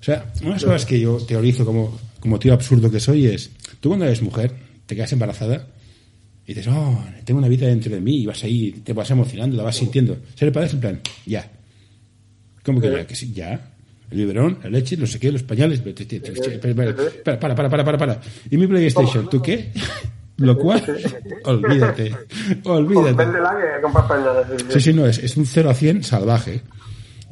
sea, 0.05 0.31
una 0.41 0.49
de 0.49 0.53
las 0.55 0.63
cosas 0.63 0.85
que 0.85 0.99
yo 0.99 1.17
teorizo 1.17 1.65
como, 1.65 1.97
como 2.19 2.39
tío 2.39 2.53
absurdo 2.53 2.89
que 2.89 2.99
soy 2.99 3.27
es: 3.27 3.51
tú 3.79 3.89
cuando 3.89 4.05
eres 4.05 4.21
mujer, 4.21 4.51
te 4.85 4.95
quedas 4.95 5.11
embarazada 5.13 5.67
y 6.45 6.53
dices, 6.53 6.71
oh, 6.73 7.03
tengo 7.23 7.37
una 7.39 7.47
vida 7.47 7.67
dentro 7.67 7.93
de 7.93 8.01
mí 8.01 8.21
y 8.21 8.25
vas 8.25 8.43
ahí, 8.43 8.71
te 8.83 8.93
vas 8.93 9.09
emocionando, 9.11 9.55
la 9.55 9.63
vas 9.63 9.77
sintiendo. 9.77 10.17
Ser 10.35 10.51
padre 10.51 10.67
es 10.67 10.73
en 10.73 10.79
plan, 10.79 11.01
ya. 11.25 11.49
¿Cómo 12.63 12.81
que 12.81 12.91
ya? 12.91 13.07
Que 13.07 13.15
sí, 13.15 13.31
ya. 13.33 13.69
El 14.11 14.17
biberón, 14.17 14.59
la 14.61 14.69
leche, 14.69 14.97
no 14.97 15.07
sé 15.07 15.19
qué, 15.19 15.31
los 15.31 15.43
pañales. 15.43 15.81
Para, 17.23 17.39
para, 17.39 17.55
para, 17.55 17.83
para, 17.83 17.97
para. 17.97 18.21
¿Y 18.49 18.57
mi 18.57 18.67
PlayStation? 18.67 19.29
¿Tú 19.29 19.41
qué? 19.41 19.71
Lo 20.37 20.57
cual, 20.57 20.83
olvídate, 21.45 22.13
olvídate. 22.63 23.15
sí, 24.69 24.81
Sí, 24.81 24.93
no, 24.93 25.05
es, 25.05 25.19
es 25.19 25.37
un 25.37 25.45
0 25.45 25.69
a 25.69 25.73
100 25.73 26.03
salvaje. 26.03 26.61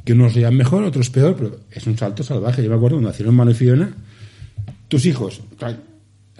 Que 0.05 0.13
unos 0.13 0.33
días 0.33 0.51
mejor, 0.51 0.83
otros 0.83 1.09
peor, 1.09 1.35
pero 1.35 1.59
es 1.71 1.85
un 1.85 1.97
salto 1.97 2.23
salvaje. 2.23 2.63
Yo 2.63 2.69
me 2.69 2.75
acuerdo 2.75 2.97
cuando 2.97 3.09
nacieron 3.09 3.35
Mano 3.35 3.51
y 3.51 3.53
Fiona, 3.53 3.93
tus 4.87 5.05
hijos, 5.05 5.41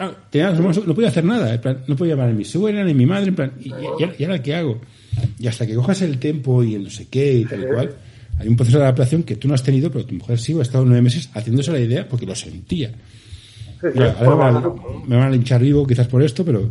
claro, 0.08 0.16
tenía- 0.30 0.52
no 0.52 0.94
podía 0.96 1.10
hacer 1.10 1.24
nada, 1.24 1.54
en 1.54 1.62
plan, 1.62 1.84
no 1.88 1.96
podía 1.96 2.14
llamar 2.16 2.30
a 2.30 2.34
mi 2.34 2.46
suegra 2.46 2.84
ni 2.84 2.92
a 2.92 2.96
mi 2.96 3.06
madre, 3.06 3.28
en 3.30 3.36
plan, 3.36 3.52
y, 3.60 3.70
y- 3.70 3.74
y 4.20 4.24
ahora- 4.26 4.42
qué 4.42 4.56
hago? 4.56 4.82
Y 5.40 5.48
hasta 5.48 5.66
que 5.68 5.76
cojas 5.76 6.02
el 6.02 6.18
tiempo 6.20 6.64
y 6.64 6.76
el 6.76 6.84
no 6.86 6.90
sé 6.90 7.08
qué 7.10 7.34
y 7.34 7.46
tal 7.46 7.64
y 7.64 7.66
cual, 7.68 7.96
hay 8.40 8.48
un 8.48 8.56
proceso 8.56 8.78
de 8.78 8.84
adaptación 8.86 9.24
que 9.24 9.36
tú 9.36 9.48
no 9.48 9.54
has 9.54 9.64
tenido, 9.64 9.92
pero 9.92 10.06
tu 10.06 10.16
mujer 10.16 10.40
sí, 10.40 10.58
ha 10.58 10.62
estado 10.62 10.86
nueve 10.86 11.02
meses 11.02 11.30
haciéndose 11.34 11.72
la 11.72 11.80
idea 11.80 12.08
porque 12.08 12.26
lo 12.26 12.34
sentía. 12.36 12.92
Mira, 13.94 14.16
ahora 14.20 14.30
me, 14.52 14.60
van, 14.62 14.76
me 15.08 15.16
van 15.18 15.28
a 15.28 15.30
linchar 15.32 15.62
vivo 15.62 15.86
quizás 15.88 16.08
por 16.08 16.22
esto, 16.24 16.46
pero 16.46 16.70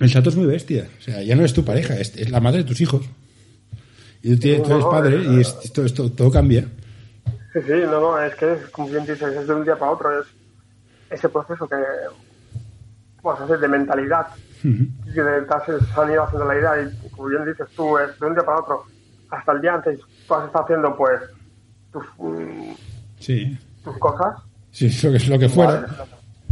el 0.00 0.10
salto 0.10 0.30
es 0.30 0.36
muy 0.36 0.46
bestia. 0.46 0.88
O 0.98 1.02
sea, 1.02 1.22
ya 1.22 1.34
no 1.36 1.44
es 1.44 1.52
tu 1.52 1.64
pareja, 1.64 1.94
es, 1.98 2.14
es 2.16 2.30
la 2.30 2.40
madre 2.40 2.58
de 2.58 2.64
tus 2.64 2.80
hijos. 2.80 3.04
Y 4.22 4.30
tú, 4.30 4.38
tienes- 4.38 4.62
tú 4.62 4.72
eres 4.72 4.84
padre 4.84 5.22
y 5.22 5.40
es- 5.40 5.56
esto, 5.64 5.84
esto, 5.84 6.10
todo 6.10 6.30
cambia. 6.30 6.66
Sí, 7.52 7.60
sí, 7.66 7.72
no, 7.84 8.00
no, 8.00 8.22
es 8.22 8.34
que, 8.34 8.52
es, 8.52 8.58
como 8.70 8.88
bien 8.88 9.02
dices, 9.02 9.22
es 9.22 9.46
de 9.46 9.54
un 9.54 9.64
día 9.64 9.78
para 9.78 9.92
otro, 9.92 10.20
es 10.20 10.26
ese 11.10 11.28
proceso 11.28 11.68
que, 11.68 11.76
vamos 13.22 13.40
a 13.40 13.44
decir, 13.46 13.58
de 13.60 13.68
mentalidad, 13.68 14.26
Ujú. 14.64 14.86
que 15.12 15.20
has, 15.20 15.64
se 15.66 16.00
han 16.00 16.10
ido 16.12 16.22
haciendo 16.24 16.46
la 16.46 16.58
idea 16.58 16.72
y, 16.82 17.08
como 17.10 17.28
bien 17.28 17.44
dices 17.44 17.66
tú, 17.76 17.98
es 17.98 18.18
de 18.18 18.26
un 18.26 18.34
día 18.34 18.44
para 18.44 18.60
otro, 18.60 18.84
hasta 19.30 19.52
el 19.52 19.60
día 19.60 19.74
antes, 19.74 20.00
tú 20.26 20.34
has 20.34 20.46
estado 20.46 20.64
haciendo, 20.64 20.96
pues, 20.96 21.20
tus, 21.92 22.04
mm, 22.18 22.72
Sí. 23.18 23.58
tus 23.82 23.96
cosas, 23.98 24.36
Sí, 24.70 24.88
lo 25.06 25.12
que, 25.16 25.24
lo 25.26 25.38
que 25.38 25.48
fuera. 25.48 25.72
Vale. 25.80 25.86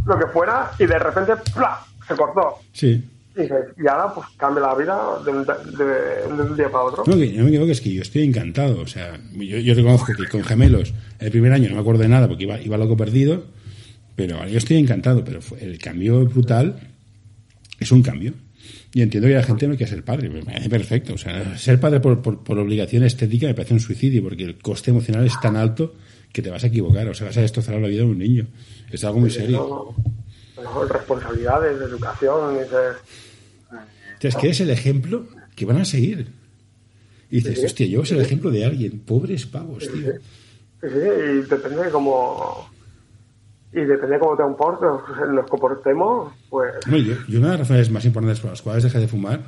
lo 0.07 0.19
que 0.19 0.27
fuera, 0.29 0.71
y 0.79 0.87
de 0.87 0.99
repente, 0.99 1.33
¡plá! 1.55 1.81
se 2.07 2.15
cortó. 2.17 2.59
Sí. 2.73 3.09
Y, 3.35 3.87
ahora, 3.89 4.13
pues, 4.15 4.27
cambia 4.37 4.63
la 4.63 4.75
vida 4.75 5.01
de 5.25 5.31
un, 5.31 5.45
de, 5.47 5.55
de 6.37 6.43
un 6.43 6.55
día 6.57 6.69
para 6.71 6.85
otro. 6.85 7.03
No, 7.07 7.17
que 7.17 7.33
no 7.33 7.45
me 7.45 7.49
equivoco, 7.49 7.71
es 7.73 7.81
que 7.81 7.93
yo 7.95 8.03
estoy 8.03 8.25
encantado. 8.25 8.81
O 8.83 8.87
sea, 8.87 9.19
yo, 9.33 9.57
yo 9.59 9.75
reconozco 9.75 10.13
que 10.17 10.29
con 10.29 10.45
gemelos 10.45 10.93
el 11.19 11.31
primer 11.31 11.53
año 11.53 11.69
no 11.71 11.77
me 11.77 11.81
acuerdo 11.81 12.03
de 12.03 12.09
nada 12.09 12.29
porque 12.29 12.43
iba, 12.45 12.61
iba 12.61 12.77
loco 12.77 12.97
perdido, 12.97 13.45
pero 14.27 14.49
yo 14.49 14.59
estoy 14.59 14.79
encantado. 14.79 15.25
Pero 15.25 15.41
el 15.61 15.79
cambio 15.79 16.25
brutal 16.25 16.77
es 17.79 17.93
un 17.93 18.03
cambio. 18.03 18.35
Y 18.95 19.03
entiendo 19.03 19.29
que 19.29 19.35
la 19.35 19.43
gente 19.43 19.67
no 19.67 19.77
quiere 19.77 19.91
ser 19.91 20.05
padre, 20.05 20.29
me 20.29 20.43
parece 20.43 20.69
perfecto. 20.69 21.15
O 21.15 21.19
sea, 21.19 21.57
ser 21.57 21.81
padre 21.81 22.01
por, 22.01 22.21
por, 22.21 22.45
por 22.45 22.59
obligación 22.59 23.05
estética 23.05 23.47
me 23.47 23.55
parece 23.55 23.75
un 23.75 23.81
suicidio 23.81 24.23
porque 24.23 24.45
el 24.45 24.59
coste 24.59 24.91
emocional 24.91 25.27
es 25.27 25.41
tan 25.41 25.57
alto 25.57 25.95
que 26.33 26.43
te 26.43 26.51
vas 26.51 26.65
a 26.65 26.67
equivocar. 26.67 27.09
O 27.09 27.15
sea, 27.15 27.29
vas 27.29 27.37
a 27.37 27.41
destrozar 27.41 27.77
la 27.77 27.89
vida 27.89 28.03
de 28.03 28.09
un 28.09 28.19
niño. 28.19 28.47
Es 28.91 29.03
algo 29.05 29.21
muy 29.21 29.31
serio. 29.31 29.95
No, 30.57 30.63
no, 30.63 30.75
no, 30.75 30.85
responsabilidades, 30.85 31.79
de 31.79 31.85
educación, 31.87 32.59
sea, 32.69 34.29
es 34.29 34.37
que 34.37 34.47
eres 34.47 34.61
el 34.61 34.71
ejemplo 34.71 35.27
que 35.55 35.65
van 35.65 35.79
a 35.79 35.85
seguir. 35.85 36.29
Y 37.31 37.37
dices, 37.37 37.65
hostia, 37.65 37.87
yo 37.87 38.05
soy 38.05 38.19
el 38.19 38.25
ejemplo 38.25 38.51
de 38.51 38.65
alguien. 38.65 39.01
Pobres 39.01 39.47
pavos, 39.47 39.89
tío. 39.91 40.13
Sí, 40.13 40.89
sí, 40.89 40.89
y 40.89 41.49
depende 41.49 41.85
de 41.85 41.91
cómo. 41.91 42.69
Y 43.73 43.81
depende 43.81 44.15
de 44.15 44.19
cómo 44.19 44.37
te 44.37 44.43
comportes, 44.43 44.89
nos 45.31 45.47
comportemos, 45.49 46.33
pues. 46.51 46.75
Hombre, 46.85 47.05
yo, 47.05 47.15
yo 47.27 47.39
una 47.39 47.53
de 47.53 47.59
las 47.59 47.69
razones 47.69 47.91
más 47.91 48.05
importantes 48.05 48.41
por 48.41 48.51
las 48.51 48.61
cuales 48.61 48.85
dejé 48.85 48.99
de 48.99 49.09
fumar 49.09 49.41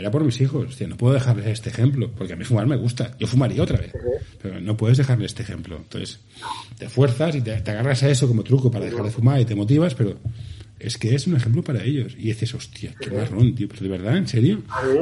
era 0.00 0.10
por 0.10 0.24
mis 0.24 0.40
hijos. 0.40 0.66
Hostia, 0.68 0.88
no 0.88 0.96
puedo 0.96 1.14
dejarles 1.14 1.46
este 1.46 1.68
ejemplo, 1.68 2.10
porque 2.16 2.32
a 2.32 2.36
mí 2.36 2.44
fumar 2.44 2.66
me 2.66 2.76
gusta. 2.76 3.12
Yo 3.18 3.26
fumaría 3.26 3.62
otra 3.62 3.78
vez. 3.78 3.92
Pero 4.42 4.60
no 4.60 4.76
puedes 4.76 4.98
dejarle 4.98 5.26
este 5.26 5.42
ejemplo. 5.42 5.76
Entonces, 5.76 6.20
te 6.78 6.88
fuerzas 6.88 7.36
y 7.36 7.42
te, 7.42 7.60
te 7.60 7.70
agarras 7.70 8.02
a 8.02 8.08
eso 8.08 8.26
como 8.26 8.42
truco 8.42 8.70
para 8.70 8.86
dejar 8.86 9.04
de 9.04 9.10
fumar 9.10 9.40
y 9.40 9.44
te 9.44 9.54
motivas, 9.54 9.94
pero 9.94 10.14
es 10.78 10.96
que 10.96 11.14
es 11.14 11.26
un 11.26 11.36
ejemplo 11.36 11.62
para 11.62 11.82
ellos. 11.82 12.14
Y 12.16 12.28
dices, 12.28 12.54
hostia, 12.54 12.94
qué 12.98 13.10
marrón, 13.10 13.54
tío. 13.54 13.68
Pero 13.68 13.82
de 13.82 13.88
verdad, 13.88 14.16
¿en 14.16 14.26
serio? 14.26 14.62
A 14.70 14.82
mí, 14.82 14.98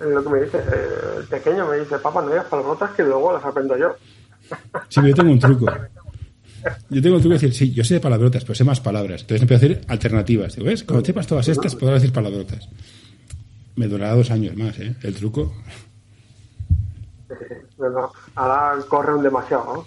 lo 0.00 0.24
que 0.24 0.30
me 0.30 0.42
dice, 0.42 0.58
eh, 0.58 1.18
el 1.18 1.24
pequeño 1.24 1.68
me 1.68 1.78
dice, 1.78 1.98
papá, 1.98 2.20
no 2.20 2.30
digas 2.30 2.46
palabrotas 2.46 2.90
que 2.90 3.04
luego 3.04 3.32
las 3.32 3.44
aprendo 3.44 3.78
yo. 3.78 3.94
Sí, 4.88 4.96
pero 4.96 5.08
yo 5.08 5.14
tengo 5.14 5.32
un 5.32 5.38
truco. 5.38 5.66
Yo 6.90 7.00
tengo 7.02 7.16
un 7.16 7.22
truco 7.22 7.34
de 7.38 7.40
decir, 7.40 7.54
sí, 7.54 7.72
yo 7.72 7.84
sé 7.84 7.94
de 7.94 8.00
palabrotas, 8.00 8.42
pero 8.44 8.54
sé 8.54 8.64
más 8.64 8.80
palabras. 8.80 9.22
Entonces 9.22 9.42
empiezo 9.42 9.64
a 9.64 9.68
decir 9.68 9.84
alternativas. 9.88 10.54
Digo, 10.56 10.66
¿ves? 10.66 10.84
Cuando 10.84 11.04
sepas 11.04 11.26
todas 11.26 11.48
estas, 11.48 11.74
podrás 11.76 12.00
decir 12.02 12.12
palabrotas. 12.12 12.68
Me 13.76 13.86
durará 13.86 14.14
dos 14.14 14.30
años 14.30 14.56
más, 14.56 14.78
¿eh? 14.78 14.94
El 15.02 15.14
truco. 15.14 15.54
Ahora 18.34 18.82
corren 18.88 19.22
demasiado, 19.22 19.64
¿no? 19.74 19.86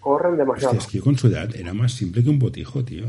Corren 0.00 0.36
demasiado. 0.36 0.72
Hostia, 0.76 0.86
es 0.86 0.90
que 0.92 0.98
yo 0.98 1.04
con 1.04 1.16
su 1.18 1.28
edad 1.28 1.54
era 1.54 1.72
más 1.72 1.92
simple 1.92 2.22
que 2.22 2.30
un 2.30 2.38
botijo, 2.38 2.84
tío. 2.84 3.06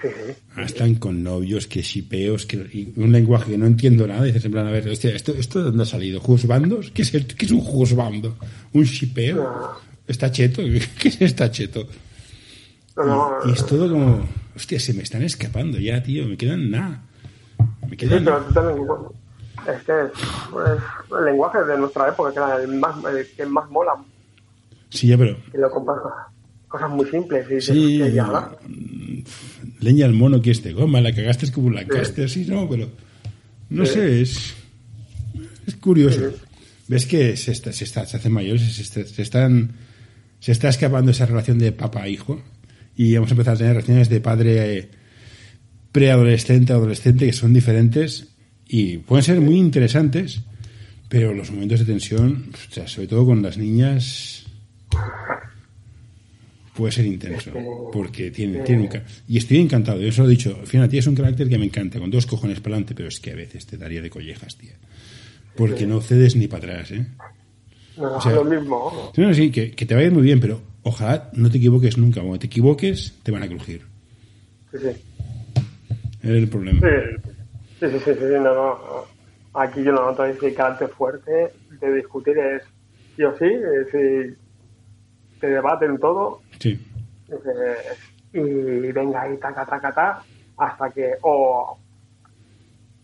Sí, 0.00 0.08
sí. 0.08 0.32
Ahora 0.52 0.66
están 0.66 0.94
con 0.94 1.22
novios, 1.22 1.66
que 1.66 1.82
shipeos, 1.82 2.46
que 2.46 2.56
y 2.72 2.92
un 2.96 3.10
lenguaje 3.10 3.50
que 3.52 3.58
no 3.58 3.66
entiendo 3.66 4.06
nada. 4.06 4.22
Y 4.24 4.26
dices, 4.28 4.44
en 4.44 4.52
plan, 4.52 4.66
a 4.66 4.70
ver, 4.70 4.88
hostia, 4.88 5.10
¿esto, 5.14 5.32
esto 5.34 5.58
de 5.58 5.64
dónde 5.66 5.82
ha 5.82 5.86
salido? 5.86 6.20
¿Juzbandos? 6.20 6.90
¿Qué 6.92 7.02
es, 7.02 7.12
el- 7.14 7.26
qué 7.26 7.46
es 7.46 7.52
un 7.52 7.60
juzbando? 7.60 8.36
¿Un 8.72 8.84
shipeo? 8.84 9.76
¿Está 10.08 10.30
cheto? 10.32 10.62
¿Qué 10.98 11.08
es 11.08 11.20
está 11.22 11.50
cheto? 11.50 11.86
No, 12.96 13.04
no, 13.04 13.32
Y 13.48 13.52
es 13.52 13.64
todo 13.64 13.88
como, 13.88 14.26
hostia, 14.56 14.80
se 14.80 14.92
me 14.94 15.02
están 15.04 15.22
escapando 15.22 15.78
ya, 15.78 16.02
tío. 16.02 16.26
Me 16.26 16.36
quedan 16.36 16.70
nada. 16.70 17.02
Me 17.88 17.90
sí, 17.96 18.06
pero 18.08 18.40
tú 18.44 18.52
también, 18.52 18.86
es 19.68 19.82
que 19.84 19.92
pues, 20.50 20.68
el 21.18 21.24
lenguaje 21.26 21.58
de 21.64 21.78
nuestra 21.78 22.08
época, 22.08 22.32
que 22.32 22.38
era 22.38 22.56
el, 22.62 22.68
más, 22.76 22.96
el 23.04 23.26
que 23.36 23.46
más 23.46 23.70
mola, 23.70 23.92
Sí, 24.90 25.06
ya, 25.08 25.18
pero 25.18 25.36
y 25.54 25.58
lo 25.58 25.70
compras 25.70 25.98
cosas 26.66 26.88
muy 26.90 27.06
simples, 27.10 27.46
y 27.50 27.54
dices, 27.56 27.74
Sí, 27.74 28.00
"Hostia, 28.02 28.14
y 28.14 28.18
ahora?". 28.18 28.56
leña 29.80 30.06
al 30.06 30.14
mono 30.14 30.40
que 30.40 30.50
este 30.50 30.72
goma, 30.72 31.00
la 31.00 31.14
cagaste 31.14 31.44
es 31.46 31.50
como 31.52 31.70
Lancaster, 31.70 32.28
sí, 32.28 32.46
no, 32.48 32.68
pero 32.68 32.88
no 33.70 33.84
sé, 33.86 34.22
es, 34.22 34.54
es 35.66 35.76
curioso. 35.76 36.20
Ves 36.88 37.04
que 37.06 37.36
se, 37.36 37.52
está, 37.52 37.70
se, 37.72 37.84
está, 37.84 38.06
se 38.06 38.16
hacen 38.16 38.32
mayores, 38.32 38.62
se, 38.74 38.82
está- 38.82 39.04
se 39.04 39.22
están, 39.22 39.72
se 40.40 40.52
está 40.52 40.68
escapando 40.68 41.10
esa 41.10 41.26
relación 41.26 41.58
de 41.58 41.72
papá-hijo 41.72 42.42
y 42.96 43.14
vamos 43.14 43.30
a 43.30 43.34
empezar 43.34 43.54
a 43.54 43.58
tener 43.58 43.74
relaciones 43.74 44.08
de 44.08 44.20
padre 44.20 44.78
eh, 44.78 44.88
preadolescente, 45.92 46.72
adolescente, 46.72 47.26
que 47.26 47.32
son 47.32 47.52
diferentes 47.52 48.28
y 48.66 48.98
pueden 48.98 49.24
ser 49.24 49.40
muy 49.40 49.56
interesantes, 49.56 50.42
pero 51.08 51.32
los 51.32 51.50
momentos 51.50 51.80
de 51.80 51.86
tensión, 51.86 52.50
o 52.52 52.72
sea, 52.72 52.86
sobre 52.86 53.08
todo 53.08 53.24
con 53.24 53.42
las 53.42 53.56
niñas, 53.56 54.44
puede 56.74 56.92
ser 56.92 57.06
intenso, 57.06 57.52
porque 57.92 58.30
tiene, 58.30 58.60
tiene 58.60 58.82
un 58.82 58.90
Y 59.26 59.38
estoy 59.38 59.58
encantado, 59.58 60.00
yo 60.00 60.12
se 60.12 60.20
lo 60.20 60.28
he 60.28 60.30
dicho, 60.30 60.60
fíjate, 60.64 60.90
ti 60.90 60.98
es 60.98 61.06
un 61.06 61.14
carácter 61.14 61.48
que 61.48 61.58
me 61.58 61.64
encanta, 61.64 61.98
con 61.98 62.10
dos 62.10 62.26
cojones 62.26 62.60
para 62.60 62.76
adelante, 62.76 62.94
pero 62.94 63.08
es 63.08 63.18
que 63.18 63.32
a 63.32 63.34
veces 63.34 63.66
te 63.66 63.76
daría 63.76 64.02
de 64.02 64.10
collejas, 64.10 64.56
tía. 64.56 64.76
Porque 65.56 65.86
no 65.86 66.00
cedes 66.00 66.36
ni 66.36 66.46
para 66.46 66.72
atrás, 66.72 66.92
¿eh? 66.92 67.06
No, 67.98 68.10
no, 68.10 68.20
sea, 68.20 68.32
lo 68.32 68.44
mismo. 68.44 68.90
¿no? 68.94 69.12
Sí, 69.14 69.20
no, 69.20 69.34
sí, 69.34 69.50
que, 69.50 69.72
que 69.72 69.86
te 69.86 69.94
vaya 69.94 70.10
muy 70.10 70.22
bien, 70.22 70.40
pero 70.40 70.60
ojalá 70.82 71.30
no 71.34 71.50
te 71.50 71.58
equivoques 71.58 71.98
nunca. 71.98 72.20
Cuando 72.20 72.38
te 72.38 72.46
equivoques, 72.46 73.14
te 73.22 73.30
van 73.32 73.42
a 73.42 73.48
crujir. 73.48 73.82
Sí, 74.70 74.78
sí. 74.78 74.88
Es 76.22 76.30
el 76.30 76.48
problema. 76.48 76.80
Sí, 76.80 77.30
sí, 77.80 77.86
sí, 77.90 77.98
sí, 78.04 78.10
sí, 78.14 78.24
no, 78.42 78.54
no. 78.54 78.78
Aquí 79.54 79.82
yo 79.82 79.92
no 79.92 80.06
noto 80.06 80.24
ese 80.24 80.52
carácter 80.54 80.88
fuerte 80.90 81.52
de 81.80 81.94
discutir 81.94 82.36
es 82.38 82.62
sí 83.16 83.22
o 83.24 83.36
sí, 83.38 83.44
es 83.46 83.86
decir, 83.92 84.36
te 85.40 85.46
debaten 85.48 85.98
todo 85.98 86.40
Sí. 86.60 86.78
y 88.32 88.40
venga 88.92 89.22
ahí, 89.22 89.36
taca, 89.38 89.64
taca, 89.64 89.88
taca, 89.92 90.22
hasta 90.56 90.90
que 90.90 91.12
o, 91.22 91.78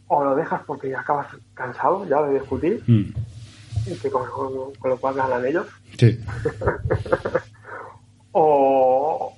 o 0.09 0.24
lo 0.24 0.35
dejas 0.36 0.60
porque 0.66 0.90
ya 0.90 1.01
acabas 1.01 1.28
cansado 1.55 2.06
ya 2.09 2.23
de 2.23 2.35
discutir 2.35 2.82
Mm. 2.86 3.05
Que 4.02 4.11
con, 4.11 4.23
lo 4.85 4.97
cual 4.98 5.15
ganan 5.15 5.47
ellos, 5.47 5.66
Sí. 5.98 6.19
o, 8.32 9.36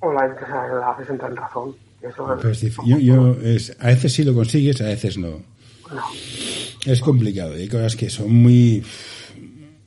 o 0.00 0.12
la, 0.12 0.34
sea, 0.38 0.66
la 0.68 0.90
haces 0.92 1.10
entrar 1.10 1.30
en 1.30 1.36
razón. 1.36 1.74
Eso 2.02 2.26
Pero 2.36 2.50
es 2.50 2.60
difícil. 2.60 2.84
Yo, 2.86 2.98
yo 2.98 3.36
es, 3.42 3.76
a 3.80 3.88
veces 3.88 4.12
sí 4.12 4.22
lo 4.24 4.34
consigues, 4.34 4.80
a 4.80 4.84
veces 4.84 5.18
no. 5.18 5.42
no. 5.90 6.02
Es 6.84 7.00
complicado. 7.00 7.54
Hay 7.54 7.68
cosas 7.68 7.96
que 7.96 8.10
son 8.10 8.32
muy 8.32 8.84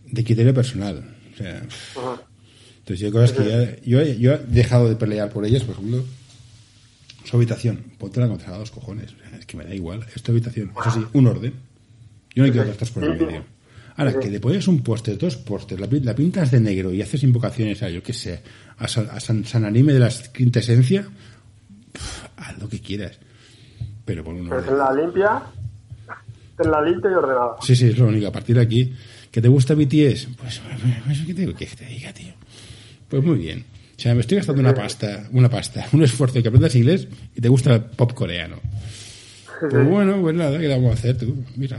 de 0.06 0.24
criterio 0.24 0.53
personal. 0.53 1.16
O 1.34 1.38
sea, 1.38 1.61
entonces 2.80 3.06
hay 3.06 3.11
cosas 3.11 3.32
que 3.32 3.45
ya, 3.48 3.76
yo, 3.84 4.02
he- 4.02 4.18
yo 4.18 4.34
he 4.34 4.38
dejado 4.40 4.90
de 4.90 4.95
pelear 4.95 5.30
por 5.30 5.45
ellas, 5.45 5.64
por 5.64 5.76
ejemplo, 5.76 6.03
su 7.24 7.38
habitación. 7.38 7.86
Ponte 7.98 8.20
la 8.20 8.28
contra 8.28 8.57
dos 8.57 8.72
cojones. 8.72 9.16
Es 9.38 9.45
que 9.45 9.56
me 9.56 9.64
da 9.64 9.74
igual. 9.74 10.06
Es 10.14 10.22
tu 10.22 10.32
habitación. 10.34 10.74
Eso 10.82 10.91
sí, 10.91 11.06
un 11.14 11.28
orden. 11.28 11.53
Yo 12.35 12.45
no 12.45 12.51
quiero 12.51 12.68
gastar 12.68 12.89
por 12.89 13.03
el 13.03 13.11
medio. 13.11 13.43
Ahora, 13.95 14.18
que 14.18 14.30
le 14.30 14.39
pones 14.39 14.65
un 14.68 14.81
póster, 14.81 15.18
dos 15.18 15.35
pósters, 15.35 15.81
la, 15.81 15.88
la 15.91 16.15
pintas 16.15 16.51
de 16.51 16.61
negro 16.61 16.93
y 16.93 17.01
haces 17.01 17.22
invocaciones 17.23 17.84
a, 17.84 17.89
yo 17.89 18.01
qué 18.01 18.14
sé, 18.14 18.41
a, 18.77 18.88
San, 18.88 19.10
a 19.10 19.19
San, 19.19 19.43
San 19.43 19.65
Anime 19.65 19.91
de 19.91 19.99
la 19.99 20.10
quintesencia, 20.34 21.06
pf, 21.91 22.30
haz 22.38 22.57
lo 22.60 22.69
que 22.69 22.80
quieras. 22.80 23.19
Pero 24.06 24.23
por 24.23 24.34
un 24.34 24.47
Pero 24.47 24.64
tenla 24.64 24.93
limpia, 24.93 25.43
tenla 26.56 26.81
limpia 26.81 27.11
y 27.11 27.14
ordenada. 27.14 27.56
Sí, 27.61 27.76
sí, 27.76 27.88
es 27.88 27.97
lo 27.97 28.07
único. 28.07 28.27
A 28.27 28.31
partir 28.31 28.56
de 28.56 28.61
aquí, 28.61 28.93
¿que 29.30 29.41
te 29.41 29.49
gusta 29.49 29.73
BTS? 29.73 30.30
Pues, 30.38 30.61
pues, 31.06 31.19
¿qué 31.27 31.34
te 31.34 31.53
que 31.53 31.65
te 31.65 31.85
diga, 31.85 32.14
tío? 32.14 32.34
Pues 33.10 33.22
muy 33.22 33.38
bien. 33.38 33.65
O 33.97 34.01
sea, 34.01 34.15
me 34.15 34.22
estoy 34.22 34.38
gastando 34.38 34.61
una 34.61 34.73
pasta, 34.73 35.27
una 35.34 35.49
pasta, 35.49 35.85
un 35.93 36.03
esfuerzo 36.03 36.35
de 36.35 36.43
que 36.43 36.47
aprendas 36.47 36.73
inglés 36.76 37.06
y 37.35 37.41
te 37.41 37.49
gusta 37.49 37.73
el 37.73 37.81
pop 37.81 38.14
coreano. 38.14 38.61
Pues 39.60 39.88
bueno, 39.90 40.22
pues 40.22 40.36
nada, 40.36 40.52
¿qué 40.57 40.68
le 40.68 40.76
vamos 40.76 40.91
a 40.91 40.94
hacer 40.94 41.18
tú? 41.18 41.36
Mira, 41.57 41.77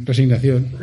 resignación. 0.00 0.64
Sí, 0.70 0.76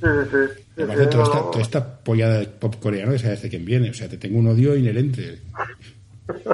sí, 0.00 0.08
sí. 0.30 0.62
sí, 0.76 0.82
Aparte, 0.82 1.06
toda, 1.06 1.24
esta, 1.24 1.40
toda 1.50 1.62
esta 1.62 1.98
pollada 1.98 2.38
de 2.38 2.46
pop 2.46 2.76
coreano 2.80 3.12
que 3.12 3.18
sabes 3.18 3.42
de 3.42 3.48
quién 3.50 3.64
viene. 3.64 3.90
O 3.90 3.94
sea, 3.94 4.08
te 4.08 4.16
tengo 4.18 4.38
un 4.38 4.46
odio 4.48 4.76
inherente. 4.76 5.40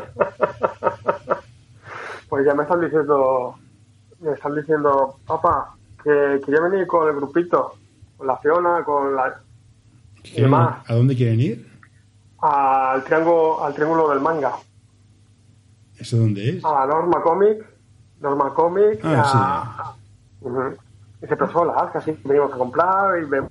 Pues 2.28 2.46
ya 2.46 2.54
me 2.54 2.62
están 2.62 2.80
diciendo, 2.80 3.56
me 4.20 4.32
están 4.32 4.54
diciendo, 4.54 5.16
papá, 5.26 5.74
que 6.02 6.40
quería 6.46 6.60
venir 6.60 6.86
con 6.86 7.08
el 7.08 7.16
grupito, 7.16 7.74
con 8.16 8.26
la 8.28 8.36
Fiona, 8.38 8.84
con 8.84 9.16
la... 9.16 9.34
y 10.22 10.28
¿Quieren- 10.28 10.42
demás, 10.44 10.84
¿A 10.88 10.94
dónde 10.94 11.16
quieren 11.16 11.40
ir? 11.40 11.68
al 12.42 13.02
triángulo, 13.04 13.64
al 13.64 13.74
triángulo 13.74 14.08
del 14.10 14.20
manga, 14.20 14.52
¿Eso 15.98 16.18
dónde 16.18 16.50
es? 16.50 16.64
a 16.64 16.86
Norma 16.86 17.20
Comic, 17.20 17.66
Norma 18.20 18.52
Comic, 18.54 19.00
Ah, 19.02 19.94
a... 20.42 20.44
Ujú. 20.46 20.60
Y 21.22 21.26
siempre 21.26 21.48
solas, 21.52 21.90
casi 21.92 22.12
venimos 22.24 22.52
a 22.52 22.56
comprar 22.56 23.22
y 23.22 23.26
vemos 23.26 23.50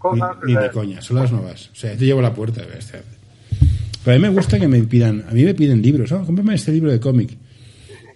cosas. 0.00 0.36
ni 0.44 0.54
de 0.54 0.66
eh, 0.66 0.70
coña, 0.70 1.00
son 1.02 1.16
las 1.16 1.32
nuevas. 1.32 1.70
O 1.72 1.74
sea, 1.74 1.96
te 1.96 2.04
llevo 2.04 2.20
a 2.20 2.22
la 2.24 2.34
puerta. 2.34 2.62
Pero 4.04 4.14
a 4.14 4.18
mí 4.18 4.22
me 4.22 4.28
gusta 4.28 4.58
que 4.58 4.68
me 4.68 4.80
pidan, 4.84 5.24
a 5.28 5.32
mí 5.32 5.42
me 5.44 5.54
piden 5.54 5.82
libros. 5.82 6.12
Oh, 6.12 6.24
cómprame 6.24 6.54
este 6.54 6.72
libro 6.72 6.90
de 6.92 7.00
cómic. 7.00 7.36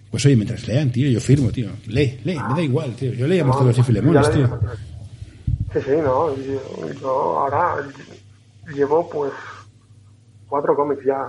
Pues 0.09 0.25
oye, 0.25 0.35
mientras 0.35 0.67
lean, 0.67 0.91
tío, 0.91 1.09
yo 1.09 1.19
firmo, 1.19 1.51
tío. 1.51 1.69
Lee, 1.87 2.19
lee, 2.23 2.37
me 2.49 2.55
da 2.55 2.61
igual, 2.61 2.93
tío. 2.95 3.13
Yo 3.13 3.27
leía 3.27 3.45
Marcelo 3.45 3.71
y 3.71 3.83
Filemones, 3.83 4.31
tío. 4.31 4.59
Sí, 5.73 5.79
sí, 5.85 5.91
no. 6.03 6.35
Yo, 6.35 6.93
yo 7.01 7.39
ahora 7.39 7.75
llevo 8.73 9.09
pues 9.09 9.31
cuatro 10.47 10.75
cómics 10.75 11.03
ya. 11.05 11.27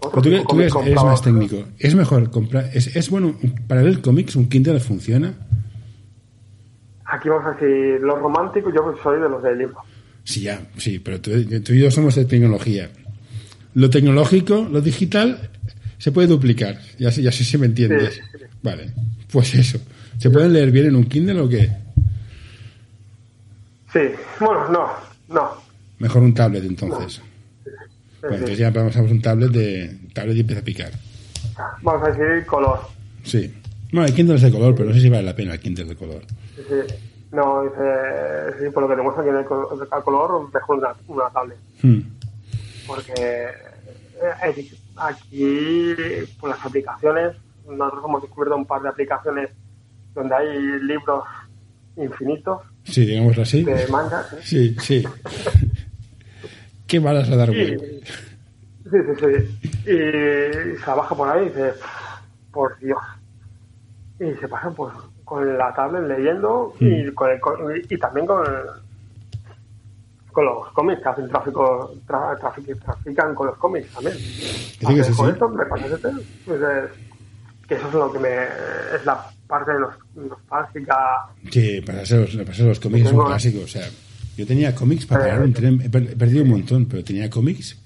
Pero 0.00 0.22
tú, 0.22 0.28
eres, 0.60 0.74
más 0.94 1.22
técnico. 1.22 1.64
¿Es 1.78 1.94
mejor 1.94 2.30
comprar, 2.30 2.70
es, 2.74 2.94
es 2.94 3.10
bueno, 3.10 3.34
para 3.66 3.82
leer 3.82 4.00
cómics, 4.00 4.36
un 4.36 4.48
Kindle 4.48 4.78
funciona? 4.80 5.34
Aquí 7.06 7.28
vamos 7.28 7.46
a 7.46 7.50
decir 7.52 8.00
los 8.00 8.18
románticos, 8.20 8.72
yo 8.74 8.94
soy 9.02 9.20
de 9.20 9.28
los 9.28 9.42
del 9.42 9.58
libro. 9.58 9.76
Sí, 10.24 10.42
ya, 10.42 10.60
sí, 10.76 10.98
pero 10.98 11.20
tú, 11.20 11.30
tú 11.62 11.72
y 11.72 11.80
yo 11.80 11.90
somos 11.90 12.14
de 12.16 12.24
tecnología. 12.24 12.90
Lo 13.74 13.88
tecnológico, 13.90 14.66
lo 14.70 14.80
digital, 14.80 15.50
se 15.98 16.10
puede 16.12 16.26
duplicar. 16.28 16.78
Ya, 16.98 17.10
sé- 17.12 17.22
ya 17.22 17.30
sé 17.32 17.44
si 17.44 17.56
me 17.58 17.66
entiendes. 17.66 18.14
Sí, 18.14 18.20
sí. 18.38 18.44
Vale, 18.62 18.92
pues 19.30 19.54
eso. 19.54 19.78
¿Se 20.18 20.30
pueden 20.30 20.52
leer 20.52 20.70
bien 20.72 20.86
en 20.86 20.96
un 20.96 21.04
Kindle 21.04 21.40
o 21.40 21.48
qué? 21.48 21.70
Sí, 23.92 24.00
bueno, 24.40 24.68
no, 24.68 24.88
no. 25.28 25.50
Mejor 25.98 26.22
un 26.22 26.34
tablet 26.34 26.64
entonces. 26.64 27.22
Bueno, 28.28 28.46
sí. 28.46 28.52
entonces 28.52 28.58
ya 28.58 28.72
pasamos 28.72 29.10
un 29.10 29.22
tablet 29.22 29.50
de 29.50 29.98
tablet 30.12 30.36
y 30.36 30.40
empieza 30.40 30.60
a 30.60 30.64
picar. 30.64 30.90
Vamos 31.82 32.08
a 32.08 32.12
decir 32.12 32.46
color. 32.46 32.80
Sí. 33.24 33.54
Bueno, 33.92 34.06
hay 34.06 34.12
Kindle 34.12 34.38
de 34.38 34.50
color, 34.50 34.74
pero 34.74 34.88
no 34.88 34.94
sé 34.94 35.00
si 35.00 35.08
vale 35.08 35.22
la 35.22 35.34
pena 35.36 35.54
el 35.54 35.60
Kindle 35.60 35.84
de 35.84 35.96
color. 35.96 36.22
Sí, 36.56 36.62
sí. 36.68 36.94
No, 37.32 37.62
dice, 37.64 38.64
sí, 38.64 38.70
por 38.70 38.82
lo 38.84 38.88
que 38.88 38.96
te 38.96 39.02
muestra 39.02 39.24
que 39.24 39.30
el 39.30 39.44
col- 39.44 39.66
el 39.82 40.02
color, 40.02 40.48
mejor 40.52 40.78
una, 40.78 40.88
una 41.08 41.30
tablet. 41.30 41.58
Hmm. 41.82 42.00
Porque 42.86 43.12
eh, 43.16 44.66
aquí, 44.96 45.94
por 46.40 46.50
las 46.50 46.64
aplicaciones, 46.64 47.36
nosotros 47.68 48.04
hemos 48.06 48.22
descubierto 48.22 48.56
un 48.56 48.64
par 48.66 48.82
de 48.82 48.88
aplicaciones 48.88 49.50
donde 50.14 50.34
hay 50.34 50.80
libros 50.82 51.24
infinitos 51.96 52.60
Sí, 52.84 53.04
digámoslo 53.04 53.42
así. 53.42 53.64
de 53.64 53.86
mangas. 53.88 54.32
¿eh? 54.34 54.36
Sí, 54.42 54.76
sí. 54.80 55.04
Qué 56.86 57.00
malas 57.00 57.28
a 57.30 57.36
dar 57.36 57.50
Y, 57.52 57.76
web. 57.76 57.80
sí, 58.84 58.90
sí, 58.90 59.14
sí. 59.20 59.70
Y 59.90 60.76
se 60.84 60.90
baja 60.90 61.14
por 61.14 61.28
ahí 61.28 61.44
y 61.46 61.48
dice, 61.48 61.72
por 62.52 62.78
Dios. 62.78 62.98
Y 64.20 64.32
se 64.40 64.48
pasa 64.48 64.70
pues 64.70 64.92
con 65.24 65.58
la 65.58 65.74
tablet 65.74 66.04
leyendo 66.16 66.74
y, 66.80 67.10
con 67.12 67.30
el 67.30 67.86
y, 67.90 67.98
también 67.98 68.26
con, 68.26 68.44
con 70.32 70.44
los 70.44 70.72
cómics 70.72 71.02
que 71.02 71.08
hacen 71.08 71.28
tráfico, 71.28 71.92
tra- 72.06 72.38
trafic- 72.38 72.80
trafican 72.82 73.34
con 73.34 73.48
los 73.48 73.56
cómics 73.58 73.88
también. 73.92 74.16
que 74.78 75.12
con 75.14 75.30
esto, 75.30 75.48
me 75.48 75.66
parece 75.66 75.96
pues, 76.44 76.60
es- 76.60 76.90
que 77.66 77.74
eso 77.74 77.88
es 77.88 77.94
lo 77.94 78.12
que 78.12 78.18
me 78.20 78.28
es 78.94 79.04
la 79.04 79.28
parte 79.48 79.72
de 79.72 79.80
nos- 79.80 79.98
nostálgica. 80.14 80.96
Sí, 81.50 81.80
para 81.84 82.06
ser 82.06 82.20
los, 82.20 82.36
para 82.36 82.54
ser 82.54 82.66
los 82.66 82.78
cómics 82.80 83.06
es 83.06 83.12
un 83.12 83.18
Tengo- 83.18 83.26
clásico. 83.26 83.64
O 83.64 83.66
sea, 83.66 83.86
yo 84.36 84.46
tenía 84.46 84.74
cómics 84.74 85.06
para 85.06 85.22
parar 85.24 85.42
un 85.42 85.52
tren. 85.52 85.80
He 85.82 85.88
per- 85.90 86.10
he 86.12 86.16
perdido 86.16 86.42
un 86.44 86.50
montón, 86.50 86.86
pero 86.86 87.02
tenía 87.04 87.28
cómics. 87.30 87.76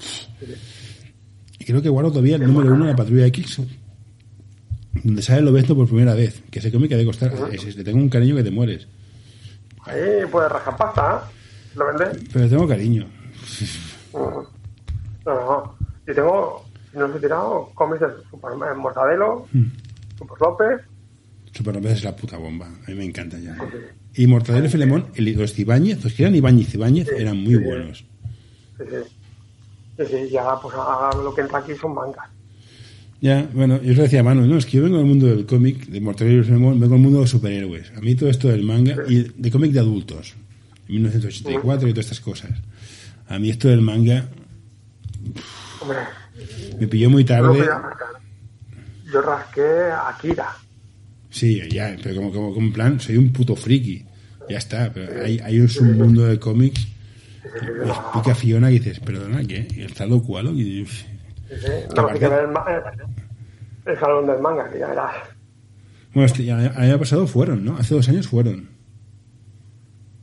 Y 1.58 1.64
creo 1.64 1.80
que 1.82 1.88
guardo 1.88 2.10
todavía 2.10 2.36
el 2.36 2.46
número 2.46 2.74
uno 2.74 2.86
de 2.86 2.90
la 2.92 2.96
patrulla 2.96 3.26
X, 3.26 3.60
donde 5.04 5.22
sale 5.22 5.42
Lobezno 5.42 5.74
por 5.76 5.86
primera 5.86 6.14
vez. 6.14 6.42
Que 6.50 6.58
ese 6.58 6.72
cómic 6.72 6.92
ha 6.92 6.96
de 6.96 7.04
costar. 7.04 7.32
ese- 7.52 7.72
le 7.72 7.84
tengo 7.84 7.98
un 7.98 8.08
cariño 8.08 8.34
que 8.36 8.42
te 8.42 8.50
mueres. 8.50 8.86
Ahí 9.84 10.00
puedes 10.30 10.50
rascar 10.50 10.76
pasta, 10.76 11.22
¿eh? 11.24 11.76
¿Lo 11.76 11.86
vendes? 11.86 12.24
Pero 12.32 12.48
tengo 12.48 12.68
cariño. 12.68 13.06
No, 14.12 14.46
no. 15.26 15.74
Yo 16.06 16.14
tengo, 16.14 16.64
si 16.90 16.98
no 16.98 17.04
os 17.06 17.16
he 17.16 17.20
tirado, 17.20 17.70
cómics 17.74 18.00
de 18.00 18.06
Super 18.30 18.52
eh, 18.52 18.74
Mortadelo, 18.76 19.46
Super 20.18 20.36
López. 20.40 20.80
Super 21.52 21.74
López 21.76 21.92
es 21.92 22.04
la 22.04 22.16
puta 22.16 22.36
bomba. 22.38 22.66
A 22.66 22.90
mí 22.90 22.94
me 22.96 23.04
encanta 23.04 23.38
ya. 23.38 23.56
Y 24.14 24.26
Mortadelo 24.26 24.66
y 24.66 24.68
Filemón, 24.70 25.06
el- 25.14 25.32
los 25.34 25.58
Ibáñez, 25.58 26.02
los 26.02 26.12
que 26.12 26.22
eran 26.22 26.34
Ibáñez 26.34 26.72
y 26.74 26.76
Ibáñez, 26.76 27.08
eran 27.16 27.36
muy 27.38 27.56
buenos. 27.56 28.04
Sí, 28.78 28.84
sí. 28.88 28.96
Sí, 29.98 30.04
sí, 30.10 30.30
ya 30.30 30.58
pues 30.60 30.74
ahora 30.74 31.16
lo 31.22 31.34
que 31.34 31.42
entra 31.42 31.58
aquí 31.58 31.72
son 31.74 31.94
mangas. 31.94 32.26
Ya, 33.20 33.46
bueno, 33.52 33.80
yo 33.82 33.92
os 33.92 33.98
decía 33.98 34.22
Manu, 34.22 34.46
no, 34.46 34.56
es 34.56 34.64
que 34.64 34.78
yo 34.78 34.82
vengo 34.82 34.96
del 34.96 35.04
mundo 35.06 35.26
del 35.26 35.44
cómic, 35.44 35.86
de 35.88 36.00
Mortadelo 36.00 36.40
y 36.40 36.44
Filemón, 36.44 36.80
vengo 36.80 36.94
del 36.94 37.02
mundo 37.02 37.18
de 37.18 37.24
los 37.24 37.30
superhéroes. 37.30 37.92
A 37.96 38.00
mí 38.00 38.14
todo 38.14 38.30
esto 38.30 38.48
del 38.48 38.62
manga 38.62 38.96
y 39.08 39.30
de 39.36 39.50
cómic 39.50 39.72
de 39.72 39.80
adultos, 39.80 40.34
en 40.88 40.94
1984 40.94 41.86
y 41.88 41.92
todas 41.92 42.06
estas 42.06 42.20
cosas. 42.20 42.50
A 43.28 43.38
mí 43.38 43.50
esto 43.50 43.68
del 43.68 43.82
manga 43.82 44.26
Hombre, 45.82 45.98
me 46.80 46.86
pilló 46.88 47.10
muy 47.10 47.24
tarde. 47.24 47.58
yo 49.12 49.20
rasqué 49.20 49.90
Akira. 50.08 50.56
Sí, 51.30 51.60
ya, 51.70 51.96
pero 52.02 52.16
como, 52.16 52.32
como, 52.32 52.54
como 52.54 52.66
en 52.66 52.72
plan, 52.72 53.00
soy 53.00 53.16
un 53.16 53.32
puto 53.32 53.56
friki. 53.56 54.04
Ya 54.48 54.58
está, 54.58 54.90
pero 54.92 55.24
hay, 55.24 55.38
hay 55.38 55.60
un 55.60 55.68
submundo 55.68 56.26
de 56.26 56.38
cómics 56.40 56.86
que 57.42 57.88
explica 57.88 58.34
Fiona 58.34 58.68
que 58.68 58.74
dices, 58.74 59.00
perdona, 59.00 59.42
¿qué? 59.46 59.66
¿Está 59.76 60.06
loco 60.06 60.38
algo? 60.38 60.52
Y, 60.52 60.86
Sí, 61.50 61.56
sí. 61.56 61.66
Que 61.88 61.94
No, 61.96 62.06
que 62.06 62.28
ver 62.28 62.44
el, 62.44 62.50
eh, 62.50 62.82
el 63.86 63.98
salón 63.98 64.26
del 64.26 64.40
manga, 64.40 64.70
que 64.70 64.78
ya 64.78 64.88
verás. 64.88 65.14
bueno, 66.14 66.26
es 66.26 66.32
que 66.32 66.44
ya, 66.44 66.64
el 66.64 66.76
año 66.76 66.98
pasado 66.98 67.26
fueron, 67.26 67.64
¿no? 67.64 67.76
Hace 67.76 67.94
dos 67.94 68.08
años 68.08 68.28
fueron. 68.28 68.68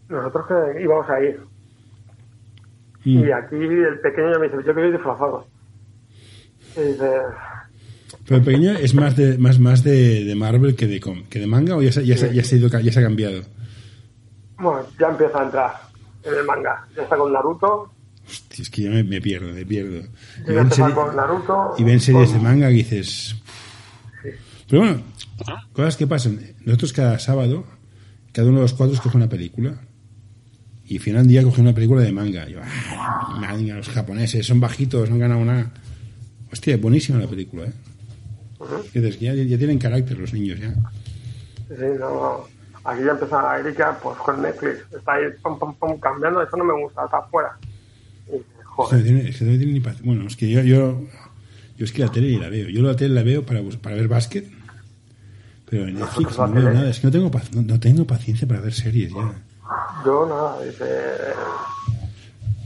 Nosotros 0.07 0.45
que 0.47 0.81
íbamos 0.81 1.09
a 1.09 1.21
ir. 1.21 1.41
Mm. 3.03 3.25
Y 3.25 3.31
aquí 3.31 3.55
el 3.55 3.99
pequeño 3.99 4.39
me 4.39 4.45
dice, 4.47 4.57
yo 4.65 4.73
quiero 4.73 4.85
ir 4.85 4.93
disfrazado. 4.93 5.45
Y 6.77 6.81
dice, 6.81 7.11
Pero 8.25 8.37
el 8.37 8.43
pequeño 8.45 8.71
es 8.71 8.93
más 8.93 9.15
de 9.15 9.37
más 9.37 9.59
más 9.59 9.83
de, 9.83 10.23
de 10.25 10.35
Marvel 10.35 10.75
que 10.75 10.87
de 10.87 10.99
que 11.29 11.39
de 11.39 11.47
manga 11.47 11.75
o 11.75 11.81
ya 11.81 11.91
se, 11.91 12.05
ya, 12.05 12.17
se, 12.17 12.33
ya, 12.33 12.43
se 12.43 12.55
ha 12.55 12.57
ido 12.57 12.67
ya 12.79 12.91
se 12.91 12.99
ha 12.99 13.03
cambiado. 13.03 13.41
bueno, 14.59 14.81
ya 14.99 15.07
empieza 15.09 15.41
a 15.41 15.45
entrar 15.45 15.71
en 16.23 16.33
el 16.35 16.45
manga. 16.45 16.85
Ya 16.95 17.03
está 17.03 17.15
con 17.17 17.31
Naruto, 17.33 17.91
Hostia, 18.27 18.61
es 18.63 18.69
que 18.69 18.81
yo 18.83 18.91
me, 18.91 19.03
me 19.03 19.21
pierdo, 19.21 19.53
me 19.53 19.65
pierdo. 19.65 19.97
Y 20.45 20.47
ya 20.47 20.53
ven, 20.53 20.71
serie- 20.71 20.93
con 20.95 21.15
Naruto. 21.15 21.75
y 21.77 21.83
ven 21.83 21.99
series 21.99 22.33
de 22.33 22.39
manga 22.39 22.67
que 22.67 22.73
dices. 22.73 23.35
Pero 24.69 24.81
bueno, 24.81 25.01
cosas 25.73 25.95
que 25.95 26.07
pasan. 26.07 26.39
Nosotros 26.65 26.91
cada 26.93 27.19
sábado, 27.19 27.65
cada 28.33 28.47
uno 28.49 28.57
de 28.57 28.63
los 28.63 28.73
cuatro 28.73 28.95
escoge 28.95 29.15
una 29.17 29.29
película. 29.29 29.75
Y 30.89 30.99
final 30.99 31.27
día 31.27 31.43
coge 31.43 31.61
una 31.61 31.73
película 31.73 32.01
de 32.01 32.11
manga. 32.11 32.47
Yo, 32.47 32.59
"Ah, 32.63 33.55
mía, 33.57 33.75
los 33.75 33.87
japoneses 33.89 34.45
son 34.45 34.59
bajitos, 34.59 35.07
no 35.09 35.15
han 35.15 35.19
ganado 35.21 35.43
nada. 35.45 35.71
Hostia, 36.51 36.77
buenísima 36.77 37.19
la 37.19 37.27
película, 37.27 37.65
¿eh? 37.65 37.73
Que 38.91 39.01
dices, 39.01 39.19
ya, 39.19 39.33
ya 39.33 39.57
tienen 39.57 39.77
carácter 39.79 40.17
los 40.17 40.33
niños, 40.33 40.59
ya. 40.59 40.73
Sí, 41.69 41.85
no. 41.99 42.45
Aquí 42.83 43.03
ya 43.03 43.11
empieza 43.11 43.59
Erika 43.59 43.99
pues 44.01 44.17
con 44.19 44.41
Netflix. 44.41 44.79
Está 44.95 45.13
ahí 45.13 45.25
pum, 45.43 45.59
pum, 45.75 45.99
cambiando, 45.99 46.41
eso 46.41 46.55
no 46.55 46.63
me 46.63 46.81
gusta, 46.81 47.03
está 47.03 47.17
afuera. 47.17 47.57
Es 48.27 48.41
que 48.41 48.63
joder, 48.63 48.99
no 48.99 49.03
tiene, 49.03 49.29
es 49.29 49.37
que 49.37 49.45
no 49.45 49.57
tiene 49.57 49.73
ni 49.73 49.79
Bueno, 49.79 50.25
es 50.25 50.37
que 50.37 50.49
yo, 50.49 50.61
yo, 50.61 51.01
yo 51.75 51.85
es 51.85 51.91
que 51.91 52.01
la 52.01 52.11
tele 52.11 52.27
ni 52.27 52.37
la 52.37 52.47
veo. 52.47 52.69
Yo 52.69 52.81
la 52.81 52.95
tele 52.95 53.13
la 53.13 53.23
veo 53.23 53.45
para, 53.45 53.61
para 53.81 53.95
ver 53.95 54.07
básquet, 54.07 54.49
pero 55.69 55.85
en 55.85 55.99
Netflix 55.99 56.37
no 56.37 56.49
veo 56.49 56.71
nada. 56.71 56.89
Es 56.89 57.01
que 57.01 57.07
no 57.07 57.11
tengo, 57.11 57.29
no, 57.53 57.61
no 57.61 57.79
tengo 57.79 58.07
paciencia 58.07 58.47
para 58.47 58.61
ver 58.61 58.73
series 58.73 59.13
ya. 59.13 59.33
yo 60.05 60.25
nada, 60.25 60.63
dice, 60.63 60.85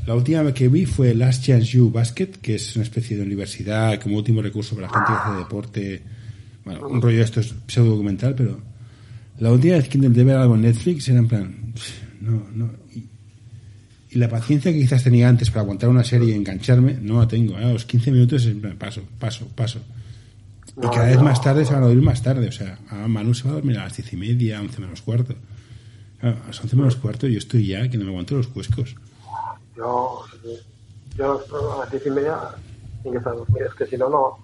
La 0.05 0.15
última 0.15 0.53
que 0.53 0.67
vi 0.67 0.85
fue 0.85 1.13
Last 1.13 1.43
Chance 1.45 1.65
You 1.65 1.91
Basket, 1.91 2.27
que 2.41 2.55
es 2.55 2.75
una 2.75 2.83
especie 2.83 3.17
de 3.17 3.23
universidad 3.23 3.99
como 4.01 4.17
último 4.17 4.41
recurso 4.41 4.75
para 4.75 4.87
la 4.87 4.93
gente 4.93 5.11
que 5.11 5.29
hace 5.29 5.37
deporte. 5.37 6.01
Bueno, 6.65 6.87
un 6.87 7.01
rollo 7.01 7.23
esto 7.23 7.39
es 7.39 7.53
pseudo 7.67 7.91
documental, 7.91 8.33
pero 8.35 8.59
la 9.39 9.51
última 9.51 9.75
vez 9.75 9.87
que 9.87 9.97
intenté 9.97 10.23
ver 10.23 10.37
algo 10.37 10.55
en 10.55 10.61
Netflix 10.61 11.07
era 11.09 11.19
en 11.19 11.27
plan, 11.27 11.73
no, 12.19 12.47
no. 12.53 12.71
Y, 12.93 13.05
y 14.11 14.17
la 14.17 14.27
paciencia 14.27 14.73
que 14.73 14.79
quizás 14.79 15.03
tenía 15.03 15.29
antes 15.29 15.49
para 15.51 15.61
aguantar 15.61 15.89
una 15.89 16.03
serie 16.03 16.31
y 16.31 16.33
engancharme, 16.33 16.97
no 17.01 17.19
la 17.19 17.27
tengo. 17.27 17.57
¿eh? 17.57 17.63
A 17.63 17.73
los 17.73 17.85
15 17.85 18.11
minutos 18.11 18.43
es 18.43 18.51
en 18.51 18.61
plan, 18.61 18.77
paso, 18.77 19.03
paso, 19.19 19.47
paso. 19.55 19.79
Y 20.77 20.87
cada 20.87 21.05
vez 21.05 21.21
más 21.21 21.41
tarde 21.41 21.65
se 21.65 21.73
van 21.73 21.83
a 21.83 21.85
dormir 21.87 22.03
más 22.03 22.21
tarde. 22.23 22.47
O 22.47 22.51
sea, 22.51 22.79
a 22.89 23.07
Manu 23.07 23.33
se 23.33 23.43
va 23.43 23.51
a 23.51 23.53
dormir 23.55 23.77
a 23.77 23.83
las 23.83 23.95
10 23.95 24.13
y 24.13 24.17
media, 24.17 24.61
11 24.61 24.81
menos 24.81 25.01
cuarto. 25.01 25.35
A 26.21 26.35
las 26.47 26.61
11 26.61 26.75
menos 26.75 26.95
cuarto 26.95 27.27
yo 27.27 27.37
estoy 27.37 27.67
ya 27.67 27.87
que 27.89 27.97
no 27.97 28.03
me 28.03 28.09
aguanto 28.09 28.35
los 28.35 28.47
cuescos. 28.47 28.95
Yo, 29.75 30.23
yo 31.15 31.41
a 31.75 31.79
las 31.79 31.91
diez 31.91 32.05
y 32.05 32.09
media 32.11 32.37
tengo 33.03 33.11
que 33.13 33.17
estar 33.17 33.35
dormido, 33.35 33.67
es 33.67 33.73
que 33.75 33.85
si 33.85 33.97
no, 33.97 34.09
no. 34.09 34.37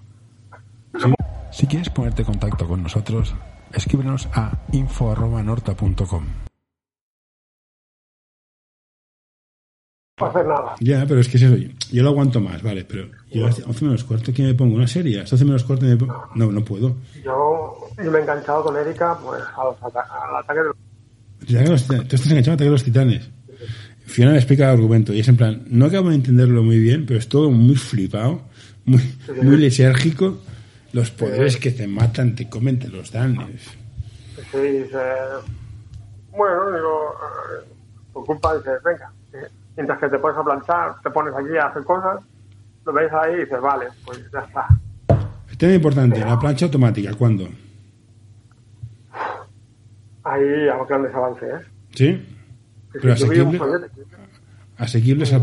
Si 1.50 1.66
quieres 1.66 1.90
ponerte 1.90 2.22
en 2.22 2.26
contacto 2.26 2.66
con 2.68 2.82
nosotros, 2.82 3.34
escríbenos 3.72 4.28
a 4.34 4.52
info.norta.com. 4.72 6.24
No 10.20 10.26
hacer 10.26 10.46
nada. 10.46 10.74
Ya, 10.80 11.04
pero 11.06 11.20
es 11.20 11.28
que 11.28 11.36
es 11.36 11.44
eso. 11.44 11.56
Yo 11.92 12.02
lo 12.02 12.08
aguanto 12.10 12.40
más, 12.40 12.60
vale, 12.62 12.84
pero 12.84 13.08
yo 13.30 13.44
a 13.44 13.48
las 13.48 13.60
11 13.64 13.84
menos 13.84 14.04
cuarto, 14.04 14.32
¿qué 14.34 14.42
me 14.42 14.54
pongo? 14.54 14.74
¿Una 14.74 14.86
serie? 14.88 15.18
A 15.18 15.22
las 15.22 15.32
11 15.32 15.44
menos 15.44 15.64
cuarto 15.64 15.86
me 15.86 15.96
pongo... 15.96 16.28
No, 16.34 16.50
no 16.50 16.64
puedo. 16.64 16.96
Yo, 17.24 17.88
yo 17.96 18.10
me 18.10 18.18
he 18.18 18.22
enganchado 18.22 18.64
con 18.64 18.76
Erika 18.76 19.16
pues, 19.24 19.42
a 19.56 19.64
los 19.64 19.76
ata- 19.82 20.08
al 20.28 20.36
ataque 20.36 20.58
de 20.60 20.66
los... 20.66 20.76
Tú 21.46 22.14
estás 22.16 22.26
enganchado 22.30 22.52
a 22.52 22.54
Ataque 22.54 22.68
a 22.68 22.72
los 22.72 22.82
Titanes. 22.84 23.30
Fiona 24.08 24.32
me 24.32 24.38
explica 24.38 24.64
el 24.64 24.70
argumento 24.70 25.12
y 25.12 25.20
es 25.20 25.28
en 25.28 25.36
plan, 25.36 25.62
no 25.68 25.84
acabo 25.86 26.08
de 26.08 26.14
entenderlo 26.14 26.62
muy 26.62 26.78
bien, 26.78 27.04
pero 27.06 27.18
es 27.18 27.28
todo 27.28 27.50
muy 27.50 27.76
flipado, 27.76 28.40
muy, 28.86 29.02
muy 29.42 29.56
lisérgico. 29.58 30.38
Los 30.92 31.10
poderes 31.10 31.58
que 31.58 31.70
te 31.70 31.86
matan, 31.86 32.34
te 32.34 32.48
comen, 32.48 32.78
te 32.78 32.88
los 32.88 33.12
dan. 33.12 33.36
Sí, 34.50 34.58
dice, 34.58 34.98
bueno, 36.30 36.72
digo, 36.72 37.12
eh, 37.12 37.68
por 38.14 38.24
culpa 38.24 38.56
dices, 38.56 38.82
venga, 38.82 39.12
eh, 39.34 39.50
mientras 39.76 39.98
que 39.98 40.08
te 40.08 40.18
pones 40.18 40.38
a 40.38 40.44
planchar, 40.44 40.94
te 41.02 41.10
pones 41.10 41.34
aquí 41.34 41.58
a 41.58 41.66
hacer 41.66 41.84
cosas, 41.84 42.20
lo 42.86 42.92
ves 42.94 43.12
ahí 43.12 43.34
y 43.34 43.40
dices, 43.40 43.60
vale, 43.60 43.88
pues 44.06 44.18
ya 44.32 44.40
está. 44.40 44.66
El 45.50 45.58
tema 45.58 45.74
importante, 45.74 46.20
la 46.20 46.38
plancha 46.40 46.64
automática, 46.64 47.12
¿cuándo? 47.12 47.46
Ahí 50.24 50.68
hago 50.68 50.86
grandes 50.86 51.14
avances, 51.14 51.48
¿eh? 51.48 51.66
¿Sí? 51.94 52.37
Pero 52.92 53.12
asequible, 53.12 53.60
asequibles 54.78 55.32
al, 55.32 55.40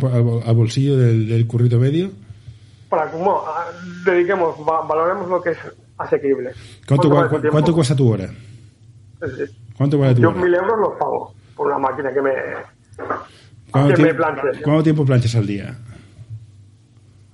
bolsillo 0.55 0.97
del, 0.97 1.27
del 1.29 1.47
currito 1.47 1.79
medio. 1.79 2.11
para 2.89 3.11
como 3.11 3.43
dediquemos, 4.05 4.55
va- 4.67 4.81
valoremos 4.87 5.29
lo 5.29 5.41
que 5.41 5.51
es 5.51 5.57
asequible. 5.97 6.51
¿Cuánto, 6.87 7.09
tiempo? 7.09 7.49
¿cuánto 7.51 7.73
cuesta 7.73 7.95
tu 7.95 8.11
hora? 8.11 8.29
¿Cuánto 9.77 9.97
vale 9.99 10.15
tu 10.15 10.21
Yo 10.21 10.29
hora? 10.29 10.41
mil 10.41 10.53
euros 10.53 10.79
los 10.79 10.99
pago 10.99 11.33
por 11.55 11.67
una 11.67 11.77
máquina 11.79 12.13
que 12.13 12.21
me, 12.21 12.31
¿Cuánto, 13.71 13.93
que 13.95 14.01
me 14.03 14.09
tiemp- 14.09 14.15
planche. 14.17 14.61
cuánto 14.63 14.83
tiempo 14.83 15.05
planchas 15.05 15.35
al 15.35 15.47
día? 15.47 15.77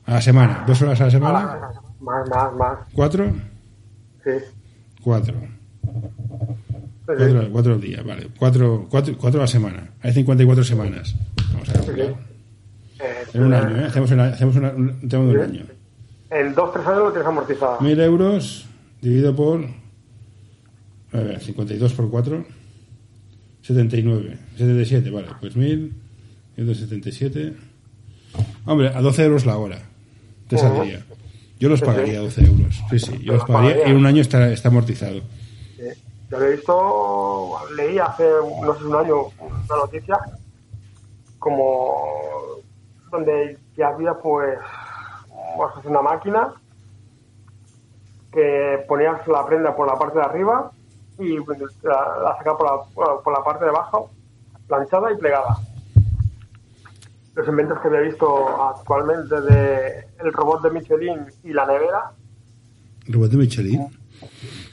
¿A 0.06 0.14
la 0.16 0.22
semana? 0.22 0.64
¿Dos 0.68 0.82
horas 0.82 1.00
a 1.02 1.06
la 1.06 1.12
semana? 1.12 1.40
Ah, 1.40 1.72
más, 2.02 2.30
más, 2.30 2.54
más. 2.54 2.80
¿Cuatro? 2.94 3.32
Sí. 4.24 4.32
Cuatro. 5.04 5.36
Cuatro, 7.18 7.50
cuatro 7.52 7.74
al 7.74 7.82
día, 7.82 8.02
vale. 8.04 8.28
Cuatro, 8.38 8.88
cuatro, 8.90 9.16
cuatro 9.18 9.40
a 9.40 9.44
la 9.44 9.48
semana. 9.48 9.90
Hay 10.02 10.14
54 10.14 10.64
semanas. 10.64 11.16
Vamos 11.54 11.70
a. 11.70 11.80
Eh, 11.92 12.14
En 13.34 13.44
un 13.44 13.54
año, 13.54 13.78
¿eh? 13.82 13.86
Hacemos, 13.86 14.12
una, 14.12 14.26
hacemos 14.26 14.56
una- 14.56 14.72
un 14.72 15.10
tema 15.10 15.26
de 15.26 15.32
un 15.32 15.40
año. 15.42 15.66
En 16.30 16.54
dos, 16.54 16.72
tres 16.74 16.86
años 16.86 17.00
lo 17.00 17.10
tienes 17.12 17.28
amortizado. 17.28 17.82
Mil 17.82 18.00
euros 18.00 18.66
dividido 19.02 19.36
por. 19.36 19.66
A 21.14 21.18
ver, 21.20 21.40
52 21.40 21.94
por 21.94 22.10
4. 22.10 22.46
79. 23.64 24.38
77, 24.58 25.10
vale. 25.10 25.28
Pues 25.40 25.56
1000. 25.56 25.94
177. 26.56 27.54
Hombre, 28.66 28.90
a 28.90 29.02
12 29.02 29.24
euros 29.24 29.46
la 29.46 29.58
hora. 29.58 29.82
Te 30.48 30.58
saldría. 30.58 31.04
Yo 31.60 31.70
los 31.70 31.82
pagaría 31.82 32.20
a 32.20 32.24
12 32.24 32.44
euros. 32.46 32.82
Sí, 32.90 33.00
sí, 33.00 33.12
yo 33.24 33.34
los 33.34 33.44
pagaría 33.46 33.72
y 33.72 33.74
pagaría. 33.76 33.92
en 33.94 33.98
un 33.98 34.06
año 34.06 34.22
está, 34.22 34.52
está 34.52 34.70
amortizado. 34.70 35.22
Yo 36.32 36.40
lo 36.40 36.46
he 36.46 36.52
visto, 36.52 37.58
leí 37.76 38.00
hace, 38.00 38.24
no 38.64 38.74
sé, 38.74 38.86
un 38.86 38.96
año 38.96 39.24
una 39.40 39.76
noticia 39.76 40.18
como 41.38 42.06
donde 43.12 43.58
ya 43.76 43.90
había 43.90 44.14
pues 44.14 44.58
hacer 45.76 45.92
una 45.92 46.02
máquina 46.02 46.54
que 48.32 48.86
ponías 48.88 49.28
la 49.28 49.46
prenda 49.46 49.76
por 49.76 49.88
la 49.88 50.00
parte 50.00 50.20
de 50.20 50.24
arriba 50.24 50.72
y 51.20 51.40
pues, 51.42 51.60
la, 51.84 52.20
la 52.24 52.38
sacaba 52.38 52.86
por 52.94 53.06
la, 53.06 53.22
por 53.22 53.34
la 53.34 53.44
parte 53.44 53.66
de 53.66 53.72
abajo, 53.72 54.10
planchada 54.68 55.12
y 55.12 55.18
plegada. 55.18 55.58
Los 57.36 57.48
inventos 57.48 57.80
que 57.80 57.88
había 57.90 58.02
visto 58.02 58.62
actualmente 58.70 59.42
de 59.42 60.08
el 60.20 60.32
robot 60.32 60.62
de 60.64 60.72
Michelin 60.72 61.26
y 61.44 61.52
la 61.52 61.66
nevera, 61.66 62.14
Robot 63.08 63.32
de 63.32 63.38
Michelin. 63.38 63.88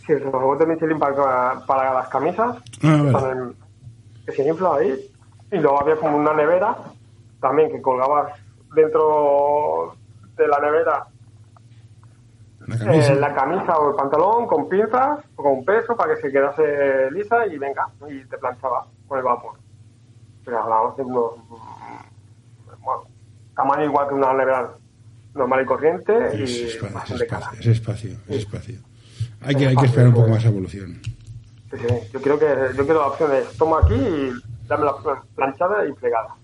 Sí, 0.08 0.14
los 0.14 0.32
robots 0.32 0.60
de 0.60 0.66
Michelin 0.66 0.98
para, 0.98 1.60
para 1.66 1.92
las 1.94 2.08
camisas. 2.08 2.56
Ah, 2.82 2.96
vale. 2.96 3.08
están 3.10 3.38
en- 3.38 3.54
que 4.26 4.32
se 4.32 4.48
infla 4.48 4.74
ahí. 4.76 5.10
Y 5.52 5.56
luego 5.58 5.80
había 5.80 5.96
como 5.96 6.16
una 6.16 6.32
nevera 6.34 6.76
también 7.40 7.70
que 7.70 7.80
colgabas 7.82 8.32
dentro 8.74 9.94
de 10.36 10.48
la 10.48 10.58
nevera 10.60 11.06
La 12.66 12.78
camisa. 12.78 13.12
eh, 13.12 13.16
la 13.16 13.34
camisa 13.34 13.78
o 13.78 13.90
el 13.90 13.96
pantalón 13.96 14.46
con 14.46 14.68
pinzas 14.68 15.20
o 15.36 15.42
con 15.42 15.64
peso 15.64 15.94
para 15.96 16.14
que 16.14 16.20
se 16.22 16.30
quedase 16.32 17.10
lisa 17.10 17.46
y 17.46 17.56
venga, 17.58 17.86
y 18.08 18.24
te 18.24 18.36
planchaba 18.38 18.86
con 19.06 19.18
el 19.18 19.24
vapor. 19.24 19.52
Pero 20.44 20.62
hablábamos 20.62 20.96
de 20.96 21.02
unos. 21.04 21.36
mm, 21.36 22.82
Bueno, 22.82 23.02
tamaño 23.54 23.84
igual 23.84 24.08
que 24.08 24.14
una 24.14 24.32
nevera 24.34 24.70
normal 25.34 25.62
y 25.62 25.66
corriente 25.66 26.12
y 26.34 26.42
Es 26.42 26.74
espacio, 26.82 27.16
es 27.16 27.66
espacio, 27.66 28.10
es 28.28 28.36
espacio. 28.38 28.78
Hay 29.40 29.54
que, 29.54 29.66
hay 29.68 29.76
que 29.76 29.86
esperar 29.86 30.08
un 30.08 30.14
poco 30.14 30.28
más 30.28 30.44
a 30.44 30.48
evolución. 30.48 31.00
Sí, 31.70 31.76
sí. 31.78 31.94
Yo 32.12 32.20
quiero 32.20 32.38
que 32.38 32.46
yo 32.76 32.84
quiero 32.84 33.00
la 33.00 33.06
opción 33.08 33.30
de 33.30 33.42
toma 33.56 33.80
aquí 33.84 33.94
y 33.94 34.32
dame 34.66 34.84
la 34.84 34.94
planchada 35.34 35.86
y 35.86 35.92
plegada. 35.92 36.34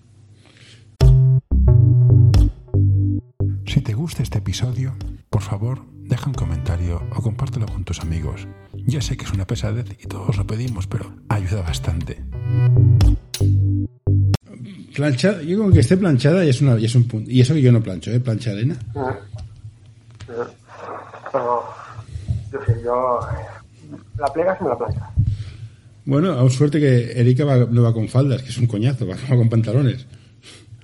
Si 3.65 3.81
te 3.81 3.93
gusta 3.93 4.23
este 4.23 4.37
episodio, 4.37 4.93
por 5.29 5.41
favor, 5.41 5.81
deja 5.93 6.27
un 6.27 6.33
comentario 6.33 7.01
o 7.15 7.21
compártelo 7.21 7.65
con 7.65 7.83
tus 7.83 7.99
amigos. 7.99 8.47
Ya 8.85 9.01
sé 9.01 9.17
que 9.17 9.25
es 9.25 9.33
una 9.33 9.45
pesadez 9.45 9.89
y 10.01 10.07
todos 10.07 10.37
lo 10.37 10.47
pedimos, 10.47 10.87
pero 10.87 11.11
ayuda 11.29 11.61
bastante. 11.61 12.23
Planchada, 14.95 15.41
yo 15.41 15.57
con 15.57 15.73
que 15.73 15.81
esté 15.81 15.97
planchada 15.97 16.45
y 16.45 16.49
es, 16.49 16.61
una, 16.61 16.79
y 16.79 16.85
es 16.85 16.95
un 16.95 17.05
punto. 17.05 17.29
Y 17.29 17.41
eso 17.41 17.53
que 17.53 17.61
yo 17.61 17.71
no 17.71 17.81
plancho, 17.81 18.11
¿eh? 18.11 18.19
Plancha 18.19 18.51
arena. 18.51 18.77
Pero 21.31 21.65
yo 22.83 23.19
la 24.17 24.27
plegas 24.33 24.57
y 24.59 24.63
me 24.63 24.69
la 24.69 24.77
plancha. 24.77 25.09
Bueno, 26.05 26.33
aún 26.33 26.51
suerte 26.51 26.79
que 26.79 27.19
Erika 27.19 27.45
va, 27.45 27.57
no 27.57 27.81
va 27.81 27.93
con 27.93 28.07
faldas, 28.07 28.41
que 28.43 28.49
es 28.49 28.57
un 28.57 28.67
coñazo, 28.67 29.07
va, 29.07 29.15
con 29.29 29.49
pantalones. 29.49 30.05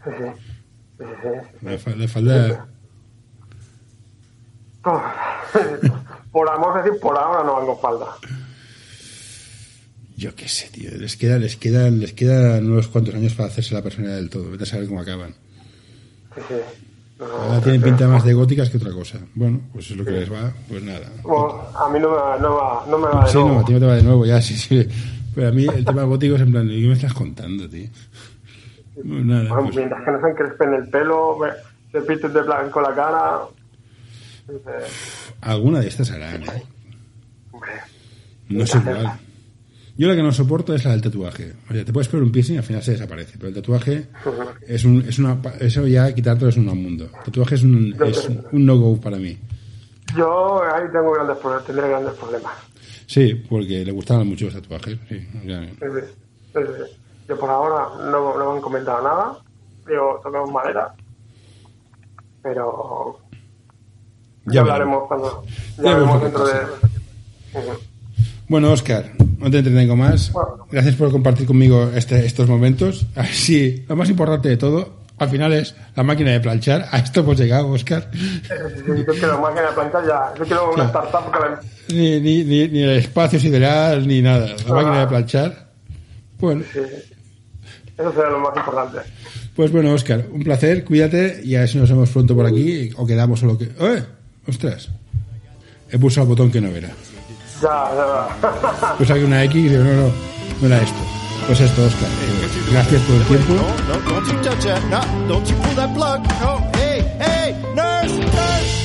Sí, 0.03 0.09
sí. 0.17 0.23
Sí, 0.97 1.05
sí, 1.05 1.05
sí. 1.23 1.65
La, 1.65 1.77
fa- 1.77 1.95
la 1.95 2.07
falda. 2.07 2.67
Por 6.31 6.47
vamos 6.47 6.75
a 6.75 6.81
decir, 6.81 6.99
por 6.99 7.17
ahora 7.17 7.43
no 7.43 7.55
van 7.55 7.65
con 7.65 7.79
falda. 7.79 8.05
Yo 10.15 10.33
qué 10.35 10.47
sé, 10.47 10.69
tío. 10.69 10.89
Les 10.97 11.17
queda, 11.17 11.37
les 11.37 11.55
queda, 11.57 11.89
les 11.89 12.13
quedan 12.13 12.71
unos 12.71 12.87
cuantos 12.87 13.13
años 13.15 13.33
para 13.33 13.49
hacerse 13.49 13.73
la 13.73 13.81
personalidad 13.81 14.17
del 14.17 14.29
todo. 14.29 14.49
Vete 14.51 14.63
a 14.63 14.67
saber 14.67 14.87
cómo 14.87 15.01
acaban. 15.01 15.35
Sí, 16.35 16.41
sí. 16.47 16.55
No, 17.21 17.27
Ahora 17.27 17.61
tienen 17.61 17.83
pinta 17.83 18.07
más 18.07 18.23
de 18.25 18.33
góticas 18.33 18.69
que 18.71 18.77
otra 18.77 18.91
cosa. 18.91 19.19
Bueno, 19.35 19.61
pues 19.71 19.91
es 19.91 19.95
lo 19.97 20.03
que 20.03 20.09
les 20.11 20.31
va, 20.33 20.51
pues 20.67 20.81
nada. 20.81 21.07
bueno, 21.21 21.61
a 21.77 21.87
mí 21.89 21.99
no 21.99 22.09
me, 22.09 22.15
va- 22.15 22.37
no, 22.39 22.55
va- 22.55 22.85
no 22.89 22.97
me 22.97 23.07
va 23.09 23.25
de 23.25 23.31
Sí, 23.31 23.37
no, 23.37 23.45
nuevo. 23.45 23.59
a 23.59 23.65
ti 23.65 23.73
no 23.73 23.79
te 23.79 23.85
va 23.85 23.95
de 23.95 24.03
nuevo, 24.03 24.25
ya, 24.25 24.41
sí, 24.41 24.55
sí. 24.57 24.87
Pero 25.35 25.47
a 25.49 25.51
mí 25.51 25.65
el 25.67 25.85
tema 25.85 26.03
gótico 26.03 26.33
es 26.35 26.41
en 26.41 26.51
plan, 26.51 26.67
¿qué 26.67 26.75
me 26.87 26.93
estás 26.93 27.13
contando, 27.13 27.69
tío? 27.69 27.87
Nada, 29.03 29.49
Bueno, 29.49 29.63
pues, 29.65 29.75
mientras 29.75 30.03
que 30.03 30.11
no 30.11 30.19
se 30.21 30.29
encrespen 30.29 30.73
el 30.73 30.89
pelo, 30.89 31.37
se 31.91 32.01
pinten 32.01 32.33
de 32.33 32.41
blanco 32.41 32.81
la 32.81 32.95
cara. 32.95 33.39
Alguna 35.41 35.79
de 35.79 35.87
estas 35.87 36.09
harán, 36.11 36.43
¿eh? 36.43 36.63
hombre, 37.51 37.71
No 38.49 38.63
es 38.63 38.75
igual. 38.75 39.11
Yo 40.01 40.07
la 40.07 40.15
que 40.15 40.23
no 40.23 40.31
soporto 40.31 40.73
es 40.73 40.83
la 40.83 40.93
del 40.93 41.01
tatuaje. 41.03 41.53
O 41.69 41.73
sea, 41.73 41.85
te 41.85 41.93
puedes 41.93 42.07
poner 42.07 42.23
un 42.23 42.31
piercing 42.31 42.55
y 42.55 42.57
al 42.57 42.63
final 42.63 42.81
se 42.81 42.93
desaparece. 42.93 43.33
Pero 43.37 43.49
el 43.49 43.53
tatuaje 43.53 44.07
es 44.67 44.83
un, 44.83 45.01
es 45.07 45.19
una, 45.19 45.39
eso 45.59 45.85
ya 45.85 46.11
quitártelo 46.11 46.49
es 46.49 46.57
un 46.57 46.65
mundo. 46.65 47.03
El 47.03 47.23
tatuaje 47.25 47.53
es 47.53 47.61
un, 47.61 47.95
es 48.07 48.27
un 48.51 48.65
no-go 48.65 48.99
para 48.99 49.17
mí. 49.17 49.37
Yo 50.17 50.63
ahí 50.63 50.85
tengo 50.91 51.11
grandes 51.11 51.37
problemas, 51.37 51.67
tendré 51.67 51.87
grandes 51.87 52.13
problemas. 52.15 52.51
Sí, 53.05 53.35
porque 53.47 53.85
le 53.85 53.91
gustaban 53.91 54.27
mucho 54.27 54.45
los 54.45 54.55
tatuajes. 54.55 54.97
Sí, 55.07 55.27
ya. 55.45 55.69
Yo 57.29 57.37
por 57.39 57.49
ahora 57.51 58.09
no, 58.09 58.35
no 58.39 58.49
me 58.49 58.55
han 58.57 58.61
comentado 58.61 59.03
nada. 59.03 59.37
Digo, 59.87 60.19
tocamos 60.23 60.51
madera. 60.51 60.95
Pero 62.41 63.19
ya, 64.47 64.53
Ya 64.53 64.61
hablaremos 64.61 65.07
cuando. 65.07 65.43
Ya, 65.77 65.83
Ya 65.83 65.93
veremos 65.93 66.23
dentro 66.23 66.47
de. 66.47 66.53
pasa. 66.53 66.87
Ujú. 67.53 67.90
Bueno, 68.51 68.69
Oscar, 68.73 69.13
no 69.37 69.49
te 69.49 69.59
entretengo 69.59 69.95
más. 69.95 70.29
Gracias 70.69 70.95
por 70.95 71.09
compartir 71.09 71.47
conmigo 71.47 71.89
este, 71.95 72.25
estos 72.25 72.49
momentos. 72.49 73.05
Sí, 73.31 73.85
lo 73.87 73.95
más 73.95 74.09
importante 74.09 74.49
de 74.49 74.57
todo, 74.57 74.93
al 75.19 75.29
final 75.29 75.53
es 75.53 75.73
la 75.95 76.03
máquina 76.03 76.31
de 76.31 76.41
planchar. 76.41 76.85
A 76.91 76.99
esto 76.99 77.21
hemos 77.21 77.39
llegado, 77.39 77.69
Oscar. 77.69 78.11
Yo 78.11 79.05
quiero 79.13 79.39
máquina 79.39 79.67
de 79.69 79.73
planchar 79.73 80.05
ya. 80.05 80.33
Yo 80.37 80.43
quiero 80.43 80.73
una 80.73 80.83
startup 80.83 81.31
que 81.31 81.39
la- 81.39 81.61
Ni, 81.97 82.19
ni, 82.19 82.43
ni, 82.43 82.67
ni 82.67 82.83
el 82.83 82.89
espacio 82.97 83.39
sideral, 83.39 84.05
ni 84.05 84.21
nada. 84.21 84.47
La 84.47 84.53
Ah. 84.67 84.73
máquina 84.73 84.99
de 84.99 85.07
planchar. 85.07 85.69
Bueno, 86.37 86.65
sí. 86.73 86.79
Eso 87.97 88.11
será 88.11 88.31
lo 88.31 88.39
más 88.39 88.57
importante. 88.57 88.97
pues 89.55 89.71
bueno, 89.71 89.93
Oscar, 89.93 90.25
un 90.29 90.43
placer. 90.43 90.83
Cuídate 90.83 91.39
y 91.41 91.55
a 91.55 91.61
ver 91.61 91.69
si 91.69 91.77
nos 91.77 91.89
vemos 91.89 92.09
pronto 92.09 92.35
por 92.35 92.45
aquí 92.45 92.89
o 92.97 93.07
quedamos 93.07 93.41
o 93.43 93.45
lo 93.45 93.57
que. 93.57 93.69
¡Eh! 93.79 94.03
¡Ostras! 94.45 94.89
he 95.89 95.97
pulsado 95.97 96.23
el 96.23 96.29
botón 96.29 96.51
que 96.51 96.59
no 96.59 96.67
era. 96.67 96.89
Ya, 97.61 97.91
ya. 97.93 98.95
Pues 98.97 99.11
hay 99.11 99.23
una 99.23 99.43
X 99.43 99.55
y 99.55 99.69
digo, 99.69 99.83
no, 99.83 99.93
no, 99.93 100.11
no 100.61 100.67
era 100.67 100.81
esto. 100.81 100.97
Pues 101.47 101.59
esto, 101.59 101.83
Oscar. 101.85 102.09
Gracias 102.71 103.01
por 103.03 103.15
el 103.15 103.23
tiempo. 103.25 103.53
No, 103.53 103.99
no, 103.99 104.09
don't 104.09 104.27
you 104.27 104.41
touch 104.41 104.63
that. 104.65 104.83
No, 104.89 105.27
don't 105.27 105.47
you 105.47 105.55
pull 105.57 105.75
that 105.75 105.93
plug. 105.93 106.21
No, 106.41 106.71
hey, 106.75 107.03
hey, 107.19 107.55
nurse, 107.75 108.17
nurse. 108.17 108.81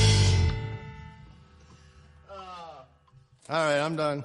All 3.49 3.65
right, 3.65 3.79
I'm 3.79 3.95
done. 3.95 4.23